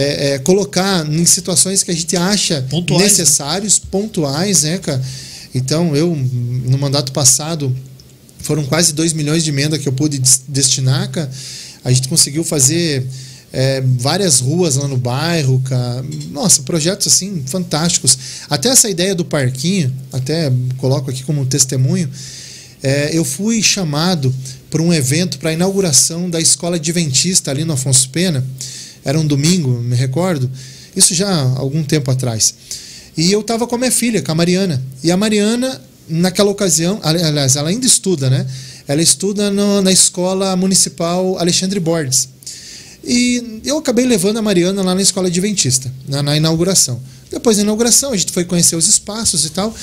é, 0.00 0.34
é, 0.34 0.38
colocar 0.38 1.04
em 1.10 1.26
situações 1.26 1.82
que 1.82 1.90
a 1.90 1.94
gente 1.94 2.16
acha 2.16 2.64
Pontuais, 2.70 3.02
né? 3.02 3.08
necessários, 3.08 3.78
pontuais, 3.80 4.62
né, 4.62 4.78
cara? 4.78 5.02
Então, 5.52 5.96
eu, 5.96 6.14
no 6.14 6.78
mandato 6.78 7.10
passado, 7.10 7.74
foram 8.38 8.64
quase 8.64 8.92
2 8.92 9.12
milhões 9.12 9.42
de 9.42 9.50
emenda 9.50 9.76
que 9.76 9.88
eu 9.88 9.92
pude 9.92 10.18
des- 10.18 10.42
destinar, 10.46 11.10
cara. 11.10 11.28
A 11.84 11.90
gente 11.92 12.06
conseguiu 12.08 12.44
fazer 12.44 13.04
é, 13.52 13.82
várias 13.98 14.38
ruas 14.38 14.76
lá 14.76 14.86
no 14.86 14.96
bairro, 14.96 15.60
cara. 15.64 16.04
Nossa, 16.30 16.62
projetos 16.62 17.08
assim 17.08 17.42
fantásticos. 17.46 18.16
Até 18.48 18.68
essa 18.68 18.88
ideia 18.88 19.16
do 19.16 19.24
parquinho, 19.24 19.92
até 20.12 20.52
coloco 20.76 21.10
aqui 21.10 21.24
como 21.24 21.44
testemunho. 21.44 22.08
É, 22.82 23.10
eu 23.12 23.24
fui 23.24 23.60
chamado 23.64 24.32
para 24.70 24.80
um 24.80 24.92
evento 24.94 25.38
para 25.38 25.50
a 25.50 25.52
inauguração 25.52 26.30
da 26.30 26.40
escola 26.40 26.76
adventista 26.76 27.50
ali 27.50 27.64
no 27.64 27.72
Afonso 27.72 28.08
Pena. 28.10 28.46
Era 29.08 29.18
um 29.18 29.26
domingo, 29.26 29.70
me 29.80 29.96
recordo. 29.96 30.50
Isso 30.94 31.14
já 31.14 31.26
há 31.30 31.58
algum 31.58 31.82
tempo 31.82 32.10
atrás. 32.10 32.54
E 33.16 33.32
eu 33.32 33.40
estava 33.40 33.66
com 33.66 33.74
a 33.74 33.78
minha 33.78 33.90
filha, 33.90 34.20
com 34.20 34.30
a 34.32 34.34
Mariana. 34.34 34.82
E 35.02 35.10
a 35.10 35.16
Mariana, 35.16 35.80
naquela 36.06 36.50
ocasião, 36.50 37.00
ali- 37.02 37.22
aliás, 37.22 37.56
ela 37.56 37.70
ainda 37.70 37.86
estuda, 37.86 38.28
né? 38.28 38.46
Ela 38.86 39.00
estuda 39.00 39.50
no- 39.50 39.80
na 39.80 39.90
escola 39.90 40.54
municipal 40.56 41.38
Alexandre 41.38 41.80
Borges. 41.80 42.28
E 43.02 43.60
eu 43.64 43.78
acabei 43.78 44.04
levando 44.06 44.36
a 44.36 44.42
Mariana 44.42 44.82
lá 44.82 44.94
na 44.94 45.00
escola 45.00 45.28
adventista, 45.28 45.90
na, 46.06 46.22
na 46.22 46.36
inauguração. 46.36 47.00
Depois 47.30 47.56
da 47.56 47.62
inauguração, 47.62 48.12
a 48.12 48.16
gente 48.16 48.30
foi 48.30 48.44
conhecer 48.44 48.76
os 48.76 48.88
espaços 48.88 49.46
e 49.46 49.50
tal. 49.50 49.74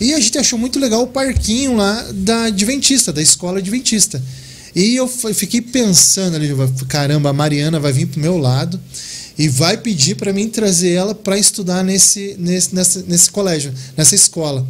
E 0.00 0.14
a 0.14 0.20
gente 0.20 0.38
achou 0.38 0.56
muito 0.58 0.78
legal 0.78 1.02
o 1.02 1.08
parquinho 1.08 1.76
lá 1.76 2.06
da 2.14 2.44
Adventista, 2.44 3.12
da 3.12 3.20
escola 3.20 3.58
Adventista. 3.58 4.22
E 4.74 4.96
eu 4.96 5.08
fiquei 5.08 5.60
pensando 5.60 6.36
ali, 6.36 6.48
caramba, 6.88 7.30
a 7.30 7.32
Mariana 7.32 7.80
vai 7.80 7.92
vir 7.92 8.06
pro 8.06 8.20
meu 8.20 8.38
lado 8.38 8.80
e 9.38 9.48
vai 9.48 9.76
pedir 9.76 10.16
para 10.16 10.32
mim 10.32 10.48
trazer 10.48 10.92
ela 10.92 11.14
para 11.14 11.38
estudar 11.38 11.82
nesse, 11.82 12.36
nesse, 12.38 12.74
nessa, 12.74 13.04
nesse 13.06 13.30
colégio, 13.30 13.72
nessa 13.96 14.14
escola. 14.14 14.66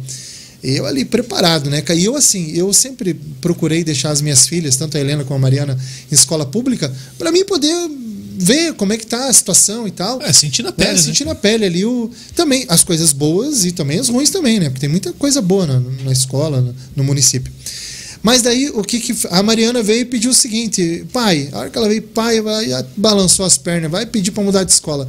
E 0.63 0.75
eu 0.77 0.85
ali 0.85 1.03
preparado, 1.03 1.69
né? 1.69 1.83
E 1.95 2.05
eu 2.05 2.15
assim, 2.15 2.51
eu 2.51 2.71
sempre 2.71 3.13
procurei 3.41 3.83
deixar 3.83 4.11
as 4.11 4.21
minhas 4.21 4.47
filhas, 4.47 4.75
tanto 4.75 4.95
a 4.95 4.99
Helena 4.99 5.23
como 5.23 5.35
a 5.35 5.39
Mariana, 5.39 5.77
em 6.11 6.15
escola 6.15 6.45
pública, 6.45 6.91
para 7.17 7.31
mim 7.31 7.43
poder 7.43 7.75
ver 8.37 8.73
como 8.73 8.93
é 8.93 8.97
que 8.97 9.05
tá 9.05 9.27
a 9.27 9.33
situação 9.33 9.87
e 9.87 9.91
tal. 9.91 10.21
É, 10.21 10.31
sentir 10.31 10.63
na 10.63 10.71
pele, 10.71 10.89
É, 10.89 10.93
né? 10.93 10.99
sentir 10.99 11.25
na 11.25 11.35
pele 11.35 11.65
ali 11.65 11.85
o, 11.85 12.09
também 12.35 12.65
as 12.67 12.83
coisas 12.83 13.11
boas 13.11 13.65
e 13.65 13.71
também 13.71 13.99
as 13.99 14.09
ruins 14.09 14.29
também, 14.29 14.59
né? 14.59 14.69
Porque 14.69 14.81
tem 14.81 14.89
muita 14.89 15.11
coisa 15.13 15.41
boa 15.41 15.67
na, 15.67 15.79
na 15.79 16.11
escola, 16.11 16.61
no, 16.61 16.75
no 16.95 17.03
município. 17.03 17.51
Mas 18.23 18.41
daí 18.41 18.69
o 18.69 18.83
que, 18.83 18.99
que 18.99 19.15
a 19.31 19.41
Mariana 19.41 19.81
veio 19.81 20.01
e 20.01 20.05
pediu 20.05 20.29
o 20.31 20.33
seguinte, 20.33 21.05
pai, 21.11 21.49
a 21.51 21.59
hora 21.59 21.69
que 21.69 21.77
ela 21.77 21.87
veio, 21.87 22.03
pai, 22.03 22.39
vai, 22.39 22.67
balançou 22.95 23.45
as 23.45 23.57
pernas, 23.57 23.89
vai 23.89 24.05
pedir 24.05 24.31
para 24.31 24.43
mudar 24.43 24.63
de 24.63 24.71
escola. 24.71 25.07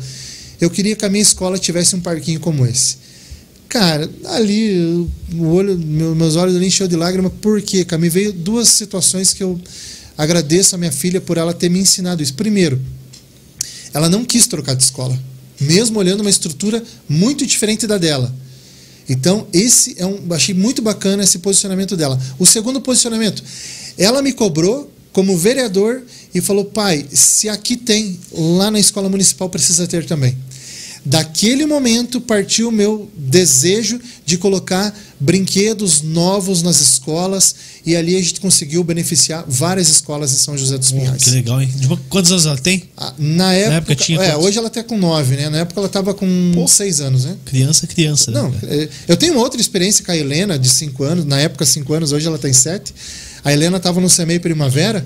Eu 0.61 0.71
queria 0.71 0.97
que 0.97 1.05
a 1.05 1.11
minha 1.11 1.23
escola 1.23 1.59
tivesse 1.59 1.95
um 1.95 2.01
parquinho 2.01 2.41
como 2.41 2.65
esse. 2.67 2.97
Cara, 3.69 4.09
ali 4.27 5.09
o 5.35 5.45
olho, 5.47 5.77
meu- 5.79 6.15
meus 6.15 6.37
olhos 6.37 6.57
ali 6.57 6.67
encheu 6.67 6.89
de 6.89 6.97
lágrima, 6.97 7.29
por 7.31 7.61
quê? 7.61 7.85
Cara, 7.85 8.01
me 8.01 8.09
veio 8.09 8.33
duas 8.33 8.69
situações 8.69 9.33
que 9.35 9.43
eu 9.43 9.61
agradeço 10.17 10.75
a 10.75 10.79
minha 10.79 10.93
filha 10.93 11.21
por 11.21 11.37
ela 11.37 11.53
ter 11.53 11.69
me 11.69 11.79
ensinado 11.81 12.23
isso. 12.23 12.35
Primeiro, 12.35 12.81
ela 13.93 14.09
não 14.09 14.25
quis 14.25 14.47
trocar 14.47 14.75
de 14.75 14.83
escola, 14.83 15.19
mesmo 15.61 15.99
olhando 15.99 16.21
uma 16.21 16.31
estrutura 16.31 16.83
muito 17.09 17.47
diferente 17.47 17.87
da 17.87 17.99
dela. 17.99 18.35
Então, 19.09 19.46
esse 19.53 19.94
é 19.98 20.07
um. 20.07 20.20
Achei 20.32 20.55
muito 20.55 20.80
bacana 20.80 21.22
esse 21.22 21.38
posicionamento 21.38 21.96
dela. 21.96 22.20
O 22.38 22.46
segundo 22.46 22.80
posicionamento, 22.80 23.42
ela 23.98 24.22
me 24.22 24.32
cobrou 24.32 24.90
como 25.12 25.36
vereador 25.36 26.03
e 26.34 26.40
falou: 26.40 26.64
pai, 26.64 27.05
se 27.11 27.48
aqui 27.48 27.76
tem, 27.76 28.18
lá 28.32 28.70
na 28.70 28.78
escola 28.78 29.09
municipal 29.09 29.48
precisa 29.48 29.86
ter 29.86 30.07
também. 30.07 30.36
Daquele 31.05 31.66
momento 31.66 32.20
partiu 32.20 32.68
o 32.68 32.72
meu 32.72 33.11
desejo 33.16 34.00
de 34.24 34.38
colocar 34.38 34.96
brinquedos 35.18 36.00
novos 36.00 36.62
nas 36.62 36.80
escolas 36.80 37.55
e 37.84 37.96
ali 37.96 38.14
a 38.14 38.20
gente 38.22 38.40
conseguiu 38.40 38.84
beneficiar 38.84 39.44
várias 39.48 39.88
escolas 39.88 40.32
em 40.32 40.36
São 40.36 40.57
José 40.57 40.78
dos 40.78 40.92
Pinhais. 40.92 41.24
que 41.24 41.30
legal, 41.30 41.61
hein? 41.61 41.68
De 41.74 41.88
quantos 42.09 42.30
anos 42.30 42.46
ela 42.46 42.57
tem? 42.57 42.84
Ah, 42.96 43.12
Na 43.18 43.53
época, 43.53 43.76
época 43.78 43.94
tinha 43.96 44.20
é, 44.22 44.30
quantos? 44.30 44.46
hoje 44.46 44.59
ela 44.59 44.70
tá 44.70 44.84
com 44.84 44.96
9, 44.96 45.36
né? 45.36 45.48
Na 45.48 45.59
época 45.59 45.80
ela 45.80 45.88
tava 45.88 46.14
com 46.14 46.53
Pô. 46.55 46.68
6 46.68 47.00
anos, 47.00 47.24
né? 47.24 47.36
Criança, 47.46 47.86
criança. 47.88 48.30
né, 48.30 48.40
Não, 48.40 48.55
é, 48.68 48.88
eu 49.09 49.16
tenho 49.16 49.36
outra 49.38 49.61
experiência 49.61 50.05
com 50.05 50.12
a 50.12 50.16
Helena, 50.16 50.57
de 50.57 50.68
5 50.68 51.03
anos, 51.03 51.24
na 51.24 51.40
época 51.40 51.66
5 51.66 51.92
anos, 51.94 52.12
hoje 52.12 52.26
ela 52.28 52.38
tem 52.38 52.53
7. 52.53 52.94
A 53.44 53.53
Helena 53.53 53.78
estava 53.78 54.00
no 54.00 54.09
CEMEI 54.09 54.38
Primavera, 54.38 55.05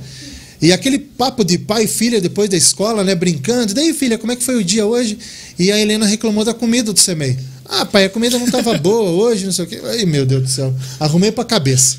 e 0.61 0.73
aquele 0.73 0.99
papo 0.99 1.45
de 1.45 1.59
pai 1.59 1.85
e 1.85 1.89
filha 1.89 2.21
depois 2.21 2.49
da 2.49 2.57
escola, 2.57 3.05
né, 3.05 3.15
brincando. 3.15 3.75
Daí, 3.75 3.93
filha, 3.93 4.17
como 4.17 4.33
é 4.33 4.37
que 4.37 4.43
foi 4.43 4.57
o 4.57 4.65
dia 4.65 4.87
hoje? 4.87 5.19
E 5.59 5.71
a 5.71 5.79
Helena 5.79 6.07
reclamou 6.07 6.45
da 6.45 6.55
comida 6.55 6.93
do 6.93 6.99
CEMEI. 6.99 7.39
Ah, 7.65 7.85
pai, 7.85 8.05
a 8.05 8.11
comida 8.11 8.39
não 8.39 8.47
estava 8.47 8.77
boa 8.79 9.11
hoje, 9.11 9.45
não 9.45 9.53
sei 9.53 9.65
o 9.65 9.69
quê. 9.69 9.81
Ai, 9.85 10.05
meu 10.05 10.25
Deus 10.25 10.43
do 10.43 10.49
céu. 10.49 10.75
Arrumei 10.99 11.31
pra 11.31 11.45
cabeça. 11.45 11.99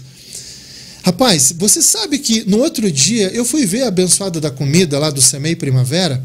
Rapaz, 1.03 1.53
você 1.57 1.81
sabe 1.81 2.19
que 2.19 2.43
no 2.49 2.57
outro 2.57 2.91
dia 2.91 3.29
eu 3.29 3.45
fui 3.45 3.65
ver 3.65 3.83
a 3.83 3.87
abençoada 3.87 4.41
da 4.41 4.51
comida 4.51 4.99
lá 4.99 5.09
do 5.09 5.21
Semei 5.21 5.55
Primavera. 5.55 6.21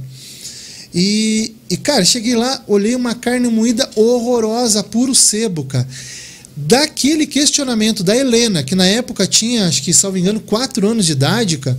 E, 0.95 1.55
e, 1.70 1.76
cara, 1.76 2.05
cheguei 2.05 2.35
lá, 2.35 2.62
olhei 2.66 2.95
uma 2.95 3.14
carne 3.14 3.49
moída 3.49 3.89
horrorosa, 3.95 4.83
puro 4.83 5.14
sebo, 5.14 5.64
cara. 5.64 5.87
Daquele 6.55 7.26
questionamento 7.26 8.03
da 8.03 8.14
Helena, 8.16 8.62
que 8.62 8.74
na 8.74 8.85
época 8.85 9.26
tinha, 9.26 9.66
acho 9.66 9.83
que, 9.83 9.95
salvo 9.95 10.18
engano, 10.18 10.41
quatro 10.41 10.87
anos 10.87 11.07
de 11.07 11.12
idade, 11.12 11.59
cara. 11.59 11.78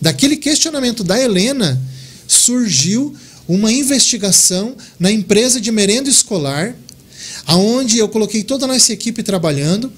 Daquele 0.00 0.36
questionamento 0.36 1.04
da 1.04 1.20
Helena 1.20 1.80
surgiu 2.26 3.14
uma 3.48 3.72
investigação 3.72 4.76
na 4.98 5.10
empresa 5.10 5.60
de 5.60 5.70
merenda 5.72 6.08
escolar, 6.08 6.74
aonde 7.46 7.98
eu 7.98 8.08
coloquei 8.08 8.42
toda 8.44 8.64
a 8.64 8.68
nossa 8.68 8.92
equipe 8.92 9.22
trabalhando. 9.22 9.92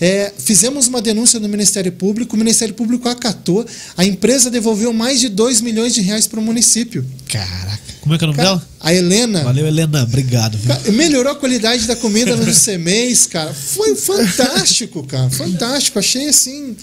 É, 0.00 0.32
fizemos 0.38 0.86
uma 0.86 1.02
denúncia 1.02 1.40
no 1.40 1.48
Ministério 1.48 1.90
Público, 1.90 2.36
o 2.36 2.38
Ministério 2.38 2.72
Público 2.74 3.08
acatou, 3.08 3.66
a 3.96 4.04
empresa 4.04 4.48
devolveu 4.48 4.92
mais 4.92 5.18
de 5.20 5.28
2 5.28 5.60
milhões 5.60 5.92
de 5.92 6.00
reais 6.00 6.26
para 6.26 6.38
o 6.38 6.42
município. 6.42 7.04
Caraca. 7.28 7.78
Como 8.00 8.14
é 8.14 8.18
que 8.18 8.24
é 8.24 8.26
o 8.26 8.30
nome 8.30 8.36
Cara, 8.36 8.48
dela? 8.50 8.68
a 8.80 8.94
Helena. 8.94 9.44
Valeu, 9.44 9.66
Helena. 9.66 10.02
Obrigado. 10.04 10.56
viu? 10.56 10.68
Cara, 10.68 10.92
melhorou 10.92 11.32
a 11.32 11.36
qualidade 11.36 11.86
da 11.86 11.96
comida 11.96 12.36
no 12.36 12.46
CMEs, 12.52 13.26
cara. 13.28 13.52
Foi 13.52 13.94
fantástico, 13.96 15.02
cara. 15.04 15.28
Fantástico. 15.30 15.98
Achei 15.98 16.28
assim. 16.28 16.76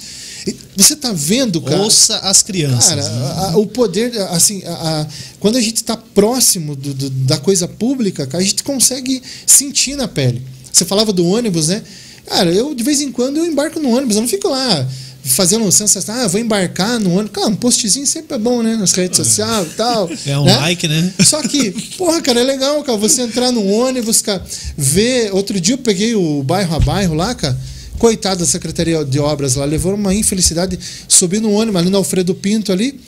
Você 0.78 0.96
tá 0.96 1.12
vendo, 1.14 1.62
cara? 1.62 1.82
Ouça 1.82 2.18
as 2.20 2.44
crianças. 2.44 2.90
Cara, 2.90 3.02
né? 3.10 3.26
a- 3.26 3.52
a- 3.52 3.58
o 3.58 3.66
poder, 3.66 4.12
assim, 4.30 4.62
a- 4.66 5.08
quando 5.40 5.58
a 5.58 5.62
gente 5.62 5.78
está 5.78 5.96
próximo 5.98 6.76
do- 6.76 6.94
do- 6.94 7.10
da 7.10 7.38
coisa 7.38 7.68
pública, 7.68 8.28
cara, 8.28 8.44
a 8.44 8.46
gente 8.46 8.64
consegue 8.64 9.22
sentir 9.48 9.96
na 9.96 10.08
pele. 10.08 10.42
Você 10.72 10.84
falava 10.86 11.12
do 11.14 11.26
ônibus, 11.26 11.70
né? 11.70 11.82
Cara, 12.28 12.52
eu 12.52 12.76
de 12.76 12.84
vez 12.84 13.02
em 13.02 13.12
quando 13.12 13.38
eu 13.38 13.46
embarco 13.46 13.80
no 13.80 13.90
ônibus, 13.96 14.16
eu 14.18 14.22
não 14.22 14.28
fico 14.30 14.50
lá 14.50 14.88
fazendo 15.24 15.72
sensação, 15.72 16.14
ah, 16.14 16.28
vou 16.28 16.40
embarcar 16.40 17.00
no 17.00 17.12
ônibus. 17.14 17.32
Cara, 17.32 17.48
um 17.48 17.56
postzinho 17.56 18.06
sempre 18.06 18.36
é 18.36 18.40
bom, 18.40 18.62
né? 18.62 18.76
Nas 18.76 18.92
redes 18.92 19.18
sociais 19.18 19.68
e 19.72 19.76
tal. 19.76 20.10
É 20.26 20.38
um 20.38 20.46
né? 20.46 20.56
like, 20.58 20.88
né? 20.88 21.14
Só 21.24 21.42
que, 21.42 21.72
porra, 21.98 22.22
cara, 22.22 22.42
é 22.42 22.44
legal, 22.44 22.84
cara, 22.84 22.98
você 22.98 23.22
entrar 23.24 23.52
no 23.52 23.66
ônibus, 23.66 24.22
cara, 24.22 24.44
ver. 24.78 25.34
Outro 25.34 25.60
dia 25.60 25.74
eu 25.74 25.80
peguei 25.80 26.14
o 26.14 26.44
bairro 26.44 26.76
a 26.76 26.80
bairro 26.80 27.16
lá, 27.16 27.34
cara. 27.34 27.58
Coitado 27.98 28.40
da 28.42 28.46
Secretaria 28.46 29.04
de 29.06 29.20
Obras 29.20 29.56
lá, 29.56 29.66
levou 29.66 29.94
uma 29.96 30.14
infelicidade. 30.14 30.78
Subi 31.08 31.40
no 31.40 31.52
ônibus 31.52 31.82
ali 31.82 31.90
no 31.90 31.98
Alfredo 31.98 32.36
Pinto 32.36 32.72
ali. 32.72 33.00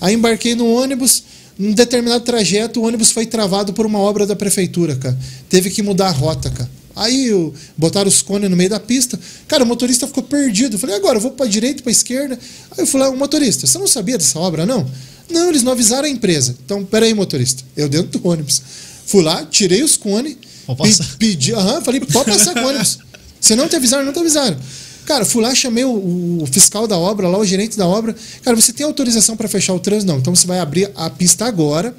Aí 0.00 0.14
embarquei 0.14 0.54
no 0.54 0.66
ônibus. 0.72 1.22
Num 1.58 1.72
determinado 1.72 2.22
trajeto, 2.22 2.80
o 2.80 2.84
ônibus 2.86 3.10
foi 3.10 3.24
travado 3.24 3.72
por 3.72 3.86
uma 3.86 3.98
obra 3.98 4.26
da 4.26 4.36
prefeitura, 4.36 4.94
cara. 4.94 5.18
Teve 5.48 5.70
que 5.70 5.82
mudar 5.82 6.08
a 6.08 6.10
rota, 6.10 6.50
cara. 6.50 6.68
Aí 6.94 7.32
o- 7.32 7.52
botaram 7.76 8.08
os 8.08 8.20
cones 8.22 8.48
no 8.50 8.56
meio 8.56 8.68
da 8.70 8.78
pista. 8.78 9.18
Cara, 9.48 9.64
o 9.64 9.66
motorista 9.66 10.06
ficou 10.06 10.22
perdido. 10.22 10.74
Eu 10.76 10.78
falei, 10.78 10.96
agora 10.96 11.16
eu 11.16 11.20
vou 11.20 11.30
para 11.30 11.46
direita, 11.46 11.82
para 11.82 11.90
esquerda. 11.92 12.38
Aí 12.72 12.78
eu 12.84 12.86
falei, 12.86 13.08
o 13.08 13.16
motorista, 13.16 13.66
você 13.66 13.78
não 13.78 13.86
sabia 13.86 14.18
dessa 14.18 14.38
obra, 14.38 14.64
não? 14.66 14.86
Não, 15.30 15.48
eles 15.48 15.62
não 15.62 15.72
avisaram 15.72 16.04
a 16.04 16.10
empresa. 16.10 16.54
Então, 16.64 16.84
peraí, 16.84 17.12
motorista. 17.14 17.62
Eu 17.76 17.88
dentro 17.88 18.18
do 18.18 18.28
ônibus. 18.28 18.60
Fui 19.06 19.22
lá, 19.22 19.44
tirei 19.46 19.82
os 19.82 19.96
cones. 19.96 20.36
Pe-. 20.74 21.16
Pedi, 21.18 21.52
aham, 21.54 21.80
falei, 21.80 22.00
pode 22.00 22.30
passar 22.30 22.52
com 22.54 22.60
o 22.60 22.66
ônibus. 22.68 22.98
Se 23.46 23.54
não 23.54 23.68
te 23.68 23.76
avisaram, 23.76 24.04
não 24.04 24.12
te 24.12 24.18
avisaram. 24.18 24.56
Cara, 25.04 25.24
fui 25.24 25.40
lá, 25.40 25.54
chamei 25.54 25.84
o, 25.84 26.42
o 26.42 26.46
fiscal 26.46 26.88
da 26.88 26.98
obra, 26.98 27.28
lá 27.28 27.38
o 27.38 27.44
gerente 27.44 27.78
da 27.78 27.86
obra. 27.86 28.12
Cara, 28.42 28.56
você 28.56 28.72
tem 28.72 28.84
autorização 28.84 29.36
para 29.36 29.46
fechar 29.46 29.72
o 29.72 29.78
trânsito? 29.78 30.10
Não. 30.10 30.18
Então 30.18 30.34
você 30.34 30.48
vai 30.48 30.58
abrir 30.58 30.90
a 30.96 31.08
pista 31.08 31.44
agora. 31.44 31.94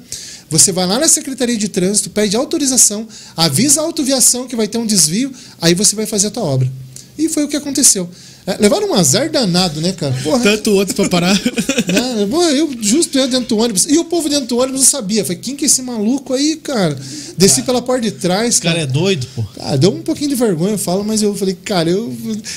Você 0.50 0.72
vai 0.72 0.86
lá 0.86 0.98
na 0.98 1.08
Secretaria 1.08 1.56
de 1.56 1.68
Trânsito, 1.68 2.10
pede 2.10 2.36
autorização, 2.36 3.08
avisa 3.34 3.80
a 3.80 3.84
autoviação 3.84 4.46
que 4.46 4.54
vai 4.54 4.68
ter 4.68 4.76
um 4.76 4.84
desvio, 4.84 5.32
aí 5.58 5.74
você 5.74 5.96
vai 5.96 6.04
fazer 6.04 6.26
a 6.26 6.30
tua 6.30 6.42
obra. 6.42 6.70
E 7.16 7.30
foi 7.30 7.44
o 7.44 7.48
que 7.48 7.56
aconteceu. 7.56 8.10
É, 8.48 8.56
levaram 8.58 8.88
um 8.88 8.94
azar 8.94 9.30
danado, 9.30 9.78
né, 9.82 9.92
cara? 9.92 10.14
Porra, 10.22 10.42
Tanto 10.42 10.70
outros 10.70 10.96
pra 10.96 11.06
parar. 11.10 11.38
Pô, 12.30 12.42
eu 12.44 12.74
justo 12.80 13.18
eu 13.18 13.28
dentro 13.28 13.48
do 13.48 13.58
ônibus. 13.58 13.84
E 13.84 13.98
o 13.98 14.06
povo 14.06 14.26
dentro 14.30 14.46
do 14.46 14.56
ônibus 14.56 14.80
não 14.80 14.86
sabia. 14.88 15.22
Falei, 15.22 15.36
quem 15.36 15.54
que 15.54 15.64
é 15.64 15.66
esse 15.66 15.82
maluco 15.82 16.32
aí, 16.32 16.56
cara? 16.56 16.98
Desci 17.36 17.60
pela 17.62 17.82
porta 17.82 18.00
de 18.00 18.12
trás, 18.12 18.58
cara 18.58 18.68
cara. 18.68 18.80
é 18.80 18.86
doido, 18.86 19.26
pô. 19.34 19.44
Ah, 19.60 19.76
deu 19.76 19.92
um 19.92 20.00
pouquinho 20.02 20.30
de 20.30 20.34
vergonha, 20.34 20.72
eu 20.72 20.78
falo, 20.78 21.04
mas 21.04 21.22
eu 21.22 21.34
falei, 21.34 21.56
cara, 21.62 21.90
eu. 21.90 22.14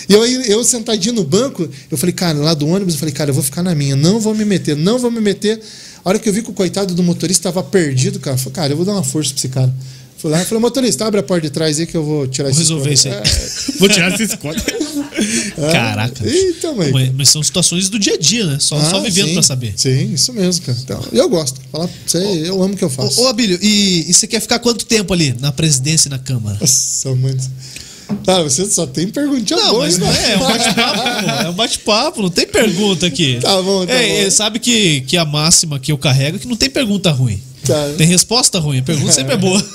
Eu, 0.08 0.26
eu 0.26 0.64
sentadinho 0.64 1.16
no 1.16 1.24
banco, 1.24 1.68
eu 1.90 1.98
falei, 1.98 2.14
cara, 2.14 2.38
lá 2.38 2.54
do 2.54 2.68
ônibus, 2.68 2.94
eu 2.94 3.00
falei, 3.00 3.14
cara, 3.14 3.32
eu 3.32 3.34
vou 3.34 3.44
ficar 3.44 3.64
na 3.64 3.76
minha, 3.76 3.96
não 3.96 4.20
vou 4.20 4.34
me 4.34 4.46
meter, 4.46 4.76
não 4.76 4.98
vou 4.98 5.12
me 5.12 5.20
meter. 5.20 5.60
A 6.04 6.10
hora 6.10 6.20
que 6.20 6.28
eu 6.28 6.34
vi 6.34 6.42
que 6.42 6.50
o 6.50 6.54
coitado 6.54 6.96
do 6.96 7.04
motorista 7.04 7.50
estava 7.50 7.64
perdido, 7.64 8.20
cara, 8.20 8.36
eu 8.36 8.40
falei, 8.40 8.54
cara, 8.54 8.74
eu 8.74 8.78
vou 8.78 8.86
dar 8.86 8.94
uma 8.94 9.04
força 9.04 9.32
pra 9.32 9.40
esse 9.40 9.50
cara. 9.50 9.74
Fui 10.22 10.30
lá 10.30 10.42
e 10.42 10.46
falei, 10.46 10.62
motorista, 10.62 11.06
abre 11.06 11.20
a 11.20 11.24
porta 11.24 11.48
de 11.48 11.50
trás 11.50 11.80
aí 11.80 11.88
que 11.88 11.98
eu 11.98 12.04
vou 12.04 12.28
tirar 12.28 12.50
Vou 12.50 12.52
esse 12.52 12.60
resolver 12.62 12.94
isso 12.94 13.08
aí. 13.08 13.14
Vou 13.80 13.90
tirar 13.90 14.14
esses 14.14 14.36
contos. 14.36 14.64
Caraca. 15.72 16.24
bicho. 16.24 16.36
Eita, 16.36 16.72
mãe. 16.74 16.92
Mas, 16.92 17.12
mas 17.16 17.30
são 17.30 17.42
situações 17.42 17.90
do 17.90 17.98
dia 17.98 18.14
a 18.14 18.18
dia, 18.18 18.46
né? 18.46 18.58
Só, 18.60 18.80
só 18.80 18.98
Ah, 18.98 19.00
vivendo 19.02 19.28
sim, 19.30 19.34
pra 19.34 19.42
saber. 19.44 19.74
Sim, 19.76 20.14
isso 20.14 20.32
mesmo, 20.34 20.64
cara. 20.64 20.78
Então, 20.84 21.04
eu 21.12 21.28
gosto. 21.30 21.60
Falar 21.72 21.88
pra 21.88 21.98
você, 22.06 22.18
eu 22.48 22.62
amo 22.62 22.74
o 22.76 22.78
que 22.78 22.84
eu 22.84 22.90
faço. 22.90 23.20
Ô, 23.22 23.26
ô 23.26 23.28
Abílio, 23.30 23.58
e, 23.62 24.06
e 24.10 24.14
você 24.14 24.28
quer 24.28 24.40
ficar 24.42 24.60
quanto 24.60 24.86
tempo 24.86 25.12
ali 25.14 25.36
na 25.40 25.52
presidência 25.52 26.08
e 26.08 26.12
na 26.12 26.20
Câmara? 26.20 26.58
Nossa, 26.62 27.16
mano. 27.16 27.40
Cara, 28.26 28.44
você 28.44 28.66
só 28.66 28.86
tem 28.86 29.08
perguntinha 29.08 29.58
Não, 29.58 29.70
boa, 29.72 29.86
mas 29.86 29.98
não 29.98 30.12
é, 30.12 30.34
é 30.34 30.38
um 30.38 30.40
bate-papo. 30.42 31.02
É 31.46 31.50
um 31.50 31.54
bate-papo, 31.54 32.22
não 32.22 32.30
tem 32.30 32.46
pergunta 32.46 33.06
aqui. 33.08 33.40
Tá 33.42 33.62
bom, 33.62 33.86
tá 33.86 33.94
É, 33.94 34.08
bom. 34.08 34.28
é, 34.28 34.30
sabe 34.30 34.60
que, 34.60 35.02
que 35.02 35.16
a 35.18 35.24
máxima 35.26 35.80
que 35.80 35.92
eu 35.92 35.98
carrego 35.98 36.36
é 36.36 36.40
que 36.40 36.48
não 36.48 36.58
tem 36.58 36.70
pergunta 36.70 37.10
ruim. 37.10 37.42
Tá. 37.66 37.94
Tem 37.98 38.08
resposta 38.08 38.60
ruim, 38.60 38.80
a 38.80 38.84
pergunta 38.84 39.12
sempre 39.12 39.34
é 39.34 39.38
boa. 39.38 39.62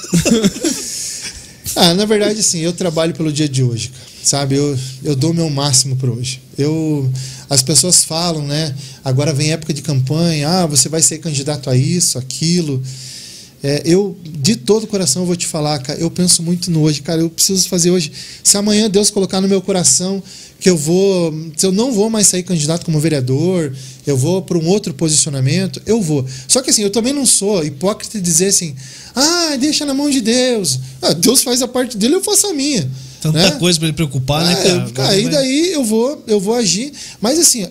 Ah, 1.78 1.92
na 1.92 2.06
verdade, 2.06 2.40
assim, 2.40 2.60
eu 2.60 2.72
trabalho 2.72 3.12
pelo 3.12 3.30
dia 3.30 3.46
de 3.46 3.62
hoje. 3.62 3.92
Sabe, 4.22 4.54
eu, 4.54 4.78
eu 5.04 5.14
dou 5.14 5.30
o 5.32 5.34
meu 5.34 5.50
máximo 5.50 5.94
para 5.94 6.10
hoje. 6.10 6.40
Eu, 6.56 7.08
as 7.50 7.62
pessoas 7.62 8.02
falam, 8.02 8.46
né? 8.46 8.74
Agora 9.04 9.30
vem 9.34 9.52
época 9.52 9.74
de 9.74 9.82
campanha, 9.82 10.48
ah, 10.48 10.66
você 10.66 10.88
vai 10.88 11.02
ser 11.02 11.18
candidato 11.18 11.68
a 11.68 11.76
isso, 11.76 12.18
aquilo. 12.18 12.82
É, 13.62 13.82
eu, 13.84 14.16
de 14.24 14.56
todo 14.56 14.84
o 14.84 14.86
coração, 14.86 15.26
vou 15.26 15.36
te 15.36 15.46
falar, 15.46 15.78
cara, 15.80 15.98
eu 15.98 16.10
penso 16.10 16.42
muito 16.42 16.70
no 16.70 16.80
hoje, 16.80 17.02
cara, 17.02 17.20
eu 17.20 17.28
preciso 17.28 17.68
fazer 17.68 17.90
hoje. 17.90 18.10
Se 18.42 18.56
amanhã 18.56 18.88
Deus 18.88 19.10
colocar 19.10 19.42
no 19.42 19.48
meu 19.48 19.60
coração 19.60 20.22
que 20.66 20.70
eu 20.70 20.76
vou, 20.76 21.32
se 21.56 21.64
eu 21.64 21.70
não 21.70 21.92
vou 21.92 22.10
mais 22.10 22.26
sair 22.26 22.42
candidato 22.42 22.84
como 22.84 22.98
vereador, 22.98 23.72
eu 24.04 24.16
vou 24.16 24.42
para 24.42 24.58
um 24.58 24.66
outro 24.66 24.92
posicionamento, 24.92 25.80
eu 25.86 26.02
vou. 26.02 26.26
Só 26.48 26.60
que 26.60 26.70
assim, 26.70 26.82
eu 26.82 26.90
também 26.90 27.12
não 27.12 27.24
sou 27.24 27.64
hipócrita 27.64 28.18
de 28.18 28.24
dizer 28.24 28.48
assim, 28.48 28.74
ah, 29.14 29.56
deixa 29.60 29.86
na 29.86 29.94
mão 29.94 30.10
de 30.10 30.20
Deus. 30.20 30.80
Ah, 31.00 31.12
Deus 31.12 31.44
faz 31.44 31.62
a 31.62 31.68
parte 31.68 31.96
dele, 31.96 32.16
eu 32.16 32.20
faço 32.20 32.48
a 32.48 32.52
minha. 32.52 32.90
Tanta 33.20 33.38
né? 33.38 33.50
coisa 33.52 33.78
pra 33.78 33.86
ele 33.86 33.94
preocupar, 33.94 34.44
né, 34.44 34.54
É, 34.54 34.64
cara? 34.64 34.90
cara, 34.90 35.08
aí 35.10 35.28
daí 35.28 35.72
eu 35.72 35.84
vou, 35.84 36.20
eu 36.26 36.40
vou 36.40 36.56
agir. 36.56 36.92
Mas 37.20 37.38
assim, 37.38 37.68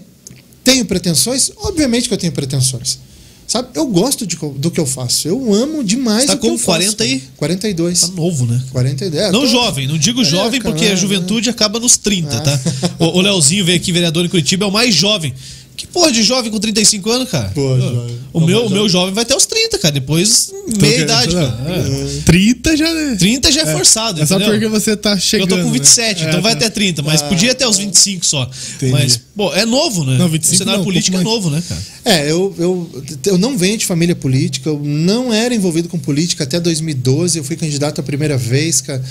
tenho 0.63 0.85
pretensões? 0.85 1.51
Obviamente 1.57 2.07
que 2.07 2.13
eu 2.13 2.17
tenho 2.17 2.31
pretensões. 2.31 2.99
Sabe? 3.47 3.69
Eu 3.75 3.85
gosto 3.87 4.25
de, 4.25 4.35
do 4.35 4.71
que 4.71 4.79
eu 4.79 4.85
faço. 4.85 5.27
Eu 5.27 5.53
amo 5.53 5.83
demais 5.83 6.21
Você 6.21 6.27
tá 6.27 6.33
o 6.33 6.37
que 6.37 6.47
com 6.47 6.53
eu 6.53 6.57
faço. 6.57 6.95
40 6.97 7.03
aí? 7.03 7.23
42. 7.37 8.01
Tá 8.01 8.07
novo, 8.07 8.45
né? 8.45 8.61
42. 8.71 9.23
É, 9.23 9.31
Não 9.31 9.41
tô- 9.41 9.47
jovem, 9.47 9.87
não 9.87 9.97
digo 9.97 10.21
É, 10.21 10.25
jovem 10.25 10.59
porque 10.61 10.85
a 10.85 10.91
é, 10.91 10.95
juventude 10.95 11.49
acaba 11.49 11.79
nos 11.79 11.95
30, 11.97 12.35
Ah. 12.37 12.41
tá? 12.41 12.59
O, 12.99 13.17
o 13.17 13.21
Leozinho 13.21 13.63
veio 13.63 13.77
aqui, 13.77 13.91
vereador 13.91 14.25
em 14.25 14.29
Curitiba, 14.29 14.65
é 14.65 14.67
o 14.67 14.71
mais 14.71 14.95
jovem. 14.95 15.33
Que 15.75 15.85
porra 15.87 16.11
de 16.11 16.23
jovem 16.23 16.49
com 16.51 16.59
35 16.59 17.09
anos, 17.11 17.29
cara? 17.29 17.51
Ô, 17.55 17.79
jovem. 17.79 18.19
O, 18.31 18.41
meu, 18.41 18.65
o 18.65 18.69
meu 18.69 18.87
jovem 18.89 19.13
vai 19.13 19.23
até 19.23 19.35
os 19.35 19.45
30, 19.45 19.77
cara. 19.77 19.93
Depois, 19.93 20.51
meia 20.79 21.01
idade, 21.01 21.33
cara. 21.33 21.57
É. 21.67 22.21
30 22.25 22.77
já, 22.77 22.93
né? 22.93 23.15
30 23.17 23.51
já 23.51 23.61
é, 23.61 23.73
forçado, 23.73 24.21
É 24.21 24.25
só 24.25 24.35
entendeu? 24.35 24.53
porque 24.53 24.67
você 24.67 24.95
tá 24.95 25.11
Eu 25.13 25.19
chegando. 25.19 25.49
tô 25.49 25.57
com 25.57 25.65
né? 25.65 25.71
27, 25.73 26.23
É, 26.23 26.27
então 26.29 26.41
vai 26.41 26.53
tá. 26.53 26.65
até 26.65 26.69
30, 26.69 27.01
mas 27.01 27.21
podia 27.21 27.51
até 27.51 27.67
os 27.67 27.77
25 27.77 28.25
só. 28.25 28.49
Entendi. 28.75 28.91
Mas, 28.91 29.19
pô, 29.35 29.53
é 29.53 29.65
novo, 29.65 30.03
né? 30.03 30.17
Não, 30.17 30.29
25 30.29 30.53
o 30.53 30.57
cenário 30.57 30.77
não, 30.77 30.81
um 30.81 30.85
político 30.85 31.17
é 31.17 31.21
pouco 31.21 31.35
novo, 31.35 31.49
né, 31.55 31.63
cara? 31.67 31.81
É, 32.05 32.31
eu, 32.31 32.53
eu, 32.57 33.03
eu 33.25 33.37
não 33.37 33.57
venho 33.57 33.77
de 33.77 33.85
família 33.85 34.15
política, 34.15 34.69
eu 34.69 34.79
não 34.83 35.33
era 35.33 35.53
envolvido 35.53 35.89
com 35.89 35.97
política 35.99 36.43
até 36.45 36.59
2012, 36.59 37.37
eu 37.37 37.43
fui 37.43 37.55
candidato 37.55 37.99
a 37.99 38.03
primeira 38.03 38.37
vez, 38.37 38.81
cara. 38.81 39.03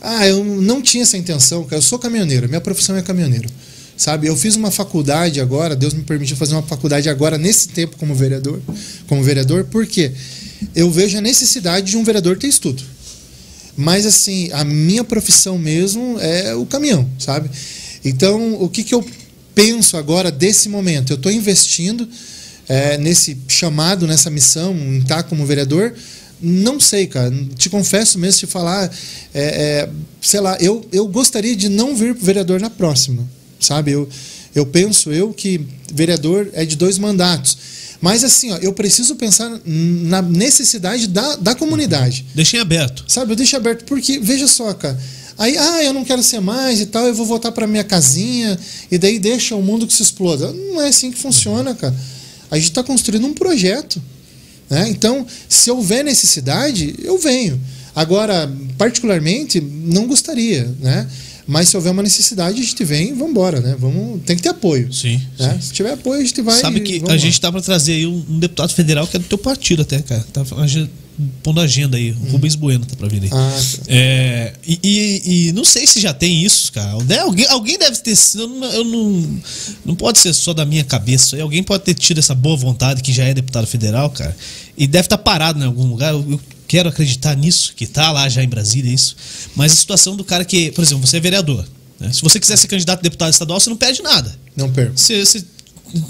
Ah, 0.00 0.26
eu 0.26 0.44
não 0.44 0.80
tinha 0.82 1.02
essa 1.02 1.16
intenção, 1.16 1.64
cara. 1.64 1.76
Eu 1.78 1.82
sou 1.82 1.98
caminhoneiro, 1.98 2.48
minha 2.48 2.60
profissão 2.60 2.96
é 2.96 3.02
caminhoneiro. 3.02 3.48
Sabe, 3.96 4.26
eu 4.26 4.36
fiz 4.36 4.56
uma 4.56 4.70
faculdade 4.70 5.40
agora, 5.40 5.74
Deus 5.74 5.94
me 5.94 6.02
permitiu 6.02 6.36
fazer 6.36 6.54
uma 6.54 6.62
faculdade 6.62 7.08
agora 7.08 7.38
nesse 7.38 7.68
tempo 7.68 7.96
como 7.96 8.14
vereador, 8.14 8.60
como 9.06 9.22
vereador, 9.22 9.64
porque 9.70 10.12
eu 10.74 10.90
vejo 10.90 11.16
a 11.16 11.20
necessidade 11.20 11.92
de 11.92 11.96
um 11.96 12.04
vereador 12.04 12.36
ter 12.36 12.46
estudo. 12.46 12.82
Mas 13.76 14.04
assim, 14.04 14.50
a 14.52 14.64
minha 14.64 15.02
profissão 15.02 15.58
mesmo 15.58 16.18
é 16.20 16.54
o 16.54 16.66
caminhão, 16.66 17.08
sabe? 17.18 17.50
Então, 18.04 18.54
o 18.62 18.68
que, 18.68 18.84
que 18.84 18.94
eu 18.94 19.04
penso 19.54 19.96
agora 19.96 20.30
desse 20.30 20.68
momento? 20.68 21.12
Eu 21.12 21.16
estou 21.16 21.32
investindo 21.32 22.08
é, 22.68 22.98
nesse 22.98 23.36
chamado, 23.48 24.06
nessa 24.06 24.30
missão, 24.30 24.74
em 24.74 24.98
estar 24.98 25.22
como 25.24 25.44
vereador. 25.44 25.94
Não 26.40 26.78
sei, 26.78 27.06
cara. 27.06 27.34
Te 27.56 27.68
confesso 27.70 28.18
mesmo, 28.18 28.40
te 28.40 28.46
falar, 28.46 28.90
é, 29.34 29.42
é, 29.42 29.88
sei 30.20 30.40
lá, 30.40 30.56
eu, 30.60 30.86
eu 30.92 31.06
gostaria 31.08 31.56
de 31.56 31.68
não 31.68 31.96
vir 31.96 32.14
vereador 32.14 32.60
na 32.60 32.70
próxima, 32.70 33.26
sabe? 33.60 33.92
Eu, 33.92 34.08
eu 34.54 34.66
penso 34.66 35.12
eu 35.12 35.32
que 35.32 35.60
vereador 35.92 36.48
é 36.52 36.64
de 36.64 36.76
dois 36.76 36.98
mandatos. 36.98 37.56
Mas 38.00 38.22
assim, 38.22 38.52
ó, 38.52 38.56
eu 38.58 38.72
preciso 38.72 39.16
pensar 39.16 39.60
na 39.64 40.20
necessidade 40.20 41.06
da, 41.06 41.36
da 41.36 41.54
comunidade. 41.54 42.26
Deixem 42.34 42.60
aberto. 42.60 43.04
Sabe, 43.08 43.32
eu 43.32 43.36
deixo 43.36 43.56
aberto, 43.56 43.84
porque, 43.84 44.18
veja 44.18 44.46
só, 44.46 44.72
cara, 44.74 44.98
Aí, 45.38 45.56
ah, 45.58 45.84
eu 45.84 45.92
não 45.92 46.02
quero 46.02 46.22
ser 46.22 46.40
mais 46.40 46.80
e 46.80 46.86
tal, 46.86 47.06
eu 47.06 47.14
vou 47.14 47.26
voltar 47.26 47.52
para 47.52 47.66
minha 47.66 47.84
casinha, 47.84 48.58
e 48.90 48.96
daí 48.96 49.18
deixa 49.18 49.54
o 49.54 49.62
mundo 49.62 49.86
que 49.86 49.92
se 49.92 50.02
exploda. 50.02 50.50
Não 50.50 50.80
é 50.80 50.88
assim 50.88 51.10
que 51.10 51.18
funciona, 51.18 51.74
cara. 51.74 51.94
A 52.50 52.56
gente 52.56 52.70
está 52.70 52.82
construindo 52.82 53.26
um 53.26 53.34
projeto. 53.34 54.00
Né? 54.70 54.88
Então, 54.88 55.26
se 55.48 55.70
houver 55.70 56.02
necessidade, 56.02 56.94
eu 57.02 57.18
venho. 57.18 57.60
Agora, 57.94 58.50
particularmente, 58.78 59.60
não 59.60 60.06
gostaria, 60.06 60.74
né? 60.80 61.06
Mas 61.46 61.68
se 61.68 61.76
houver 61.76 61.92
uma 61.92 62.02
necessidade, 62.02 62.60
a 62.60 62.64
gente 62.64 62.84
vem 62.84 63.10
e 63.10 63.12
vamos 63.12 63.30
embora, 63.30 63.60
né? 63.60 63.76
Vamos, 63.78 64.20
tem 64.26 64.34
que 64.36 64.42
ter 64.42 64.48
apoio. 64.48 64.92
Sim, 64.92 65.20
né? 65.38 65.54
sim. 65.54 65.60
Se 65.68 65.72
tiver 65.72 65.92
apoio, 65.92 66.20
a 66.20 66.24
gente 66.24 66.42
vai. 66.42 66.60
Sabe 66.60 66.80
que 66.80 67.00
a 67.04 67.08
lá. 67.08 67.16
gente 67.16 67.40
tá 67.40 67.52
pra 67.52 67.60
trazer 67.60 67.92
aí 67.92 68.06
um, 68.06 68.24
um 68.28 68.38
deputado 68.40 68.72
federal 68.72 69.06
que 69.06 69.16
é 69.16 69.20
do 69.20 69.26
teu 69.26 69.38
partido 69.38 69.82
até, 69.82 70.00
cara. 70.02 70.26
Tá 70.32 70.44
pondo 71.42 71.60
agenda 71.60 71.96
aí. 71.96 72.10
O 72.10 72.32
Rubens 72.32 72.54
Bueno 72.56 72.84
tá 72.84 72.94
pra 72.96 73.08
vir 73.08 73.22
aí. 73.22 73.30
Ah, 73.32 73.50
tá. 73.78 73.82
É, 73.88 74.52
e, 74.66 74.78
e- 74.82 75.46
e 75.48 75.52
não 75.52 75.64
sei 75.64 75.86
se 75.86 76.00
já 76.00 76.12
tem 76.12 76.42
isso, 76.44 76.72
cara. 76.72 77.02
Né? 77.04 77.18
Alguém, 77.20 77.46
alguém 77.46 77.78
deve 77.78 77.96
ter. 77.98 78.16
sido- 78.16 78.42
Eu, 78.42 78.48
não, 78.48 78.72
eu 78.72 78.84
não. 78.84 79.40
Não 79.84 79.94
pode 79.94 80.18
ser 80.18 80.32
só 80.34 80.52
da 80.52 80.64
minha 80.66 80.84
cabeça. 80.84 81.40
Alguém 81.40 81.62
pode 81.62 81.84
ter 81.84 81.94
tido 81.94 82.18
essa 82.18 82.34
boa 82.34 82.56
vontade 82.56 83.02
que 83.02 83.12
já 83.12 83.24
é 83.24 83.32
deputado 83.32 83.66
federal, 83.68 84.10
cara. 84.10 84.36
E 84.76 84.86
deve 84.86 85.06
estar 85.06 85.18
parado 85.18 85.60
em 85.62 85.64
algum 85.66 85.86
lugar. 85.86 86.12
Eu, 86.12 86.24
eu 86.32 86.40
quero 86.66 86.88
acreditar 86.88 87.34
nisso, 87.36 87.72
que 87.76 87.86
tá 87.86 88.10
lá 88.12 88.28
já 88.28 88.42
em 88.42 88.48
Brasília, 88.48 88.92
isso. 88.92 89.16
Mas 89.54 89.72
a 89.72 89.76
situação 89.76 90.16
do 90.16 90.24
cara 90.24 90.44
que, 90.44 90.70
por 90.72 90.82
exemplo, 90.82 91.06
você 91.06 91.16
é 91.16 91.20
vereador. 91.20 91.66
né? 91.98 92.12
Se 92.12 92.20
você 92.22 92.38
quiser 92.38 92.56
ser 92.56 92.68
candidato 92.68 92.98
a 93.00 93.02
deputado 93.02 93.32
estadual, 93.32 93.58
você 93.60 93.70
não 93.70 93.76
pede 93.76 94.02
nada. 94.02 94.36
Não 94.54 94.70
perco. 94.70 94.98
Você, 94.98 95.24
você- 95.24 95.44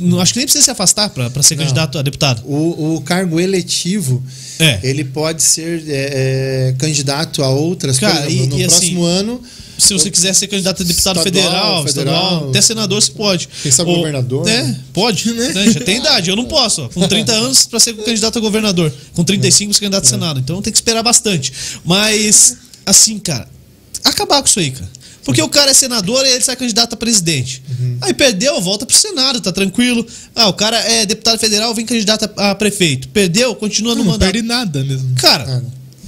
não, 0.00 0.20
acho 0.20 0.32
que 0.32 0.38
nem 0.38 0.46
precisa 0.46 0.64
se 0.64 0.70
afastar 0.70 1.08
pra 1.10 1.28
pra 1.30 1.42
ser 1.42 1.56
Não. 1.56 1.62
candidato 1.64 1.98
a 1.98 2.02
deputado. 2.02 2.42
O, 2.46 2.96
o 2.96 3.00
cargo 3.02 3.38
eletivo, 3.40 4.22
É. 4.58 4.80
ele 4.82 5.04
pode 5.04 5.42
ser 5.42 5.82
é, 5.88 6.70
é, 6.70 6.74
candidato 6.78 7.42
a 7.42 7.48
outras. 7.50 7.98
Cara, 7.98 8.26
exemplo, 8.26 8.44
e- 8.44 8.46
no 8.48 8.58
e 8.58 8.64
assim, 8.64 8.76
próximo 8.76 9.04
ano, 9.04 9.42
Se 9.78 9.92
você 9.92 10.10
quiser 10.10 10.34
ser 10.34 10.46
candidato 10.46 10.82
a 10.82 10.84
deputado 10.86 11.18
Estadual, 11.18 11.24
federal, 11.44 11.84
estadual, 11.86 12.24
federal. 12.30 12.48
até 12.50 12.60
senador 12.62 13.02
você 13.02 13.12
pode. 13.12 13.46
Quem 13.62 13.70
sabe 13.70 13.94
governador, 13.94 14.48
É, 14.48 14.62
né? 14.62 14.80
pode, 14.94 15.30
né? 15.34 15.70
Já 15.70 15.80
tem 15.80 15.98
idade, 15.98 16.30
eu 16.30 16.36
não 16.36 16.46
posso. 16.46 16.82
ó. 16.84 16.88
Com 16.88 17.06
30 17.06 17.30
anos 17.36 17.66
para 17.66 17.78
ser 17.78 17.94
candidato 17.94 18.38
a 18.38 18.40
governador, 18.40 18.90
com 19.14 19.22
35 19.22 19.74
ser 19.74 19.80
candidato 19.80 20.04
a 20.04 20.08
senado. 20.08 20.40
Então 20.40 20.62
tem 20.62 20.72
que 20.72 20.78
esperar 20.78 21.02
bastante. 21.02 21.52
Mas 21.84 22.56
assim, 22.86 23.18
cara, 23.18 23.46
acabar 24.02 24.40
com 24.40 24.48
isso 24.48 24.60
aí, 24.60 24.70
cara. 24.70 24.88
Porque 25.27 25.43
o 25.43 25.48
cara 25.48 25.73
é 25.73 25.74
senador 25.74 26.24
e 26.24 26.31
ele 26.31 26.40
sai 26.40 26.57
candidato 26.57 26.94
a 26.94 26.97
presidente. 26.97 27.61
Uhum. 27.69 27.98
Aí 28.01 28.15
perdeu, 28.15 28.59
volta 28.62 28.86
pro 28.86 28.97
Senado, 28.97 29.40
tá 29.40 29.53
tranquilo. 29.53 30.07
Ah, 30.35 30.48
o 30.48 30.53
cara 30.55 30.78
é 30.78 31.05
deputado 31.05 31.39
federal, 31.39 31.74
vem 31.74 31.85
candidato 31.85 32.31
a, 32.36 32.53
a 32.53 32.55
prefeito. 32.55 33.09
Perdeu, 33.09 33.55
continua 33.57 33.94
no 33.94 34.05
Não, 34.05 34.12
mandato. 34.12 34.31
perde 34.32 34.47
nada 34.47 34.82
mesmo. 34.85 35.15
Cara, 35.16 35.44
Ah, 35.44 35.62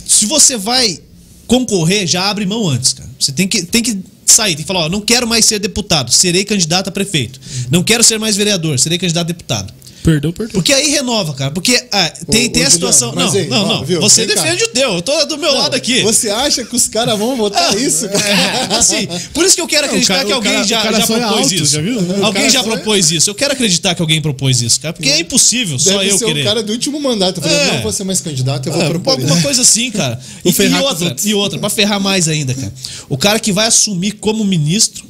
se 0.06 0.24
você 0.24 0.56
vai 0.56 1.00
concorrer, 1.48 2.06
já 2.06 2.30
abre 2.30 2.46
mão 2.46 2.68
antes, 2.68 2.92
cara. 2.92 3.08
Você 3.18 3.32
tem 3.32 3.48
que, 3.48 3.62
tem 3.64 3.82
que 3.82 3.98
sair, 4.24 4.54
tem 4.54 4.62
que 4.62 4.68
falar, 4.68 4.86
ó, 4.86 4.88
não 4.88 5.00
quero 5.00 5.26
mais 5.26 5.44
ser 5.44 5.58
deputado, 5.58 6.12
serei 6.12 6.44
candidato 6.44 6.88
a 6.88 6.90
prefeito. 6.92 7.40
Não 7.70 7.82
quero 7.82 8.04
ser 8.04 8.18
mais 8.18 8.36
vereador, 8.36 8.78
serei 8.78 8.98
candidato 8.98 9.24
a 9.24 9.32
deputado. 9.32 9.74
Perdeu, 10.08 10.32
perdeu. 10.32 10.54
Porque 10.54 10.72
aí 10.72 10.88
renova, 10.90 11.34
cara. 11.34 11.50
Porque 11.50 11.78
ah, 11.92 12.10
tem, 12.30 12.46
Ô, 12.46 12.50
tem 12.50 12.64
ô, 12.64 12.66
a 12.66 12.70
situação. 12.70 13.10
Juliano, 13.10 13.30
Não, 13.32 13.38
aí, 13.40 13.46
não, 13.48 13.64
ó, 13.64 13.74
não. 13.80 13.84
viu? 13.84 14.00
Você 14.00 14.24
Vem 14.24 14.34
cá. 14.34 14.42
defende 14.42 14.64
o 14.64 14.68
teu, 14.68 14.94
eu 14.94 15.02
tô 15.02 15.24
do 15.26 15.36
meu 15.36 15.52
lado 15.52 15.74
aqui. 15.74 16.00
Você 16.02 16.30
acha 16.30 16.64
que 16.64 16.74
os 16.74 16.88
caras 16.88 17.18
vão 17.18 17.36
votar 17.36 17.76
isso? 17.78 18.08
cara? 18.08 18.26
É, 18.26 18.74
assim, 18.76 19.06
por 19.34 19.44
isso 19.44 19.54
que 19.54 19.60
eu 19.60 19.66
quero 19.66 19.82
Não, 19.82 19.88
acreditar 19.90 20.14
cara- 20.14 20.26
que 20.26 20.32
alguém 20.32 20.52
cara- 20.52 20.64
já, 20.66 20.80
já 20.92 21.06
propôs 21.06 21.22
alto, 21.22 21.54
isso. 21.54 21.74
já 21.74 21.82
viu? 21.82 21.98
O 22.00 22.24
Alguém 22.24 22.48
já 22.48 22.62
propôs 22.64 23.10
isso. 23.10 23.28
Eu 23.28 23.34
quero 23.34 23.52
acreditar 23.52 23.94
que 23.94 24.00
alguém 24.00 24.22
propôs 24.22 24.62
isso, 24.62 24.80
cara. 24.80 24.94
Porque 24.94 25.10
é 25.10 25.20
impossível 25.20 25.78
só 25.78 25.90
Deve 25.98 26.10
eu 26.10 26.18
ser 26.18 26.24
querer. 26.24 26.40
o 26.40 26.44
cara 26.44 26.62
do 26.62 26.72
último 26.72 26.98
mandato. 27.00 27.42
Falando, 27.42 27.58
É. 27.60 27.74
não 27.74 27.82
vou 27.82 27.92
ser 27.92 28.04
mais 28.04 28.20
candidato, 28.20 28.66
eu 28.66 28.72
vou 28.72 28.82
É, 28.82 28.88
propor 28.88 29.10
alguma 29.10 29.34
isso. 29.34 29.42
coisa 29.42 29.60
assim, 29.60 29.90
cara. 29.90 30.18
E, 30.42 30.48
e 30.48 30.50
os 30.50 30.80
outra, 30.80 31.16
e 31.24 31.34
outra, 31.34 31.58
pra 31.58 31.68
ferrar 31.68 32.00
mais 32.00 32.28
ainda, 32.28 32.54
cara. 32.54 32.72
O 33.10 33.18
cara 33.18 33.38
que 33.38 33.52
vai 33.52 33.66
assumir 33.66 34.12
como 34.12 34.42
ministro, 34.42 35.04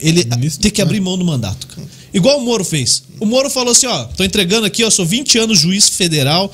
ele 0.00 0.24
tem 0.60 0.70
que 0.72 0.82
abrir 0.82 0.98
mão 1.00 1.16
do 1.16 1.24
mandato, 1.24 1.68
cara. 1.68 1.86
Igual 2.12 2.38
o 2.38 2.44
Moro 2.44 2.64
fez. 2.64 3.02
O 3.18 3.26
Moro 3.26 3.48
falou 3.50 3.72
assim, 3.72 3.86
ó, 3.86 4.04
tô 4.04 4.24
entregando 4.24 4.66
aqui, 4.66 4.82
ó, 4.84 4.90
sou 4.90 5.06
20 5.06 5.38
anos 5.38 5.58
juiz 5.58 5.88
federal. 5.88 6.52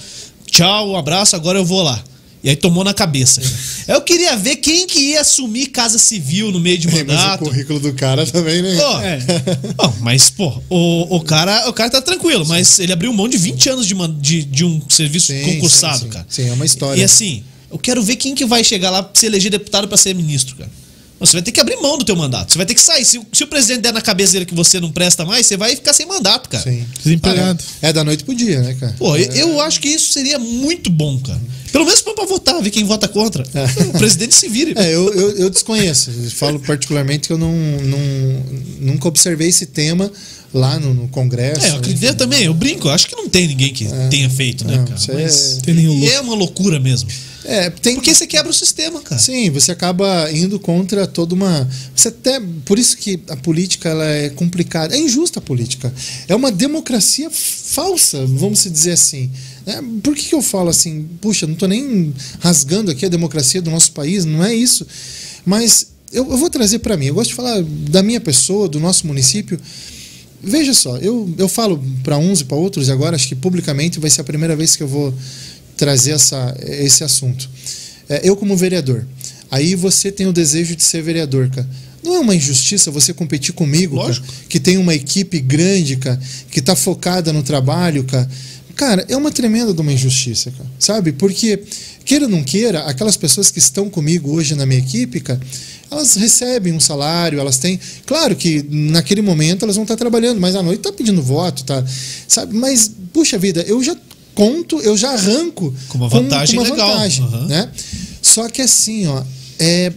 Tchau, 0.50 0.90
um 0.90 0.96
abraço, 0.96 1.34
agora 1.36 1.58
eu 1.58 1.64
vou 1.64 1.82
lá. 1.82 2.02
E 2.44 2.48
aí 2.50 2.54
tomou 2.54 2.84
na 2.84 2.94
cabeça. 2.94 3.40
Eu 3.88 4.00
queria 4.02 4.36
ver 4.36 4.56
quem 4.56 4.86
que 4.86 5.00
ia 5.00 5.20
assumir 5.22 5.66
casa 5.68 5.98
civil 5.98 6.52
no 6.52 6.60
meio 6.60 6.78
de 6.78 6.86
É, 6.86 6.90
mas 7.02 7.02
o 7.02 7.06
mandato. 7.06 7.44
currículo 7.44 7.80
do 7.80 7.92
cara 7.94 8.24
também, 8.24 8.62
né? 8.62 8.76
Ó, 8.80 9.00
É. 9.00 9.18
mas, 10.00 10.30
pô, 10.30 10.62
o, 10.70 11.16
o, 11.16 11.20
cara, 11.22 11.68
o 11.68 11.72
cara 11.72 11.90
tá 11.90 12.00
tranquilo, 12.00 12.46
mas 12.46 12.78
ele 12.78 12.92
abriu 12.92 13.12
mão 13.12 13.28
de 13.28 13.36
20 13.36 13.68
anos 13.70 13.86
de, 13.86 13.94
de, 14.20 14.44
de 14.44 14.64
um 14.64 14.80
serviço 14.88 15.28
Sim, 15.28 15.42
concursado, 15.42 15.98
sim, 15.98 16.04
sim. 16.04 16.10
cara. 16.10 16.26
Sim, 16.28 16.48
é 16.48 16.52
uma 16.52 16.64
história. 16.64 17.00
E 17.00 17.04
assim, 17.04 17.42
eu 17.70 17.78
quero 17.78 18.00
ver 18.02 18.14
quem 18.14 18.32
que 18.34 18.44
vai 18.44 18.62
chegar 18.62 18.90
lá 18.90 19.02
pra 19.02 19.18
se 19.18 19.26
eleger 19.26 19.50
deputado 19.50 19.88
pra 19.88 19.96
ser 19.96 20.14
ministro, 20.14 20.54
cara. 20.54 20.70
Você 21.18 21.32
vai 21.32 21.42
ter 21.42 21.50
que 21.50 21.60
abrir 21.60 21.76
mão 21.76 21.96
do 21.96 22.04
teu 22.04 22.14
mandato. 22.14 22.52
Você 22.52 22.58
vai 22.58 22.66
ter 22.66 22.74
que 22.74 22.80
sair. 22.80 23.04
Se, 23.04 23.16
o- 23.18 23.26
se 23.32 23.42
o 23.42 23.46
presidente 23.46 23.80
der 23.80 23.92
na 23.92 24.02
cabeça 24.02 24.34
dele 24.34 24.44
que 24.44 24.54
você 24.54 24.78
não 24.78 24.92
presta 24.92 25.24
mais, 25.24 25.46
você 25.46 25.56
vai 25.56 25.74
ficar 25.74 25.92
sem 25.94 26.04
mandato, 26.06 26.48
cara. 26.48 26.62
Sim. 26.62 26.84
Desempregado. 27.02 27.62
É 27.80 27.90
da 27.92 28.04
noite 28.04 28.22
pro 28.22 28.34
dia, 28.34 28.60
né, 28.60 28.74
cara? 28.78 28.94
Pô, 28.98 29.16
eu- 29.16 29.32
eu 29.32 29.60
acho 29.62 29.80
que 29.80 29.88
isso 29.88 30.12
seria 30.12 30.38
muito 30.38 30.90
bom, 30.90 31.18
cara. 31.20 31.40
Pelo 31.72 31.84
menos 31.86 32.00
pra 32.02 32.12
pra 32.14 32.24
votar, 32.26 32.60
ver 32.62 32.70
quem 32.70 32.84
vota 32.84 33.08
contra. 33.08 33.44
O 33.94 33.98
presidente 33.98 34.34
se 34.34 34.48
vire. 34.48 34.74
É, 34.76 34.94
eu, 34.94 35.12
eu, 35.12 35.30
eu 35.38 35.50
desconheço. 35.50 36.10
Eu 36.10 36.30
falo 36.30 36.58
particularmente 36.60 37.26
que 37.28 37.32
eu 37.32 37.38
não, 37.38 37.52
não, 37.52 37.98
nunca 38.80 39.08
observei 39.08 39.48
esse 39.48 39.66
tema 39.66 40.10
lá 40.54 40.78
no, 40.78 40.94
no 40.94 41.08
Congresso. 41.08 41.64
É, 41.66 41.70
eu 41.70 41.76
acredito 41.76 42.14
também, 42.14 42.44
eu 42.44 42.54
brinco, 42.54 42.88
eu 42.88 42.92
acho 42.92 43.06
que 43.06 43.16
não 43.16 43.28
tem 43.28 43.46
ninguém 43.48 43.72
que 43.72 43.86
tenha 44.10 44.28
feito, 44.30 44.66
né, 44.66 44.76
Não, 44.78 44.84
cara? 44.84 44.96
isso 44.98 45.12
Mas 45.12 45.58
é- 45.58 45.60
Tem 45.62 45.74
nenhum 45.74 45.98
louco. 45.98 46.12
é 46.14 46.20
uma 46.20 46.34
loucura 46.34 46.80
mesmo. 46.80 47.08
É, 47.48 47.70
tem 47.70 47.94
Porque 47.94 48.12
você 48.12 48.26
quebra 48.26 48.50
o 48.50 48.54
sistema, 48.54 49.00
cara. 49.00 49.20
Sim, 49.20 49.50
você 49.50 49.70
acaba 49.70 50.30
indo 50.32 50.58
contra 50.58 51.06
toda 51.06 51.32
uma. 51.32 51.68
Você 51.94 52.08
até 52.08 52.40
por 52.64 52.76
isso 52.76 52.96
que 52.96 53.20
a 53.28 53.36
política 53.36 53.88
ela 53.88 54.04
é 54.04 54.30
complicada, 54.30 54.96
é 54.96 54.98
injusta 54.98 55.38
a 55.38 55.42
política. 55.42 55.92
É 56.26 56.34
uma 56.34 56.50
democracia 56.50 57.30
falsa, 57.30 58.26
vamos 58.26 58.64
dizer 58.64 58.92
assim. 58.92 59.30
né? 59.64 59.80
por 60.02 60.16
que, 60.16 60.24
que 60.24 60.34
eu 60.34 60.42
falo 60.42 60.70
assim? 60.70 61.06
Puxa, 61.20 61.46
não 61.46 61.54
estou 61.54 61.68
nem 61.68 62.12
rasgando 62.40 62.90
aqui 62.90 63.06
a 63.06 63.08
democracia 63.08 63.62
do 63.62 63.70
nosso 63.70 63.92
país, 63.92 64.24
não 64.24 64.44
é 64.44 64.52
isso. 64.52 64.84
Mas 65.44 65.86
eu, 66.12 66.28
eu 66.28 66.36
vou 66.36 66.50
trazer 66.50 66.80
para 66.80 66.96
mim. 66.96 67.06
Eu 67.06 67.14
gosto 67.14 67.30
de 67.30 67.36
falar 67.36 67.62
da 67.62 68.02
minha 68.02 68.20
pessoa, 68.20 68.68
do 68.68 68.80
nosso 68.80 69.06
município. 69.06 69.60
Veja 70.42 70.74
só, 70.74 70.96
eu, 70.98 71.32
eu 71.38 71.48
falo 71.48 71.82
para 72.02 72.18
uns 72.18 72.40
e 72.40 72.44
para 72.44 72.56
outros, 72.56 72.88
e 72.88 72.92
agora 72.92 73.16
acho 73.16 73.28
que 73.28 73.34
publicamente 73.34 73.98
vai 74.00 74.10
ser 74.10 74.20
a 74.20 74.24
primeira 74.24 74.54
vez 74.54 74.76
que 74.76 74.82
eu 74.82 74.88
vou 74.88 75.14
trazer 75.76 76.12
essa, 76.12 76.56
esse 76.60 77.04
assunto. 77.04 77.48
É, 78.08 78.20
eu, 78.28 78.36
como 78.36 78.56
vereador, 78.56 79.06
aí 79.50 79.74
você 79.74 80.10
tem 80.10 80.26
o 80.26 80.32
desejo 80.32 80.74
de 80.76 80.82
ser 80.82 81.02
vereador, 81.02 81.50
cara. 81.50 81.68
Não 82.02 82.14
é 82.14 82.18
uma 82.20 82.36
injustiça 82.36 82.90
você 82.90 83.12
competir 83.12 83.52
comigo, 83.52 84.00
cara, 84.00 84.22
que 84.48 84.60
tem 84.60 84.78
uma 84.78 84.94
equipe 84.94 85.40
grande, 85.40 85.96
cara, 85.96 86.20
que 86.50 86.62
tá 86.62 86.76
focada 86.76 87.32
no 87.32 87.42
trabalho, 87.42 88.04
cara. 88.04 88.28
Cara, 88.76 89.04
é 89.08 89.16
uma 89.16 89.32
tremenda 89.32 89.72
de 89.72 89.80
uma 89.80 89.92
injustiça, 89.92 90.50
cara, 90.50 90.68
sabe? 90.78 91.10
Porque, 91.10 91.58
queira 92.04 92.26
ou 92.26 92.30
não 92.30 92.44
queira, 92.44 92.80
aquelas 92.80 93.16
pessoas 93.16 93.50
que 93.50 93.58
estão 93.58 93.88
comigo 93.88 94.30
hoje 94.30 94.54
na 94.54 94.66
minha 94.66 94.78
equipe, 94.78 95.18
cara, 95.18 95.40
elas 95.90 96.14
recebem 96.14 96.72
um 96.72 96.80
salário, 96.80 97.40
elas 97.40 97.56
têm. 97.58 97.80
Claro 98.04 98.36
que 98.36 98.64
naquele 98.68 99.22
momento 99.22 99.64
elas 99.64 99.76
vão 99.76 99.84
estar 99.84 99.96
trabalhando, 99.96 100.40
mas 100.40 100.54
à 100.54 100.62
noite 100.62 100.80
tá 100.80 100.92
pedindo 100.92 101.22
voto, 101.22 101.64
tá? 101.64 101.84
Sabe? 102.28 102.54
Mas, 102.54 102.90
puxa 103.12 103.38
vida, 103.38 103.62
eu 103.62 103.82
já 103.82 103.96
conto, 104.36 104.78
eu 104.80 104.96
já 104.96 105.10
arranco 105.10 105.74
Com 105.88 105.98
uma 105.98 106.08
vantagem 106.08 106.56
com 106.56 106.62
uma 106.64 106.70
legal. 106.70 106.88
vantagem, 106.90 107.24
Aham. 107.24 107.46
né? 107.46 107.70
Só 108.22 108.48
que 108.48 108.62
assim, 108.62 109.06
ó, 109.06 109.22
é 109.58 109.92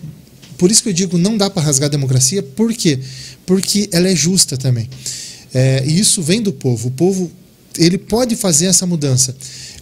por 0.57 0.71
isso 0.71 0.81
que 0.81 0.89
eu 0.89 0.93
digo 0.93 1.17
não 1.17 1.37
dá 1.37 1.49
para 1.49 1.61
rasgar 1.61 1.87
a 1.87 1.91
democracia, 1.91 2.41
por 2.41 2.73
quê? 2.73 2.99
Porque 3.45 3.87
ela 3.91 4.07
é 4.09 4.15
justa 4.15 4.57
também. 4.57 4.89
É, 5.53 5.83
e 5.85 5.99
isso 5.99 6.21
vem 6.21 6.41
do 6.41 6.51
povo. 6.53 6.87
O 6.87 6.91
povo 6.91 7.31
ele 7.77 7.97
pode 7.97 8.35
fazer 8.35 8.65
essa 8.67 8.85
mudança. 8.85 9.35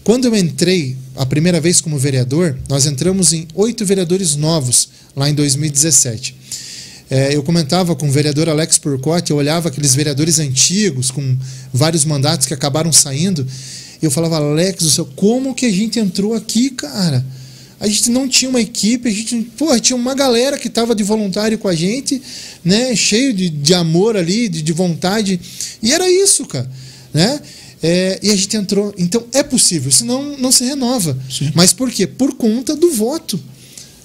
Quando 0.03 0.25
eu 0.25 0.35
entrei 0.35 0.95
a 1.15 1.25
primeira 1.25 1.59
vez 1.59 1.81
como 1.81 1.97
vereador, 1.97 2.57
nós 2.69 2.85
entramos 2.85 3.33
em 3.33 3.47
oito 3.53 3.85
vereadores 3.85 4.35
novos 4.35 4.89
lá 5.15 5.29
em 5.29 5.33
2017. 5.33 6.35
É, 7.09 7.35
eu 7.35 7.41
comentava 7.43 7.95
com 7.95 8.07
o 8.07 8.11
vereador 8.11 8.49
Alex 8.49 8.77
Porcotti, 8.77 9.31
eu 9.31 9.37
olhava 9.37 9.69
aqueles 9.69 9.95
vereadores 9.95 10.39
antigos 10.39 11.09
com 11.09 11.37
vários 11.73 12.03
mandatos 12.05 12.45
que 12.47 12.53
acabaram 12.53 12.91
saindo, 12.91 13.47
eu 14.05 14.11
falava, 14.11 14.37
Alex, 14.37 14.83
do 14.83 14.89
céu, 14.89 15.07
como 15.15 15.55
que 15.55 15.65
a 15.65 15.71
gente 15.71 15.99
entrou 15.99 16.33
aqui, 16.33 16.69
cara? 16.69 17.25
A 17.79 17.87
gente 17.87 18.09
não 18.09 18.27
tinha 18.27 18.49
uma 18.49 18.59
equipe, 18.59 19.07
a 19.07 19.11
gente, 19.11 19.35
porra, 19.57 19.79
tinha 19.79 19.95
uma 19.95 20.15
galera 20.15 20.57
que 20.57 20.67
estava 20.67 20.95
de 20.95 21.03
voluntário 21.03 21.57
com 21.59 21.67
a 21.67 21.75
gente, 21.75 22.21
né, 22.63 22.95
cheio 22.95 23.33
de, 23.33 23.49
de 23.49 23.73
amor 23.73 24.17
ali, 24.17 24.49
de, 24.49 24.63
de 24.63 24.73
vontade, 24.73 25.39
e 25.81 25.93
era 25.93 26.09
isso, 26.09 26.45
cara, 26.45 26.69
né? 27.13 27.39
É, 27.81 28.19
e 28.23 28.31
a 28.31 28.35
gente 28.35 28.57
entrou. 28.57 28.91
Então 28.97 29.23
é 29.31 29.43
possível, 29.43 29.91
senão 29.91 30.35
não 30.39 30.51
se 30.51 30.63
renova. 30.63 31.15
Sim. 31.29 31.51
Mas 31.53 31.73
por 31.73 31.91
quê? 31.91 32.07
Por 32.07 32.33
conta 32.33 32.75
do 32.75 32.91
voto. 32.91 33.39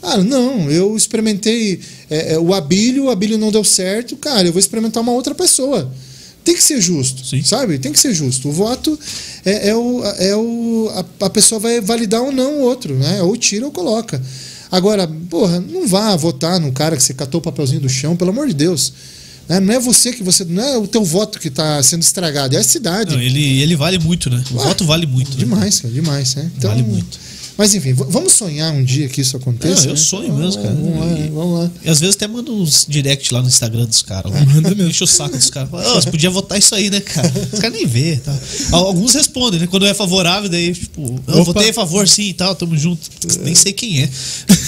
Ah, 0.03 0.19
não, 0.19 0.71
eu 0.71 0.97
experimentei 0.97 1.81
é, 2.11 2.35
é, 2.35 2.39
o 2.39 2.53
Abílio, 2.53 3.05
o 3.05 3.11
Abílio 3.11 3.39
não 3.39 3.53
deu 3.53 3.63
certo, 3.63 4.17
cara, 4.17 4.47
eu 4.47 4.53
vou 4.53 4.59
experimentar 4.59 5.03
uma 5.03 5.13
outra 5.13 5.35
pessoa. 5.35 5.91
Tem 6.45 6.55
que 6.55 6.63
ser 6.63 6.81
justo, 6.81 7.25
Sim. 7.25 7.43
sabe? 7.43 7.79
Tem 7.79 7.93
que 7.93 7.99
ser 8.01 8.13
justo. 8.15 8.49
O 8.49 8.53
voto 8.53 8.99
é, 9.45 9.69
é 9.69 9.77
o. 9.77 10.03
É 10.19 10.37
o 10.37 10.91
a, 11.21 11.27
a 11.27 11.31
pessoa 11.31 11.59
vai 11.61 11.81
validar 11.81 12.21
ou 12.23 12.33
não 12.33 12.59
o 12.59 12.63
outro, 12.63 12.95
né? 12.95 13.23
Ou 13.23 13.37
tira 13.37 13.65
ou 13.65 13.71
coloca. 13.73 14.21
Agora, 14.71 15.07
porra, 15.29 15.61
não 15.61 15.87
vá 15.87 16.17
votar 16.17 16.59
no 16.59 16.73
cara 16.73 16.97
que 16.97 17.03
você 17.03 17.15
catou 17.15 17.39
o 17.39 17.43
papelzinho 17.43 17.81
do 17.81 17.89
chão, 17.89 18.17
pelo 18.17 18.31
amor 18.31 18.49
de 18.49 18.55
Deus. 18.55 18.93
Né? 19.49 19.61
Não 19.61 19.75
é 19.75 19.79
você 19.79 20.13
que 20.13 20.23
você. 20.23 20.45
Não 20.45 20.63
é 20.63 20.77
o 20.79 20.87
teu 20.87 21.05
voto 21.05 21.39
que 21.39 21.49
está 21.49 21.83
sendo 21.83 22.03
estragado, 22.03 22.57
é 22.57 22.59
a 22.59 22.65
cidade. 22.65 23.15
Não, 23.15 23.23
ele, 23.23 23.61
ele 23.61 23.77
vale 23.77 23.99
muito, 23.99 24.31
né? 24.31 24.43
O 24.51 24.61
Ah, 24.61 24.65
voto 24.65 24.85
vale 24.85 25.07
muito. 25.07 25.31
né? 25.33 25.37
Demais, 25.39 25.81
cara, 25.81 25.93
demais, 25.95 26.35
né? 26.35 26.51
Então, 26.57 26.71
Vale 26.71 26.83
muito. 26.83 27.19
Mas 27.57 27.75
enfim, 27.75 27.93
vamos 27.93 28.33
sonhar 28.33 28.73
um 28.73 28.83
dia 28.85 29.09
que 29.09 29.21
isso 29.21 29.37
aconteça. 29.37 29.83
Não, 29.83 29.89
eu 29.89 29.91
né? 29.95 29.97
sonho 29.97 30.35
mesmo, 30.35 30.63
cara. 30.63 30.75
Vamos 30.75 30.99
lá, 30.99 31.07
vamos 31.33 31.59
lá. 31.61 31.71
E 31.85 31.91
às 31.91 32.01
vezes 32.01 32.17
até 32.17 32.27
manda 32.27 32.51
uns 32.51 32.87
direct 32.89 33.33
lá 33.33 33.41
no 33.43 33.49
Instagram 33.49 33.85
dos 33.87 34.03
caras. 34.03 34.33
lá. 34.33 34.41
Manda 34.47 34.71
mesmo. 34.75 34.89
Enche 34.91 35.05
o 35.05 35.07
saco 35.07 35.37
dos 35.37 35.51
caras. 35.51 35.71
Fala, 35.71 35.93
"Ô, 35.93 36.01
você 36.01 36.11
podia 36.11 36.31
votar 36.31 36.59
isso 36.59 36.75
aí, 36.75 36.91
né, 36.91 37.01
cara? 37.01 37.33
Os 37.53 37.59
caras 37.61 37.77
nem 37.77 37.87
vê. 37.87 38.17
Tá? 38.17 38.37
Al- 38.73 38.87
Alguns 38.87 39.15
respondem, 39.15 39.61
né? 39.61 39.67
Quando 39.67 39.87
é 39.87 39.95
favorável, 39.95 40.49
daí, 40.49 40.73
tipo, 40.75 41.21
eu 41.29 41.35
Opa. 41.35 41.45
votei 41.45 41.71
a 41.71 41.75
favor 41.75 42.07
sim 42.09 42.29
e 42.29 42.35
tal, 42.35 42.55
tamo 42.55 42.77
junto. 42.77 43.01
Nem 43.43 43.55
sei 43.55 43.73
quem 43.73 44.03
é. 44.03 44.09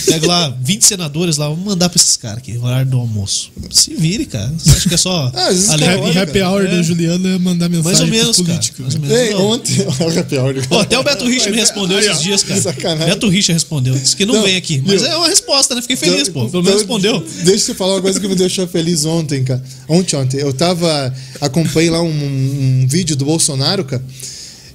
Pego 0.06 0.26
lá 0.26 0.54
20 0.62 0.82
senadores 0.84 1.36
lá, 1.36 1.48
vamos 1.48 1.64
mandar 1.64 1.88
pra 1.88 1.96
esses 2.00 2.16
caras 2.16 2.38
aqui, 2.38 2.56
horário 2.58 2.90
do 2.90 2.98
almoço. 2.98 3.50
Se 3.70 3.94
vire, 3.94 4.26
cara. 4.26 4.52
Você 4.58 4.70
acha 4.70 4.88
que 4.88 4.94
é 4.94 4.98
só. 4.98 5.30
Ah, 5.34 5.48
vezes 5.48 5.70
ali- 5.70 5.84
cara 5.84 5.94
Happy, 6.08 6.18
happy 6.18 6.42
hour 6.42 6.64
É. 6.66 6.76
do 6.76 6.82
Juliano 6.82 7.26
é 7.28 7.38
mandar 7.38 7.68
mensagem 7.68 7.84
mais 7.84 8.00
ou 8.00 8.06
menos, 8.06 8.36
cara. 8.36 8.48
políticos. 8.48 8.80
Mais 8.80 8.94
ou 8.94 9.00
menos. 9.00 9.16
Ei, 9.16 9.34
ontem. 9.34 9.86
Olha 10.00 10.20
a 10.20 10.24
pior. 10.24 10.54
Pô, 10.68 10.78
até 10.80 10.98
o 10.98 11.02
Beto 11.02 11.24
Richa 11.26 11.50
me 11.50 11.56
respondeu 11.56 11.98
Aí, 11.98 12.08
ó. 12.08 12.12
esses 12.12 12.22
dias, 12.22 12.42
cara. 12.42 12.73
Sacanagem. 12.74 13.14
Beto 13.14 13.28
Richa 13.28 13.52
respondeu. 13.52 13.94
Disse 13.94 14.16
que 14.16 14.24
não, 14.26 14.34
Não, 14.34 14.42
vem 14.42 14.56
aqui. 14.56 14.82
Mas 14.84 15.02
é 15.02 15.16
uma 15.16 15.28
resposta, 15.28 15.74
né? 15.74 15.82
Fiquei 15.82 15.96
feliz, 15.96 16.28
pô. 16.28 16.46
Pelo 16.46 16.48
Então, 16.48 16.62
menos 16.62 16.78
respondeu. 16.80 17.20
Deixa 17.44 17.70
eu 17.70 17.74
te 17.74 17.78
falar 17.78 17.94
uma 17.94 18.02
coisa 18.02 18.18
que 18.20 18.28
me 18.28 18.34
deixou 18.34 18.66
feliz 18.66 19.04
ontem, 19.04 19.44
cara. 19.44 19.62
Ontem, 19.88 20.16
ontem. 20.16 20.40
Eu 20.40 20.52
tava. 20.52 21.14
Acompanhei 21.40 21.90
lá 21.90 22.02
um, 22.02 22.08
um 22.08 22.86
vídeo 22.88 23.16
do 23.16 23.24
Bolsonaro, 23.24 23.84
cara. 23.84 24.04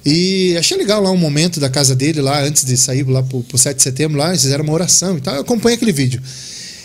E 0.04 0.56
achei 0.58 0.76
legal 0.76 1.02
lá 1.02 1.10
um 1.10 1.16
momento 1.16 1.60
da 1.60 1.68
casa 1.68 1.94
dele, 1.94 2.20
lá, 2.22 2.42
antes 2.42 2.64
de 2.64 2.76
sair 2.76 3.02
lá 3.06 3.22
pro, 3.22 3.42
pro 3.42 3.58
7 3.58 3.76
de 3.76 3.82
setembro, 3.82 4.18
lá, 4.18 4.28
eles 4.30 4.42
fizeram 4.42 4.64
uma 4.64 4.72
oração 4.72 5.18
e 5.18 5.20
tal. 5.20 5.34
Eu 5.34 5.42
acompanhei 5.42 5.76
aquele 5.76 5.92
vídeo. 5.92 6.22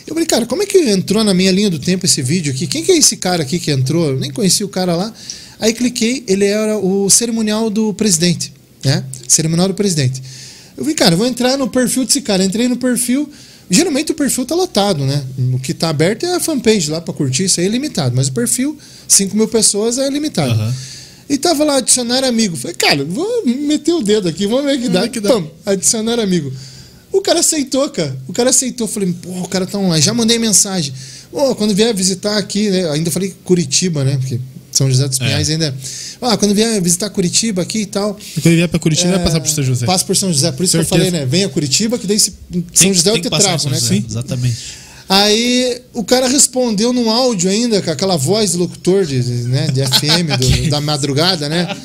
Eu 0.05 0.13
falei, 0.13 0.27
cara, 0.27 0.45
como 0.45 0.61
é 0.61 0.65
que 0.65 0.77
entrou 0.77 1.23
na 1.23 1.33
minha 1.33 1.51
linha 1.51 1.69
do 1.69 1.79
tempo 1.79 2.05
esse 2.05 2.21
vídeo 2.21 2.51
aqui? 2.53 2.67
Quem 2.67 2.83
que 2.83 2.91
é 2.91 2.97
esse 2.97 3.17
cara 3.17 3.41
aqui 3.41 3.57
que 3.57 3.71
entrou? 3.71 4.09
Eu 4.09 4.19
nem 4.19 4.31
conhecia 4.31 4.65
o 4.65 4.69
cara 4.69 4.95
lá. 4.95 5.13
Aí 5.59 5.73
cliquei, 5.73 6.23
ele 6.27 6.45
era 6.45 6.77
o 6.77 7.09
cerimonial 7.09 7.69
do 7.69 7.93
presidente, 7.93 8.51
né? 8.83 9.03
Cerimonial 9.27 9.69
do 9.69 9.73
presidente. 9.73 10.21
Eu 10.77 10.83
falei, 10.83 10.95
cara, 10.95 11.15
vou 11.15 11.25
entrar 11.25 11.57
no 11.57 11.69
perfil 11.69 12.05
desse 12.05 12.21
cara. 12.21 12.43
Entrei 12.43 12.67
no 12.67 12.77
perfil. 12.77 13.29
Geralmente 13.69 14.11
o 14.11 14.15
perfil 14.15 14.45
tá 14.45 14.53
lotado, 14.53 15.05
né? 15.05 15.23
O 15.53 15.59
que 15.59 15.73
tá 15.73 15.89
aberto 15.89 16.25
é 16.25 16.35
a 16.35 16.39
fanpage 16.39 16.91
lá 16.91 17.01
pra 17.01 17.13
curtir, 17.13 17.45
isso 17.45 17.59
aí 17.59 17.65
é 17.65 17.69
limitado. 17.69 18.15
Mas 18.15 18.27
o 18.27 18.31
perfil, 18.33 18.77
5 19.07 19.35
mil 19.35 19.47
pessoas 19.47 19.97
é 19.97 20.07
limitado. 20.09 20.51
Aham. 20.51 20.73
E 21.27 21.37
tava 21.37 21.63
lá, 21.63 21.77
adicionar 21.77 22.23
amigo. 22.23 22.55
Falei, 22.55 22.75
cara, 22.75 23.03
vou 23.03 23.45
meter 23.45 23.93
o 23.93 24.01
dedo 24.03 24.27
aqui, 24.27 24.45
vamos 24.45 24.65
ver 24.65 24.79
que 24.79 24.89
dá. 24.89 25.07
que 25.07 25.19
dá. 25.19 25.29
Pum, 25.33 25.47
adicionar 25.65 26.19
amigo. 26.19 26.53
O 27.11 27.21
cara 27.21 27.39
aceitou, 27.39 27.89
cara. 27.89 28.15
O 28.27 28.33
cara 28.33 28.51
aceitou. 28.51 28.87
Falei, 28.87 29.11
pô, 29.21 29.29
o 29.41 29.47
cara 29.47 29.65
tá 29.65 29.79
online. 29.79 30.01
Já 30.01 30.13
mandei 30.13 30.37
mensagem. 30.37 30.93
Ô, 31.31 31.55
quando 31.55 31.73
vier 31.73 31.93
visitar 31.95 32.37
aqui, 32.37 32.69
né? 32.69 32.91
Ainda 32.91 33.09
falei 33.09 33.33
Curitiba, 33.43 34.03
né? 34.03 34.17
Porque 34.17 34.39
São 34.77 34.89
José 34.89 35.07
dos 35.07 35.17
Pinhais 35.17 35.49
ainda. 35.49 35.73
Ah, 36.21 36.35
quando 36.37 36.53
vier 36.53 36.81
visitar 36.81 37.09
Curitiba 37.09 37.61
aqui 37.61 37.79
e 37.79 37.85
tal. 37.85 38.17
E 38.37 38.41
Quando 38.41 38.55
vier 38.55 38.67
pra 38.67 38.79
Curitiba, 38.79 39.11
vai 39.11 39.23
passar 39.23 39.39
por 39.39 39.49
São 39.49 39.63
José. 39.63 39.85
Passa 39.85 40.05
por 40.05 40.15
São 40.15 40.31
José. 40.31 40.51
Por 40.51 40.63
isso 40.63 40.71
que 40.71 40.77
eu 40.77 40.85
Certeza. 40.85 41.05
falei, 41.09 41.21
né? 41.21 41.25
Venha 41.25 41.47
Curitiba, 41.49 41.97
que 41.97 42.05
daí 42.07 42.19
se, 42.19 42.33
São 42.73 42.93
José 42.93 43.09
é 43.09 43.13
o 43.13 43.21
tetravo, 43.21 43.69
né? 43.69 43.79
Cara? 43.79 43.95
Exatamente. 44.09 44.57
Aí 45.07 45.81
o 45.93 46.03
cara 46.03 46.27
respondeu 46.27 46.91
num 46.91 47.11
áudio 47.11 47.49
ainda, 47.49 47.79
com 47.81 47.91
aquela 47.91 48.17
voz 48.17 48.53
do 48.53 48.57
locutor 48.59 49.05
de, 49.05 49.17
né, 49.43 49.67
de 49.67 49.85
FM 49.85 50.35
do- 50.39 50.69
da 50.71 50.81
madrugada, 50.81 51.47
né? 51.47 51.77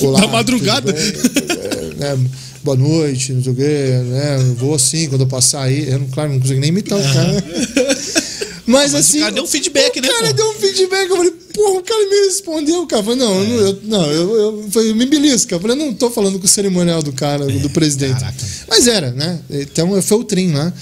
Olá, 0.00 0.20
Da 0.22 0.26
madrugada? 0.28 0.90
É, 0.90 1.94
né, 2.16 2.18
Boa 2.64 2.76
noite, 2.76 3.32
não 3.32 3.42
sei 3.42 3.52
o 3.52 3.56
quê, 3.56 4.00
né? 4.06 4.36
eu 4.38 4.54
Vou 4.54 4.74
assim 4.74 5.08
quando 5.08 5.22
eu 5.22 5.26
passar 5.26 5.64
aí. 5.64 5.90
Eu, 5.90 6.00
claro, 6.12 6.32
não 6.32 6.40
consigo 6.40 6.60
nem 6.60 6.68
imitar 6.70 6.96
o 6.98 7.02
cara. 7.02 7.44
né? 8.66 8.72
Mas, 8.74 8.94
assim. 8.94 9.18
o 9.18 9.20
cara 9.20 9.32
deu 9.32 9.44
um 9.44 9.46
feedback, 9.46 9.98
o 9.98 10.02
né, 10.02 10.08
cara 10.08 10.26
pô? 10.28 10.32
deu 10.32 10.50
um 10.50 10.54
feedback. 10.54 11.10
Eu 11.10 11.16
falei, 11.16 11.32
porra, 11.52 11.78
o 11.78 11.82
cara 11.82 12.08
me 12.08 12.26
respondeu, 12.26 12.86
cara. 12.86 13.00
Eu 13.00 13.04
falei, 13.04 13.18
não, 13.18 13.34
eu 13.34 13.48
não, 13.48 13.56
eu, 13.56 13.78
não, 13.82 14.10
eu, 14.10 14.36
eu, 14.36 14.68
falei, 14.70 14.90
eu 14.90 14.96
me 14.96 15.06
belisco. 15.06 15.52
Eu 15.52 15.60
falei, 15.60 15.76
não 15.76 15.92
tô 15.92 16.10
falando 16.10 16.38
com 16.38 16.44
o 16.44 16.48
cerimonial 16.48 17.02
do 17.02 17.12
cara, 17.12 17.46
do 17.46 17.70
presidente. 17.70 18.20
caraca. 18.20 18.44
Mas 18.68 18.86
era, 18.86 19.10
né? 19.12 19.40
Então 19.50 20.00
foi 20.02 20.18
o 20.18 20.24
Trim 20.24 20.52
lá. 20.52 20.72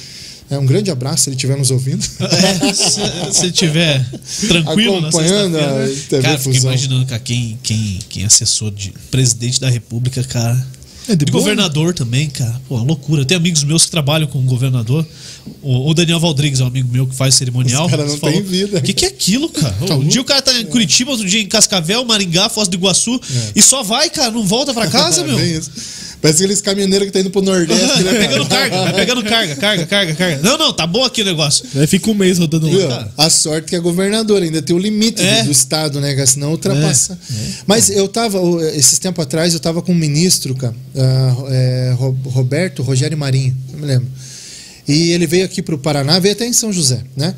É, 0.51 0.59
um 0.59 0.67
grande 0.67 0.91
abraço 0.91 1.25
se 1.25 1.31
ele 1.31 1.37
estiver 1.37 1.57
nos 1.57 1.71
ouvindo. 1.71 2.05
É, 2.21 2.73
se, 2.75 3.01
se 3.33 3.53
tiver 3.53 4.05
tranquilo 4.49 4.99
Acompanhando 4.99 5.57
a 5.57 5.87
TV 6.09 6.23
Cara, 6.23 6.39
fiquei 6.39 6.61
imaginando, 6.61 7.07
cara, 7.07 7.21
quem, 7.21 7.57
quem, 7.63 8.01
quem 8.09 8.23
é 8.25 8.27
assessor 8.27 8.73
de 8.73 8.93
presidente 9.13 9.61
da 9.61 9.71
república, 9.71 10.25
cara. 10.25 10.67
É 11.11 11.17
de 11.17 11.25
de 11.25 11.33
boa, 11.33 11.43
governador 11.43 11.93
também, 11.93 12.29
cara. 12.29 12.61
Pô, 12.69 12.77
loucura. 12.77 13.25
Tem 13.25 13.37
amigos 13.37 13.65
meus 13.65 13.85
que 13.85 13.91
trabalham 13.91 14.29
com 14.29 14.39
o 14.39 14.43
governador. 14.43 15.05
O, 15.63 15.91
o 15.91 15.95
Daniel 15.95 16.21
Valdrigues 16.21 16.61
é 16.61 16.65
um 16.65 16.69
amigo 16.69 16.89
meu 16.93 17.07
que 17.07 17.15
faz 17.15 17.35
cerimonial. 17.35 17.87
Os 17.87 17.91
cara 17.91 18.05
não 18.05 18.17
falou, 18.17 18.35
tem 18.35 18.45
vida. 18.45 18.79
O 18.79 18.83
que, 18.83 18.93
que 18.93 19.05
é 19.05 19.09
aquilo, 19.09 19.49
cara? 19.49 19.75
Tá 19.87 19.95
um 19.97 20.07
dia 20.07 20.21
o 20.21 20.25
cara 20.25 20.41
tá 20.41 20.53
em 20.59 20.67
Curitiba, 20.67 21.11
outro 21.11 21.27
dia 21.27 21.41
em 21.41 21.47
Cascavel, 21.47 22.05
Maringá, 22.05 22.49
Foz 22.49 22.69
do 22.69 22.77
Iguaçu. 22.77 23.21
E 23.55 23.61
só 23.61 23.83
vai, 23.83 24.09
cara, 24.09 24.31
não 24.31 24.45
volta 24.45 24.73
pra 24.73 24.87
casa, 24.89 25.25
meu. 25.25 25.39
É 25.39 25.47
isso. 25.47 25.71
Parece 26.23 26.43
aqueles 26.43 26.61
caminhoneiros 26.61 27.07
que 27.07 27.13
tá 27.13 27.21
indo 27.21 27.31
pro 27.31 27.41
Nordeste, 27.41 28.03
Vai 28.03 28.13
né? 28.13 28.19
pegando 28.29 28.47
carga, 28.47 28.77
vai 28.83 28.93
pegando 28.95 29.23
carga, 29.25 29.57
carga, 29.57 29.87
carga, 29.87 30.15
carga. 30.15 30.41
Não, 30.43 30.59
não, 30.59 30.73
tá 30.73 30.87
bom 30.87 31.03
aqui 31.03 31.23
o 31.23 31.25
negócio. 31.25 31.65
Aí 31.75 31.87
fica 31.87 32.11
um 32.11 32.15
mês 32.15 32.39
rodando 32.39 32.71
lá. 32.71 32.89
cara. 32.89 33.13
A 33.17 33.31
sorte 33.31 33.69
que 33.69 33.77
é 33.77 33.81
governador, 33.81 34.43
ainda 34.43 34.61
tem 34.61 34.77
o 34.77 34.79
limite 34.79 35.23
É. 35.23 35.41
do, 35.41 35.47
do 35.47 35.51
estado, 35.53 35.99
né? 36.01 36.27
Senão 36.27 36.51
ultrapassa. 36.51 37.19
Mas 37.67 37.89
eu 37.89 38.07
tava, 38.07 38.39
esses 38.75 38.99
tempos 38.99 39.23
atrás, 39.25 39.55
eu 39.55 39.61
tava 39.61 39.81
com 39.81 39.93
um 39.93 39.95
ministro, 39.95 40.55
cara, 40.55 40.75
é, 41.49 41.95
Ro- 41.97 42.17
Roberto 42.27 42.83
Rogério 42.83 43.17
Marinho, 43.17 43.57
não 43.73 43.81
me 43.81 43.87
lembro. 43.87 44.09
E 44.87 45.13
ele 45.13 45.27
veio 45.27 45.45
aqui 45.45 45.63
pro 45.63 45.79
Paraná, 45.79 46.19
veio 46.19 46.33
até 46.35 46.45
em 46.47 46.53
São 46.53 46.71
José, 46.73 47.01
né? 47.17 47.35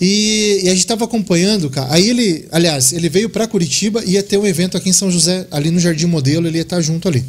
E, 0.00 0.60
e 0.64 0.68
a 0.68 0.74
gente 0.74 0.86
tava 0.86 1.04
acompanhando, 1.04 1.68
cara. 1.70 1.88
Aí 1.92 2.08
ele, 2.08 2.46
aliás, 2.52 2.92
ele 2.92 3.08
veio 3.08 3.28
para 3.28 3.46
Curitiba 3.46 4.02
e 4.04 4.12
ia 4.12 4.22
ter 4.22 4.36
um 4.38 4.46
evento 4.46 4.76
aqui 4.76 4.88
em 4.90 4.92
São 4.92 5.10
José, 5.10 5.46
ali 5.50 5.70
no 5.70 5.80
Jardim 5.80 6.06
Modelo, 6.06 6.46
ele 6.46 6.58
ia 6.58 6.62
estar 6.62 6.80
junto 6.80 7.08
ali. 7.08 7.24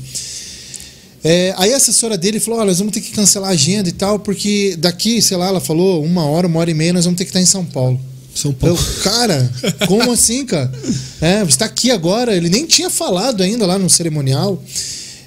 É, 1.23 1.53
aí 1.57 1.73
a 1.73 1.77
assessora 1.77 2.18
dele 2.18 2.39
falou: 2.39 2.60
Olha, 2.60 2.68
nós 2.68 2.77
vamos 2.80 2.94
ter 2.94 3.02
que 3.02 3.11
cancelar 3.11 3.49
a 3.49 3.53
agenda 3.53 3.89
e 3.89 3.91
tal, 3.91 4.19
porque 4.19 4.76
daqui, 4.77 5.22
sei 5.22 5.35
lá, 5.38 5.48
ela 5.48 5.60
falou, 5.60 6.03
uma 6.03 6.26
hora, 6.26 6.48
uma 6.48 6.60
hora 6.60 6.69
e 6.72 6.73
meia, 6.73 6.94
nós 6.94 7.06
vamos 7.06 7.18
ter 7.18 7.26
que 7.26 7.30
estar 7.31 7.41
em 7.41 7.45
São 7.45 7.65
Paulo. 7.65 7.99
São 8.35 8.52
Eu, 8.52 8.56
Paulo. 8.56 8.77
cara, 9.03 9.52
como 9.88 10.11
assim, 10.11 10.45
cara? 10.45 10.72
É, 11.19 11.39
você 11.39 11.45
está 11.49 11.65
aqui 11.65 11.89
agora, 11.89 12.35
ele 12.35 12.49
nem 12.49 12.65
tinha 12.68 12.89
falado 12.89 13.41
ainda 13.41 13.65
lá 13.65 13.80
no 13.80 13.89
cerimonial. 13.89 14.64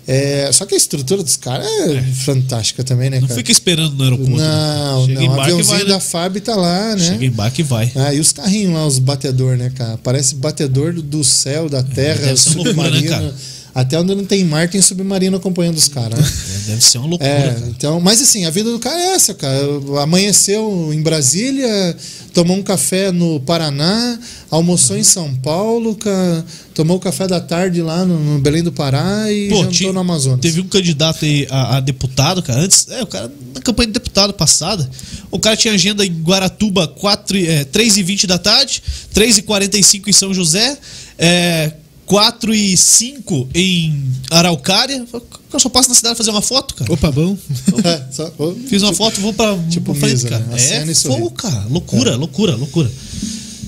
É, 0.07 0.51
só 0.53 0.65
que 0.67 0.75
a 0.75 0.77
estrutura 0.77 1.23
dos 1.23 1.37
caras 1.37 1.67
é, 1.67 2.03
fantástica 2.25 2.83
também, 2.83 3.11
né, 3.11 3.21
Não 3.21 3.29
cara? 3.29 3.39
fica 3.39 3.53
esperando 3.53 3.95
no 3.95 4.03
aeroporto. 4.05 4.31
não, 4.37 5.07
Chega, 5.07 5.21
não. 5.21 5.29
O 5.37 5.41
aviãozinho 5.41 5.65
vai, 5.67 5.79
né? 5.85 5.89
da 5.91 6.01
FAB 6.01 6.37
tá 6.41 6.57
lá, 6.57 6.97
né? 6.97 7.05
Chega, 7.05 7.25
embarca 7.25 7.61
e 7.61 7.65
vai. 7.65 7.93
Ah, 7.95 8.13
e 8.15 8.19
os 8.19 8.33
carrinhos 8.33 8.75
lá, 8.75 8.87
os 8.87 8.99
batedor, 8.99 9.57
né, 9.57 9.71
cara? 9.77 9.99
Parece 10.03 10.35
batedor 10.35 10.93
do- 10.95 11.23
céu, 11.23 11.69
da 11.69 11.83
terra, 11.83 12.23
É, 12.23 12.27
deve 12.27 12.41
ser 12.41 12.49
uma 12.51 12.65
loucura, 12.65 12.91
né, 12.91 12.97
submarino. 12.99 13.09
cara? 13.09 13.35
Até 13.75 13.99
onde 14.01 14.15
não 14.15 14.25
tem 14.25 14.45
mar, 14.45 14.69
tem 14.69 14.81
submarino 14.83 15.37
acompanhando 15.37 15.77
os 15.77 15.87
caras, 15.89 16.19
né? 16.19 16.27
É, 16.27 16.71
Deve 16.71 16.81
ser 16.83 16.99
uma 16.99 17.07
loucura, 17.07 17.31
É, 17.31 17.63
então, 17.69 18.01
mas 18.01 18.21
assim, 18.21 18.45
a 18.45 18.51
vida 18.51 18.71
do 18.71 18.79
cara 18.79 18.99
é 19.01 19.15
essa, 19.15 19.33
cara. 19.35 19.59
Amanheceu 20.03 20.91
em 20.93 21.01
Brasília, 21.03 21.97
tomou 22.35 22.57
um 22.57 22.63
café 22.63 23.13
no 23.13 23.39
Paraná, 23.41 24.19
almoçou 24.51 24.97
em 24.97 25.05
São 25.05 25.35
Paulo, 25.37 25.95
cara, 25.95 26.45
tomou 26.75 26.97
o 26.97 27.01
café 27.01 27.27
da 27.29 27.41
tarde 27.41 27.81
lá 27.81 28.05
no, 28.05 28.19
no 28.19 28.39
Belém 28.41 28.63
do 28.63 28.73
Pará 28.73 29.31
e 29.33 29.49
Pô, 29.49 29.57
jantou 29.57 29.71
tinha- 29.73 29.93
no 29.93 30.01
Amazonas. 30.01 30.41
Teve 30.41 30.61
um 30.61 30.67
candidato 30.69 31.25
aí 31.25 31.47
a, 31.51 31.77
a 31.77 31.81
deputado, 31.81 32.43
cara. 32.43 32.61
Antes, 32.61 32.87
é, 32.91 33.03
o 33.03 33.07
cara, 33.07 33.31
na 33.55 33.61
campanha 33.61 33.87
de 33.89 33.93
deputado 33.93 34.33
passada, 34.35 34.89
o 35.31 35.39
cara 35.39 35.57
tinha 35.57 35.75
agenda 35.75 36.05
em 36.05 36.13
Guaratuba 36.23 36.89
4, 36.89 37.37
e- 37.37 37.47
é, 37.47 37.65
3 37.65 37.97
e 37.99 38.03
20 38.03 38.27
da 38.27 38.39
tarde, 38.39 38.83
3 39.13 39.39
e 39.39 39.43
45 39.43 40.11
em 40.11 40.13
São 40.13 40.35
José, 40.35 40.77
é, 41.19 41.73
4 42.11 42.53
e 42.53 42.77
5 42.77 43.49
em 43.55 44.05
Araucária. 44.33 45.07
Eu 45.53 45.61
só 45.61 45.69
passo 45.69 45.89
na 45.89 45.95
cidade 45.95 46.17
fazer 46.17 46.31
uma 46.31 46.43
foto, 46.43 46.75
cara. 46.75 46.93
Opa, 46.93 47.09
bom. 47.13 47.39
É, 47.85 48.03
só- 48.11 48.33
Fiz 48.69 48.83
uma 48.83 48.93
foto, 48.93 49.21
vou 49.21 49.33
pra, 49.33 49.57
tipo 49.71 49.93
pra 49.93 49.95
frente, 49.95 50.15
Misa, 50.25 50.29
cara. 50.29 50.45
né? 50.45 50.57
É 50.59 50.91
e 50.91 50.95
fogo, 50.97 51.31
cara. 51.31 51.67
Loucura, 51.71 52.17
loucura, 52.17 52.57
loucura. 52.57 52.91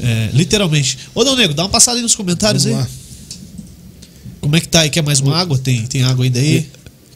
É, 0.01 0.31
literalmente. 0.33 0.99
Ô, 1.15 1.23
Dão 1.23 1.37
Nego, 1.37 1.55
dá 1.55 1.63
uma 1.63 1.69
passada 1.69 1.99
aí 1.99 2.03
nos 2.03 2.17
comentários 2.17 2.65
Vamos 2.65 2.79
aí. 2.81 2.85
lá. 2.85 2.91
Como 4.41 4.57
é 4.57 4.61
que 4.61 4.67
tá 4.67 4.81
aí? 4.81 4.91
Quer 4.91 5.05
mais 5.05 5.21
uma 5.21 5.39
água? 5.39 5.57
Tem, 5.57 5.87
tem 5.87 6.03
água 6.03 6.25
ainda 6.25 6.41
aí? 6.41 6.67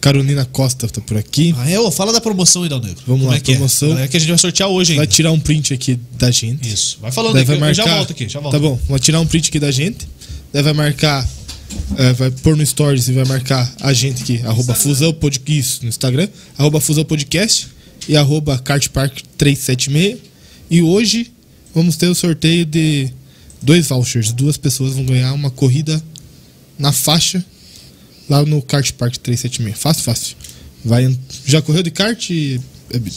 Carolina 0.01 0.45
Costa 0.45 0.87
tá 0.87 1.01
por 1.01 1.17
aqui. 1.17 1.53
Ah, 1.59 1.69
é? 1.69 1.81
Ô, 1.81 1.91
fala 1.91 2.13
da 2.13 2.21
promoção 2.21 2.63
aí, 2.63 2.69
Dal 2.69 2.79
Negro. 2.81 3.03
Vamos 3.05 3.23
Como 3.23 3.33
lá, 3.33 3.37
é 3.39 3.41
que 3.41 3.51
promoção. 3.53 3.99
É? 3.99 4.05
é 4.05 4.09
que 4.09 4.17
a 4.17 4.21
gente 4.21 4.29
vai 4.29 4.39
sortear 4.39 4.69
hoje 4.69 4.93
ainda. 4.93 5.01
Vai 5.01 5.09
tirar 5.09 5.33
um 5.33 5.41
print 5.41 5.75
aqui 5.75 5.99
da 6.17 6.31
gente. 6.31 6.73
Isso. 6.73 6.99
Vai 7.03 7.11
falando 7.11 7.33
Daí 7.33 7.41
aí, 7.43 7.47
que 7.49 7.57
vai 7.57 7.71
eu 7.71 7.75
já 7.75 7.83
marcar. 7.83 7.97
volto 7.97 8.13
aqui, 8.13 8.29
já 8.29 8.39
volto. 8.39 8.53
Tá 8.53 8.61
bom, 8.61 8.79
vai 8.89 9.01
tirar 9.01 9.19
um 9.21 9.27
print 9.27 9.49
aqui 9.49 9.59
da 9.59 9.73
gente. 9.73 10.07
Daí 10.53 10.63
vai 10.63 10.73
marcar. 10.73 11.29
é, 11.99 12.13
vai 12.13 12.31
pôr 12.31 12.57
no 12.57 12.65
Stories 12.65 13.09
e 13.09 13.13
vai 13.13 13.25
marcar 13.25 13.71
a 13.81 13.93
gente 13.93 14.23
aqui, 14.23 14.41
arroba 14.45 14.75
Fusão 14.75 15.13
Podcast 15.13 15.83
no 15.83 15.89
Instagram, 15.89 16.29
arroba 16.57 16.81
Fusão 16.81 17.05
Podcast 17.05 17.69
e 18.09 18.17
arroba 18.17 18.59
Kartpark 18.59 19.21
376. 19.37 20.19
E 20.71 20.83
hoje 20.83 21.31
vamos 21.75 21.97
ter 21.97 22.09
o 22.09 22.15
sorteio 22.15 22.65
de 22.65 23.09
dois 23.61 23.89
vouchers. 23.89 24.33
Duas 24.33 24.57
pessoas 24.57 24.95
vão 24.95 25.05
ganhar 25.05 25.33
uma 25.33 25.51
corrida 25.51 26.03
na 26.79 26.93
faixa 26.93 27.45
lá 28.29 28.45
no 28.45 28.61
Kart 28.63 28.93
Park 28.93 29.17
376. 29.17 29.79
Fácil, 29.79 30.03
fácil. 30.05 30.37
Vai, 30.85 31.17
já 31.45 31.61
correu 31.63 31.83
de 31.83 31.91
kart? 31.91 32.31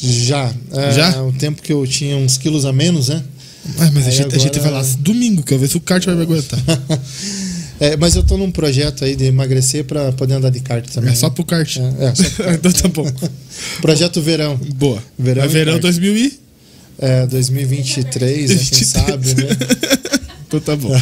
Já. 0.01 0.53
É, 0.71 0.91
Já? 0.91 1.13
É 1.15 1.21
um 1.21 1.31
tempo 1.31 1.61
que 1.61 1.71
eu 1.71 1.85
tinha 1.85 2.17
uns 2.17 2.37
quilos 2.37 2.65
a 2.65 2.73
menos, 2.73 3.09
né? 3.09 3.23
Ah, 3.77 3.91
mas 3.93 4.07
a 4.07 4.09
gente, 4.11 4.35
a 4.35 4.39
gente 4.39 4.57
agora- 4.59 4.73
vai 4.73 4.83
lá 4.83 4.89
domingo, 4.99 5.43
quer 5.43 5.57
ver 5.59 5.67
se 5.67 5.77
o 5.77 5.81
kart 5.81 6.03
vai 6.05 6.15
me 6.15 6.21
aguentar. 6.23 6.59
É, 7.81 7.95
mas 7.95 8.13
eu 8.13 8.23
tô 8.23 8.35
num 8.37 8.51
projeto 8.51 9.05
aí 9.05 9.15
de 9.15 9.23
emagrecer 9.23 9.85
pra 9.85 10.11
poder 10.11 10.33
andar 10.33 10.49
de 10.49 10.59
kart 10.59 10.85
também. 10.89 11.13
É 11.13 11.15
só 11.15 11.29
pro 11.29 11.45
kart. 11.45 11.77
É, 11.77 12.05
é, 12.07 12.13
só 12.13 12.29
pro- 12.31 12.51
então 12.51 12.71
tá 12.73 12.87
bom. 12.89 13.09
Projeto 13.79 14.21
Verão. 14.21 14.57
Boa. 14.75 15.01
Verão 15.17 15.43
é 15.45 15.47
verão 15.47 15.71
kart. 15.79 15.83
2000 15.83 16.17
e... 16.17 16.39
É, 16.97 17.25
2023, 17.27 18.49
né, 18.49 18.55
quem 18.57 18.57
23. 18.65 18.85
sabe, 18.85 19.27
né? 19.33 19.47
Então 20.45 20.59
tá 20.59 20.75
bom. 20.75 20.93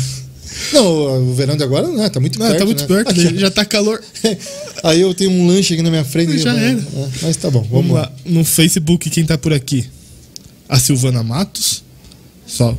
Não, 0.72 1.30
o 1.32 1.34
verão 1.34 1.58
de 1.58 1.64
agora 1.64 1.88
não, 1.88 2.08
tá 2.12 2.20
muito 2.20 2.38
Não, 2.38 2.46
perto. 2.46 2.60
tá 2.60 2.66
muito 2.66 2.82
né? 2.82 2.88
perto, 2.88 3.10
Aqui, 3.10 3.40
já 3.40 3.50
tá 3.50 3.66
calor. 3.66 4.00
Aí 4.84 5.02
eu 5.02 5.16
tenho 5.16 5.32
um 5.32 5.48
lanche 5.48 5.74
aqui 5.74 5.82
na 5.82 5.90
minha 5.90 6.06
frente. 6.06 6.38
Já 6.38 6.54
né? 6.54 6.74
era. 6.74 6.80
É, 6.80 7.10
mas 7.24 7.38
tá 7.38 7.50
bom, 7.50 7.62
vamos, 7.62 7.72
Vamos 7.72 7.92
lá. 7.94 8.02
lá. 8.02 8.12
No 8.24 8.46
Facebook, 8.46 9.10
quem 9.10 9.26
tá 9.26 9.36
por 9.36 9.52
aqui? 9.52 9.88
A 10.70 10.78
Silvana 10.78 11.24
Matos. 11.24 11.84
Só 12.48 12.76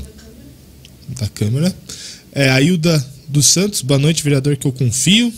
da 1.08 1.28
câmera. 1.28 1.74
É 2.32 2.48
a 2.50 2.60
Hilda 2.60 3.04
dos 3.28 3.46
Santos. 3.46 3.82
Boa 3.82 3.98
noite, 3.98 4.22
vereador 4.22 4.56
que 4.56 4.66
eu 4.66 4.72
confio. 4.72 5.32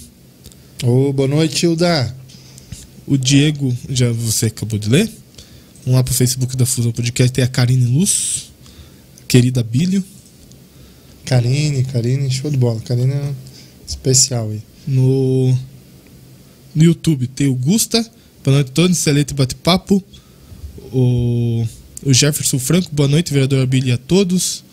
Ô, 0.82 1.12
boa 1.12 1.28
noite, 1.28 1.66
Hilda. 1.66 2.16
O 3.07 3.19
Diego, 3.19 3.77
já 3.89 4.11
você 4.12 4.47
acabou 4.47 4.78
de 4.78 4.89
ler. 4.89 5.11
Vamos 5.85 5.97
lá 5.97 6.05
pro 6.05 6.15
Facebook 6.15 6.57
da 6.57 6.65
Fusão 6.65 6.93
Podcast. 6.93 7.32
Tem 7.32 7.43
a 7.43 7.48
Karine 7.48 7.86
Luz. 7.86 8.52
Querida 9.27 9.62
Bílio. 9.62 10.05
Karine, 11.24 11.85
Karine, 11.85 12.31
show 12.31 12.51
de 12.51 12.57
bola. 12.57 12.81
Karine 12.81 13.12
é 13.12 13.32
especial 13.86 14.51
aí. 14.51 14.62
No, 14.86 15.52
no 16.74 16.85
YouTube 16.85 17.27
tem 17.27 17.48
o 17.48 17.55
Gusta. 17.55 18.01
Boa 18.44 18.57
noite, 18.57 18.70
Tony. 18.73 18.93
Excelente 18.93 19.35
bate-papo. 19.35 20.02
O, 20.93 21.66
o 22.03 22.13
Jefferson 22.13 22.59
Franco. 22.59 22.91
Boa 22.93 23.09
noite, 23.09 23.33
vereador 23.33 23.63
Abílio 23.63 23.95
a 23.95 23.99
todos. 23.99 24.65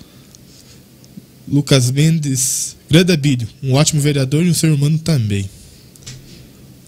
Lucas 1.47 1.91
Mendes. 1.91 2.75
Grande 2.89 3.13
Abílio. 3.13 3.47
Um 3.63 3.73
ótimo 3.73 4.01
vereador 4.01 4.45
e 4.45 4.49
um 4.49 4.53
ser 4.53 4.71
humano 4.71 4.97
também. 4.97 5.49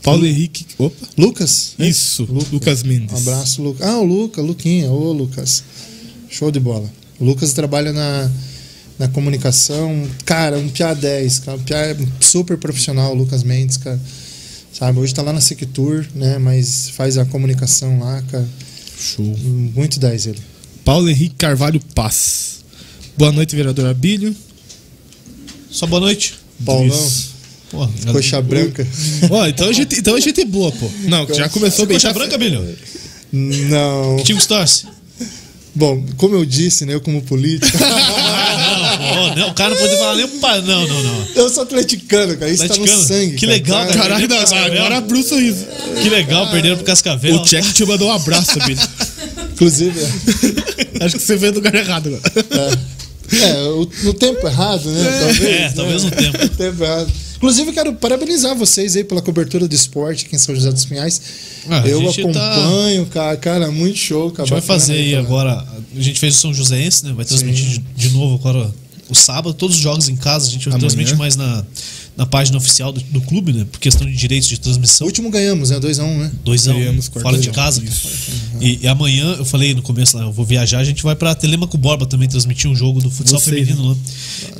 Paulo 0.03 0.25
Henrique. 0.25 0.65
Opa. 0.77 1.07
Lucas? 1.17 1.73
né? 1.77 1.87
Isso. 1.87 2.23
Lucas. 2.23 2.51
Lucas 2.51 2.83
Mendes. 2.83 3.13
Um 3.13 3.17
abraço, 3.17 3.61
Lucas. 3.61 3.87
Ah, 3.87 3.97
o 3.97 4.03
Lucas, 4.03 4.45
Luquinha. 4.45 4.89
Ô, 4.89 5.11
Lucas. 5.11 5.63
Show 6.29 6.51
de 6.51 6.59
bola. 6.59 6.89
O 7.19 7.25
Lucas 7.25 7.53
trabalha 7.53 7.91
na, 7.91 8.31
na 8.97 9.07
comunicação. 9.09 10.07
Cara, 10.25 10.57
um 10.57 10.69
PA 10.69 10.93
10, 10.93 11.39
cara. 11.39 11.57
Um 11.57 11.63
PA 11.63 12.11
super 12.21 12.57
profissional, 12.57 13.11
o 13.11 13.15
Lucas 13.15 13.43
Mendes, 13.43 13.77
cara. 13.77 13.99
Sabe, 14.71 14.99
hoje 14.99 15.13
tá 15.13 15.21
lá 15.21 15.33
na 15.33 15.41
Sectur, 15.41 16.07
né? 16.15 16.37
Mas 16.37 16.89
faz 16.91 17.17
a 17.17 17.25
comunicação 17.25 17.99
lá, 17.99 18.21
cara. 18.23 18.47
Show. 18.99 19.25
Muito 19.25 19.99
10 19.99 20.27
ele. 20.27 20.39
Paulo 20.83 21.09
Henrique 21.09 21.35
Carvalho 21.35 21.79
Paz. 21.95 22.59
Boa 23.17 23.31
noite, 23.31 23.55
vereador 23.55 23.87
Abílio. 23.87 24.35
Só 25.71 25.87
boa 25.87 26.01
noite. 26.01 26.35
Paulão. 26.65 27.11
Pô, 27.69 27.87
coxa 28.11 28.41
branca. 28.41 28.85
Ó, 29.29 29.47
então 29.47 29.69
a 29.69 29.73
gente, 29.73 29.99
então 29.99 30.15
a 30.15 30.19
gente 30.19 30.41
é 30.41 30.45
boa, 30.45 30.71
pô. 30.71 30.89
Não, 31.03 31.27
já 31.33 31.47
começou 31.47 31.85
bem. 31.85 31.95
Coxa 31.95 32.11
branca, 32.11 32.37
Bilho? 32.37 32.75
Não. 33.31 34.23
Time 34.23 34.39
Stars. 34.39 34.85
Bom, 35.79 36.03
como 36.17 36.35
eu 36.35 36.43
disse, 36.43 36.85
né? 36.85 36.93
Eu 36.93 36.99
como 36.99 37.21
político. 37.21 37.77
Ah, 37.81 38.97
não, 39.15 39.35
não, 39.35 39.49
o 39.51 39.53
cara 39.53 39.69
não 39.69 39.77
pode 39.77 39.95
falar 39.95 40.15
nem 40.15 40.25
um 40.25 40.39
pa... 40.39 40.57
Não, 40.57 40.85
não, 40.85 41.03
não. 41.03 41.27
eu 41.35 41.49
sou 41.49 41.63
atleticano, 41.63 42.35
cara. 42.35 42.51
Isso 42.51 42.67
tá 42.67 42.73
Atleticano. 42.73 43.01
no 43.01 43.07
sangue. 43.07 43.35
Que 43.37 43.45
cara. 43.45 43.53
legal, 43.53 43.87
cara. 43.87 43.99
Caralho, 43.99 44.27
não, 44.27 44.37
agora 44.65 44.97
abriu 44.97 45.21
o 45.21 45.23
sorriso. 45.23 45.65
Que 46.03 46.09
legal, 46.09 46.51
perderam 46.51 46.75
pro 46.75 46.85
Cascavel. 46.85 47.35
O 47.35 47.45
Check 47.45 47.63
te 47.71 47.85
mandou 47.85 48.09
um 48.09 48.11
abraço, 48.11 48.61
Abílio. 48.61 48.83
Inclusive, 49.53 49.97
é. 50.01 51.05
Acho 51.05 51.15
que 51.15 51.23
você 51.23 51.37
veio 51.37 51.53
do 51.53 51.55
lugar 51.59 51.73
errado 51.73 52.07
agora. 52.07 52.21
É, 52.35 52.77
o- 53.73 53.89
no 54.03 54.13
tempo 54.13 54.45
errado, 54.47 54.89
né? 54.89 55.19
Talvez. 55.19 55.41
É, 55.41 55.59
né? 55.61 55.73
talvez 55.75 56.03
no 56.03 56.11
tempo. 56.11 56.37
No 56.43 56.49
tempo 56.55 56.83
errado. 56.83 57.11
Inclusive, 57.37 57.71
quero 57.71 57.93
parabenizar 57.93 58.53
vocês 58.55 58.95
aí 58.97 59.03
pela 59.03 59.21
cobertura 59.21 59.65
do 59.67 59.73
esporte 59.73 60.25
aqui 60.25 60.35
em 60.35 60.39
São 60.39 60.53
José 60.53 60.71
dos 60.71 60.83
Pinhais. 60.85 61.21
Ah, 61.69 61.81
eu 61.87 62.03
tá- 62.03 62.09
acompanho, 62.21 63.05
cara, 63.05 63.37
cara, 63.37 63.71
muito 63.71 63.97
show. 63.97 64.33
A 64.37 64.41
gente 64.41 64.49
vai 64.51 64.61
fazer 64.61 64.93
aí 64.93 65.15
agora. 65.15 65.65
A 65.95 66.01
gente 66.01 66.19
fez 66.19 66.35
o 66.35 66.37
São 66.37 66.53
Joséense, 66.53 67.05
né? 67.05 67.13
Vai 67.13 67.23
transmitir 67.25 67.65
de, 67.65 67.79
de 67.79 68.09
novo 68.09 68.35
agora 68.35 68.69
o 69.09 69.15
sábado, 69.15 69.53
todos 69.53 69.75
os 69.77 69.81
jogos 69.81 70.09
em 70.09 70.15
casa. 70.17 70.47
A 70.47 70.51
gente 70.51 70.67
Amanhã. 70.67 70.79
transmite 70.79 71.15
mais 71.15 71.35
na, 71.37 71.63
na 72.19 72.25
página 72.25 72.57
oficial 72.57 72.91
do, 72.91 72.99
do 72.99 73.21
clube, 73.21 73.53
né? 73.53 73.65
Por 73.71 73.79
questão 73.79 74.05
de 74.05 74.13
direitos 74.13 74.49
de 74.49 74.55
O 74.55 74.59
transmissão. 74.59 75.07
último 75.07 75.29
ganhamos, 75.29 75.69
né? 75.69 75.79
2x1, 75.79 76.17
né? 76.17 76.31
Doisão, 76.43 76.77
Ganhamos 76.77 77.07
quarto 77.07 77.23
fora 77.23 77.37
de 77.37 77.49
casa. 77.49 77.81
E, 78.59 78.79
e 78.81 78.87
amanhã, 78.89 79.35
eu 79.37 79.45
falei 79.45 79.73
no 79.73 79.81
começo 79.81 80.17
lá, 80.17 80.23
eu 80.23 80.31
vou 80.33 80.45
viajar, 80.45 80.79
a 80.79 80.83
gente 80.83 81.01
vai 81.01 81.15
pra 81.15 81.33
Telemaco 81.33 81.77
Borba 81.77 82.05
também 82.05 82.27
transmitir 82.27 82.69
um 82.69 82.75
jogo 82.75 83.01
do 83.01 83.09
futsal 83.09 83.39
Vocês, 83.39 83.65
feminino 83.65 83.87
lá. 83.87 83.95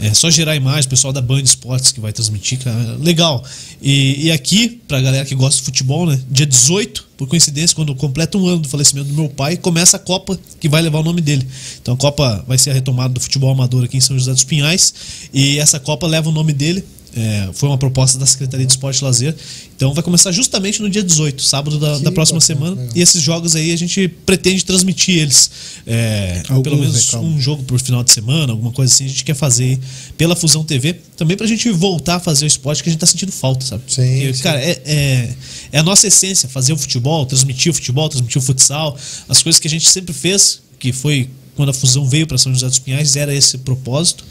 É 0.01 0.13
só 0.13 0.29
gerar 0.31 0.55
imagem, 0.55 0.85
o 0.85 0.89
pessoal 0.89 1.11
da 1.11 1.21
Band 1.21 1.41
Esportes 1.41 1.91
que 1.91 1.99
vai 1.99 2.13
transmitir, 2.13 2.59
cara. 2.59 2.97
Legal. 2.97 3.43
E, 3.81 4.27
e 4.27 4.31
aqui, 4.31 4.79
pra 4.87 5.01
galera 5.01 5.25
que 5.25 5.35
gosta 5.35 5.57
de 5.57 5.63
futebol, 5.63 6.05
né? 6.05 6.17
Dia 6.31 6.45
18, 6.45 7.07
por 7.17 7.27
coincidência, 7.27 7.75
quando 7.75 7.93
completa 7.93 8.37
um 8.37 8.47
ano 8.47 8.59
do 8.59 8.69
falecimento 8.69 9.09
do 9.09 9.13
meu 9.15 9.27
pai, 9.27 9.57
começa 9.57 9.97
a 9.97 9.99
Copa 9.99 10.39
que 10.61 10.69
vai 10.69 10.81
levar 10.81 10.99
o 10.99 11.03
nome 11.03 11.19
dele. 11.19 11.45
Então 11.81 11.93
a 11.93 11.97
Copa 11.97 12.41
vai 12.47 12.57
ser 12.57 12.69
a 12.69 12.73
retomada 12.73 13.13
do 13.13 13.19
futebol 13.19 13.51
amador 13.51 13.83
aqui 13.83 13.97
em 13.97 14.01
São 14.01 14.17
José 14.17 14.31
dos 14.31 14.45
Pinhais. 14.45 14.93
E 15.33 15.59
essa 15.59 15.77
Copa 15.77 16.07
leva 16.07 16.29
o 16.29 16.31
nome 16.31 16.53
dele. 16.53 16.85
É, 17.15 17.49
foi 17.53 17.67
uma 17.69 17.77
proposta 17.77 18.19
da 18.19 18.25
Secretaria 18.25 18.65
de 18.65 18.71
Esporte 18.71 18.99
e 18.99 19.03
Lazer. 19.03 19.35
Então 19.75 19.93
vai 19.93 20.03
começar 20.03 20.31
justamente 20.31 20.81
no 20.81 20.89
dia 20.89 21.03
18, 21.03 21.41
sábado 21.41 21.79
da, 21.79 21.97
da 21.99 22.11
próxima 22.11 22.39
bacana, 22.39 22.59
semana. 22.59 22.81
legal. 22.81 22.93
E 22.95 23.01
esses 23.01 23.21
jogos 23.21 23.55
aí 23.55 23.71
a 23.71 23.75
gente 23.75 24.07
pretende 24.25 24.63
transmitir 24.63 25.19
eles. 25.19 25.49
É, 25.87 26.43
Alguns, 26.49 26.63
pelo 26.63 26.77
menos 26.77 27.13
um 27.15 27.39
jogo 27.39 27.63
por 27.63 27.79
final 27.79 28.03
de 28.03 28.11
semana, 28.11 28.53
alguma 28.53 28.71
coisa 28.71 28.93
assim, 28.93 29.05
a 29.05 29.07
gente 29.07 29.23
quer 29.23 29.35
fazer 29.35 29.63
aí 29.63 29.79
pela 30.17 30.35
Fusão 30.35 30.63
TV. 30.63 30.95
Também 31.17 31.35
pra 31.35 31.47
gente 31.47 31.69
voltar 31.71 32.15
a 32.15 32.19
fazer 32.19 32.45
o 32.45 32.47
esporte 32.47 32.83
que 32.83 32.89
a 32.89 32.91
gente 32.91 32.99
tá 32.99 33.07
sentindo 33.07 33.31
falta, 33.31 33.65
sabe? 33.65 33.83
Sim, 33.87 34.01
Porque, 34.01 34.33
sim. 34.33 34.43
Cara, 34.43 34.61
é, 34.61 34.81
é, 34.85 35.33
é 35.71 35.79
a 35.79 35.83
nossa 35.83 36.07
essência, 36.07 36.47
fazer 36.47 36.73
o 36.73 36.77
futebol, 36.77 37.25
transmitir 37.25 37.71
o 37.71 37.75
futebol, 37.75 38.07
transmitir 38.07 38.41
o 38.41 38.45
futsal, 38.45 38.97
as 39.27 39.41
coisas 39.43 39.59
que 39.59 39.67
a 39.67 39.71
gente 39.71 39.89
sempre 39.89 40.13
fez, 40.13 40.61
que 40.77 40.91
foi 40.93 41.29
quando 41.59 41.71
a 41.71 41.73
Fusão 41.73 42.07
veio 42.07 42.25
para 42.25 42.37
São 42.37 42.53
José 42.53 42.67
dos 42.67 42.79
Pinhais, 42.79 43.17
era 43.17 43.35
esse 43.35 43.57
propósito. 43.57 44.23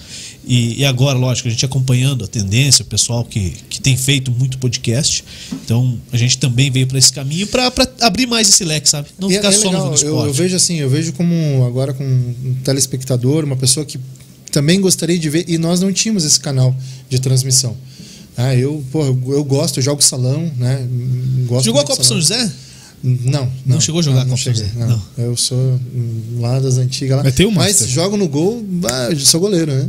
E, 0.46 0.80
e 0.80 0.84
agora, 0.86 1.18
lógico, 1.18 1.46
a 1.46 1.50
gente 1.50 1.62
acompanhando 1.62 2.24
a 2.24 2.26
tendência, 2.26 2.82
o 2.82 2.86
pessoal 2.86 3.22
que, 3.22 3.52
que 3.68 3.82
tem 3.82 3.98
feito 3.98 4.30
muito 4.30 4.56
podcast. 4.56 5.22
Então, 5.62 6.00
a 6.10 6.16
gente 6.16 6.38
também 6.38 6.70
veio 6.70 6.86
para 6.86 6.96
esse 6.96 7.12
caminho 7.12 7.46
para 7.46 7.70
abrir 8.00 8.26
mais 8.26 8.48
esse 8.48 8.64
leque, 8.64 8.88
sabe? 8.88 9.08
Não 9.18 9.30
E 9.30 9.34
ficar 9.34 9.48
é 9.48 9.52
só 9.52 9.66
legal, 9.68 9.84
no 9.84 9.90
eu, 9.90 9.94
esporte. 9.94 10.26
eu 10.28 10.32
vejo 10.32 10.56
assim, 10.56 10.76
eu 10.76 10.88
vejo 10.88 11.12
como 11.12 11.66
agora 11.66 11.92
com 11.92 12.02
um 12.02 12.56
telespectador, 12.64 13.44
uma 13.44 13.56
pessoa 13.56 13.84
que 13.84 14.00
também 14.50 14.80
gostaria 14.80 15.18
de 15.18 15.28
ver, 15.28 15.44
e 15.46 15.58
nós 15.58 15.80
não 15.80 15.92
tínhamos 15.92 16.24
esse 16.24 16.40
canal 16.40 16.74
de 17.10 17.18
transmissão. 17.18 17.76
Ah, 18.38 18.54
eu, 18.54 18.82
pô, 18.90 19.04
eu, 19.04 19.22
eu 19.34 19.44
gosto, 19.44 19.80
eu 19.80 19.82
jogo 19.82 20.00
salão, 20.02 20.50
né? 20.56 20.88
Gosto 21.46 21.66
Jogou 21.66 21.82
a 21.82 21.84
Copa 21.84 22.02
São. 22.02 22.16
José? 22.16 22.50
Não, 23.02 23.50
Não 23.64 23.80
chegou 23.80 24.00
a 24.00 24.02
jogar 24.02 24.24
não, 24.24 24.36
São 24.36 24.52
cheguei, 24.54 24.70
não. 24.76 24.88
Não. 24.88 25.02
Eu 25.16 25.36
sou 25.36 25.56
hum, 25.56 26.40
lá 26.40 26.58
das 26.58 26.78
antigas 26.78 27.16
lá. 27.16 27.22
Mas 27.24 27.34
tem 27.34 27.46
o 27.46 27.52
Mas 27.52 27.78
jogo 27.88 28.16
no 28.16 28.28
gol, 28.28 28.64
ah, 28.84 29.08
sou 29.16 29.40
goleiro, 29.40 29.72
né? 29.72 29.88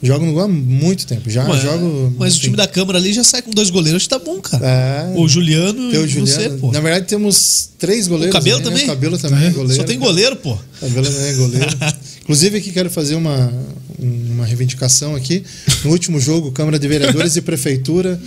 Jogo 0.00 0.24
no 0.24 0.32
gol 0.32 0.42
há 0.42 0.48
muito 0.48 1.06
tempo. 1.06 1.28
Já 1.28 1.44
Mas, 1.44 1.60
jogo. 1.60 2.14
mas 2.16 2.36
o 2.36 2.40
time 2.40 2.56
da 2.56 2.68
Câmara 2.68 2.98
ali 2.98 3.12
já 3.12 3.24
sai 3.24 3.42
com 3.42 3.50
dois 3.50 3.68
goleiros, 3.68 4.06
tá 4.06 4.16
bom, 4.18 4.40
cara. 4.40 4.64
É, 4.64 5.18
O 5.18 5.26
Juliano 5.26 5.90
tem 5.90 5.98
o 6.00 6.04
e 6.04 6.08
Juliano. 6.08 6.26
você, 6.26 6.48
pô. 6.50 6.70
Na 6.70 6.80
verdade, 6.80 7.06
temos 7.06 7.70
três 7.78 8.06
goleiros. 8.06 8.32
O 8.32 8.38
Cabelo 8.38 8.58
aí, 8.58 8.64
né? 8.64 8.70
também? 8.70 8.84
O 8.84 8.86
cabelo 8.88 9.18
também 9.18 9.46
é 9.46 9.50
goleiro. 9.50 9.74
Só 9.74 9.82
tem 9.84 9.98
goleiro, 9.98 10.36
pô. 10.36 10.56
Cabelo 10.80 11.04
também 11.04 11.28
é 11.30 11.34
goleiro. 11.34 11.76
Inclusive, 12.22 12.58
aqui 12.58 12.70
quero 12.70 12.88
fazer 12.90 13.16
uma, 13.16 13.52
uma 13.98 14.44
reivindicação 14.46 15.16
aqui. 15.16 15.42
No 15.84 15.90
último 15.90 16.20
jogo, 16.20 16.52
Câmara 16.52 16.78
de 16.78 16.86
Vereadores 16.86 17.34
e 17.34 17.40
Prefeitura, 17.40 18.20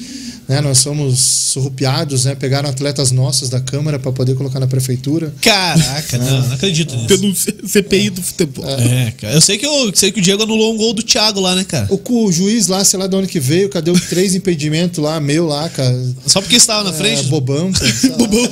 né, 0.52 0.60
nós 0.60 0.80
somos 0.80 1.18
surrupiados, 1.20 2.26
né? 2.26 2.36
Pegaram 2.36 2.70
atletas 2.70 3.10
nossos 3.12 3.48
da 3.50 3.62
Câmara 3.62 3.98
para 3.98 4.12
poder 4.12 4.36
colocar 4.36 4.60
na 4.60 4.68
Prefeitura. 4.68 5.34
Caraca, 5.42 6.18
não, 6.18 6.42
não 6.48 6.54
acredito 6.56 6.94
nisso. 6.94 7.08
Pelo 7.08 7.34
CPI 7.70 8.10
do 8.10 8.22
futebol. 8.22 8.66
É, 8.70 9.12
cara. 9.12 9.34
Eu 9.34 9.40
sei 9.40 9.58
que, 9.58 9.66
eu 9.66 9.92
sei 9.96 10.12
que 10.12 10.20
o 10.20 10.22
Diego 10.22 10.44
anulou 10.44 10.74
um 10.74 10.78
gol 10.78 10.94
do 10.94 11.02
Thiago 11.02 11.40
lá, 11.40 11.56
né, 11.56 11.64
cara? 11.64 11.88
O, 11.90 12.26
o 12.26 12.32
juiz 12.34 12.68
lá, 12.68 12.84
sei 12.84 13.00
lá 13.00 13.08
de 13.08 13.16
onde 13.16 13.28
que 13.30 13.40
veio, 13.40 13.70
cadê 13.70 13.92
os 13.92 14.02
três 14.12 14.36
impedimentos 14.36 15.00
lá, 15.02 15.20
meu 15.22 15.48
lá, 15.48 15.70
cara. 15.70 15.98
Só 16.28 16.42
porque 16.42 16.58
estava 16.58 16.84
na 16.84 16.90
É, 16.90 16.94
frente. 17.00 17.24
bobão. 17.28 17.72
cara. 17.74 18.18
Bobão. 18.18 18.50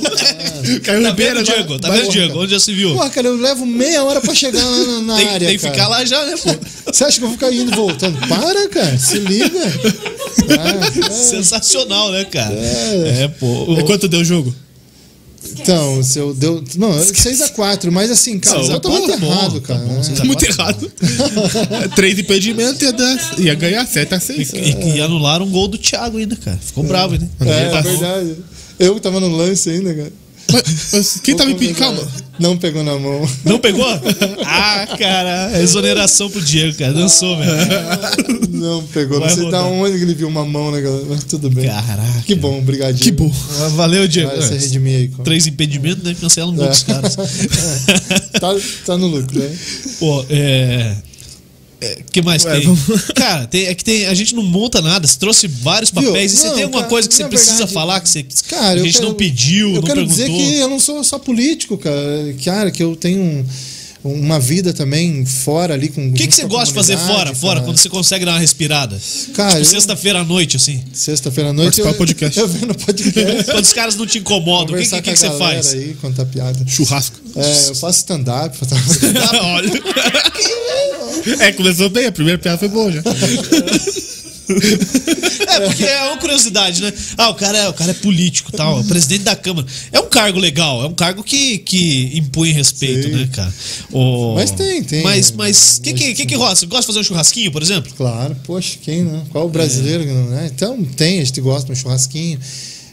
Caio 0.82 1.02
Tá 1.02 1.10
Ribeiro 1.10 1.14
vendo, 1.16 1.40
agora. 1.40 1.42
Diego? 1.44 1.78
Tá 1.80 1.90
vendo, 1.90 2.10
Diego? 2.10 2.38
Onde 2.42 2.52
já 2.52 2.60
se 2.60 2.72
viu? 2.72 2.94
Porra, 2.94 3.10
cara, 3.10 3.26
eu 3.28 3.36
levo 3.36 3.66
meia 3.66 4.02
hora 4.04 4.20
pra 4.22 4.34
chegar 4.34 4.64
lá 4.64 4.78
na, 4.86 5.00
na 5.02 5.16
Tem, 5.16 5.28
área. 5.28 5.48
tem 5.48 5.58
que 5.58 5.66
ficar 5.68 5.86
lá 5.88 6.02
já, 6.04 6.24
né, 6.24 6.34
pô? 6.42 6.50
Você 6.92 7.04
acha 7.04 7.18
que 7.18 7.24
eu 7.24 7.28
vou 7.28 7.36
ficar 7.36 7.52
indo 7.52 7.70
e 7.72 7.74
voltando? 7.74 8.18
Para, 8.26 8.68
cara, 8.68 8.98
se 8.98 9.18
liga. 9.18 9.50
Ah, 10.58 11.06
é. 11.06 11.10
Sensacional, 11.10 11.89
né, 12.12 12.24
cara? 12.24 12.54
É, 12.54 13.28
pô. 13.28 13.76
E 13.78 13.82
quanto 13.84 14.08
deu 14.08 14.20
o 14.20 14.24
jogo? 14.24 14.54
Então, 15.52 16.02
se 16.02 16.18
eu 16.18 16.34
deu. 16.34 16.62
Não, 16.76 16.90
6x4, 16.90 17.90
mas 17.90 18.10
assim, 18.10 18.38
cara, 18.38 18.58
muito 18.58 18.80
quatro, 18.80 19.08
tá 19.08 19.18
bom, 19.18 19.26
errado, 19.26 19.60
tá 19.60 19.66
cara. 19.68 20.24
Muito 20.24 20.44
errado. 20.44 20.92
Três 21.96 22.18
impedimentos 22.18 22.80
ia, 22.82 22.92
dar, 22.92 23.34
ia 23.38 23.54
ganhar 23.54 23.86
7 23.86 24.14
a 24.14 24.20
6. 24.20 24.52
E, 24.52 24.56
e, 24.56 24.96
e 24.96 25.00
anularam 25.00 25.46
um 25.46 25.50
gol 25.50 25.66
do 25.66 25.78
Thiago 25.78 26.18
ainda, 26.18 26.36
cara. 26.36 26.58
Ficou 26.58 26.84
bravo, 26.84 27.16
né? 27.16 27.28
É, 27.40 27.78
é 27.78 27.82
verdade. 27.82 28.36
Eu 28.78 28.94
que 28.94 29.00
tava 29.00 29.18
no 29.18 29.28
lance 29.28 29.70
ainda, 29.70 29.94
cara. 29.94 30.12
Mas, 30.52 30.88
mas 30.92 31.20
quem 31.22 31.36
tá 31.36 31.44
me 31.44 31.54
pedindo? 31.54 31.76
Calma. 31.78 32.02
Não 32.38 32.56
pegou 32.56 32.82
na 32.82 32.98
mão. 32.98 33.28
Não 33.44 33.58
pegou? 33.58 33.84
Ah, 34.52 34.86
cara, 34.98 35.50
é 35.56 35.62
exoneração 35.62 36.28
pro 36.30 36.40
Diego, 36.40 36.76
cara. 36.76 36.92
Dançou, 36.92 37.36
velho. 37.38 37.50
Não 38.50 38.82
pegou. 38.84 39.20
Vai 39.20 39.28
não 39.28 39.34
sei 39.34 39.44
rodar. 39.44 39.60
da 39.62 39.66
onde 39.68 39.96
que 39.98 40.04
ele 40.04 40.14
viu 40.14 40.28
uma 40.28 40.44
mão, 40.44 40.70
né, 40.72 40.80
galera? 40.80 41.04
Mas 41.08 41.24
tudo 41.24 41.48
bem. 41.50 41.66
Caraca. 41.66 42.22
Que 42.26 42.34
bom, 42.34 42.58
obrigadinho. 42.58 43.02
Que 43.04 43.10
bom. 43.12 43.30
Valeu, 43.76 44.08
Diego. 44.08 44.30
Vai 44.30 44.42
se 44.42 44.54
redimir 44.54 44.96
aí. 44.96 45.08
com- 45.08 45.22
Três 45.22 45.46
impedimentos, 45.46 46.02
né? 46.02 46.16
Cancela 46.20 46.50
um 46.50 46.56
gol 46.56 46.68
dos 46.68 46.82
caras. 46.82 47.16
Tá, 48.40 48.48
tá 48.86 48.96
no 48.96 49.06
lucro, 49.06 49.38
né? 49.38 49.50
Pô, 49.98 50.24
é. 50.30 50.94
O 51.82 52.12
que 52.12 52.20
mais 52.22 52.44
Ué, 52.44 52.52
tem? 52.56 52.66
vamos- 52.66 52.80
Cara, 53.16 53.46
tem, 53.46 53.66
é 53.66 53.74
que 53.74 53.82
tem, 53.84 54.06
a 54.06 54.14
gente 54.14 54.34
não 54.34 54.42
monta 54.42 54.80
nada. 54.82 55.06
Você 55.06 55.18
trouxe 55.18 55.46
vários 55.48 55.90
Viu? 55.90 56.02
papéis. 56.10 56.32
E 56.32 56.36
você 56.36 56.46
Não, 56.48 56.54
tem 56.54 56.62
alguma 56.64 56.82
cara, 56.82 56.90
coisa 56.90 57.08
que 57.08 57.14
você 57.14 57.24
precisa 57.24 57.52
verdade, 57.52 57.72
falar 57.72 58.00
que 58.00 58.08
você, 58.08 58.24
Cara, 58.48 58.80
a 58.80 58.84
gente 58.84 58.92
quero- 58.94 59.06
não 59.06 59.14
pediu, 59.14 59.68
Eu 59.68 59.74
não 59.76 59.82
quero 59.82 59.94
perguntou? 60.06 60.26
dizer 60.26 60.30
que 60.30 60.54
eu 60.56 60.68
não 60.68 60.78
sou 60.78 61.02
só 61.02 61.18
político, 61.18 61.78
cara. 61.78 62.34
Cara, 62.44 62.70
que 62.70 62.82
eu 62.82 62.94
tenho 62.96 63.20
um- 63.22 63.44
uma 64.02 64.40
vida 64.40 64.72
também 64.72 65.26
fora 65.26 65.74
ali 65.74 65.90
com. 65.90 66.08
O 66.08 66.12
que, 66.14 66.26
que 66.26 66.34
você 66.34 66.46
gosta 66.46 66.66
de 66.68 66.72
fazer 66.72 66.96
fora, 66.96 67.34
fora, 67.34 67.60
quando 67.60 67.76
você 67.76 67.88
consegue 67.88 68.24
dar 68.24 68.32
uma 68.32 68.38
respirada? 68.40 68.98
Cara, 69.34 69.50
tipo, 69.50 69.60
eu- 69.60 69.64
sexta-feira 69.66 70.20
à 70.20 70.24
noite, 70.24 70.56
assim. 70.56 70.82
Sexta-feira 70.92 71.50
à 71.50 71.52
noite. 71.52 71.82
Participar 71.82 71.90
Eu, 71.90 71.94
podcast. 71.98 72.38
eu 72.40 72.48
venho 72.48 72.66
no 72.68 72.74
podcast. 72.74 73.44
Quando 73.44 73.64
os 73.64 73.72
caras 73.74 73.96
não 73.96 74.06
te 74.06 74.18
incomodam, 74.18 74.74
o 74.74 74.78
que, 74.78 74.86
que, 74.88 75.02
que, 75.02 75.10
a 75.10 75.16
você 75.16 75.30
faz? 75.38 75.74
Aí, 75.74 75.94
contar 76.00 76.24
piada. 76.24 76.58
Churrasco. 76.66 77.16
É, 77.36 77.68
eu 77.68 77.74
faço 77.74 77.98
stand-up. 77.98 78.56
Olha. 79.42 79.70
É, 81.40 81.52
começou 81.52 81.88
bem, 81.90 82.06
a 82.06 82.12
primeira 82.12 82.38
piada 82.38 82.58
foi 82.58 82.68
boa 82.68 82.90
já. 82.90 83.02
É, 85.48 85.60
porque 85.66 85.84
é 85.84 86.02
uma 86.04 86.16
curiosidade, 86.16 86.82
né? 86.82 86.92
Ah, 87.16 87.30
o 87.30 87.34
cara 87.34 87.56
é, 87.58 87.68
o 87.68 87.72
cara 87.72 87.90
é 87.92 87.94
político 87.94 88.50
tal, 88.52 88.78
é 88.78 88.80
o 88.80 88.84
presidente 88.84 89.22
da 89.24 89.36
Câmara. 89.36 89.66
É 89.92 90.00
um 90.00 90.08
cargo 90.08 90.38
legal, 90.38 90.82
é 90.82 90.86
um 90.86 90.92
cargo 90.94 91.22
que, 91.22 91.58
que 91.58 92.10
impõe 92.18 92.50
respeito, 92.52 93.08
Sim. 93.08 93.14
né, 93.14 93.28
cara? 93.32 93.52
O- 93.92 94.34
Mas 94.34 94.50
tem, 94.50 94.82
tem. 94.82 95.02
Mas, 95.02 95.30
mas, 95.32 95.78
o 95.78 95.82
que, 95.82 95.94
que, 95.94 96.14
que, 96.14 96.26
que 96.26 96.34
rola? 96.34 96.54
Você 96.56 96.66
gosta 96.66 96.82
de 96.82 96.86
fazer 96.88 97.00
um 97.00 97.04
churrasquinho, 97.04 97.52
por 97.52 97.62
exemplo? 97.62 97.92
Claro, 97.96 98.36
poxa, 98.44 98.76
quem 98.82 99.02
não? 99.04 99.24
Qual 99.26 99.48
brasileiro 99.48 100.04
que 100.04 100.10
não, 100.10 100.26
né? 100.30 100.50
Então 100.52 100.82
tem, 100.96 101.20
a 101.20 101.24
gente 101.24 101.40
gosta 101.40 101.66
de 101.66 101.72
um 101.72 101.76
churrasquinho. 101.80 102.38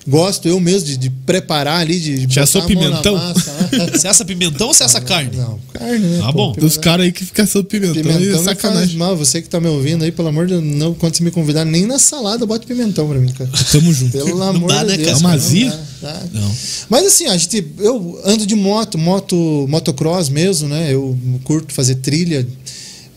Gosto 0.07 0.47
eu 0.47 0.57
mesmo 0.59 0.87
de, 0.87 0.95
de 0.97 1.09
preparar 1.09 1.81
ali, 1.81 1.99
de, 1.99 2.25
de 2.25 2.33
Já 2.33 2.41
botar 2.41 2.51
sou 2.51 2.61
a 2.61 2.63
mão 2.69 2.73
na 2.75 2.79
pimentão? 2.81 3.15
massa, 3.15 3.51
né? 3.53 3.67
Você 3.91 4.07
assa 4.07 4.23
pimentão 4.23 4.67
ou 4.67 4.73
você 4.73 4.83
assa 4.83 5.01
carne? 5.01 5.35
Não, 5.35 5.59
carne, 5.73 5.99
né? 5.99 6.19
Tá 6.19 6.31
bom. 6.31 6.53
Dos 6.53 6.77
caras 6.77 7.05
aí 7.05 7.11
que 7.11 7.25
ficam 7.25 7.45
sob 7.45 7.67
pimentão, 7.67 8.01
Pimentão 8.01 8.21
é 8.23 8.25
não 8.29 8.43
faz 8.43 8.57
sacanagem. 8.57 8.95
mal. 8.97 9.17
Você 9.17 9.41
que 9.41 9.49
tá 9.49 9.59
me 9.59 9.67
ouvindo 9.67 10.03
aí, 10.05 10.11
pelo 10.11 10.29
amor 10.29 10.47
de 10.47 10.53
Deus, 10.53 10.63
não, 10.63 10.93
quando 10.93 11.15
você 11.15 11.23
me 11.23 11.31
convidar, 11.31 11.65
nem 11.65 11.85
na 11.85 11.99
salada 11.99 12.45
bote 12.45 12.65
pimentão 12.65 13.07
pra 13.09 13.17
mim, 13.19 13.31
cara. 13.33 13.49
Tamo 13.71 13.93
junto. 13.93 14.11
Pelo 14.13 14.41
amor 14.43 14.69
dá, 14.69 14.83
de 14.83 14.91
né, 14.91 14.97
Deus. 14.97 15.07
cara? 15.07 15.17
Uma 15.19 15.37
dá, 15.37 16.13
dá. 16.13 16.23
Não. 16.39 16.51
Mas 16.89 17.05
assim, 17.05 17.25
a 17.27 17.35
gente, 17.37 17.65
eu 17.79 18.21
ando 18.23 18.45
de 18.45 18.55
moto, 18.55 18.97
moto, 18.97 19.65
motocross 19.67 20.29
mesmo, 20.29 20.69
né? 20.69 20.93
Eu 20.93 21.17
curto 21.43 21.73
fazer 21.73 21.95
trilha. 21.95 22.47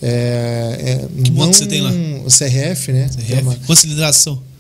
É, 0.03 0.79
é, 1.05 1.23
Que 1.23 1.31
moto 1.31 1.47
não 1.47 1.53
você 1.53 1.67
tem 1.67 1.83
lá? 1.83 1.91
CRF, 2.27 2.91
né? 2.93 3.09
Tem 3.29 3.41
uma? 3.43 3.57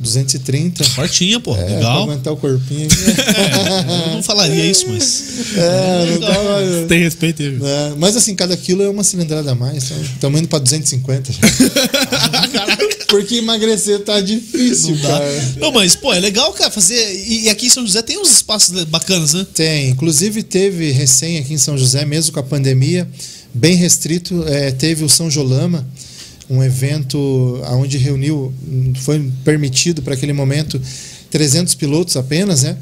230. 0.00 0.82
Fortinha, 0.84 1.38
pô. 1.38 1.54
É, 1.54 1.62
pra 1.62 1.74
legal. 1.74 2.02
aguentar 2.04 2.32
o 2.32 2.36
corpinho. 2.36 2.88
Eu 4.08 4.14
não 4.14 4.22
falaria 4.22 4.64
isso, 4.64 4.86
mas. 4.88 5.24
é, 5.56 6.06
não 6.12 6.20
tava, 6.20 6.86
Tem 6.88 7.02
respeito 7.02 7.42
aí. 7.42 7.58
É, 7.62 7.94
mas 7.98 8.16
assim, 8.16 8.34
cada 8.34 8.56
quilo 8.56 8.82
é 8.82 8.88
uma 8.88 9.04
cilindrada 9.04 9.52
a 9.52 9.54
mais. 9.54 9.90
Estamos 9.90 10.40
indo 10.40 10.48
pra 10.48 10.58
250 10.58 11.32
já. 11.32 11.40
Porque 13.08 13.36
emagrecer 13.36 14.00
tá 14.00 14.20
difícil, 14.20 14.94
Não 14.94 15.02
dá. 15.02 15.08
cara. 15.08 15.44
Não, 15.58 15.72
mas, 15.72 15.96
pô, 15.96 16.14
é 16.14 16.20
legal, 16.20 16.52
cara, 16.52 16.70
fazer. 16.70 16.94
E, 17.26 17.44
e 17.44 17.48
aqui 17.50 17.66
em 17.66 17.70
São 17.70 17.84
José 17.86 18.00
tem 18.02 18.18
uns 18.18 18.30
espaços 18.30 18.84
bacanas, 18.84 19.34
né? 19.34 19.46
Tem. 19.52 19.90
Inclusive 19.90 20.42
teve 20.42 20.92
recém 20.92 21.38
aqui 21.38 21.52
em 21.52 21.58
São 21.58 21.76
José, 21.76 22.04
mesmo 22.06 22.32
com 22.32 22.40
a 22.40 22.42
pandemia, 22.44 23.06
bem 23.52 23.74
restrito, 23.74 24.44
é, 24.46 24.70
teve 24.70 25.04
o 25.04 25.08
São 25.08 25.28
Jolama, 25.30 25.86
um 26.50 26.62
evento 26.62 27.62
onde 27.68 27.96
reuniu, 27.96 28.52
foi 29.02 29.30
permitido 29.44 30.02
para 30.02 30.14
aquele 30.14 30.32
momento 30.32 30.82
300 31.30 31.76
pilotos 31.76 32.16
apenas, 32.16 32.64
né? 32.64 32.76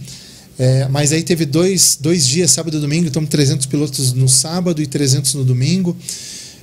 É, 0.58 0.88
mas 0.88 1.12
aí 1.12 1.22
teve 1.22 1.44
dois, 1.44 1.96
dois 2.00 2.26
dias, 2.26 2.50
sábado 2.50 2.78
e 2.78 2.80
domingo, 2.80 3.06
então 3.06 3.24
300 3.24 3.66
pilotos 3.66 4.12
no 4.14 4.28
sábado 4.28 4.82
e 4.82 4.86
300 4.86 5.34
no 5.34 5.44
domingo. 5.44 5.94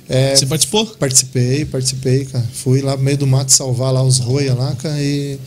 É, 0.08 0.34
Você 0.34 0.46
participou? 0.46 0.84
Participei, 0.84 1.64
participei, 1.64 2.24
cara. 2.26 2.46
Fui 2.52 2.82
lá 2.82 2.96
no 2.96 3.02
meio 3.02 3.16
do 3.16 3.26
mato 3.26 3.52
salvar 3.52 3.92
lá 3.92 4.02
os 4.02 4.18
roia 4.18 4.52
lá, 4.52 4.74
cara, 4.74 5.00
e 5.00 5.38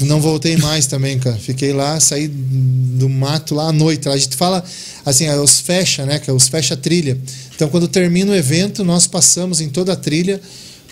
não 0.00 0.20
voltei 0.20 0.56
mais 0.56 0.86
também, 0.86 1.18
cara. 1.18 1.36
Fiquei 1.36 1.72
lá, 1.72 1.98
saí 2.00 2.28
do 2.28 3.08
mato 3.08 3.54
lá 3.54 3.68
à 3.68 3.72
noite. 3.72 4.08
A 4.08 4.16
gente 4.16 4.36
fala 4.36 4.62
assim, 5.06 5.26
é 5.26 5.36
os 5.40 5.60
fecha, 5.60 6.04
né, 6.04 6.18
que 6.18 6.30
os 6.30 6.48
fecha 6.48 6.76
trilha. 6.76 7.18
Então 7.54 7.68
quando 7.68 7.88
termina 7.88 8.32
o 8.32 8.34
evento, 8.34 8.84
nós 8.84 9.06
passamos 9.06 9.60
em 9.60 9.68
toda 9.68 9.92
a 9.92 9.96
trilha 9.96 10.40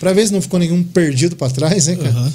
para 0.01 0.13
ver 0.13 0.25
se 0.25 0.33
não 0.33 0.41
ficou 0.41 0.59
nenhum 0.59 0.81
perdido 0.81 1.35
para 1.35 1.53
trás, 1.53 1.85
né, 1.85 1.95
cara? 1.95 2.09
Aham. 2.09 2.33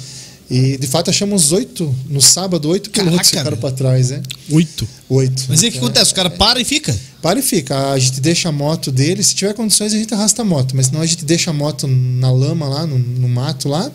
E 0.49 0.77
de 0.77 0.87
fato 0.87 1.09
achamos 1.09 1.51
oito 1.51 1.93
no 2.07 2.21
sábado, 2.21 2.69
oito 2.69 2.89
pilotos 2.89 3.29
Caraca, 3.29 3.39
ficaram 3.39 3.57
para 3.57 3.71
trás, 3.71 4.11
né? 4.11 4.23
Oito. 4.49 4.87
Oito. 5.09 5.43
Mas 5.49 5.61
e 5.61 5.67
o 5.67 5.71
que 5.73 5.77
acontece? 5.77 6.13
O 6.13 6.15
cara 6.15 6.29
para 6.29 6.61
e 6.61 6.63
fica? 6.63 6.97
Para 7.21 7.37
e 7.37 7.41
fica. 7.41 7.91
A 7.91 7.99
gente 7.99 8.21
deixa 8.21 8.47
a 8.47 8.51
moto 8.53 8.89
dele. 8.89 9.21
Se 9.21 9.35
tiver 9.35 9.53
condições, 9.53 9.93
a 9.93 9.97
gente 9.97 10.13
arrasta 10.13 10.43
a 10.43 10.45
moto. 10.45 10.73
Mas 10.73 10.85
senão 10.85 11.01
a 11.01 11.05
gente 11.05 11.25
deixa 11.25 11.49
a 11.49 11.53
moto 11.53 11.85
na 11.85 12.31
lama 12.31 12.65
lá, 12.69 12.87
no, 12.87 12.97
no 12.97 13.27
mato 13.27 13.67
lá. 13.67 13.91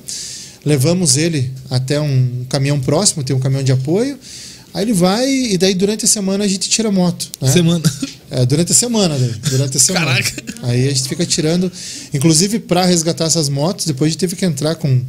Levamos 0.63 1.17
ele 1.17 1.51
até 1.71 1.99
um 1.99 2.45
caminhão 2.51 2.79
próximo, 2.79 3.25
tem 3.25 3.35
um 3.35 3.41
caminhão 3.41 3.65
de 3.65 3.73
apoio. 3.73 4.19
Aí 4.75 4.85
ele 4.85 4.93
vai 4.93 5.29
e 5.29 5.59
daí 5.59 5.75
durante 5.75 6.05
a 6.05 6.09
semana 6.09 6.45
a 6.45 6.49
gente 6.49 6.69
tira 6.69 6.89
a 6.89 6.93
moto. 6.93 7.29
né? 7.41 7.51
Semana. 7.51 7.83
É, 8.31 8.47
durante 8.47 8.73
a 8.73 8.75
semana, 8.75 9.19
daí, 9.19 9.35
durante 9.51 9.77
a 9.77 9.81
semana. 9.81 10.07
Caraca. 10.07 10.43
Aí 10.63 10.87
a 10.87 10.91
gente 10.91 11.07
fica 11.09 11.27
tirando. 11.27 11.71
Inclusive, 12.15 12.59
para 12.59 12.85
resgatar 12.87 13.27
essas 13.27 13.49
motos, 13.51 13.85
depois 13.85 14.09
a 14.09 14.11
gente 14.13 14.21
teve 14.21 14.35
que 14.37 14.45
entrar 14.47 14.75
com 14.77 15.03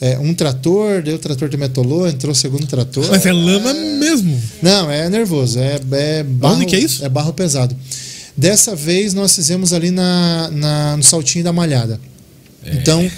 é, 0.00 0.18
um 0.18 0.32
trator, 0.32 1.02
daí 1.02 1.12
o 1.12 1.18
trator 1.18 1.50
atolou, 1.62 2.08
entrou 2.08 2.32
o 2.32 2.34
segundo 2.34 2.66
trator. 2.66 3.06
Mas 3.10 3.26
é 3.26 3.32
lama 3.32 3.74
mesmo. 3.74 4.40
Não, 4.62 4.90
é 4.90 5.10
nervoso. 5.10 5.58
É, 5.58 5.78
é 5.92 6.22
barro, 6.22 6.54
Onde 6.56 6.64
que 6.64 6.74
é 6.76 6.78
isso? 6.78 7.04
É 7.04 7.08
barro 7.10 7.34
pesado. 7.34 7.76
Dessa 8.34 8.74
vez 8.74 9.12
nós 9.12 9.34
fizemos 9.34 9.74
ali 9.74 9.90
na, 9.90 10.50
na- 10.50 10.96
no 10.96 11.02
Saltinho 11.02 11.44
da 11.44 11.52
Malhada. 11.52 12.00
É. 12.64 12.76
Então, 12.76 13.10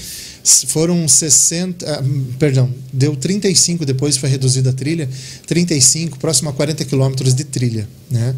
foram 0.45 1.07
60. 1.07 1.87
ah, 1.87 2.03
perdão, 2.39 2.73
deu 2.93 3.17
35, 3.17 3.85
depois 3.87 4.17
foi 4.17 4.29
reduzida 4.29 4.71
a 4.71 4.73
trilha. 4.73 5.09
35, 5.47 6.19
próximo 6.19 6.51
a 6.51 6.53
40 6.53 6.85
quilômetros 6.85 7.35
de 7.35 7.45
trilha. 7.45 7.89
Né? 8.11 8.35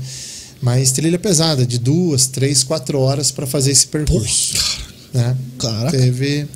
Mas 0.60 0.92
trilha 0.92 1.18
pesada, 1.18 1.66
de 1.66 1.78
duas, 1.78 2.26
três, 2.26 2.62
quatro 2.62 2.98
horas 2.98 3.30
para 3.30 3.46
fazer 3.46 3.70
esse 3.70 3.86
percurso. 3.86 4.54
né? 5.12 5.36
Caraca. 5.58 5.96
Teve. 5.96 6.46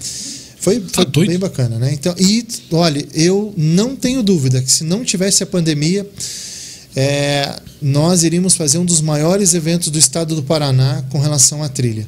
Foi, 0.61 0.81
foi 0.81 1.05
Tá 1.05 1.21
bem 1.21 1.39
bacana, 1.39 1.79
né? 1.79 1.93
Então, 1.93 2.15
e 2.19 2.47
olha, 2.73 3.07
eu 3.15 3.55
não 3.57 3.95
tenho 3.95 4.23
dúvida 4.23 4.61
que 4.61 4.71
se 4.71 4.83
não 4.83 5.05
tivesse 5.05 5.43
a 5.43 5.47
pandemia, 5.47 6.09
é, 6.97 7.61
nós 7.81 8.25
iríamos 8.25 8.55
fazer 8.55 8.79
um 8.79 8.85
dos 8.85 9.01
maiores 9.01 9.55
eventos 9.55 9.89
do 9.89 9.99
estado 9.99 10.35
do 10.35 10.43
Paraná 10.43 11.05
com 11.11 11.21
relação 11.21 11.63
à 11.63 11.69
trilha. 11.69 12.07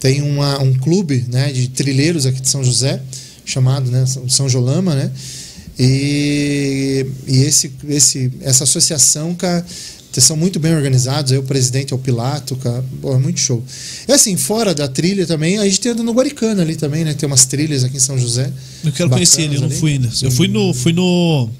Tem 0.00 0.22
uma, 0.22 0.60
um 0.62 0.74
clube 0.74 1.24
né, 1.28 1.52
de 1.52 1.68
trilheiros 1.68 2.26
aqui 2.26 2.40
de 2.40 2.48
São 2.48 2.62
José, 2.62 3.00
chamado 3.44 3.90
né, 3.90 4.04
São- 4.28 4.48
Jolama, 4.48 4.94
né? 4.94 5.10
E, 5.78 7.06
e 7.26 7.38
esse, 7.42 7.70
esse, 7.88 8.32
essa 8.40 8.64
associação, 8.64 9.34
cara, 9.34 9.64
são 10.20 10.36
muito 10.36 10.58
bem 10.58 10.74
organizados. 10.74 11.32
Aí 11.32 11.38
o 11.38 11.42
presidente 11.42 11.92
é 11.92 11.96
o 11.96 11.98
Pilato, 11.98 12.56
cara. 12.56 12.82
Pô, 13.02 13.14
é 13.14 13.18
muito 13.18 13.38
show. 13.40 13.62
E 14.08 14.12
assim, 14.12 14.36
fora 14.36 14.74
da 14.74 14.88
trilha 14.88 15.26
também, 15.26 15.58
a 15.58 15.64
gente 15.64 15.86
anda 15.88 16.02
no 16.02 16.12
Guaricana 16.12 16.62
ali 16.62 16.76
também, 16.76 17.04
né? 17.04 17.14
Tem 17.14 17.26
umas 17.26 17.44
trilhas 17.44 17.84
aqui 17.84 17.96
em 17.98 18.00
São 18.00 18.18
José. 18.18 18.50
Eu 18.84 18.92
quero 18.92 19.10
conhecer 19.10 19.42
ele, 19.42 19.56
eu 19.56 19.60
não 19.60 19.68
bacanas 19.68 19.80
fui 19.80 19.92
ainda. 19.92 20.10
Eu 20.22 20.30
fui 20.30 20.48
no. 20.48 20.72
Fui 20.74 20.92
no 20.92 21.50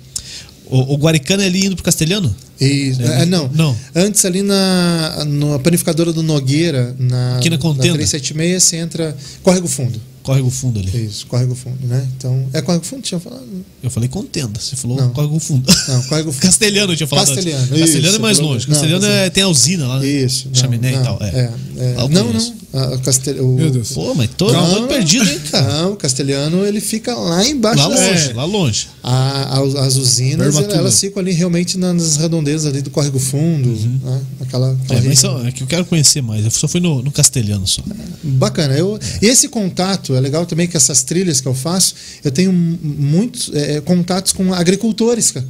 o, 0.66 0.94
o 0.94 0.96
Guaricana 0.96 1.42
é 1.44 1.46
ali 1.46 1.66
indo 1.66 1.76
pro 1.76 1.84
Castelhano? 1.84 2.34
E, 2.60 2.92
É, 3.00 3.22
é, 3.22 3.26
não. 3.26 3.48
não. 3.52 3.76
Antes 3.94 4.24
ali 4.24 4.42
na, 4.42 5.24
na 5.24 5.58
panificadora 5.58 6.12
do 6.12 6.22
Nogueira, 6.22 6.94
na, 6.98 7.36
Aqui 7.36 7.50
na 7.50 7.58
Contenda? 7.58 7.94
376, 7.94 8.62
você 8.62 8.76
entra. 8.76 9.16
Córrego 9.42 9.68
Fundo. 9.68 10.00
Córrego 10.22 10.50
Fundo 10.50 10.80
ali. 10.80 11.06
Isso, 11.06 11.24
Córrego 11.28 11.54
Fundo, 11.54 11.86
né? 11.86 12.04
Então. 12.16 12.48
É 12.52 12.60
Córrego 12.60 12.84
Fundo? 12.84 13.02
Tinha 13.02 13.16
eu 13.16 13.20
falado? 13.20 13.46
Eu 13.80 13.90
falei 13.90 14.08
contenda. 14.08 14.58
Você 14.58 14.74
falou 14.74 14.96
Não. 14.96 15.10
Córrego 15.10 15.38
Fundo. 15.38 15.72
Não, 15.86 16.02
Córrego 16.04 16.32
Fundo. 16.32 16.42
Castelhano 16.42 16.92
eu 16.92 16.96
tinha 16.96 17.06
falado. 17.06 17.28
antes. 17.30 17.44
Castelhano, 17.44 17.68
Castelhano 17.78 18.06
isso, 18.08 18.16
é 18.16 18.18
mais 18.18 18.38
longe. 18.40 18.66
não, 18.66 18.74
Castelhano 18.74 19.06
é, 19.06 19.30
tem 19.30 19.44
a 19.44 19.48
usina 19.48 19.86
lá. 19.86 20.00
né? 20.00 20.06
Isso. 20.08 20.48
Chaminé 20.52 20.90
não, 20.92 21.00
e 21.00 21.04
tal. 21.04 21.18
É. 21.20 21.26
é, 21.28 21.50
é. 21.78 21.94
Não, 22.08 22.08
conheço. 22.26 22.50
não. 22.50 22.56
A 22.72 22.98
Castel... 22.98 23.42
o- 23.46 23.54
Meu 23.54 23.70
Deus. 23.70 23.92
Pô, 23.92 24.14
mas 24.14 24.28
tô, 24.36 24.52
Não, 24.52 24.74
tô 24.74 24.80
não. 24.80 24.88
perdido, 24.88 25.24
hein, 25.28 25.40
cara? 25.50 25.82
Não, 25.82 25.92
o 25.92 25.96
castelhano 25.96 26.66
ele 26.66 26.80
fica 26.80 27.14
lá 27.14 27.46
embaixo 27.46 27.78
Lá 27.78 27.86
longe, 27.88 28.32
lá 28.34 28.44
longe. 28.44 28.88
A- 29.02 29.58
a- 29.58 29.86
as 29.86 29.96
usinas, 29.96 30.52
Barbatuba. 30.52 30.80
elas 30.80 31.00
ficam 31.00 31.20
ali 31.20 31.32
realmente 31.32 31.78
nas 31.78 32.16
redondezas 32.16 32.66
ali 32.66 32.82
do 32.82 32.90
Córrego 32.90 33.18
Fundo, 33.18 33.68
né? 34.04 34.20
aquela, 34.40 34.76
aquela 34.84 35.00
É, 35.00 35.02
mas 35.02 35.18
só, 35.18 35.42
é 35.46 35.52
que 35.52 35.62
eu 35.62 35.66
quero 35.66 35.84
conhecer 35.86 36.20
mais. 36.22 36.44
Eu 36.44 36.50
só 36.50 36.68
fui 36.68 36.80
no, 36.80 37.02
no 37.02 37.10
Castelhano 37.12 37.66
só. 37.66 37.82
Bacana. 38.22 38.74
Eu, 38.76 38.98
Esse 39.22 39.48
contato 39.48 40.14
é 40.14 40.20
legal 40.20 40.44
também 40.44 40.66
que 40.68 40.76
essas 40.76 41.02
trilhas 41.02 41.40
que 41.40 41.48
eu 41.48 41.54
faço, 41.54 41.94
eu 42.24 42.30
tenho 42.30 42.52
muitos 42.52 43.50
é, 43.54 43.80
contatos 43.80 44.32
com 44.32 44.52
agricultores, 44.52 45.30
cara. 45.30 45.46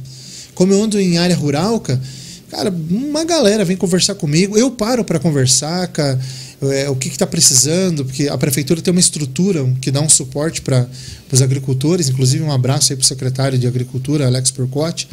Como 0.55 0.71
eu 0.71 0.81
ando 0.83 0.99
em 0.99 1.17
área 1.17 1.35
rural, 1.35 1.79
cara, 1.79 2.01
Cara, 2.49 2.73
uma 2.89 3.25
galera 3.25 3.65
vem 3.65 3.75
conversar 3.75 4.15
comigo. 4.15 4.57
Eu 4.57 4.71
paro 4.71 5.03
para 5.03 5.19
conversar, 5.19 5.85
cara, 5.89 6.17
é, 6.61 6.89
o 6.89 6.95
que 6.95 7.07
está 7.07 7.27
precisando, 7.27 8.03
porque 8.03 8.27
a 8.27 8.37
prefeitura 8.37 8.81
tem 8.81 8.91
uma 8.91 8.99
estrutura 8.99 9.63
que 9.79 9.91
dá 9.91 10.01
um 10.01 10.09
suporte 10.09 10.61
para 10.61 10.87
os 11.31 11.41
agricultores. 11.41 12.09
Inclusive, 12.09 12.43
um 12.43 12.51
abraço 12.51 12.91
aí 12.91 12.97
para 12.97 13.03
o 13.03 13.07
secretário 13.07 13.59
de 13.59 13.67
Agricultura, 13.67 14.25
Alex 14.25 14.49
Percotti. 14.49 15.07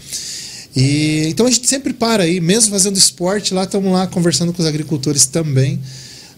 E, 0.75 1.27
então 1.29 1.47
a 1.47 1.51
gente 1.51 1.69
sempre 1.69 1.93
para 1.93 2.25
aí, 2.25 2.41
mesmo 2.41 2.71
fazendo 2.71 2.97
esporte, 2.97 3.55
lá 3.55 3.65
estamos 3.65 3.93
lá 3.93 4.07
conversando 4.07 4.53
com 4.53 4.61
os 4.61 4.66
agricultores 4.66 5.27
também, 5.27 5.79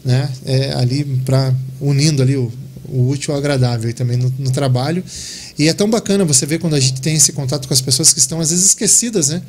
né? 0.05 0.31
É, 0.45 0.73
ali 0.74 1.05
para 1.24 1.55
unindo 1.81 2.20
ali 2.20 2.37
o, 2.37 2.53
o 2.89 3.09
útil 3.09 3.33
ao 3.33 3.39
agradável 3.39 3.93
também 3.95 4.16
no, 4.16 4.33
no, 4.39 4.51
trabalho. 4.51 5.03
E 5.59 5.69
é 5.69 5.73
tão 5.73 5.89
bacana 5.89 6.24
você 6.24 6.45
ver 6.45 6.59
quando 6.59 6.74
a 6.74 6.81
gente 6.81 7.01
tem 7.01 7.15
esse 7.15 7.33
contato 7.33 7.66
com 7.66 7.73
as 7.73 7.81
pessoas 7.81 8.12
que 8.12 8.19
estão 8.19 8.41
às 8.41 8.51
vezes 8.51 8.66
esquecidas, 8.66 9.28
né? 9.28 9.41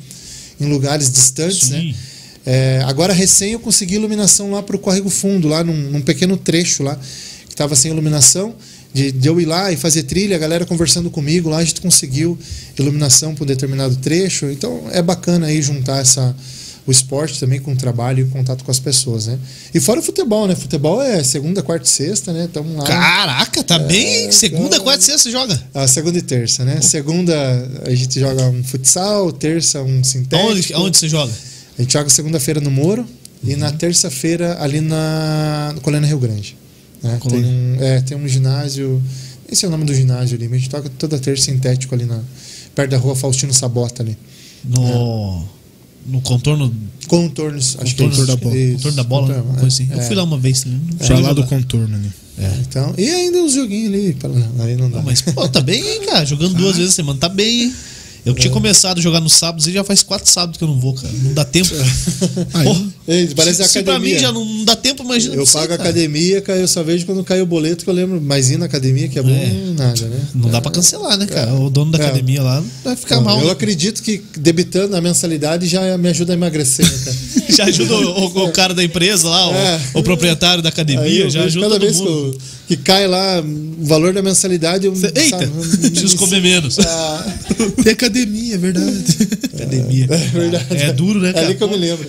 Em 0.60 0.66
lugares 0.66 1.10
distantes, 1.10 1.68
né? 1.68 1.80
Sim. 1.80 1.88
né? 1.88 1.94
É, 2.50 2.82
agora 2.86 3.12
recém 3.12 3.52
eu 3.52 3.60
consegui 3.60 3.96
iluminação 3.96 4.52
lá 4.52 4.62
para 4.62 4.74
o 4.74 4.78
Córrego 4.78 5.10
Fundo, 5.10 5.48
lá 5.48 5.62
num, 5.62 5.76
num 5.90 6.00
pequeno 6.00 6.34
trecho 6.34 6.82
lá 6.82 6.96
que 7.46 7.52
estava 7.52 7.76
sem 7.76 7.90
iluminação 7.90 8.54
de, 8.90 9.12
de, 9.12 9.28
eu 9.28 9.38
ir 9.38 9.44
lá 9.44 9.70
e 9.70 9.76
fazer 9.76 10.04
trilha, 10.04 10.34
a 10.34 10.38
galera 10.38 10.64
conversando 10.64 11.10
comigo 11.10 11.50
lá, 11.50 11.58
a 11.58 11.64
gente 11.64 11.82
conseguiu 11.82 12.38
iluminação 12.78 13.34
para 13.34 13.44
um 13.44 13.46
determinado 13.46 13.96
trecho. 13.96 14.46
Então 14.46 14.84
é 14.90 15.02
bacana 15.02 15.48
aí 15.48 15.60
juntar 15.60 16.00
essa, 16.00 16.34
o 16.86 16.90
esporte 16.90 17.38
também 17.38 17.60
com 17.60 17.74
o 17.74 17.76
trabalho 17.76 18.26
e 18.26 18.30
contato 18.30 18.64
com 18.64 18.70
as 18.70 18.78
pessoas, 18.78 19.26
né? 19.26 19.38
E 19.74 19.78
fora 19.78 20.00
o 20.00 20.02
futebol, 20.02 20.48
né? 20.48 20.56
Futebol 20.56 21.02
é 21.02 21.22
segunda, 21.22 21.62
quarta 21.62 21.84
e 21.84 21.90
sexta, 21.90 22.32
né? 22.32 22.48
Tamo 22.50 22.78
lá. 22.78 22.84
Caraca, 22.84 23.62
tá 23.62 23.74
é, 23.74 23.78
bem. 23.80 24.32
Segunda, 24.32 24.76
então, 24.76 24.84
quarta 24.84 25.02
e 25.02 25.04
sexta 25.04 25.30
joga? 25.30 25.62
Ah, 25.74 25.86
segunda 25.86 26.16
e 26.16 26.22
terça, 26.22 26.64
né? 26.64 26.80
Segunda 26.80 27.36
a 27.84 27.94
gente 27.94 28.18
joga 28.18 28.42
um 28.46 28.64
futsal, 28.64 29.30
terça 29.32 29.82
um 29.82 30.02
sintético. 30.02 30.48
Onde, 30.48 30.74
onde 30.74 30.96
você 30.96 31.08
joga? 31.10 31.47
A 31.78 31.82
gente 31.82 31.92
joga 31.92 32.10
segunda-feira 32.10 32.60
no 32.60 32.70
Moro 32.70 33.02
uhum. 33.02 33.50
e 33.50 33.56
na 33.56 33.70
terça-feira 33.70 34.60
ali 34.60 34.80
na 34.80 35.72
no 35.74 35.80
Colina 35.80 36.06
Rio 36.06 36.18
Grande. 36.18 36.56
Né? 37.02 37.20
Tem, 37.28 37.44
um, 37.44 37.76
é, 37.80 38.00
tem 38.00 38.16
um 38.16 38.26
ginásio. 38.26 39.00
Esse 39.50 39.64
é 39.64 39.68
o 39.68 39.70
nome 39.70 39.84
do 39.84 39.94
ginásio 39.94 40.36
ali. 40.36 40.46
A 40.46 40.58
gente 40.58 40.68
toca 40.68 40.90
toda 40.98 41.18
terça 41.18 41.44
sintético 41.44 41.94
ali 41.94 42.04
na, 42.04 42.20
perto 42.74 42.90
da 42.90 42.98
rua 42.98 43.14
Faustino 43.14 43.54
Sabota 43.54 44.02
ali. 44.02 44.18
No, 44.64 44.82
é. 44.82 46.10
no 46.10 46.20
contorno. 46.20 46.74
Contornos, 47.06 47.76
acho 47.80 47.94
que 47.94 48.02
é 48.02 48.06
contorno 48.06 48.26
da 48.26 48.36
bola. 48.36 48.56
Isso. 48.56 48.74
Contorno 48.74 48.96
da 48.96 49.04
bola, 49.04 49.26
contorno, 49.28 49.52
coisa 49.52 49.66
assim. 49.68 49.88
É. 49.90 49.94
Eu 49.94 50.02
fui 50.02 50.16
lá 50.16 50.24
uma 50.24 50.38
vez 50.38 50.62
também. 50.62 50.80
É. 51.00 51.14
lá 51.20 51.32
do 51.32 51.46
contorno 51.46 51.96
ali. 51.96 52.10
É. 52.38 52.52
Então, 52.60 52.94
e 52.98 53.08
ainda 53.08 53.42
os 53.42 53.54
joguinhos 53.54 53.92
ali. 53.92 54.16
Aí 54.60 54.76
não 54.76 54.90
dá. 54.90 54.98
Não, 54.98 55.04
mas, 55.04 55.22
pô, 55.22 55.48
tá 55.48 55.60
bem, 55.60 55.80
hein, 55.80 56.06
cara? 56.06 56.24
Jogando 56.24 56.54
duas 56.54 56.76
vezes 56.76 56.92
a 56.92 56.96
semana, 56.96 57.18
tá 57.18 57.28
bem, 57.28 57.62
hein? 57.62 57.74
Eu 58.24 58.34
tinha 58.34 58.50
é. 58.50 58.52
começado 58.52 58.98
a 58.98 59.00
jogar 59.00 59.20
no 59.20 59.28
sábado 59.28 59.66
e 59.66 59.72
já 59.72 59.82
faz 59.82 60.02
quatro 60.02 60.30
sábados 60.30 60.58
que 60.58 60.64
eu 60.64 60.68
não 60.68 60.78
vou, 60.78 60.94
cara. 60.94 61.08
Não 61.22 61.32
dá 61.32 61.44
tempo. 61.44 61.70
Ei, 63.08 63.28
parece 63.34 63.62
se, 63.64 63.70
se 63.70 63.82
pra 63.82 63.98
mim 63.98 64.18
já 64.18 64.30
não 64.30 64.64
dá 64.64 64.76
tempo, 64.76 65.02
imagina 65.02 65.34
Eu 65.34 65.46
pago 65.46 65.72
a 65.72 65.76
academia, 65.76 66.42
cara, 66.42 66.58
eu 66.58 66.68
só 66.68 66.82
vejo 66.82 67.06
quando 67.06 67.24
cai 67.24 67.40
o 67.40 67.46
boleto 67.46 67.84
que 67.84 67.90
eu 67.90 67.94
lembro. 67.94 68.20
Mas 68.20 68.50
ir 68.50 68.58
na 68.58 68.66
academia, 68.66 69.08
que 69.08 69.18
é 69.18 69.22
bom, 69.22 69.30
é. 69.30 69.72
nada, 69.76 70.06
né? 70.08 70.20
Não 70.34 70.50
dá 70.50 70.60
pra 70.60 70.70
cancelar, 70.70 71.16
né, 71.16 71.26
cara? 71.26 71.54
O 71.54 71.70
dono 71.70 71.90
da 71.90 71.98
é. 71.98 72.02
academia 72.02 72.42
lá 72.42 72.62
vai 72.84 72.96
ficar 72.96 73.16
não, 73.16 73.24
mal. 73.24 73.40
Eu 73.40 73.50
acredito 73.50 74.02
que 74.02 74.22
debitando 74.36 74.94
a 74.94 75.00
mensalidade 75.00 75.66
já 75.66 75.96
me 75.96 76.08
ajuda 76.08 76.32
a 76.32 76.34
emagrecer, 76.34 76.84
né, 76.84 76.98
cara? 77.04 77.16
já 77.56 77.64
ajuda 77.64 77.94
o, 77.94 78.44
o, 78.44 78.52
cara 78.52 78.74
da 78.74 78.84
empresa 78.84 79.28
lá, 79.28 79.48
o, 79.48 79.54
é. 79.54 79.80
o 79.94 80.02
proprietário 80.02 80.62
da 80.62 80.68
academia, 80.68 81.30
já 81.30 81.44
ajuda 81.44 81.66
cada 81.66 81.78
vez 81.78 81.98
mundo. 81.98 82.38
Que, 82.38 82.57
que 82.68 82.76
cai 82.76 83.06
lá 83.06 83.40
o 83.40 83.84
valor 83.86 84.12
da 84.12 84.20
mensalidade. 84.20 84.86
Eu, 84.86 84.94
Cê, 84.94 85.10
eita, 85.14 85.38
sabe, 85.38 85.90
preciso 85.90 86.16
comer 86.18 86.42
menos. 86.42 86.76
Ah. 86.88 87.26
Tem 87.82 87.92
academia, 87.92 88.54
é 88.54 88.58
verdade. 88.58 89.04
Academia. 89.54 90.06
É, 90.10 90.16
verdade. 90.16 90.76
É 90.76 90.92
duro, 90.92 91.20
né? 91.20 91.32
É 91.34 91.40
ali 91.40 91.54
que 91.54 91.62
eu 91.62 91.68
me 91.68 91.76
lembro. 91.76 92.08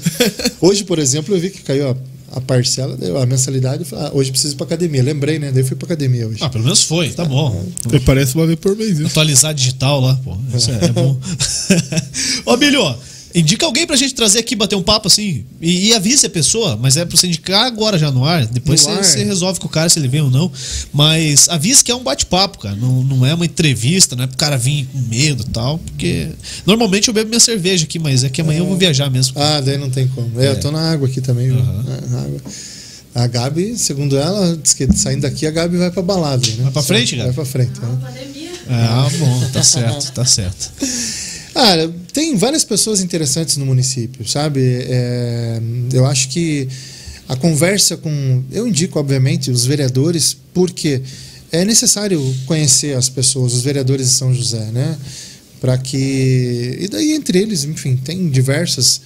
Hoje, 0.61 0.83
por 0.83 0.99
exemplo, 0.99 1.35
eu 1.35 1.39
vi 1.39 1.49
que 1.49 1.61
caiu 1.61 1.89
a, 1.89 2.37
a 2.37 2.41
parcela, 2.41 2.97
a 3.21 3.25
mensalidade. 3.25 3.83
Falei, 3.85 4.05
ah, 4.05 4.11
hoje 4.13 4.31
preciso 4.31 4.53
ir 4.53 4.57
pra 4.57 4.65
academia. 4.65 5.01
Lembrei, 5.01 5.39
né? 5.39 5.51
Daí 5.51 5.63
fui 5.63 5.75
pra 5.75 5.85
academia 5.85 6.27
hoje. 6.27 6.37
Ah, 6.41 6.49
pelo 6.49 6.63
menos 6.63 6.83
foi, 6.83 7.09
tá 7.09 7.25
bom. 7.25 7.65
É. 7.91 7.99
Parece 7.99 8.35
uma 8.35 8.45
vez 8.45 8.59
por 8.59 8.75
mês. 8.75 8.97
Viu? 8.97 9.07
Atualizar 9.07 9.53
digital 9.53 10.01
lá, 10.01 10.19
pô. 10.23 10.37
Isso 10.55 10.69
é, 10.71 10.85
é 10.85 10.91
bom. 10.91 11.19
Ô, 12.45 12.57
Bilho, 12.57 12.95
Indica 13.33 13.65
alguém 13.65 13.85
pra 13.85 13.95
gente 13.95 14.15
trazer 14.15 14.39
aqui, 14.39 14.55
bater 14.55 14.75
um 14.75 14.81
papo 14.81 15.07
assim. 15.07 15.45
E, 15.61 15.89
e 15.89 15.93
avise 15.93 16.25
a 16.25 16.29
pessoa, 16.29 16.75
mas 16.75 16.97
é 16.97 17.05
pra 17.05 17.15
você 17.15 17.27
indicar 17.27 17.65
agora 17.65 17.97
já 17.97 18.09
no 18.09 18.25
ar. 18.25 18.45
Depois 18.45 18.85
no 18.85 18.93
você, 18.93 18.99
ar. 18.99 19.03
você, 19.03 19.23
resolve 19.23 19.59
com 19.59 19.67
o 19.67 19.69
cara 19.69 19.87
se 19.87 19.99
ele 19.99 20.07
vem 20.07 20.21
ou 20.21 20.31
não. 20.31 20.51
Mas 20.91 21.47
avise 21.47 21.83
que 21.83 21.91
é 21.91 21.95
um 21.95 22.03
bate-papo, 22.03 22.57
cara. 22.57 22.75
Não, 22.75 23.03
não 23.03 23.25
é 23.25 23.33
uma 23.33 23.45
entrevista, 23.45 24.15
não 24.15 24.23
é 24.23 24.27
pro 24.27 24.37
cara 24.37 24.57
vir 24.57 24.87
com 24.91 24.97
medo 24.99 25.45
e 25.47 25.51
tal. 25.51 25.77
Porque 25.77 26.29
normalmente 26.65 27.07
eu 27.07 27.13
bebo 27.13 27.29
minha 27.29 27.39
cerveja 27.39 27.83
aqui, 27.83 27.99
mas 27.99 28.23
é 28.23 28.29
que 28.29 28.41
amanhã 28.41 28.59
é. 28.59 28.61
eu 28.61 28.65
vou 28.65 28.77
viajar 28.77 29.09
mesmo. 29.11 29.39
Ah, 29.39 29.61
daí 29.61 29.77
não 29.77 29.89
tem 29.91 30.07
como. 30.07 30.39
É, 30.39 30.47
é. 30.47 30.49
eu 30.51 30.59
tô 30.59 30.71
na 30.71 30.91
água 30.91 31.07
aqui 31.07 31.21
também? 31.21 31.51
Uhum. 31.51 31.83
Na 32.09 32.21
água. 32.21 32.41
A 33.13 33.27
Gabi, 33.27 33.77
segundo 33.77 34.17
ela, 34.17 34.57
diz 34.57 34.73
que 34.73 34.87
saindo 34.95 35.21
daqui 35.21 35.45
a 35.45 35.51
Gabi 35.51 35.77
vai 35.77 35.91
pra 35.91 36.01
balada. 36.01 36.47
Né? 36.47 36.63
Vai 36.63 36.71
pra 36.71 36.83
frente, 36.83 37.15
Gabi? 37.15 37.27
Vai 37.27 37.35
pra 37.35 37.45
frente. 37.45 37.79
Não, 37.79 37.93
né? 37.93 38.07
pandemia. 38.07 38.49
Ah, 38.69 39.07
bom, 39.17 39.49
tá 39.51 39.63
certo, 39.63 40.11
tá 40.13 40.25
certo. 40.25 40.71
Ah, 41.55 41.89
tem 42.13 42.35
várias 42.35 42.63
pessoas 42.63 43.01
interessantes 43.01 43.57
no 43.57 43.65
município, 43.65 44.27
sabe? 44.27 44.61
É, 44.61 45.61
eu 45.93 46.05
acho 46.05 46.29
que 46.29 46.67
a 47.27 47.35
conversa 47.35 47.95
com. 47.95 48.43
Eu 48.51 48.67
indico, 48.67 48.99
obviamente, 48.99 49.51
os 49.51 49.65
vereadores, 49.65 50.35
porque 50.53 51.01
é 51.51 51.63
necessário 51.63 52.21
conhecer 52.45 52.97
as 52.97 53.09
pessoas, 53.09 53.53
os 53.53 53.61
vereadores 53.61 54.07
de 54.07 54.13
São 54.13 54.33
José, 54.33 54.71
né? 54.71 54.97
Para 55.61 55.77
que. 55.77 56.77
E 56.79 56.87
daí, 56.87 57.13
entre 57.13 57.39
eles, 57.39 57.63
enfim, 57.63 57.95
tem 57.95 58.29
diversas 58.29 59.01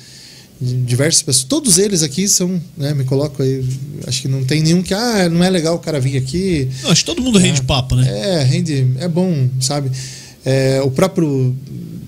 diversas 0.61 1.21
pessoas. 1.21 1.43
Todos 1.43 1.77
eles 1.77 2.03
aqui 2.03 2.27
são, 2.27 2.61
né, 2.77 2.93
me 2.93 3.03
coloco 3.03 3.41
aí, 3.41 3.65
acho 4.07 4.21
que 4.21 4.27
não 4.27 4.43
tem 4.43 4.61
nenhum 4.61 4.81
que, 4.81 4.93
ah, 4.93 5.27
não 5.29 5.43
é 5.43 5.49
legal 5.49 5.75
o 5.75 5.79
cara 5.79 5.99
vir 5.99 6.17
aqui. 6.17 6.69
Não, 6.81 6.91
acho 6.91 7.01
que 7.01 7.05
todo 7.05 7.21
mundo 7.21 7.37
rende 7.37 7.59
é, 7.59 7.63
papo, 7.63 7.95
né? 7.95 8.07
É, 8.07 8.43
rende, 8.43 8.87
é 8.99 9.07
bom, 9.07 9.49
sabe? 9.59 9.91
É, 10.45 10.81
o 10.81 10.91
próprio 10.91 11.55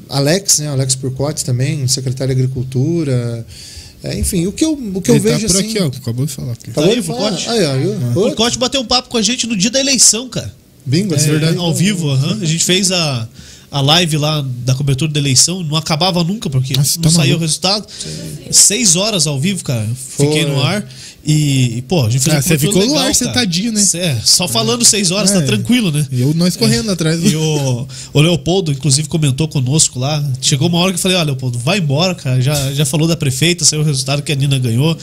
Alex, 0.09 0.59
né? 0.59 0.67
Alex 0.69 0.95
Purcotti 0.95 1.43
também, 1.43 1.87
secretário 1.87 2.33
de 2.33 2.41
Agricultura. 2.41 3.45
É, 4.03 4.19
enfim, 4.19 4.45
o 4.45 4.51
que 4.51 4.63
eu, 4.63 4.73
o 4.73 5.01
que 5.01 5.09
eu 5.09 5.15
tá 5.15 5.29
vejo 5.29 5.47
por 5.47 5.55
assim. 5.55 5.69
aqui, 5.69 5.79
ó, 5.79 5.87
acabou 5.87 6.25
de 6.25 6.31
falar. 6.31 6.51
Aqui. 6.53 6.69
Acabou 6.69 6.89
tá 6.89 6.95
de 6.95 7.01
falar? 7.01 7.33
Aí, 7.47 7.65
ó, 7.65 8.09
O 8.09 8.13
Purcotti 8.13 8.57
bateu 8.59 8.81
um 8.81 8.85
papo 8.85 9.09
com 9.09 9.17
a 9.17 9.21
gente 9.21 9.47
no 9.47 9.55
dia 9.55 9.71
da 9.71 9.79
eleição, 9.79 10.29
cara. 10.29 10.53
Bingo, 10.85 11.15
é, 11.15 11.17
é 11.17 11.21
verdade. 11.21 11.57
Ao 11.57 11.73
vivo, 11.73 12.07
uhum. 12.07 12.39
a 12.41 12.45
gente 12.45 12.63
fez 12.63 12.91
a, 12.91 13.27
a 13.71 13.81
live 13.81 14.17
lá 14.17 14.45
da 14.63 14.75
cobertura 14.75 15.11
da 15.11 15.19
eleição, 15.19 15.63
não 15.63 15.75
acabava 15.75 16.23
nunca, 16.23 16.49
porque 16.49 16.75
Nossa, 16.75 16.97
não 16.97 17.03
tá 17.03 17.09
saiu 17.09 17.37
o 17.37 17.39
resultado. 17.39 17.87
Sim. 17.89 18.51
Seis 18.51 18.95
horas 18.95 19.25
ao 19.25 19.39
vivo, 19.39 19.63
cara. 19.63 19.87
Foi. 19.95 20.27
Fiquei 20.27 20.45
no 20.45 20.61
ar. 20.61 20.87
E, 21.27 21.83
pô, 21.87 22.05
a 22.05 22.09
gente 22.09 22.23
fez 22.23 22.35
ah, 22.35 22.39
um 22.39 22.41
Você 22.43 22.59
ficou 22.59 22.81
legal, 22.81 22.95
no 22.97 23.01
ar 23.01 23.15
sentadinho, 23.15 23.71
né? 23.71 23.83
É, 23.95 24.15
só 24.23 24.47
falando 24.47 24.85
seis 24.85 25.09
horas, 25.09 25.31
tá 25.31 25.37
é, 25.37 25.41
tá 25.41 25.47
tranquilo, 25.47 25.91
né? 25.91 26.05
E 26.11 26.21
eu, 26.21 26.35
nós 26.35 26.55
correndo 26.55 26.91
é. 26.91 26.93
atrás. 26.93 27.19
E 27.23 27.35
o, 27.35 27.87
o 28.13 28.21
Leopoldo, 28.21 28.71
inclusive, 28.71 29.07
comentou 29.07 29.47
conosco 29.47 29.97
lá. 29.97 30.23
Chegou 30.39 30.67
uma 30.67 30.77
hora 30.77 30.91
que 30.91 30.97
eu 30.97 31.01
falei: 31.01 31.17
Ó, 31.17 31.23
Leopoldo, 31.23 31.57
vai 31.57 31.79
embora, 31.79 32.13
cara. 32.13 32.39
Já, 32.39 32.71
já 32.73 32.85
falou 32.85 33.07
da 33.07 33.17
prefeita, 33.17 33.65
saiu 33.65 33.81
o 33.81 33.83
resultado 33.83 34.21
que 34.21 34.31
a 34.31 34.35
Nina 34.35 34.59
ganhou. 34.59 34.95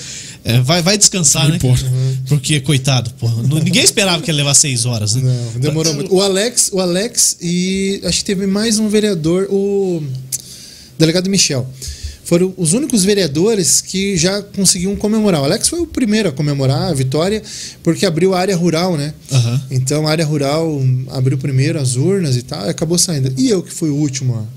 É, 0.44 0.60
vai, 0.60 0.80
vai 0.80 0.96
descansar, 0.96 1.48
né? 1.48 1.58
Uhum. 1.60 2.16
Porque, 2.28 2.60
coitado, 2.60 3.10
pô, 3.18 3.28
ninguém 3.28 3.82
esperava 3.82 4.22
que 4.22 4.30
ia 4.30 4.34
levar 4.34 4.54
seis 4.54 4.86
horas, 4.86 5.16
né? 5.16 5.22
Não, 5.22 5.60
demorou 5.60 5.92
muito. 5.92 6.14
O 6.14 6.22
Alex, 6.22 6.70
o 6.72 6.80
Alex 6.80 7.36
e 7.40 8.00
acho 8.04 8.18
que 8.18 8.24
teve 8.24 8.46
mais 8.46 8.78
um 8.78 8.88
vereador, 8.88 9.48
o 9.50 10.00
delegado 10.96 11.28
Michel 11.28 11.68
foram 12.32 12.54
os 12.56 12.72
únicos 12.72 13.04
vereadores 13.04 13.82
que 13.82 14.16
já 14.16 14.40
conseguiam 14.40 14.96
comemorar. 14.96 15.42
O 15.42 15.44
Alex 15.44 15.68
foi 15.68 15.80
o 15.80 15.86
primeiro 15.86 16.30
a 16.30 16.32
comemorar 16.32 16.84
a 16.84 16.94
vitória, 16.94 17.42
porque 17.82 18.06
abriu 18.06 18.32
a 18.32 18.40
área 18.40 18.56
rural, 18.56 18.96
né? 18.96 19.12
Uhum. 19.30 19.60
Então 19.70 20.06
a 20.06 20.10
área 20.10 20.24
rural 20.24 20.80
abriu 21.10 21.36
primeiro 21.36 21.78
as 21.78 21.94
urnas 21.96 22.34
e 22.34 22.40
tal, 22.40 22.64
e 22.64 22.70
acabou 22.70 22.96
saindo. 22.96 23.34
E 23.36 23.50
eu 23.50 23.62
que 23.62 23.70
fui 23.70 23.90
o 23.90 23.96
último. 23.96 24.48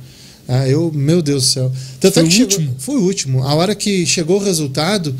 Ah, 0.47 0.65
eu, 0.69 0.89
meu 0.95 1.21
Deus 1.21 1.43
do 1.43 1.49
céu. 1.49 1.71
Tanto 1.99 2.13
foi 2.13 2.23
é 2.23 2.25
o 2.25 2.31
chegou, 2.31 2.45
último? 2.45 2.75
Fui 2.77 2.95
o 2.95 3.01
último. 3.01 3.43
A 3.43 3.53
hora 3.55 3.75
que 3.75 4.05
chegou 4.05 4.39
o 4.39 4.43
resultado, 4.45 5.13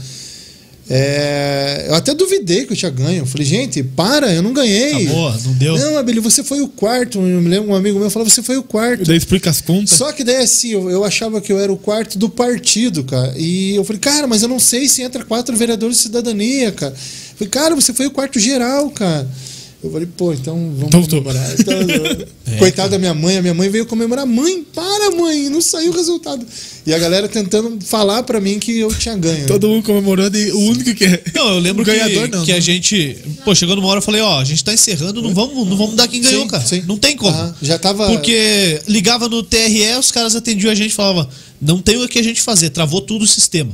é, 0.87 1.85
eu 1.87 1.95
até 1.95 2.13
duvidei 2.13 2.65
que 2.65 2.73
eu 2.73 2.77
tinha 2.77 2.91
ganho. 2.91 3.23
Eu 3.23 3.25
falei, 3.25 3.45
gente, 3.45 3.81
para, 3.81 4.31
eu 4.31 4.43
não 4.43 4.53
ganhei. 4.53 5.05
Acabou, 5.07 5.31
não 5.45 5.53
deu. 5.53 5.77
Não, 5.77 5.97
Abelio, 5.97 6.21
você 6.21 6.43
foi 6.43 6.61
o 6.61 6.67
quarto. 6.67 7.17
Eu 7.17 7.41
me 7.41 7.49
lembro, 7.49 7.71
um 7.71 7.75
amigo 7.75 7.99
meu 7.99 8.09
falou, 8.09 8.29
você 8.29 8.43
foi 8.43 8.57
o 8.57 8.63
quarto. 8.63 9.03
Daí 9.03 9.17
explica 9.17 9.49
as 9.49 9.61
contas. 9.61 9.91
Só 9.91 10.11
que 10.11 10.23
daí 10.23 10.37
assim, 10.37 10.69
eu, 10.69 10.89
eu, 10.89 11.03
achava 11.03 11.41
que 11.41 11.51
eu 11.51 11.59
era 11.59 11.73
o 11.73 11.77
quarto 11.77 12.19
do 12.19 12.29
partido, 12.29 13.03
cara. 13.03 13.33
E 13.35 13.75
eu 13.75 13.83
falei, 13.83 13.99
cara, 13.99 14.27
mas 14.27 14.43
eu 14.43 14.47
não 14.47 14.59
sei 14.59 14.87
se 14.87 15.01
entra 15.01 15.25
quatro 15.25 15.55
vereadores 15.57 15.97
de 15.97 16.03
cidadania, 16.03 16.71
cara. 16.71 16.93
Eu 16.93 17.37
falei, 17.37 17.49
cara, 17.49 17.75
você 17.75 17.91
foi 17.91 18.05
o 18.05 18.11
quarto 18.11 18.39
geral, 18.39 18.89
cara. 18.91 19.27
Eu 19.85 19.91
falei, 19.91 20.07
pô, 20.17 20.33
então 20.33 20.55
vamos 20.75 20.87
Então, 20.87 21.03
tô. 21.03 21.17
comemorar. 21.21 21.55
Então, 21.59 21.73
É, 22.47 22.57
coitada 22.57 22.89
da 22.89 22.99
minha 22.99 23.13
mãe, 23.13 23.37
a 23.37 23.41
minha 23.41 23.53
mãe 23.53 23.69
veio 23.69 23.85
comemorar. 23.85 24.25
Mãe, 24.25 24.63
para, 24.73 25.11
mãe, 25.11 25.49
não 25.49 25.59
saiu 25.61 25.91
o 25.91 25.95
resultado. 25.95 26.45
E 26.85 26.93
a 26.93 26.97
galera 26.99 27.27
tentando 27.27 27.77
falar 27.83 28.21
pra 28.23 28.39
mim 28.39 28.59
que 28.59 28.77
eu 28.79 28.93
tinha 28.93 29.15
ganho. 29.17 29.39
né? 29.41 29.45
Todo 29.45 29.67
mundo 29.67 29.83
comemorando 29.83 30.37
e 30.37 30.51
o 30.51 30.59
único 30.59 30.93
que 30.93 31.03
é. 31.05 31.23
Não, 31.33 31.49
eu 31.55 31.59
lembro 31.59 31.81
o 31.83 31.85
ganhador 31.85 32.29
que, 32.29 32.35
não. 32.35 32.45
que 32.45 32.51
a 32.51 32.59
gente. 32.59 33.17
Pô, 33.43 33.53
chegou 33.55 33.75
numa 33.75 33.87
hora 33.87 33.97
eu 33.97 34.01
falei, 34.03 34.21
ó, 34.21 34.39
a 34.39 34.43
gente 34.43 34.63
tá 34.63 34.73
encerrando, 34.73 35.21
não 35.21 35.33
vamos, 35.33 35.67
não 35.67 35.75
vamos 35.75 35.95
dar 35.95 36.07
quem 36.07 36.21
ganhou, 36.21 36.43
Sim, 36.43 36.47
cara. 36.47 36.63
sim. 36.65 36.83
Não 36.87 36.97
tem 36.97 37.15
como. 37.15 37.31
Aham, 37.35 37.55
já 37.61 37.77
tava- 37.79 38.07
Porque 38.07 38.79
ligava 38.87 39.27
no 39.27 39.41
TRE, 39.43 39.97
os 39.99 40.11
caras 40.11 40.35
atendiam 40.35 40.71
a 40.71 40.75
gente 40.75 40.91
e 40.91 40.95
falavam, 40.95 41.27
não 41.61 41.81
tem 41.81 41.97
o 41.97 42.07
que 42.07 42.19
a 42.19 42.23
gente 42.23 42.41
fazer, 42.41 42.69
travou 42.69 43.01
tudo 43.01 43.23
o 43.23 43.27
sistema. 43.27 43.71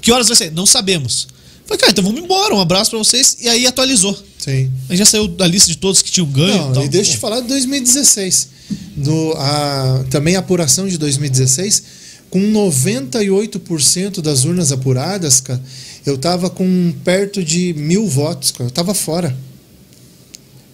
Que 0.00 0.12
horas 0.12 0.28
vai 0.28 0.36
ser? 0.36 0.52
Não 0.52 0.66
sabemos. 0.66 1.26
Falei, 1.66 1.78
cara, 1.78 1.92
então 1.92 2.04
vamos 2.04 2.20
embora, 2.20 2.54
um 2.54 2.60
abraço 2.60 2.90
pra 2.90 2.98
vocês. 2.98 3.36
E 3.40 3.48
aí 3.48 3.66
atualizou. 3.66 4.14
Sim. 4.38 4.70
Aí 4.88 4.96
já 4.96 5.04
saiu 5.06 5.26
da 5.28 5.46
lista 5.46 5.68
de 5.70 5.78
todos 5.78 6.02
que 6.02 6.10
tinham 6.10 6.26
ganho. 6.28 6.56
Não, 6.56 6.70
e 6.70 6.74
tal. 6.74 6.84
e 6.84 6.88
deixa 6.88 7.10
eu 7.12 7.14
te 7.14 7.20
falar 7.20 7.40
de 7.40 7.48
2016. 7.48 8.48
No, 8.96 9.32
a, 9.36 10.04
também 10.10 10.36
a 10.36 10.40
apuração 10.40 10.86
de 10.88 10.96
2016, 10.98 11.82
com 12.30 12.40
98% 12.40 14.20
das 14.20 14.44
urnas 14.44 14.72
apuradas, 14.72 15.40
cara, 15.40 15.62
eu 16.04 16.18
tava 16.18 16.50
com 16.50 16.92
perto 17.04 17.42
de 17.42 17.74
mil 17.76 18.06
votos, 18.06 18.50
cara. 18.50 18.68
Eu 18.68 18.70
tava 18.72 18.92
fora. 18.94 19.34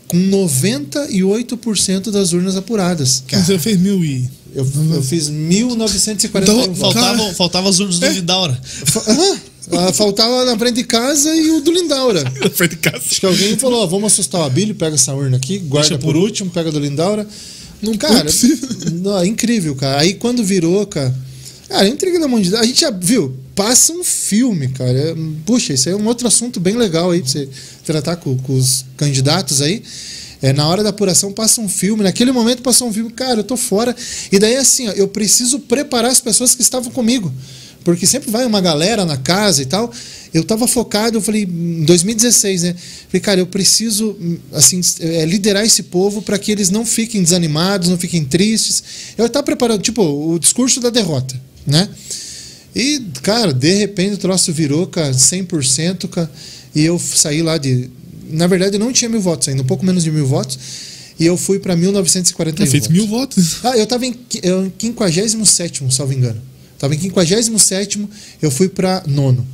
Com 0.09 0.19
98% 0.19 2.11
das 2.11 2.33
urnas 2.33 2.57
apuradas. 2.57 3.23
Você 3.31 3.59
fez 3.59 3.79
mil 3.79 4.05
e. 4.05 4.29
Eu, 4.53 4.67
eu 4.95 5.03
fiz 5.03 5.29
1941 5.29 6.43
Então, 6.43 6.75
votos. 6.75 6.81
Faltavam, 6.81 7.25
Cara. 7.25 7.35
faltavam 7.37 7.71
as 7.71 7.79
urnas 7.79 7.99
do 8.01 8.09
Lindaura. 8.09 8.61
Fa- 8.63 9.05
Aham. 9.13 9.41
Ah, 9.73 9.93
faltava 9.93 10.45
na 10.45 10.59
frente 10.59 10.77
de 10.77 10.85
casa 10.85 11.35
e 11.35 11.51
o 11.51 11.61
do 11.61 11.71
Lindaura. 11.73 12.23
Na 12.41 12.51
frente 12.51 12.73
de 12.73 12.77
casa. 12.77 12.99
Acho 12.99 13.21
que 13.21 13.27
alguém 13.27 13.57
falou, 13.57 13.83
ó, 13.83 13.87
vamos 13.87 14.13
assustar 14.13 14.41
o 14.41 14.45
Abílio, 14.45 14.75
pega 14.75 14.95
essa 14.95 15.15
urna 15.15 15.37
aqui, 15.37 15.59
guarda 15.59 15.99
por 15.99 16.11
por 16.11 16.17
último, 16.17 16.51
pega 16.51 16.73
do 16.73 16.81
Lindaura. 16.81 17.27
Não 17.81 17.95
Cara, 17.95 18.29
é 18.29 18.91
não, 18.93 19.19
é 19.19 19.27
incrível, 19.27 19.75
cara. 19.75 20.01
Aí 20.01 20.15
quando 20.15 20.45
virou, 20.45 20.87
cara. 20.87 21.15
Cara, 21.69 21.89
entrega 21.89 22.19
na 22.19 22.27
mão 22.27 22.41
de 22.41 22.51
Deus. 22.51 22.61
A 22.61 22.67
gente 22.67 22.81
já 22.81 22.91
viu, 22.91 23.37
passa 23.55 23.93
um 23.93 24.03
filme, 24.03 24.69
cara. 24.69 25.17
Puxa, 25.47 25.73
isso 25.73 25.89
aí 25.89 25.95
é 25.95 25.97
um 25.97 26.07
outro 26.07 26.27
assunto 26.27 26.59
bem 26.59 26.77
legal 26.77 27.13
aí 27.13 27.21
pra 27.21 27.31
você 27.31 27.49
tratar 27.85 28.17
com, 28.17 28.37
com 28.39 28.55
os 28.57 28.85
candidatos 28.97 29.63
aí. 29.63 29.83
É, 30.43 30.53
na 30.53 30.67
hora 30.67 30.83
da 30.83 30.89
apuração 30.89 31.33
passa 31.33 31.61
um 31.61 31.69
filme, 31.69 32.03
naquele 32.03 32.33
momento 32.33 32.63
passou 32.63 32.89
um 32.89 32.93
filme, 32.93 33.11
cara, 33.11 33.41
eu 33.41 33.45
tô 33.45 33.57
fora. 33.57 33.95
E 34.33 34.39
daí 34.39 34.57
assim, 34.57 34.89
ó, 34.89 34.93
eu 34.93 35.07
preciso 35.07 35.61
preparar 35.61 36.11
as 36.11 36.21
pessoas 36.21 36.55
que 36.55 36.63
estavam 36.63 36.91
comigo. 36.91 37.33
Porque 37.85 38.07
sempre 38.07 38.31
vai 38.31 38.45
uma 38.47 38.61
galera 38.61 39.05
na 39.05 39.17
casa 39.17 39.63
e 39.63 39.67
tal. 39.67 39.91
Eu 40.33 40.45
tava 40.45 40.69
focado, 40.69 41.19
eu 41.19 41.23
falei, 41.23 41.43
em 41.43 41.85
2016, 41.85 42.63
né? 42.63 42.77
Falei, 43.09 43.21
cara, 43.21 43.41
eu 43.41 43.47
preciso, 43.47 44.17
assim, 44.53 44.81
é, 45.01 45.25
liderar 45.25 45.65
esse 45.65 45.85
povo 45.85 46.23
para 46.23 46.39
que 46.39 46.53
eles 46.53 46.71
não 46.71 46.87
fiquem 46.87 47.23
desanimados, 47.23 47.89
não 47.89 47.99
fiquem 47.99 48.25
tristes. 48.25 48.83
Eu 49.19 49.29
tava 49.29 49.45
preparando, 49.45 49.83
tipo, 49.83 50.03
o 50.03 50.39
discurso 50.39 50.81
da 50.81 50.91
derrota, 50.91 51.41
né? 51.67 51.89
E, 52.75 53.03
cara, 53.23 53.53
de 53.53 53.73
repente 53.75 54.15
o 54.15 54.19
troço 54.19 54.53
virou, 54.53 54.87
cara, 54.87 55.13
100%, 55.13 56.09
cara, 56.09 56.31
e 56.75 56.85
eu 56.85 56.99
saí 56.99 57.43
lá 57.43 57.59
de. 57.59 57.91
Na 58.31 58.47
verdade, 58.47 58.77
eu 58.77 58.81
não 58.81 58.93
tinha 58.93 59.09
mil 59.09 59.21
votos 59.21 59.49
ainda, 59.49 59.63
um 59.63 59.67
pouco 59.67 59.85
menos 59.85 60.05
de 60.05 60.11
mil 60.13 60.27
votos, 60.27 60.57
e 61.19 61.27
eu 61.27 61.37
fui 61.37 61.59
para 61.59 61.75
1941. 61.75 62.65
Eu 62.65 62.71
fiz 62.71 62.81
votos. 62.83 62.97
mil 62.97 63.07
votos. 63.09 63.65
Ah, 63.65 63.77
eu 63.77 63.87
tava 63.87 64.07
em, 64.07 64.15
eu, 64.43 64.67
em 64.67 64.73
57, 64.79 65.83
salvo 65.91 66.13
engano. 66.13 66.50
Tava 66.81 66.95
em 66.95 66.99
57, 67.01 68.09
eu 68.43 68.51
fui 68.51 68.69
para 68.69 69.05
nono. 69.07 69.47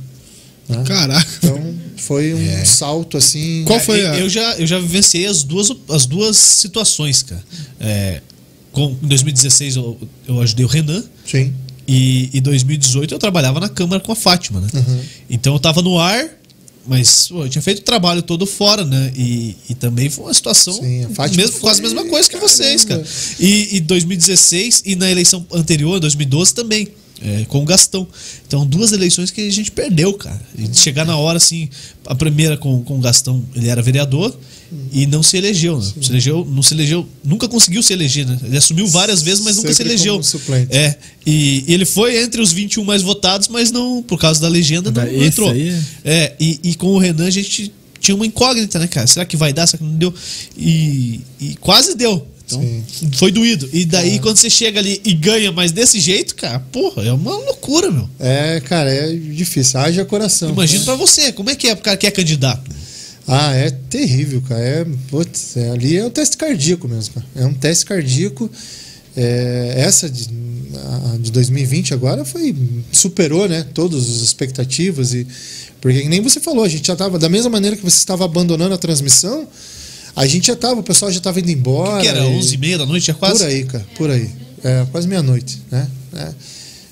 né? 0.67 0.81
Caraca. 0.85 1.27
Então, 1.43 1.75
foi 1.97 2.33
um 2.33 2.65
salto 2.65 3.17
assim. 3.17 3.63
Qual 3.65 3.79
foi 3.79 4.05
a- 4.05 4.17
Eu 4.17 4.27
já, 4.29 4.55
eu 4.57 4.65
já 4.65 4.79
vivenciei 4.79 5.25
as 5.27 5.43
duas, 5.43 5.71
as 5.89 6.05
duas 6.07 6.35
situações, 6.37 7.21
cara. 7.23 7.43
É, 7.79 8.21
com, 8.71 8.95
em 9.03 9.07
2016 9.07 9.75
eu, 9.75 9.97
eu 10.27 10.41
ajudei 10.41 10.65
o 10.65 10.69
Renan. 10.69 11.03
Sim. 11.29 11.53
E 11.87 12.29
em 12.33 12.41
2018 12.41 13.13
eu 13.13 13.19
trabalhava 13.19 13.59
na 13.59 13.69
Câmara 13.69 14.01
com 14.01 14.11
a 14.11 14.15
Fátima, 14.15 14.59
né? 14.61 14.67
Uhum. 14.73 15.01
Então 15.29 15.53
eu 15.53 15.59
tava 15.59 15.81
no 15.81 15.97
ar, 15.99 16.25
mas 16.85 17.27
pô, 17.29 17.43
eu 17.43 17.49
tinha 17.49 17.61
feito 17.61 17.79
o 17.79 17.83
trabalho 17.83 18.21
todo 18.21 18.45
fora, 18.45 18.83
né? 18.85 19.11
E, 19.15 19.55
e 19.69 19.75
também 19.75 20.09
foi 20.09 20.25
uma 20.25 20.33
situação 20.33 20.73
Sim, 20.73 21.05
a 21.05 21.09
Fátima 21.09 21.43
mesmo, 21.43 21.59
quase 21.59 21.79
a 21.79 21.83
foi- 21.83 21.93
mesma 21.93 22.09
coisa 22.09 22.29
que 22.29 22.37
vocês, 22.37 22.83
cara. 22.85 23.01
Caramba. 23.01 23.17
E 23.39 23.77
em 23.77 23.81
2016 23.81 24.83
e 24.85 24.95
na 24.95 25.09
eleição 25.11 25.45
anterior, 25.53 25.99
2012 25.99 26.53
também. 26.53 26.87
É, 27.21 27.45
com 27.47 27.61
o 27.61 27.65
Gastão. 27.65 28.07
Então, 28.47 28.65
duas 28.65 28.91
eleições 28.91 29.31
que 29.31 29.41
a 29.47 29.51
gente 29.51 29.71
perdeu, 29.71 30.13
cara. 30.13 30.39
E 30.57 30.67
chegar 30.75 31.05
na 31.05 31.17
hora, 31.17 31.37
assim, 31.37 31.69
a 32.05 32.13
primeira 32.15 32.57
com, 32.57 32.83
com 32.83 32.97
o 32.97 33.01
Gastão, 33.01 33.43
ele 33.55 33.67
era 33.69 33.81
vereador 33.81 34.37
e 34.91 35.05
não 35.07 35.23
se 35.23 35.37
elegeu, 35.37 35.79
né? 35.79 35.85
Se 36.01 36.09
elegeu, 36.11 36.45
não 36.49 36.61
se 36.61 36.73
elegeu, 36.73 37.07
nunca 37.23 37.47
conseguiu 37.47 37.81
se 37.81 37.93
eleger, 37.93 38.25
né? 38.25 38.37
Ele 38.43 38.57
assumiu 38.57 38.85
várias 38.87 39.21
vezes, 39.21 39.43
mas 39.43 39.55
nunca 39.55 39.69
se 39.73 39.77
Sempre 39.77 39.93
elegeu. 39.93 40.15
É, 40.69 40.95
e, 41.25 41.63
e 41.67 41.73
ele 41.73 41.85
foi 41.85 42.21
entre 42.21 42.41
os 42.41 42.51
21 42.51 42.83
mais 42.83 43.01
votados, 43.01 43.47
mas 43.47 43.71
não, 43.71 44.03
por 44.03 44.19
causa 44.19 44.41
da 44.41 44.47
legenda, 44.49 44.91
não, 44.91 45.01
não 45.17 45.23
entrou. 45.25 45.49
aí 45.51 45.69
é- 45.69 45.81
É, 46.03 46.35
e, 46.39 46.59
e 46.63 46.75
com 46.75 46.87
o 46.87 46.97
Renan 46.97 47.25
a 47.27 47.29
gente 47.31 47.71
tinha 47.99 48.13
uma 48.15 48.25
incógnita, 48.25 48.77
né, 48.77 48.87
cara? 48.87 49.07
Será 49.07 49.25
que 49.25 49.35
vai 49.37 49.51
dar? 49.53 49.65
Será 49.67 49.79
que 49.79 49.83
não 49.85 49.95
deu? 49.97 50.13
E, 50.57 51.21
e 51.39 51.55
quase 51.55 51.95
deu. 51.95 52.27
Então, 52.47 52.61
Sim. 52.61 53.11
foi 53.13 53.29
doído. 53.29 53.69
E 53.73 53.83
daí, 53.83 54.19
quando 54.19 54.37
você 54.37 54.49
chega 54.49 54.79
ali 54.79 55.01
e 55.03 55.13
ganha, 55.13 55.51
mas 55.51 55.73
desse 55.73 55.99
jeito, 55.99 56.33
cara, 56.33 56.59
porra, 56.59 57.03
é 57.03 57.11
uma 57.11 57.35
loucura, 57.35 57.91
meu. 57.91 58.09
É, 58.17 58.61
cara, 58.61 58.89
é 58.89 59.13
difícil. 59.13 59.79
Haja 59.79 60.05
coração. 60.05 60.51
Imagina 60.51 60.79
né? 60.79 60.85
pra 60.85 60.95
você, 60.95 61.33
como 61.33 61.49
é 61.49 61.55
que 61.55 61.67
é 61.67 61.75
pro 61.75 61.83
cara 61.83 61.97
que 61.97 62.07
é 62.07 62.11
candidato? 62.11 62.71
Ah, 63.27 63.53
é 63.53 63.69
terrível, 63.69 64.41
cara. 64.47 64.61
É, 64.61 64.85
putz, 65.09 65.57
é, 65.57 65.71
ali 65.71 65.97
é 65.97 66.05
um 66.05 66.09
teste 66.09 66.37
cardíaco 66.37 66.87
mesmo, 66.87 67.15
cara. 67.15 67.25
É 67.35 67.45
um 67.45 67.53
teste 67.53 67.85
cardíaco. 67.85 68.49
É, 69.15 69.73
essa 69.77 70.09
de, 70.09 70.29
a 71.13 71.17
de 71.17 71.31
2020 71.31 71.93
agora 71.93 72.23
foi 72.23 72.55
superou, 72.91 73.49
né, 73.49 73.65
todas 73.73 74.03
as 74.03 74.21
expectativas 74.21 75.13
e 75.13 75.25
porque 75.81 76.07
nem 76.07 76.21
você 76.21 76.39
falou, 76.39 76.63
a 76.63 76.69
gente 76.69 76.87
já 76.87 76.93
estava 76.93 77.19
da 77.19 77.29
mesma 77.29 77.49
maneira 77.49 77.75
que 77.75 77.83
você 77.83 77.97
estava 77.97 78.25
abandonando 78.25 78.73
a 78.73 78.77
transmissão, 78.77 79.47
a 80.23 80.27
gente 80.27 80.47
já 80.47 80.53
estava, 80.53 80.79
o 80.79 80.83
pessoal 80.83 81.11
já 81.11 81.17
estava 81.19 81.39
indo 81.39 81.51
embora. 81.51 82.01
que 82.01 82.07
era 82.07 82.19
e- 82.19 82.23
11 82.37 82.55
e 82.55 82.57
meia 82.57 82.77
da 82.77 82.85
noite, 82.85 83.07
já 83.07 83.13
quase? 83.13 83.39
por 83.39 83.47
aí, 83.47 83.63
cara, 83.65 83.85
por 83.95 84.09
aí. 84.09 84.29
É, 84.63 84.85
quase 84.91 85.07
meia-noite, 85.07 85.61
né? 85.71 85.87
É. 86.15 86.33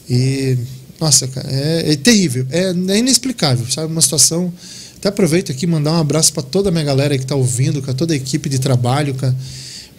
E, 0.10 0.58
nossa, 1.00 1.28
cara, 1.28 1.48
é, 1.52 1.92
é 1.92 1.96
terrível. 1.96 2.46
É, 2.52 2.66
é 2.94 2.98
inexplicável, 3.00 3.66
sabe? 3.70 3.92
Uma 3.92 4.02
situação. 4.02 4.54
Até 4.98 5.10
aproveito 5.10 5.52
aqui 5.52 5.66
mandar 5.68 5.92
um 5.94 6.00
abraço 6.00 6.32
para 6.34 6.44
toda 6.44 6.70
a 6.70 6.72
minha 6.72 6.84
galera 6.84 7.18
que 7.18 7.26
tá 7.26 7.36
ouvindo, 7.36 7.82
cara, 7.82 7.94
toda 7.98 8.14
a 8.14 8.18
equipe 8.18 8.48
de 8.50 8.60
trabalho, 8.60 9.14
cara. 9.16 9.36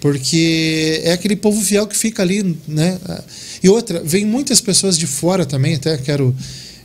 Porque 0.00 1.00
é 1.04 1.12
aquele 1.12 1.34
povo 1.36 1.60
fiel 1.60 1.86
que 1.86 1.96
fica 1.96 2.22
ali, 2.22 2.56
né? 2.68 2.98
E 3.62 3.68
outra, 3.68 4.00
vem 4.04 4.24
muitas 4.24 4.60
pessoas 4.60 4.96
de 4.96 5.06
fora 5.06 5.44
também, 5.44 5.74
até 5.74 5.96
quero. 5.96 6.34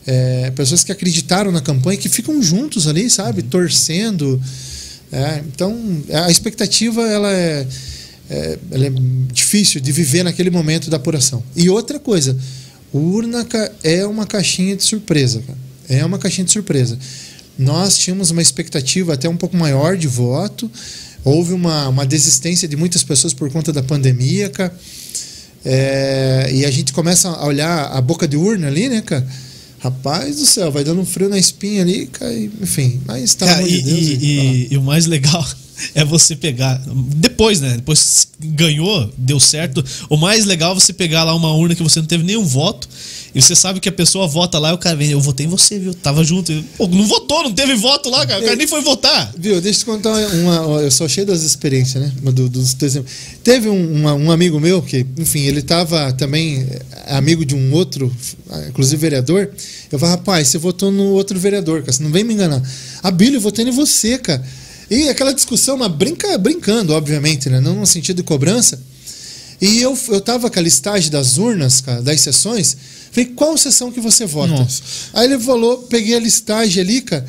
é, 0.07 0.49
pessoas 0.51 0.83
que 0.83 0.91
acreditaram 0.91 1.51
na 1.51 1.61
campanha, 1.61 1.97
que 1.97 2.09
ficam 2.09 2.41
juntos 2.41 2.87
ali, 2.87 3.09
sabe? 3.09 3.43
Torcendo. 3.43 4.41
É, 5.11 5.43
então, 5.45 5.77
a 6.25 6.31
expectativa, 6.31 7.01
ela 7.01 7.31
é, 7.31 7.67
é, 8.29 8.59
ela 8.71 8.85
é 8.85 8.91
difícil 9.31 9.81
de 9.81 9.91
viver 9.91 10.23
naquele 10.23 10.49
momento 10.49 10.89
da 10.89 10.97
apuração. 10.97 11.43
E 11.55 11.69
outra 11.69 11.99
coisa, 11.99 12.37
urna 12.93 13.45
é 13.83 14.05
uma 14.05 14.25
caixinha 14.25 14.75
de 14.75 14.83
surpresa. 14.83 15.43
É 15.89 16.05
uma 16.05 16.17
caixinha 16.17 16.45
de 16.45 16.51
surpresa. 16.51 16.97
Nós 17.59 17.97
tínhamos 17.97 18.31
uma 18.31 18.41
expectativa 18.41 19.13
até 19.13 19.27
um 19.27 19.35
pouco 19.35 19.57
maior 19.57 19.97
de 19.97 20.07
voto. 20.07 20.71
Houve 21.23 21.53
uma, 21.53 21.89
uma 21.89 22.05
desistência 22.05 22.67
de 22.67 22.77
muitas 22.77 23.03
pessoas 23.03 23.33
por 23.33 23.51
conta 23.51 23.73
da 23.73 23.83
pandemia, 23.83 24.49
cara. 24.49 24.73
É, 25.63 26.49
e 26.51 26.65
a 26.65 26.71
gente 26.71 26.91
começa 26.93 27.29
a 27.29 27.45
olhar 27.45 27.91
a 27.91 28.01
boca 28.01 28.27
de 28.27 28.35
urna 28.35 28.67
ali, 28.67 28.89
né, 28.89 29.01
cara? 29.01 29.27
Rapaz 29.81 30.35
do 30.37 30.45
céu, 30.45 30.71
vai 30.71 30.83
dando 30.83 31.01
um 31.01 31.05
frio 31.05 31.27
na 31.27 31.37
espinha 31.39 31.81
ali, 31.81 32.07
e, 32.21 32.51
Enfim, 32.61 33.01
mas 33.05 33.33
tá 33.33 33.47
Cara, 33.47 33.63
e, 33.63 33.67
de 33.67 33.81
Deus. 33.81 33.97
e- 33.99 34.25
e- 34.25 34.67
e 34.71 34.77
o 34.77 34.81
mais 34.83 35.07
legal 35.07 35.43
é 35.95 36.03
você 36.05 36.35
pegar. 36.35 36.81
Depois, 37.15 37.59
né? 37.61 37.75
Depois 37.75 38.27
ganhou, 38.39 39.11
deu 39.17 39.39
certo. 39.39 39.83
O 40.09 40.17
mais 40.17 40.45
legal 40.45 40.71
é 40.71 40.75
você 40.75 40.93
pegar 40.93 41.23
lá 41.23 41.33
uma 41.35 41.51
urna 41.53 41.75
que 41.75 41.83
você 41.83 41.99
não 41.99 42.07
teve 42.07 42.23
nenhum 42.23 42.45
voto. 42.45 42.87
E 43.33 43.41
você 43.41 43.55
sabe 43.55 43.79
que 43.79 43.87
a 43.87 43.91
pessoa 43.93 44.27
vota 44.27 44.59
lá 44.59 44.71
e 44.71 44.73
o 44.73 44.77
cara 44.77 44.93
vem, 44.95 45.09
eu 45.09 45.21
votei 45.21 45.45
em 45.45 45.49
você, 45.49 45.79
viu? 45.79 45.93
Tava 45.93 46.21
junto. 46.21 46.51
Pô, 46.77 46.85
não 46.87 47.05
votou, 47.07 47.43
não 47.43 47.53
teve 47.53 47.75
voto 47.75 48.09
lá, 48.09 48.25
cara. 48.27 48.41
O 48.41 48.43
cara 48.43 48.55
nem 48.57 48.67
foi 48.67 48.81
votar. 48.81 49.31
Viu, 49.37 49.61
deixa 49.61 49.79
eu 49.79 49.83
te 49.83 49.85
contar 49.85 50.09
uma. 50.11 50.81
Eu 50.81 50.91
sou 50.91 51.07
cheio 51.07 51.25
das 51.25 51.41
experiências, 51.41 52.03
né? 52.03 52.11
Do- 52.31 52.49
dos. 52.49 52.75
Teve 53.41 53.69
um, 53.69 53.93
uma- 54.01 54.13
um 54.15 54.31
amigo 54.31 54.59
meu 54.59 54.81
que, 54.81 55.05
enfim, 55.17 55.41
ele 55.43 55.59
estava 55.61 56.11
também 56.11 56.67
é, 57.05 57.15
amigo 57.15 57.45
de 57.45 57.55
um 57.55 57.71
outro, 57.73 58.13
inclusive 58.67 58.97
vereador. 58.97 59.49
Eu 59.89 59.97
falei, 59.97 60.15
rapaz, 60.15 60.49
você 60.49 60.57
votou 60.57 60.91
no 60.91 61.05
outro 61.11 61.39
vereador, 61.39 61.79
cara, 61.81 61.93
você 61.93 62.03
não 62.03 62.11
vem 62.11 62.25
me 62.25 62.33
enganar. 62.33 62.61
A 63.01 63.11
Bíblia, 63.11 63.37
eu 63.37 63.41
votei 63.41 63.63
em 63.65 63.71
você, 63.71 64.17
cara. 64.17 64.43
E 64.91 65.07
aquela 65.07 65.33
discussão, 65.33 65.77
mas 65.77 65.89
brinca, 65.89 66.37
brincando, 66.37 66.93
obviamente, 66.93 67.49
né? 67.49 67.61
Não 67.61 67.75
no 67.75 67.87
sentido 67.87 68.17
de 68.17 68.23
cobrança. 68.23 68.77
E 69.61 69.81
eu, 69.81 69.97
eu 70.09 70.19
tava 70.19 70.49
com 70.49 70.59
a 70.59 70.61
listagem 70.61 71.09
das 71.09 71.37
urnas, 71.37 71.79
cara, 71.79 72.01
das 72.01 72.19
sessões. 72.19 72.75
Falei, 73.09 73.31
qual 73.33 73.57
sessão 73.57 73.89
que 73.89 74.01
você 74.01 74.25
vota? 74.25 74.51
Nossa. 74.51 74.81
Aí 75.13 75.31
ele 75.31 75.39
falou, 75.39 75.77
peguei 75.83 76.13
a 76.15 76.19
listagem 76.19 76.83
ali, 76.83 77.01
cara. 77.01 77.25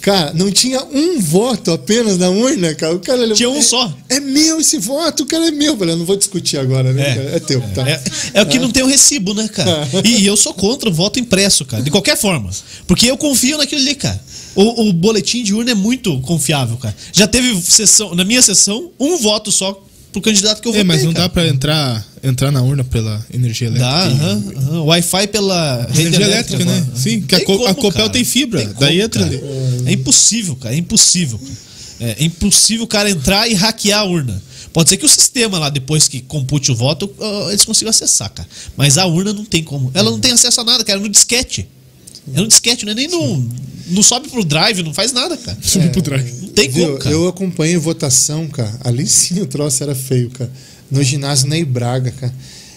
Cara, 0.00 0.32
não 0.34 0.50
tinha 0.50 0.82
um 0.82 1.20
voto 1.20 1.70
apenas 1.70 2.16
na 2.18 2.30
urna, 2.30 2.74
cara. 2.74 2.94
O 2.94 2.98
cara 2.98 3.32
Tinha 3.34 3.50
um 3.50 3.58
é, 3.58 3.62
só. 3.62 3.94
É 4.08 4.18
meu 4.18 4.58
esse 4.58 4.78
voto, 4.78 5.22
o 5.22 5.26
cara 5.26 5.46
é 5.46 5.50
meu. 5.50 5.74
Eu 5.74 5.78
falei, 5.78 5.94
eu 5.94 5.98
não 5.98 6.06
vou 6.06 6.16
discutir 6.16 6.56
agora, 6.58 6.92
né? 6.92 7.32
É. 7.32 7.36
É 7.36 7.38
teu, 7.38 7.60
tá? 7.74 7.88
É, 7.88 8.02
é 8.34 8.42
o 8.42 8.46
que 8.46 8.58
não 8.58 8.70
tem 8.70 8.82
o 8.82 8.86
recibo, 8.86 9.34
né, 9.34 9.46
cara? 9.46 9.86
E 10.04 10.26
eu 10.26 10.36
sou 10.36 10.54
contra 10.54 10.88
o 10.88 10.92
voto 10.92 11.20
impresso, 11.20 11.64
cara, 11.66 11.82
de 11.82 11.90
qualquer 11.90 12.16
forma. 12.16 12.50
Porque 12.86 13.06
eu 13.10 13.16
confio 13.16 13.58
naquilo 13.58 13.80
ali, 13.80 13.94
cara. 13.94 14.20
O, 14.54 14.88
o 14.88 14.92
boletim 14.92 15.42
de 15.44 15.54
urna 15.54 15.70
é 15.70 15.74
muito 15.74 16.18
confiável, 16.20 16.76
cara. 16.76 16.94
Já 17.12 17.26
teve 17.26 17.60
sessão, 17.62 18.14
na 18.14 18.24
minha 18.24 18.42
sessão, 18.42 18.90
um 18.98 19.16
voto 19.18 19.52
só 19.52 19.80
pro 20.12 20.20
candidato 20.20 20.60
que 20.60 20.66
eu 20.66 20.72
É, 20.72 20.78
votei. 20.78 20.84
mas 20.84 21.04
não 21.04 21.12
cara. 21.12 21.24
dá 21.24 21.28
pra 21.28 21.46
entrar, 21.46 22.04
entrar 22.22 22.50
na 22.50 22.60
urna 22.60 22.82
pela 22.82 23.24
energia 23.32 23.68
elétrica. 23.68 23.88
Dá, 23.90 24.04
aham, 24.06 24.44
aham. 24.56 24.82
Wi-Fi 24.82 25.26
pela 25.28 25.88
Energia 25.94 26.24
elétrica, 26.26 26.64
né? 26.64 26.80
mano. 26.80 26.92
Sim, 26.96 27.20
que 27.22 27.34
a 27.36 27.44
Co- 27.44 27.52
a 27.54 27.56
como, 27.58 27.74
Copel 27.76 27.92
cara. 27.92 28.08
tem 28.10 28.24
fibra, 28.24 28.58
Tem 28.60 28.74
daí 28.80 28.92
como, 28.94 29.02
entra 29.04 29.24
ali. 29.24 29.40
É 29.86 29.92
impossível, 29.92 30.56
cara. 30.56 30.74
É 30.74 30.78
impossível. 30.78 31.38
cara. 31.38 31.70
É 32.18 32.24
impossível 32.24 32.84
o 32.84 32.88
cara 32.88 33.08
entrar 33.10 33.46
e 33.48 33.54
hackear 33.54 34.00
a 34.00 34.04
urna. 34.04 34.42
Pode 34.72 34.88
ser 34.88 34.96
que 34.96 35.04
o 35.04 35.08
sistema 35.08 35.58
lá, 35.58 35.68
depois 35.68 36.08
que 36.08 36.20
compute 36.20 36.72
o 36.72 36.74
voto, 36.74 37.08
eles 37.50 37.64
consigam 37.64 37.90
acessar, 37.90 38.30
cara. 38.30 38.48
Mas 38.76 38.98
a 38.98 39.06
urna 39.06 39.32
não 39.32 39.44
tem 39.44 39.62
como. 39.62 39.90
Ela 39.94 40.10
não 40.10 40.18
tem 40.18 40.32
acesso 40.32 40.60
a 40.60 40.64
nada, 40.64 40.82
cara. 40.82 40.98
É 40.98 41.02
no 41.02 41.08
disquete. 41.08 41.68
É 42.34 42.40
no 42.40 42.46
disquete, 42.46 42.84
não 42.84 42.92
é 42.92 42.94
nem 42.94 43.08
no. 43.08 43.48
Não 43.88 44.02
sobe 44.02 44.28
pro 44.28 44.44
drive, 44.44 44.82
não 44.82 44.94
faz 44.94 45.12
nada, 45.12 45.36
cara. 45.36 45.58
Subir 45.60 45.90
pro 45.90 46.02
drive. 46.02 46.32
Não 46.42 46.48
tem 46.50 46.68
Viu? 46.68 46.86
como, 46.86 46.98
cara. 46.98 47.14
Eu 47.14 47.28
acompanhei 47.28 47.76
votação, 47.76 48.46
cara. 48.48 48.72
Ali 48.84 49.06
sim 49.06 49.40
o 49.40 49.46
troço 49.46 49.82
era 49.82 49.94
feio, 49.94 50.30
cara. 50.30 50.50
No 50.90 51.02
ginásio 51.02 51.48
Ney 51.48 51.64
Braga, 51.64 52.10
cara. 52.12 52.32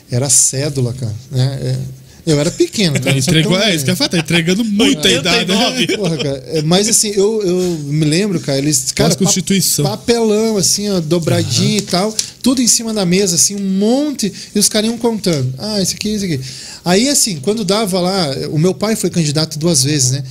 Era 0.10 0.30
cédula, 0.30 0.94
cara. 0.94 1.16
Né? 1.32 1.60
É, 1.62 1.78
Eu 2.26 2.40
era 2.40 2.50
pequeno, 2.50 3.00
cara. 3.00 3.12
Só 3.22 3.32
entregou, 3.32 3.54
eu- 3.58 3.64
é, 3.64 3.76
isso 3.76 3.84
que 3.86 3.92
eu 3.92 3.96
falar, 3.96 4.10
tá 4.10 4.18
entregando 4.18 4.64
muita 4.64 5.08
89. 5.08 5.82
idade. 5.84 5.88
Porra, 5.98 6.18
cara. 6.18 6.44
É, 6.48 6.62
Mas 6.62 6.88
assim, 6.88 7.10
eu, 7.10 7.42
eu 7.44 7.80
me 7.86 8.06
lembro, 8.06 8.40
cara, 8.40 8.58
eles. 8.58 8.92
Cara, 8.94 9.10
Pós-Constituição. 9.10 9.84
pa- 9.86 9.98
papelão, 9.98 10.58
assim, 10.58 10.90
ó, 10.90 11.00
dobradinho 11.00 11.78
e 11.78 11.82
tal. 11.82 12.16
Tudo 12.42 12.62
em 12.62 12.68
cima 12.68 12.94
da 12.94 13.06
mesa, 13.06 13.36
assim, 13.36 13.56
um 13.56 13.78
monte. 13.78 14.32
E 14.54 14.60
os 14.60 14.68
caras 14.70 14.90
iam 14.90 14.98
contando. 14.98 15.54
Ah, 15.58 15.82
esse 15.82 15.96
aqui, 15.96 16.10
esse 16.10 16.26
aqui. 16.26 16.40
Aí, 16.86 17.10
assim, 17.10 17.40
quando 17.42 17.64
dava 17.66 18.00
lá. 18.00 18.28
O 18.52 18.58
meu 18.58 18.74
pai 18.74 18.96
foi 18.96 19.10
candidato 19.10 19.58
duas 19.60 19.84
vezes, 19.84 20.12
né? 20.12 20.24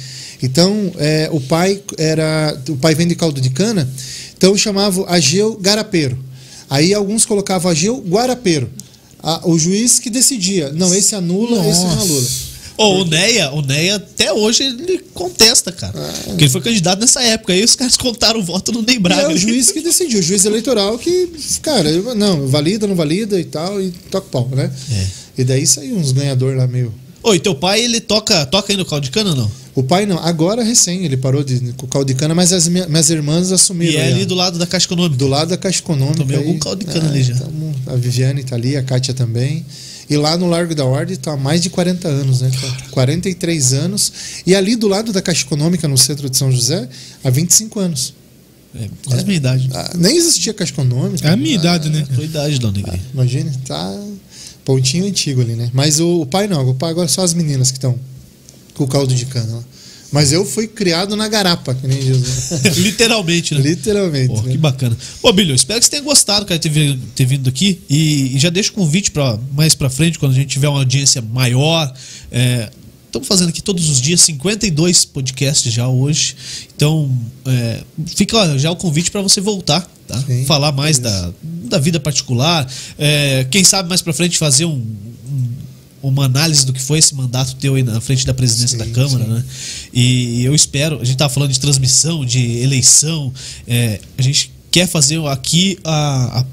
Então, 0.43 0.93
é, 0.99 1.29
o 1.31 1.41
pai 1.41 1.81
era. 1.99 2.59
O 2.69 2.77
pai 2.77 2.95
vem 2.95 3.07
de 3.07 3.15
caldo 3.15 3.41
de 3.41 3.51
cana. 3.51 3.89
Então 4.37 4.57
chamava 4.57 5.05
Ageu 5.09 5.57
Garapeiro. 5.61 6.19
Aí 6.69 6.93
alguns 6.93 7.25
colocavam 7.25 7.71
Ageu 7.71 7.99
Guarapeiro. 8.09 8.69
A- 9.23 9.41
o 9.49 9.59
juiz 9.59 9.99
que 9.99 10.11
decidia. 10.11 10.73
Não, 10.73 10.93
esse 10.95 11.15
anula, 11.15 11.67
esse 11.69 11.81
não 11.81 11.95
Nossa. 11.95 12.03
anula. 12.05 12.27
Ô, 12.79 13.03
o 13.03 13.05
Neia, 13.05 13.53
o 13.53 13.61
Neia 13.63 13.97
até 13.97 14.33
hoje 14.33 14.63
ele 14.65 14.99
contesta, 15.13 15.71
cara. 15.71 15.93
Porque 16.25 16.45
ele 16.45 16.51
foi 16.51 16.61
candidato 16.63 17.01
nessa 17.01 17.23
época. 17.23 17.53
Aí 17.53 17.63
os 17.63 17.77
caras 17.77 17.97
contaram 17.97 18.41
o 18.41 18.43
voto 18.43 18.73
no 18.73 18.83
Ney 18.83 18.97
E 18.97 18.99
Braga. 18.99 19.23
é 19.23 19.29
o 19.29 19.37
juiz 19.37 19.71
que 19.71 19.83
decidiu, 19.83 20.19
o 20.19 20.23
juiz 20.23 20.45
eleitoral 20.47 20.99
que, 20.99 21.29
cara, 21.61 21.91
não, 22.15 22.49
valida, 22.49 22.87
não 22.87 22.97
valida 22.97 23.39
e 23.39 23.45
tal, 23.45 23.81
e 23.81 23.91
toca 24.11 24.27
o 24.27 24.31
pau, 24.31 24.49
né? 24.57 24.73
É. 24.91 25.07
E 25.39 25.45
daí 25.45 25.67
saiu 25.67 25.97
uns 25.97 26.13
ganhadores 26.13 26.59
lá 26.59 26.67
meio. 26.67 26.93
E 27.25 27.39
teu 27.39 27.55
pai, 27.55 27.81
ele 27.83 28.01
toca, 28.01 28.45
toca 28.47 28.73
aí 28.73 28.77
no 28.77 28.85
caldo 28.85 29.05
de 29.05 29.11
cana 29.11 29.31
ou 29.31 29.37
não? 29.37 29.51
O 29.75 29.83
pai 29.83 30.05
não, 30.05 30.19
agora 30.19 30.63
recém, 30.63 31.05
ele 31.05 31.17
parou 31.17 31.43
de, 31.43 31.73
com 31.79 31.87
o 31.87 31.89
caldo 31.89 32.07
de 32.07 32.15
cana, 32.15 32.35
mas 32.35 32.53
as 32.53 32.69
minha- 32.69 32.87
minhas 32.89 33.09
irmãs 33.09 33.51
assumiram. 33.53 33.93
E 33.95 33.97
é 33.97 34.07
ali 34.13 34.25
do 34.27 34.35
lado 34.35 34.59
da 34.59 34.67
Caixa 34.67 34.87
Econômica. 34.87 35.17
Do 35.17 35.29
lado 35.29 35.49
da 35.49 35.57
Caixa 35.57 35.79
Econômica. 35.79 36.19
Tomei 36.19 36.37
algum 36.37 36.53
aí, 36.53 36.59
caldo 36.59 36.85
de 36.85 36.93
cana 36.93 37.09
ali 37.09 37.23
já. 37.23 37.35
tamo- 37.37 37.75
a 37.87 37.95
Viviane 37.97 38.45
tá 38.45 38.55
ali, 38.57 38.77
a 38.77 38.83
Kátia 38.83 39.15
também. 39.15 39.65
E 40.11 40.17
lá 40.17 40.37
no 40.37 40.47
Largo 40.47 40.75
da 40.75 40.85
Ordem 40.85 41.17
tá 41.17 41.33
há 41.33 41.37
mais 41.39 41.63
de 41.63 41.71
40 41.71 42.07
anos, 42.07 42.43
né? 42.43 42.51
cara? 42.61 42.77
43 42.91 43.73
anos. 43.73 44.13
E 44.47 44.55
ali 44.55 44.77
do 44.77 44.89
lado 44.89 45.11
da 45.13 45.23
Caixa 45.23 45.43
Econômica, 45.45 45.89
no 45.89 45.97
centro 45.97 46.29
de 46.29 46.37
São 46.37 46.53
José, 46.53 46.87
há 47.25 47.31
25 47.31 47.81
anos. 47.81 48.13
É, 48.75 48.89
quase 49.07 49.23
a 49.23 49.25
minha 49.25 49.37
idade. 49.37 49.71
Ah, 49.73 49.91
nem 49.97 50.17
existia 50.17 50.53
Caixa 50.53 50.73
Econômica. 50.73 51.27
É 51.27 51.31
a 51.33 51.37
minha 51.37 51.55
idade, 51.55 51.89
né? 51.89 52.07
Tua 52.15 52.25
idade, 52.25 52.59
Dona 52.59 52.77
Negri. 52.77 53.01
Imagine, 53.15 53.51
tá 53.67 53.99
pontinho 54.65 55.07
antigo 55.07 55.41
ali, 55.41 55.55
né? 55.55 55.71
Mas 55.73 56.01
o, 56.01 56.23
o 56.23 56.27
pai 56.27 56.47
não, 56.47 56.69
o 56.69 56.75
pai 56.75 56.91
agora 56.91 57.07
é 57.07 57.09
só 57.09 57.23
as 57.23 57.35
meninas 57.35 57.71
que 57.71 57.79
estão 57.79 57.99
com 58.75 58.85
o 58.85 58.89
caldo 58.89 59.15
de 59.15 59.27
cana 59.27 59.57
lá. 59.57 59.65
Mas 60.13 60.31
eu 60.31 60.45
fui 60.45 60.69
criado 60.69 61.17
na 61.17 61.27
garapa, 61.27 61.75
que 61.75 61.87
nem 61.87 61.99
diz. 61.99 62.51
né? 62.51 62.61
Literalmente, 62.77 63.55
né? 63.55 63.63
Literalmente. 63.63 64.43
Né? 64.43 64.53
que 64.53 64.59
bacana. 64.59 64.97
Ô, 65.23 65.33
Bilho, 65.33 65.55
espero 65.55 65.81
que 65.81 65.87
você 65.87 65.91
tenha 65.91 66.03
gostado, 66.03 66.45
cara, 66.45 66.59
de 66.59 66.69
ter, 66.69 66.99
ter 67.15 67.25
vindo 67.25 67.49
aqui. 67.49 67.81
E, 67.89 68.37
e 68.37 68.39
já 68.39 68.51
deixo 68.51 68.73
o 68.73 68.75
convite 68.75 69.11
para 69.11 69.39
mais 69.53 69.75
pra 69.75 69.89
frente, 69.89 70.19
quando 70.19 70.33
a 70.33 70.35
gente 70.35 70.49
tiver 70.49 70.69
uma 70.69 70.81
audiência 70.81 71.23
maior. 71.23 71.91
Estamos 73.07 73.27
fazendo 73.27 73.49
aqui 73.49 73.63
todos 73.63 73.89
os 73.89 74.01
dias 74.01 74.21
52 74.21 75.07
podcasts 75.07 75.73
já 75.73 75.89
hoje. 75.89 76.37
Então, 76.77 77.11
é, 77.47 77.83
fica 78.07 78.59
já 78.59 78.71
o 78.71 78.77
convite 78.77 79.11
para 79.11 79.23
você 79.23 79.41
voltar, 79.41 79.91
tá? 80.13 80.23
Sim, 80.27 80.45
Falar 80.47 80.73
mais 80.73 80.97
isso. 80.97 81.03
da, 81.03 81.31
da 81.43 81.79
vida 81.79 81.99
particular. 82.01 82.71
É, 82.99 83.47
quem 83.51 83.65
sabe 83.65 83.89
mais 83.89 84.03
pra 84.03 84.13
frente 84.13 84.39
fazer 84.39 84.65
um- 84.67 84.73
um 84.81 85.49
uma 86.03 86.25
análise 86.25 86.67
do 86.67 86.73
que 86.73 86.83
foi 86.83 86.99
esse 86.99 87.15
mandato 87.15 87.55
teu 87.55 87.77
aí 87.77 87.83
na 87.85 88.01
frente 88.01 88.27
da 88.27 88.35
presidência 88.35 88.77
Sim, 88.77 88.85
da 88.85 88.91
Câmara, 88.91 89.25
sim. 89.25 89.31
né? 89.31 89.45
E 89.95 90.43
eu 90.45 90.53
espero, 90.53 90.97
a 90.97 91.05
gente 91.05 91.13
estava 91.13 91.33
falando 91.33 91.53
de 91.53 91.61
transmissão, 91.61 92.25
de 92.27 92.41
eleição, 92.59 93.33
é, 93.69 94.01
a 94.19 94.23
gente 94.23 94.51
quer 94.69 94.89
fazer 94.89 95.25
aqui 95.29 95.79
a, 95.85 96.45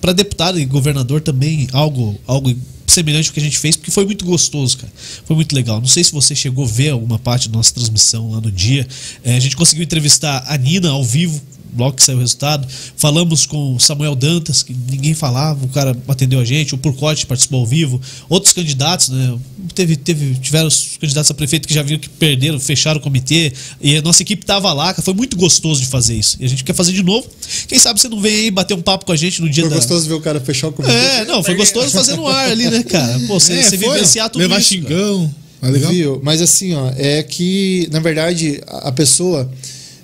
para 0.00 0.12
deputado 0.14 0.58
e 0.58 0.64
governador 0.64 1.20
também 1.20 1.68
algo, 1.72 2.18
algo 2.26 2.54
semelhante 2.86 3.28
ao 3.28 3.34
que 3.34 3.40
a 3.40 3.42
gente 3.42 3.58
fez, 3.58 3.76
porque 3.76 3.90
foi 3.90 4.06
muito 4.06 4.24
gostoso, 4.24 4.78
cara. 4.78 4.92
Foi 5.26 5.36
muito 5.36 5.54
legal. 5.54 5.78
Não 5.78 5.88
sei 5.88 6.02
se 6.02 6.12
você 6.12 6.34
chegou 6.34 6.64
a 6.64 6.68
ver 6.68 6.88
alguma 6.90 7.18
parte 7.18 7.50
da 7.50 7.56
nossa 7.58 7.74
transmissão 7.74 8.30
lá 8.30 8.40
no 8.40 8.50
dia. 8.50 8.88
É, 9.22 9.36
a 9.36 9.40
gente 9.40 9.56
conseguiu 9.56 9.84
entrevistar 9.84 10.42
a 10.48 10.56
Nina 10.56 10.88
ao 10.88 11.04
vivo. 11.04 11.38
Logo 11.76 11.96
que 11.96 12.02
saiu 12.02 12.16
o 12.18 12.20
resultado, 12.20 12.66
falamos 12.96 13.46
com 13.46 13.74
o 13.76 13.80
Samuel 13.80 14.14
Dantas, 14.14 14.62
que 14.62 14.74
ninguém 14.90 15.14
falava, 15.14 15.64
o 15.64 15.68
cara 15.68 15.96
atendeu 16.08 16.40
a 16.40 16.44
gente, 16.44 16.74
o 16.74 16.78
Purcote 16.78 17.26
participou 17.26 17.60
ao 17.60 17.66
vivo, 17.66 18.00
outros 18.28 18.52
candidatos, 18.52 19.08
né? 19.08 19.38
Teve, 19.74 19.96
teve, 19.96 20.34
tiveram 20.36 20.68
os 20.68 20.96
candidatos 20.98 21.30
a 21.30 21.34
prefeito 21.34 21.68
que 21.68 21.74
já 21.74 21.82
viram 21.82 21.98
que 22.00 22.08
perderam, 22.08 22.58
fecharam 22.58 22.98
o 22.98 23.02
comitê, 23.02 23.52
e 23.80 23.96
a 23.96 24.02
nossa 24.02 24.22
equipe 24.22 24.44
tava 24.44 24.72
lá, 24.72 24.94
foi 24.94 25.14
muito 25.14 25.36
gostoso 25.36 25.80
de 25.80 25.86
fazer 25.86 26.14
isso. 26.14 26.36
E 26.40 26.44
a 26.44 26.48
gente 26.48 26.64
quer 26.64 26.74
fazer 26.74 26.92
de 26.92 27.02
novo. 27.02 27.26
Quem 27.68 27.78
sabe 27.78 28.00
você 28.00 28.08
não 28.08 28.20
vem 28.20 28.34
aí 28.34 28.50
bater 28.50 28.74
um 28.74 28.82
papo 28.82 29.04
com 29.04 29.12
a 29.12 29.16
gente 29.16 29.40
no 29.42 29.48
dia 29.50 29.64
Foi 29.64 29.70
da. 29.70 29.76
gostoso 29.76 30.08
ver 30.08 30.14
o 30.14 30.20
cara 30.20 30.40
fechar 30.40 30.68
o 30.68 30.72
comitê. 30.72 30.94
É, 30.94 31.24
não, 31.24 31.42
foi 31.42 31.54
gostoso 31.54 31.90
fazer 31.90 32.16
no 32.16 32.26
ar 32.26 32.50
ali, 32.50 32.70
né, 32.70 32.82
cara? 32.82 33.18
Pô, 33.26 33.38
você, 33.38 33.52
É, 33.54 33.62
você 33.62 33.76
foi, 33.78 33.92
vivenciar 33.94 34.30
tudo 34.30 34.40
Levar 34.42 34.60
isso. 34.60 34.70
xingão. 34.70 35.34
Legal? 35.62 35.90
Viu? 35.90 36.20
Mas 36.22 36.40
assim, 36.40 36.74
ó, 36.74 36.92
é 36.96 37.22
que, 37.22 37.88
na 37.90 37.98
verdade, 37.98 38.60
a 38.66 38.92
pessoa 38.92 39.50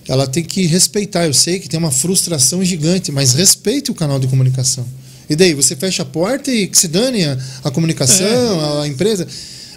ela 0.08 0.26
tem 0.26 0.42
que 0.42 0.66
respeitar. 0.66 1.26
Eu 1.26 1.34
sei 1.34 1.58
que 1.58 1.68
tem 1.68 1.78
uma 1.78 1.90
frustração 1.90 2.64
gigante, 2.64 3.12
mas 3.12 3.34
respeite 3.34 3.90
o 3.90 3.94
canal 3.94 4.18
de 4.18 4.26
comunicação. 4.26 4.86
E 5.28 5.36
daí, 5.36 5.54
você 5.54 5.74
fecha 5.76 6.02
a 6.02 6.06
porta 6.06 6.50
e 6.50 6.66
que 6.66 6.76
se 6.76 6.88
dane 6.88 7.24
a, 7.24 7.38
a 7.64 7.70
comunicação, 7.70 8.60
a, 8.60 8.82
a 8.82 8.88
empresa. 8.88 9.26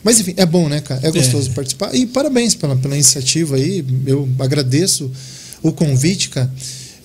Mas 0.03 0.19
enfim, 0.19 0.33
é 0.37 0.45
bom, 0.45 0.69
né, 0.69 0.81
cara? 0.81 0.99
É 1.03 1.11
gostoso 1.11 1.49
participar. 1.51 1.95
E 1.95 2.05
parabéns 2.05 2.53
pela, 2.53 2.75
pela 2.75 2.93
iniciativa 2.93 3.55
aí. 3.55 3.83
Eu 4.05 4.29
agradeço 4.39 5.11
o 5.61 5.71
convite, 5.71 6.29
cara. 6.29 6.51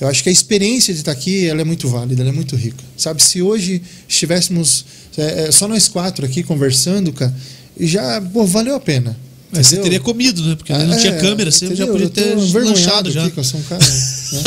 Eu 0.01 0.09
acho 0.09 0.23
que 0.23 0.29
a 0.31 0.33
experiência 0.33 0.95
de 0.95 1.01
estar 1.01 1.13
aqui 1.13 1.47
ela 1.47 1.61
é 1.61 1.65
muito 1.65 1.87
válida, 1.87 2.23
ela 2.23 2.31
é 2.31 2.33
muito 2.33 2.57
rica. 2.57 2.83
Sabe, 2.97 3.23
se 3.23 3.43
hoje 3.43 3.83
estivéssemos 4.09 4.85
é, 5.17 5.49
é, 5.49 5.53
só 5.53 5.69
nós 5.69 5.89
quatro 5.89 6.25
aqui 6.25 6.43
conversando, 6.43 7.13
cara, 7.13 7.35
já 7.79 8.21
pô, 8.21 8.47
valeu 8.47 8.75
a 8.75 8.81
pena. 8.81 9.17
Mas 9.53 9.67
você 9.67 9.77
teria 9.79 9.99
comido, 10.01 10.43
né? 10.45 10.55
Porque 10.57 10.73
não 10.73 10.95
É, 10.95 10.99
tinha 10.99 11.17
câmera, 11.19 11.51
você 11.51 11.75
já 11.75 11.87
podia 11.87 12.09
ter 12.09 12.35
lanchado 12.37 13.11
já. 13.11 13.23
aqui, 13.23 13.33
que 13.33 13.41
eu 13.41 13.45
sou 13.45 13.59
um 13.59 13.63
cara. 13.65 13.85
né? 13.85 14.43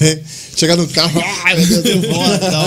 É, 0.00 0.20
Chegar 0.56 0.76
no 0.76 0.88
carro. 0.88 1.20
ah, 1.20 1.54
meu 1.54 1.66
Deus, 1.82 1.84
eu 1.86 2.00
vou. 2.02 2.14
Bora, 2.14 2.38
tal. 2.50 2.64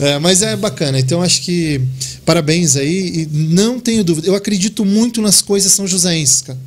É, 0.00 0.18
mas 0.18 0.42
é 0.42 0.56
bacana. 0.56 0.98
Então 0.98 1.22
acho 1.22 1.42
que 1.42 1.80
parabéns 2.24 2.76
aí. 2.76 3.22
E 3.22 3.28
não 3.32 3.78
tenho 3.80 4.02
dúvida. 4.04 4.26
Eu 4.26 4.34
acredito 4.34 4.84
muito 4.84 5.20
nas 5.22 5.40
coisas 5.42 5.72
são 5.72 5.86
joséenses, 5.86 6.42
cara. 6.42 6.58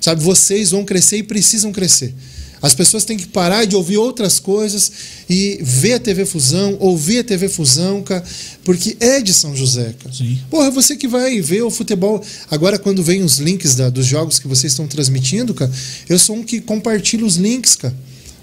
Sabe, 0.00 0.22
vocês 0.22 0.70
vão 0.70 0.84
crescer 0.84 1.18
e 1.18 1.22
precisam 1.22 1.72
crescer. 1.72 2.14
As 2.60 2.74
pessoas 2.74 3.04
têm 3.04 3.16
que 3.16 3.26
parar 3.26 3.64
de 3.64 3.76
ouvir 3.76 3.96
outras 3.98 4.40
coisas 4.40 4.90
e 5.30 5.58
ver 5.62 5.94
a 5.94 6.00
TV 6.00 6.24
Fusão, 6.26 6.76
ouvir 6.80 7.18
a 7.20 7.24
TV 7.24 7.48
Fusão, 7.48 8.02
cara, 8.02 8.24
porque 8.64 8.96
é 8.98 9.20
de 9.20 9.32
São 9.32 9.54
José, 9.54 9.94
cara. 10.02 10.14
Sim. 10.14 10.38
Porra, 10.50 10.70
você 10.70 10.96
que 10.96 11.06
vai 11.06 11.40
ver 11.40 11.62
o 11.62 11.70
futebol. 11.70 12.22
Agora, 12.50 12.78
quando 12.78 13.02
vem 13.02 13.22
os 13.22 13.38
links 13.38 13.74
da- 13.74 13.90
dos 13.90 14.06
jogos 14.06 14.38
que 14.38 14.48
vocês 14.48 14.72
estão 14.72 14.86
transmitindo, 14.88 15.54
cara, 15.54 15.70
eu 16.08 16.18
sou 16.18 16.36
um 16.36 16.42
que 16.42 16.60
compartilha 16.60 17.24
os 17.24 17.36
links, 17.36 17.76
cara. 17.76 17.94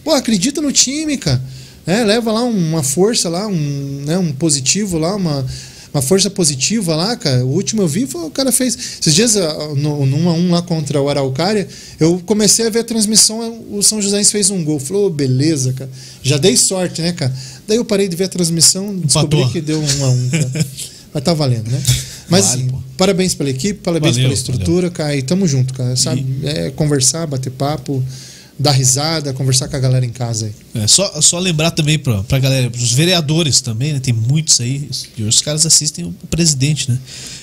Pô, 0.03 0.11
acredita 0.11 0.61
no 0.61 0.71
time, 0.71 1.17
cara. 1.17 1.41
É, 1.85 2.03
leva 2.03 2.31
lá 2.31 2.43
uma 2.43 2.81
força 2.81 3.29
lá, 3.29 3.47
um, 3.47 4.03
né, 4.05 4.17
um 4.17 4.31
positivo 4.31 4.97
lá, 4.97 5.15
uma, 5.15 5.45
uma 5.95 6.01
força 6.01 6.29
positiva 6.29 6.93
lá, 6.93 7.15
cara. 7.15 7.45
O 7.45 7.53
último 7.53 7.81
eu 7.81 7.87
vi 7.87 8.05
foi 8.05 8.25
o 8.25 8.29
cara 8.29 8.51
fez. 8.51 8.77
Esses 8.99 9.15
dias, 9.15 9.37
ah, 9.37 9.69
no, 9.77 10.05
no 10.05 10.17
1 10.17 10.29
a 10.29 10.33
1 10.33 10.51
lá 10.51 10.61
contra 10.61 11.01
o 11.01 11.09
Araucária, 11.09 11.65
eu 11.97 12.21
comecei 12.25 12.67
a 12.67 12.69
ver 12.69 12.79
a 12.79 12.83
transmissão, 12.83 13.63
o 13.71 13.81
São 13.81 14.01
José 14.01 14.21
fez 14.25 14.49
um 14.49 14.61
gol. 14.61 14.77
Falou, 14.77 15.05
"Ô, 15.05 15.09
beleza, 15.09 15.71
cara. 15.71 15.89
Já 16.21 16.37
dei 16.37 16.57
sorte, 16.57 17.01
né, 17.01 17.13
cara? 17.13 17.33
Daí 17.65 17.77
eu 17.77 17.85
parei 17.85 18.09
de 18.09 18.15
ver 18.17 18.25
a 18.25 18.27
transmissão, 18.27 18.93
descobri 18.97 19.39
Empatou. 19.39 19.53
que 19.53 19.61
deu 19.61 19.79
um 19.79 20.05
a 20.05 20.09
um, 20.09 20.29
cara. 20.29 20.65
Mas 21.13 21.23
tá 21.23 21.33
valendo, 21.33 21.71
né? 21.71 21.81
Mas 22.27 22.55
Vale, 22.55 22.73
parabéns 22.97 23.33
pela 23.33 23.49
equipe, 23.49 23.79
parabéns 23.79 24.15
Valeu, 24.15 24.29
pela 24.29 24.33
estrutura, 24.33 24.89
cara. 24.89 25.15
E 25.15 25.21
tamo 25.21 25.47
junto, 25.47 25.73
cara. 25.73 25.95
Sabe? 25.95 26.25
É 26.43 26.71
conversar, 26.71 27.25
bater 27.25 27.51
papo, 27.51 28.03
dar 28.57 28.71
risada, 28.71 29.33
conversar 29.33 29.67
com 29.67 29.75
a 29.75 29.79
galera 29.79 30.05
em 30.05 30.09
casa 30.09 30.45
aí. 30.45 30.81
É, 30.81 30.87
só, 30.87 31.21
só 31.21 31.39
lembrar 31.39 31.71
também 31.71 31.99
pra, 31.99 32.23
pra 32.23 32.39
galera, 32.39 32.69
pros 32.69 32.93
vereadores 32.93 33.59
também, 33.59 33.93
né? 33.93 33.99
Tem 33.99 34.13
muitos 34.13 34.61
aí. 34.61 34.89
E 35.17 35.23
os 35.23 35.41
caras 35.41 35.65
assistem 35.65 36.05
o 36.05 36.13
presidente, 36.29 36.89
né? 36.89 36.97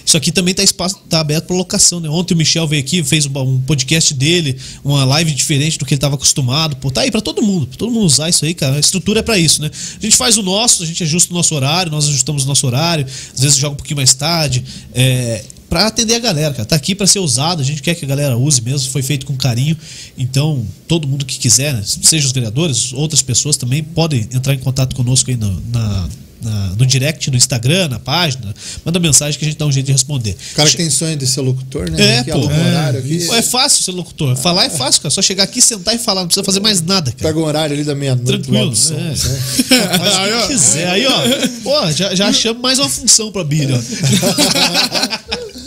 Isso 0.04 0.16
aqui 0.16 0.32
também 0.32 0.54
tá, 0.54 0.62
espaço, 0.62 0.96
tá 1.08 1.20
aberto 1.20 1.46
pra 1.46 1.56
locação, 1.56 2.00
né? 2.00 2.08
Ontem 2.08 2.34
o 2.34 2.36
Michel 2.36 2.66
veio 2.66 2.82
aqui, 2.82 3.04
fez 3.04 3.26
um, 3.26 3.38
um 3.40 3.60
podcast 3.60 4.14
dele, 4.14 4.56
uma 4.82 5.04
live 5.04 5.32
diferente 5.32 5.78
do 5.78 5.84
que 5.84 5.94
ele 5.94 6.00
tava 6.00 6.14
acostumado. 6.14 6.76
Pô, 6.76 6.90
tá 6.90 7.02
aí 7.02 7.10
pra 7.10 7.20
todo 7.20 7.42
mundo, 7.42 7.66
pra 7.66 7.76
todo 7.76 7.92
mundo 7.92 8.06
usar 8.06 8.30
isso 8.30 8.44
aí, 8.44 8.54
cara. 8.54 8.76
A 8.76 8.80
estrutura 8.80 9.20
é 9.20 9.22
pra 9.22 9.38
isso, 9.38 9.60
né? 9.60 9.70
A 9.70 10.02
gente 10.02 10.16
faz 10.16 10.38
o 10.38 10.42
nosso, 10.42 10.82
a 10.82 10.86
gente 10.86 11.02
ajusta 11.02 11.32
o 11.32 11.36
nosso 11.36 11.54
horário, 11.54 11.92
nós 11.92 12.08
ajustamos 12.08 12.44
o 12.44 12.46
nosso 12.46 12.66
horário, 12.66 13.06
às 13.34 13.40
vezes 13.40 13.58
joga 13.58 13.74
um 13.74 13.76
pouquinho 13.76 13.96
mais 13.96 14.14
tarde. 14.14 14.64
É, 14.94 15.44
para 15.72 15.86
atender 15.86 16.16
a 16.16 16.18
galera, 16.18 16.52
cara. 16.52 16.66
Tá 16.66 16.76
aqui 16.76 16.94
para 16.94 17.06
ser 17.06 17.18
usado, 17.18 17.62
a 17.62 17.64
gente 17.64 17.80
quer 17.80 17.94
que 17.94 18.04
a 18.04 18.08
galera 18.08 18.36
use 18.36 18.60
mesmo, 18.60 18.90
foi 18.90 19.02
feito 19.02 19.24
com 19.24 19.34
carinho. 19.34 19.74
Então, 20.18 20.66
todo 20.86 21.08
mundo 21.08 21.24
que 21.24 21.38
quiser, 21.38 21.72
né, 21.72 21.82
seja 21.82 22.26
os 22.26 22.32
vereadores, 22.32 22.92
outras 22.92 23.22
pessoas 23.22 23.56
também 23.56 23.82
podem 23.82 24.28
entrar 24.34 24.52
em 24.52 24.58
contato 24.58 24.94
conosco 24.94 25.30
aí 25.30 25.36
no, 25.38 25.62
na, 25.72 26.08
na- 26.42 26.68
no 26.78 26.84
direct, 26.86 27.30
no 27.30 27.36
Instagram, 27.36 27.88
na 27.88 27.98
página. 27.98 28.54
Manda 28.84 28.98
mensagem 28.98 29.38
que 29.38 29.44
a 29.44 29.48
gente 29.48 29.58
dá 29.58 29.66
um 29.66 29.72
jeito 29.72 29.86
de 29.86 29.92
responder. 29.92 30.36
O 30.52 30.54
cara 30.56 30.68
que 30.68 30.76
tem 30.76 30.90
sonho 30.90 31.16
de 31.16 31.26
ser 31.26 31.40
locutor, 31.40 31.90
né? 31.90 32.16
É, 32.16 32.18
Aqui, 32.20 32.30
pô. 32.32 32.38
ó, 32.38 32.44
horário 32.46 32.98
aqui. 32.98 33.28
É 33.32 33.42
fácil 33.42 33.82
ser 33.82 33.92
locutor. 33.92 34.36
Falar 34.36 34.64
é 34.66 34.70
fácil, 34.70 35.02
cara. 35.02 35.10
Só 35.10 35.22
chegar 35.22 35.44
aqui, 35.44 35.60
sentar 35.62 35.94
e 35.94 35.98
falar, 35.98 36.20
não 36.22 36.28
precisa 36.28 36.44
fazer 36.44 36.60
mais 36.60 36.80
nada, 36.82 37.10
cara. 37.12 37.22
Pega 37.28 37.38
o 37.38 37.42
horário 37.44 37.74
ali 37.74 37.84
da 37.84 37.94
meia-noite. 37.94 38.42
Tranquilo. 38.42 38.74
som, 38.74 38.94
é. 38.94 38.98
né? 38.98 39.14
Faz 39.98 40.44
o 40.44 40.48
que 40.48 40.54
quiser. 40.54 40.88
Aí, 40.88 41.06
ó. 41.06 41.20
Pô, 41.62 41.90
já, 41.92 42.14
já 42.14 42.26
achamos 42.28 42.60
mais 42.62 42.78
uma 42.78 42.88
função 42.88 43.30
pra 43.30 43.44
Billy, 43.44 43.72
ó. 43.74 43.78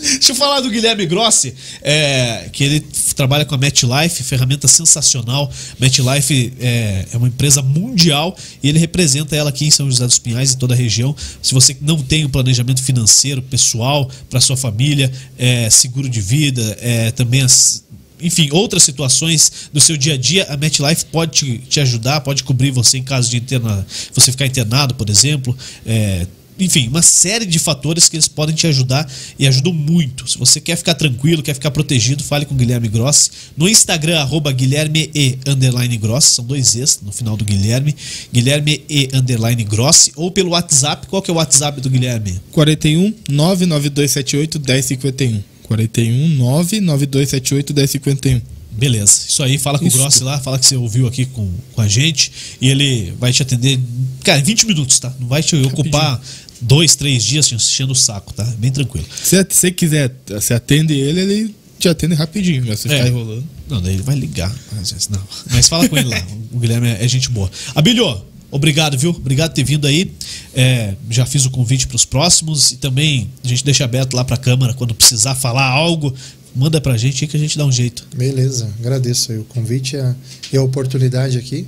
Deixa 0.02 0.32
eu 0.32 0.36
falar 0.36 0.60
do 0.62 0.70
Guilherme 0.70 1.06
Grossi, 1.06 1.54
é, 1.82 2.48
que 2.52 2.64
ele 2.64 2.80
trabalha 3.16 3.44
com 3.44 3.56
a 3.56 3.58
MetLife, 3.58 4.24
ferramenta 4.24 4.68
sensacional. 4.68 5.52
MetLife 5.80 6.54
é, 6.60 7.06
é 7.12 7.18
uma 7.18 7.28
empresa 7.28 7.62
mundial 7.62 8.36
e 8.62 8.70
ele 8.70 8.78
representa 8.80 9.36
ela 9.36 9.50
aqui 9.50 9.66
em 9.66 9.72
São 9.72 9.90
José 9.90 10.06
dos 10.06 10.20
Pinhais 10.20 10.52
e 10.52 10.58
toda 10.58 10.65
a 10.74 10.76
região. 10.76 11.16
Se 11.42 11.54
você 11.54 11.76
não 11.82 12.02
tem 12.02 12.26
um 12.26 12.30
planejamento 12.30 12.82
financeiro 12.82 13.42
pessoal 13.42 14.10
para 14.30 14.40
sua 14.42 14.58
família, 14.58 15.12
é, 15.38 15.70
seguro 15.70 16.10
de 16.10 16.22
vida, 16.22 16.78
é, 16.82 17.12
também 17.12 17.42
as, 17.42 17.84
enfim, 18.22 18.50
outras 18.52 18.84
situações 18.84 19.70
do 19.74 19.80
seu 19.80 19.98
dia 19.98 20.14
a 20.14 20.18
dia, 20.18 20.46
a 20.50 20.58
MetLife 20.58 21.06
pode 21.06 21.32
te, 21.32 21.58
te 21.60 21.80
ajudar, 21.80 22.22
pode 22.22 22.44
cobrir 22.44 22.72
você 22.72 22.98
em 22.98 23.04
caso 23.04 23.30
de 23.30 23.38
interna, 23.38 23.86
você 24.14 24.32
ficar 24.32 24.46
internado, 24.46 24.96
por 24.96 25.10
exemplo. 25.10 25.56
É, 25.86 26.26
enfim, 26.60 26.88
uma 26.88 27.02
série 27.02 27.46
de 27.46 27.60
fatores 27.60 28.08
que 28.08 28.16
eles 28.16 28.28
podem 28.28 28.56
te 28.56 28.68
ajudar 28.68 29.10
e 29.38 29.48
ajudam 29.48 29.74
muito. 29.74 30.28
Se 30.28 30.38
você 30.38 30.60
quer 30.62 30.76
ficar 30.76 30.96
tranquilo, 30.96 31.44
quer 31.44 31.54
ficar 31.54 31.72
protegido, 31.72 32.24
fale 32.24 32.46
com 32.46 32.54
o 32.54 32.58
Guilherme 32.58 32.88
Grossi. 32.88 33.30
No 33.58 33.68
Instagram, 33.68 34.20
arroba 34.20 34.52
Guilherme 34.52 35.10
E 35.14 35.38
underline 35.48 35.98
Grossi, 35.98 36.36
são 36.36 36.46
dois 36.46 36.76
E's 36.76 37.00
no 37.02 37.12
final 37.12 37.36
do 37.36 37.44
Guilherme. 37.44 37.96
Guilherme 38.32 38.84
E 38.90 39.10
underline 39.14 39.64
Grossi, 39.64 40.12
ou 40.16 40.32
pelo 40.32 40.52
WhatsApp. 40.52 41.08
Qual 41.08 41.22
que 41.22 41.30
é 41.30 41.34
o 41.34 41.38
WhatsApp 41.38 41.82
do 41.82 41.90
Guilherme? 41.90 42.40
41 42.52 43.14
99278 43.30 44.60
1051. 44.60 45.44
41 45.64 46.30
99278 46.30 47.74
1051. 47.74 48.55
Beleza, 48.78 49.22
isso 49.30 49.42
aí, 49.42 49.58
fala 49.58 49.80
com 49.80 49.88
Isso. 49.88 49.98
o 49.98 50.00
Grossi 50.02 50.24
lá, 50.24 50.40
fala 50.40 50.60
que 50.60 50.66
você 50.66 50.76
ouviu 50.76 51.08
aqui 51.08 51.26
com, 51.26 51.50
com 51.74 51.82
a 51.82 51.88
gente 51.88 52.32
e 52.60 52.68
ele 52.70 53.14
vai 53.20 53.32
te 53.32 53.42
atender, 53.42 53.80
cara, 54.24 54.40
em 54.40 54.44
20 54.44 54.68
minutos, 54.68 55.00
tá? 55.00 55.14
Não 55.20 55.28
vai 55.28 55.42
te 55.42 55.56
ocupar 55.56 56.22
dois, 56.62 56.96
três 56.96 57.24
dias 57.24 57.48
te 57.48 57.56
enchendo 57.56 57.94
o 57.94 57.96
saco, 57.96 58.34
tá? 58.34 58.44
Bem 58.58 58.72
tranquilo. 58.72 59.06
Se 59.24 59.42
você 59.50 59.72
quiser, 59.72 60.12
você 60.28 60.54
atende 60.54 60.94
ele, 60.94 61.22
ele 61.22 61.56
te 61.80 61.88
atende 61.88 62.16
rapidinho. 62.16 62.66
Mas 62.68 62.82
você 62.82 62.90
É. 62.90 62.98
ficar 62.98 63.08
enrolando. 63.10 63.46
Não, 63.70 63.82
daí 63.82 63.94
ele 63.94 64.04
vai 64.04 64.16
ligar. 64.16 64.54
Às 64.82 64.92
vezes, 64.92 65.10
não. 65.10 65.22
Mas 65.52 65.68
fala 65.70 65.88
com 65.88 65.98
ele 65.98 66.10
lá. 66.10 66.22
O 66.52 66.60
Guilherme 66.60 66.88
é, 66.90 67.04
é 67.04 67.08
gente 67.08 67.30
boa. 67.30 67.50
Abílio, 67.74 68.22
obrigado, 68.52 68.98
viu? 68.98 69.10
Obrigado 69.12 69.52
por 69.52 69.56
ter 69.56 69.64
vindo 69.64 69.88
aí. 69.88 70.12
É, 70.54 70.96
já 71.10 71.26
fiz 71.26 71.46
o 71.46 71.50
convite 71.50 71.88
para 71.88 71.96
os 71.96 72.06
próximos 72.06 72.72
e 72.74 72.78
também 72.78 73.30
a 73.44 73.48
gente 73.48 73.64
deixa 73.64 73.84
aberto 73.84 74.14
lá 74.16 74.24
para 74.24 74.36
a 74.36 74.40
Câmara 74.40 74.74
quando 74.74 74.94
precisar 74.94 75.34
falar 75.36 75.66
algo. 75.66 76.14
Manda 76.56 76.80
pra 76.80 76.96
gente 76.96 77.28
que 77.28 77.36
a 77.36 77.40
gente 77.40 77.58
dá 77.58 77.66
um 77.66 77.72
jeito. 77.72 78.08
Beleza, 78.16 78.70
agradeço 78.80 79.34
o 79.34 79.44
convite 79.46 79.98
e 79.98 80.00
a, 80.00 80.16
e 80.54 80.58
a 80.58 80.64
oportunidade 80.64 81.38
aqui. 81.38 81.68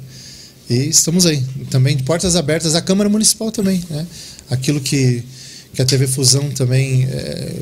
E 0.69 0.75
estamos 0.87 1.25
aí. 1.25 1.43
Também 1.69 1.97
de 1.97 2.03
portas 2.03 2.35
abertas 2.37 2.73
à 2.73 2.81
Câmara 2.81 3.09
Municipal 3.09 3.51
também. 3.51 3.83
Né? 3.89 4.07
Aquilo 4.49 4.79
que, 4.79 5.23
que 5.73 5.81
a 5.81 5.85
TV 5.85 6.07
Fusão 6.07 6.49
também 6.51 7.03
é, 7.03 7.53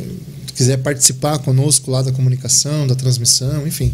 quiser 0.55 0.77
participar 0.77 1.39
conosco 1.39 1.89
lá 1.89 2.03
da 2.03 2.11
comunicação, 2.11 2.85
da 2.85 2.93
transmissão, 2.93 3.65
enfim. 3.67 3.91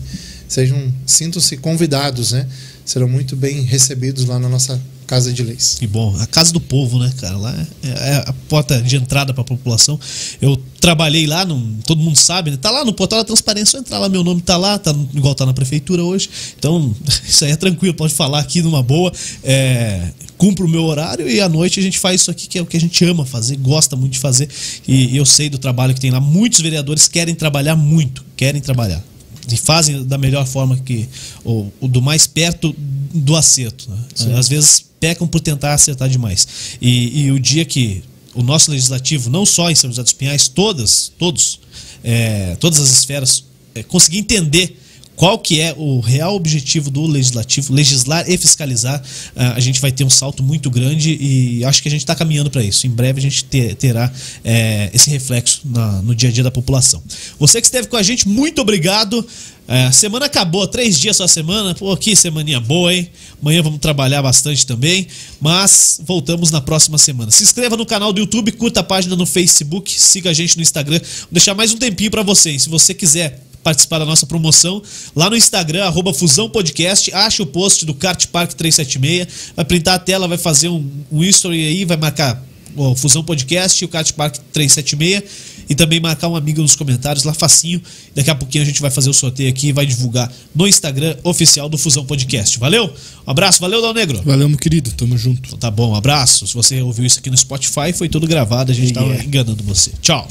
Sejam, 0.48 0.94
sintam-se 1.06 1.56
convidados, 1.56 2.34
né? 2.34 2.46
Serão 2.86 3.08
muito 3.08 3.38
bem 3.38 3.62
recebidos 3.62 4.26
lá 4.26 4.38
na 4.38 4.50
nossa 4.50 4.82
Casa 5.12 5.34
de 5.34 5.44
Leis. 5.44 5.76
Que 5.78 5.86
bom. 5.86 6.16
A 6.22 6.26
casa 6.26 6.54
do 6.54 6.62
povo, 6.62 6.98
né, 6.98 7.12
cara? 7.20 7.36
Lá 7.36 7.54
é, 7.84 7.88
é 7.90 8.24
a 8.26 8.34
porta 8.48 8.82
de 8.82 8.96
entrada 8.96 9.34
para 9.34 9.42
a 9.42 9.46
população. 9.46 10.00
Eu 10.42 10.58
trabalhei 10.80 11.28
lá, 11.28 11.46
todo 11.86 12.02
mundo 12.02 12.16
sabe, 12.16 12.50
né? 12.50 12.56
Tá 12.56 12.72
lá 12.72 12.86
no 12.86 12.94
portal 12.94 13.20
da 13.20 13.26
transparência, 13.26 13.78
entrar 13.78 14.00
lá, 14.00 14.08
meu 14.08 14.24
nome 14.24 14.40
tá 14.42 14.56
lá, 14.56 14.80
tá 14.80 14.96
igual 15.14 15.36
tá 15.36 15.46
na 15.46 15.54
prefeitura 15.54 16.02
hoje. 16.02 16.30
Então, 16.58 16.96
isso 17.28 17.44
aí 17.44 17.52
é 17.52 17.58
tranquilo, 17.58 17.94
pode 17.94 18.14
falar 18.14 18.40
aqui 18.40 18.62
numa 18.62 18.82
boa. 18.82 19.12
É, 19.44 20.12
cumpro 20.38 20.66
o 20.66 20.70
meu 20.70 20.86
horário 20.86 21.30
e 21.30 21.42
à 21.42 21.50
noite 21.50 21.82
a 21.82 21.84
gente 21.84 22.00
faz 22.00 22.22
isso 22.22 22.32
aqui, 22.32 22.48
que 22.48 22.58
é 22.58 22.62
o 22.62 22.66
que 22.66 22.78
a 22.78 22.80
gente 22.80 23.04
ama 23.04 23.26
fazer, 23.26 23.58
gosta 23.58 23.98
muito 23.98 24.14
de 24.14 24.20
fazer. 24.20 24.48
E, 24.88 25.14
eu 25.18 25.26
sei 25.26 25.50
do 25.50 25.58
trabalho 25.58 25.94
que 25.94 26.00
tem 26.00 26.10
lá. 26.10 26.22
Muitos 26.22 26.62
vereadores 26.62 27.10
querem 27.10 27.36
trabalhar 27.36 27.76
muito, 27.76 28.24
querem 28.38 28.62
trabalhar 28.62 29.04
e 29.50 29.58
fazem 29.58 30.04
da 30.06 30.18
melhor 30.18 30.46
forma 30.46 30.78
que 30.78 31.08
ou, 31.44 31.72
ou 31.80 31.88
do 31.88 32.02
mais 32.02 32.28
perto 32.28 32.76
do 33.14 33.36
acerto. 33.36 33.90
né? 33.90 34.38
Às 34.38 34.48
vezes 34.48 34.86
pecam 35.00 35.28
por 35.28 35.40
tentar 35.40 35.74
acertar 35.74 36.10
demais. 36.10 36.48
E, 36.82 37.24
e 37.24 37.32
o 37.32 37.40
dia 37.40 37.66
que 37.66 38.04
o 38.34 38.42
nosso 38.42 38.72
legislativo, 38.72 39.30
não 39.30 39.46
só 39.46 39.70
em 39.70 39.76
São 39.76 39.90
José 39.90 40.04
dos 40.04 40.14
Pinhais, 40.14 40.48
todas, 40.48 41.12
todos, 41.18 41.60
é, 42.04 42.56
todas 42.60 42.80
as 42.80 42.90
esferas, 42.90 43.44
é, 43.76 43.84
conseguir 43.84 44.20
entender 44.20 44.81
qual 45.22 45.38
que 45.38 45.60
é 45.60 45.72
o 45.78 46.00
real 46.00 46.34
objetivo 46.36 46.90
do 46.90 47.06
legislativo, 47.06 47.72
legislar 47.72 48.28
e 48.28 48.36
fiscalizar, 48.40 49.00
ah, 49.36 49.54
a 49.54 49.60
gente 49.60 49.80
vai 49.80 49.92
ter 49.92 50.04
um 50.04 50.10
salto 50.10 50.42
muito 50.42 50.68
grande 50.72 51.16
e 51.22 51.64
acho 51.64 51.80
que 51.84 51.88
a 51.88 51.92
gente 51.92 52.02
está 52.02 52.16
caminhando 52.16 52.50
para 52.50 52.64
isso. 52.64 52.88
Em 52.88 52.90
breve 52.90 53.20
a 53.20 53.22
gente 53.22 53.44
ter- 53.46 53.76
terá 53.76 54.12
eh, 54.44 54.90
esse 54.92 55.12
reflexo 55.12 55.62
na- 55.64 56.02
no 56.02 56.16
dia 56.16 56.30
a 56.30 56.32
dia 56.32 56.44
da 56.44 56.50
população. 56.50 57.04
Você 57.38 57.62
que 57.62 57.68
esteve 57.68 57.88
com 57.88 57.98
a 57.98 58.02
gente, 58.02 58.28
muito 58.28 58.62
obrigado. 58.64 59.24
A 59.68 59.92
semana 59.92 60.26
acabou, 60.26 60.66
três 60.68 60.98
dias 60.98 61.18
só 61.18 61.26
a 61.26 61.28
semana. 61.28 61.76
Pô, 61.76 61.96
que 61.96 62.16
semaninha 62.16 62.60
boa, 62.60 62.92
hein? 62.92 63.08
Amanhã 63.40 63.62
vamos 63.62 63.80
trabalhar 63.80 64.24
bastante 64.24 64.66
também, 64.66 65.06
mas 65.40 66.02
voltamos 66.04 66.50
na 66.50 66.62
próxima 66.62 66.98
semana. 66.98 67.30
Se 67.30 67.44
inscreva 67.44 67.78
no 67.78 67.86
canal 67.86 68.12
do 68.12 68.22
YouTube, 68.22 68.52
curta 68.54 68.80
a 68.80 68.84
página 68.84 69.16
no 69.16 69.28
Facebook, 69.28 69.94
siga 70.02 70.32
a 70.32 70.34
gente 70.34 70.56
no 70.58 70.64
Instagram. 70.64 70.98
Vou 71.00 71.28
deixar 71.34 71.54
mais 71.54 71.72
um 71.72 71.78
tempinho 71.78 72.10
para 72.10 72.24
vocês. 72.24 72.64
Se 72.64 72.70
você 72.70 72.92
quiser 72.96 73.51
participar 73.64 74.00
da 74.00 74.06
nossa 74.06 74.26
promoção 74.26 74.82
lá 75.16 75.30
no 75.30 75.36
Instagram, 75.36 75.84
arroba 75.86 76.14
Fusão 76.14 76.50
Podcast. 76.50 77.14
Acha 77.14 77.44
o 77.44 77.46
post 77.46 77.86
do 77.86 77.94
Kart 77.94 78.26
Park 78.28 78.54
376. 78.54 79.54
Vai 79.56 79.66
printar 79.66 79.96
a 79.96 80.00
tela, 80.00 80.28
vai 80.28 80.38
fazer 80.38 80.70
um, 80.70 80.88
um 81.12 81.24
history 81.24 81.66
aí, 81.66 81.86
vai 81.86 81.98
marcar 81.98 82.44
o 82.76 82.96
Fusão 82.96 83.24
Podcast 83.24 83.84
e 83.84 83.86
o 83.86 83.88
Kart 83.90 84.12
Park 84.14 84.38
376. 84.54 85.52
E 85.70 85.76
também 85.76 86.02
marcar 86.02 86.28
um 86.28 86.36
amigo 86.36 86.62
nos 86.62 86.76
comentários 86.76 87.24
lá 87.24 87.34
facinho. 87.34 87.82
Daqui 88.14 88.30
a 88.30 88.36
pouquinho 88.36 88.62
a 88.62 88.66
gente 88.66 88.82
vai 88.82 88.92
fazer 88.92 89.10
o 89.10 89.14
sorteio 89.14 89.48
aqui 89.50 89.68
e 89.68 89.72
vai 89.72 89.86
divulgar 89.86 90.30
no 90.54 90.68
Instagram 90.68 91.16
oficial 91.24 91.70
do 91.70 91.78
Fusão 91.78 92.04
Podcast. 92.06 92.60
Valeu? 92.60 92.94
Um 93.26 93.32
abraço, 93.32 93.62
valeu, 93.62 93.82
Dal 93.82 93.94
Negro. 93.94 94.22
Valeu, 94.26 94.50
meu 94.50 94.58
querido. 94.58 94.92
Tamo 94.92 95.18
junto. 95.18 95.42
Então 95.48 95.58
tá 95.58 95.72
bom, 95.72 95.92
um 95.92 95.96
abraço. 95.96 96.46
Se 96.46 96.54
você 96.54 96.82
ouviu 96.82 97.06
isso 97.06 97.20
aqui 97.20 97.30
no 97.30 97.38
Spotify, 97.38 97.94
foi 97.94 98.10
tudo 98.10 98.28
gravado, 98.28 98.70
a 98.72 98.76
gente 98.76 98.92
tava 98.92 99.08
Yeah. 99.08 99.24
enganando 99.26 99.64
você. 99.64 99.92
Tchau. 100.02 100.28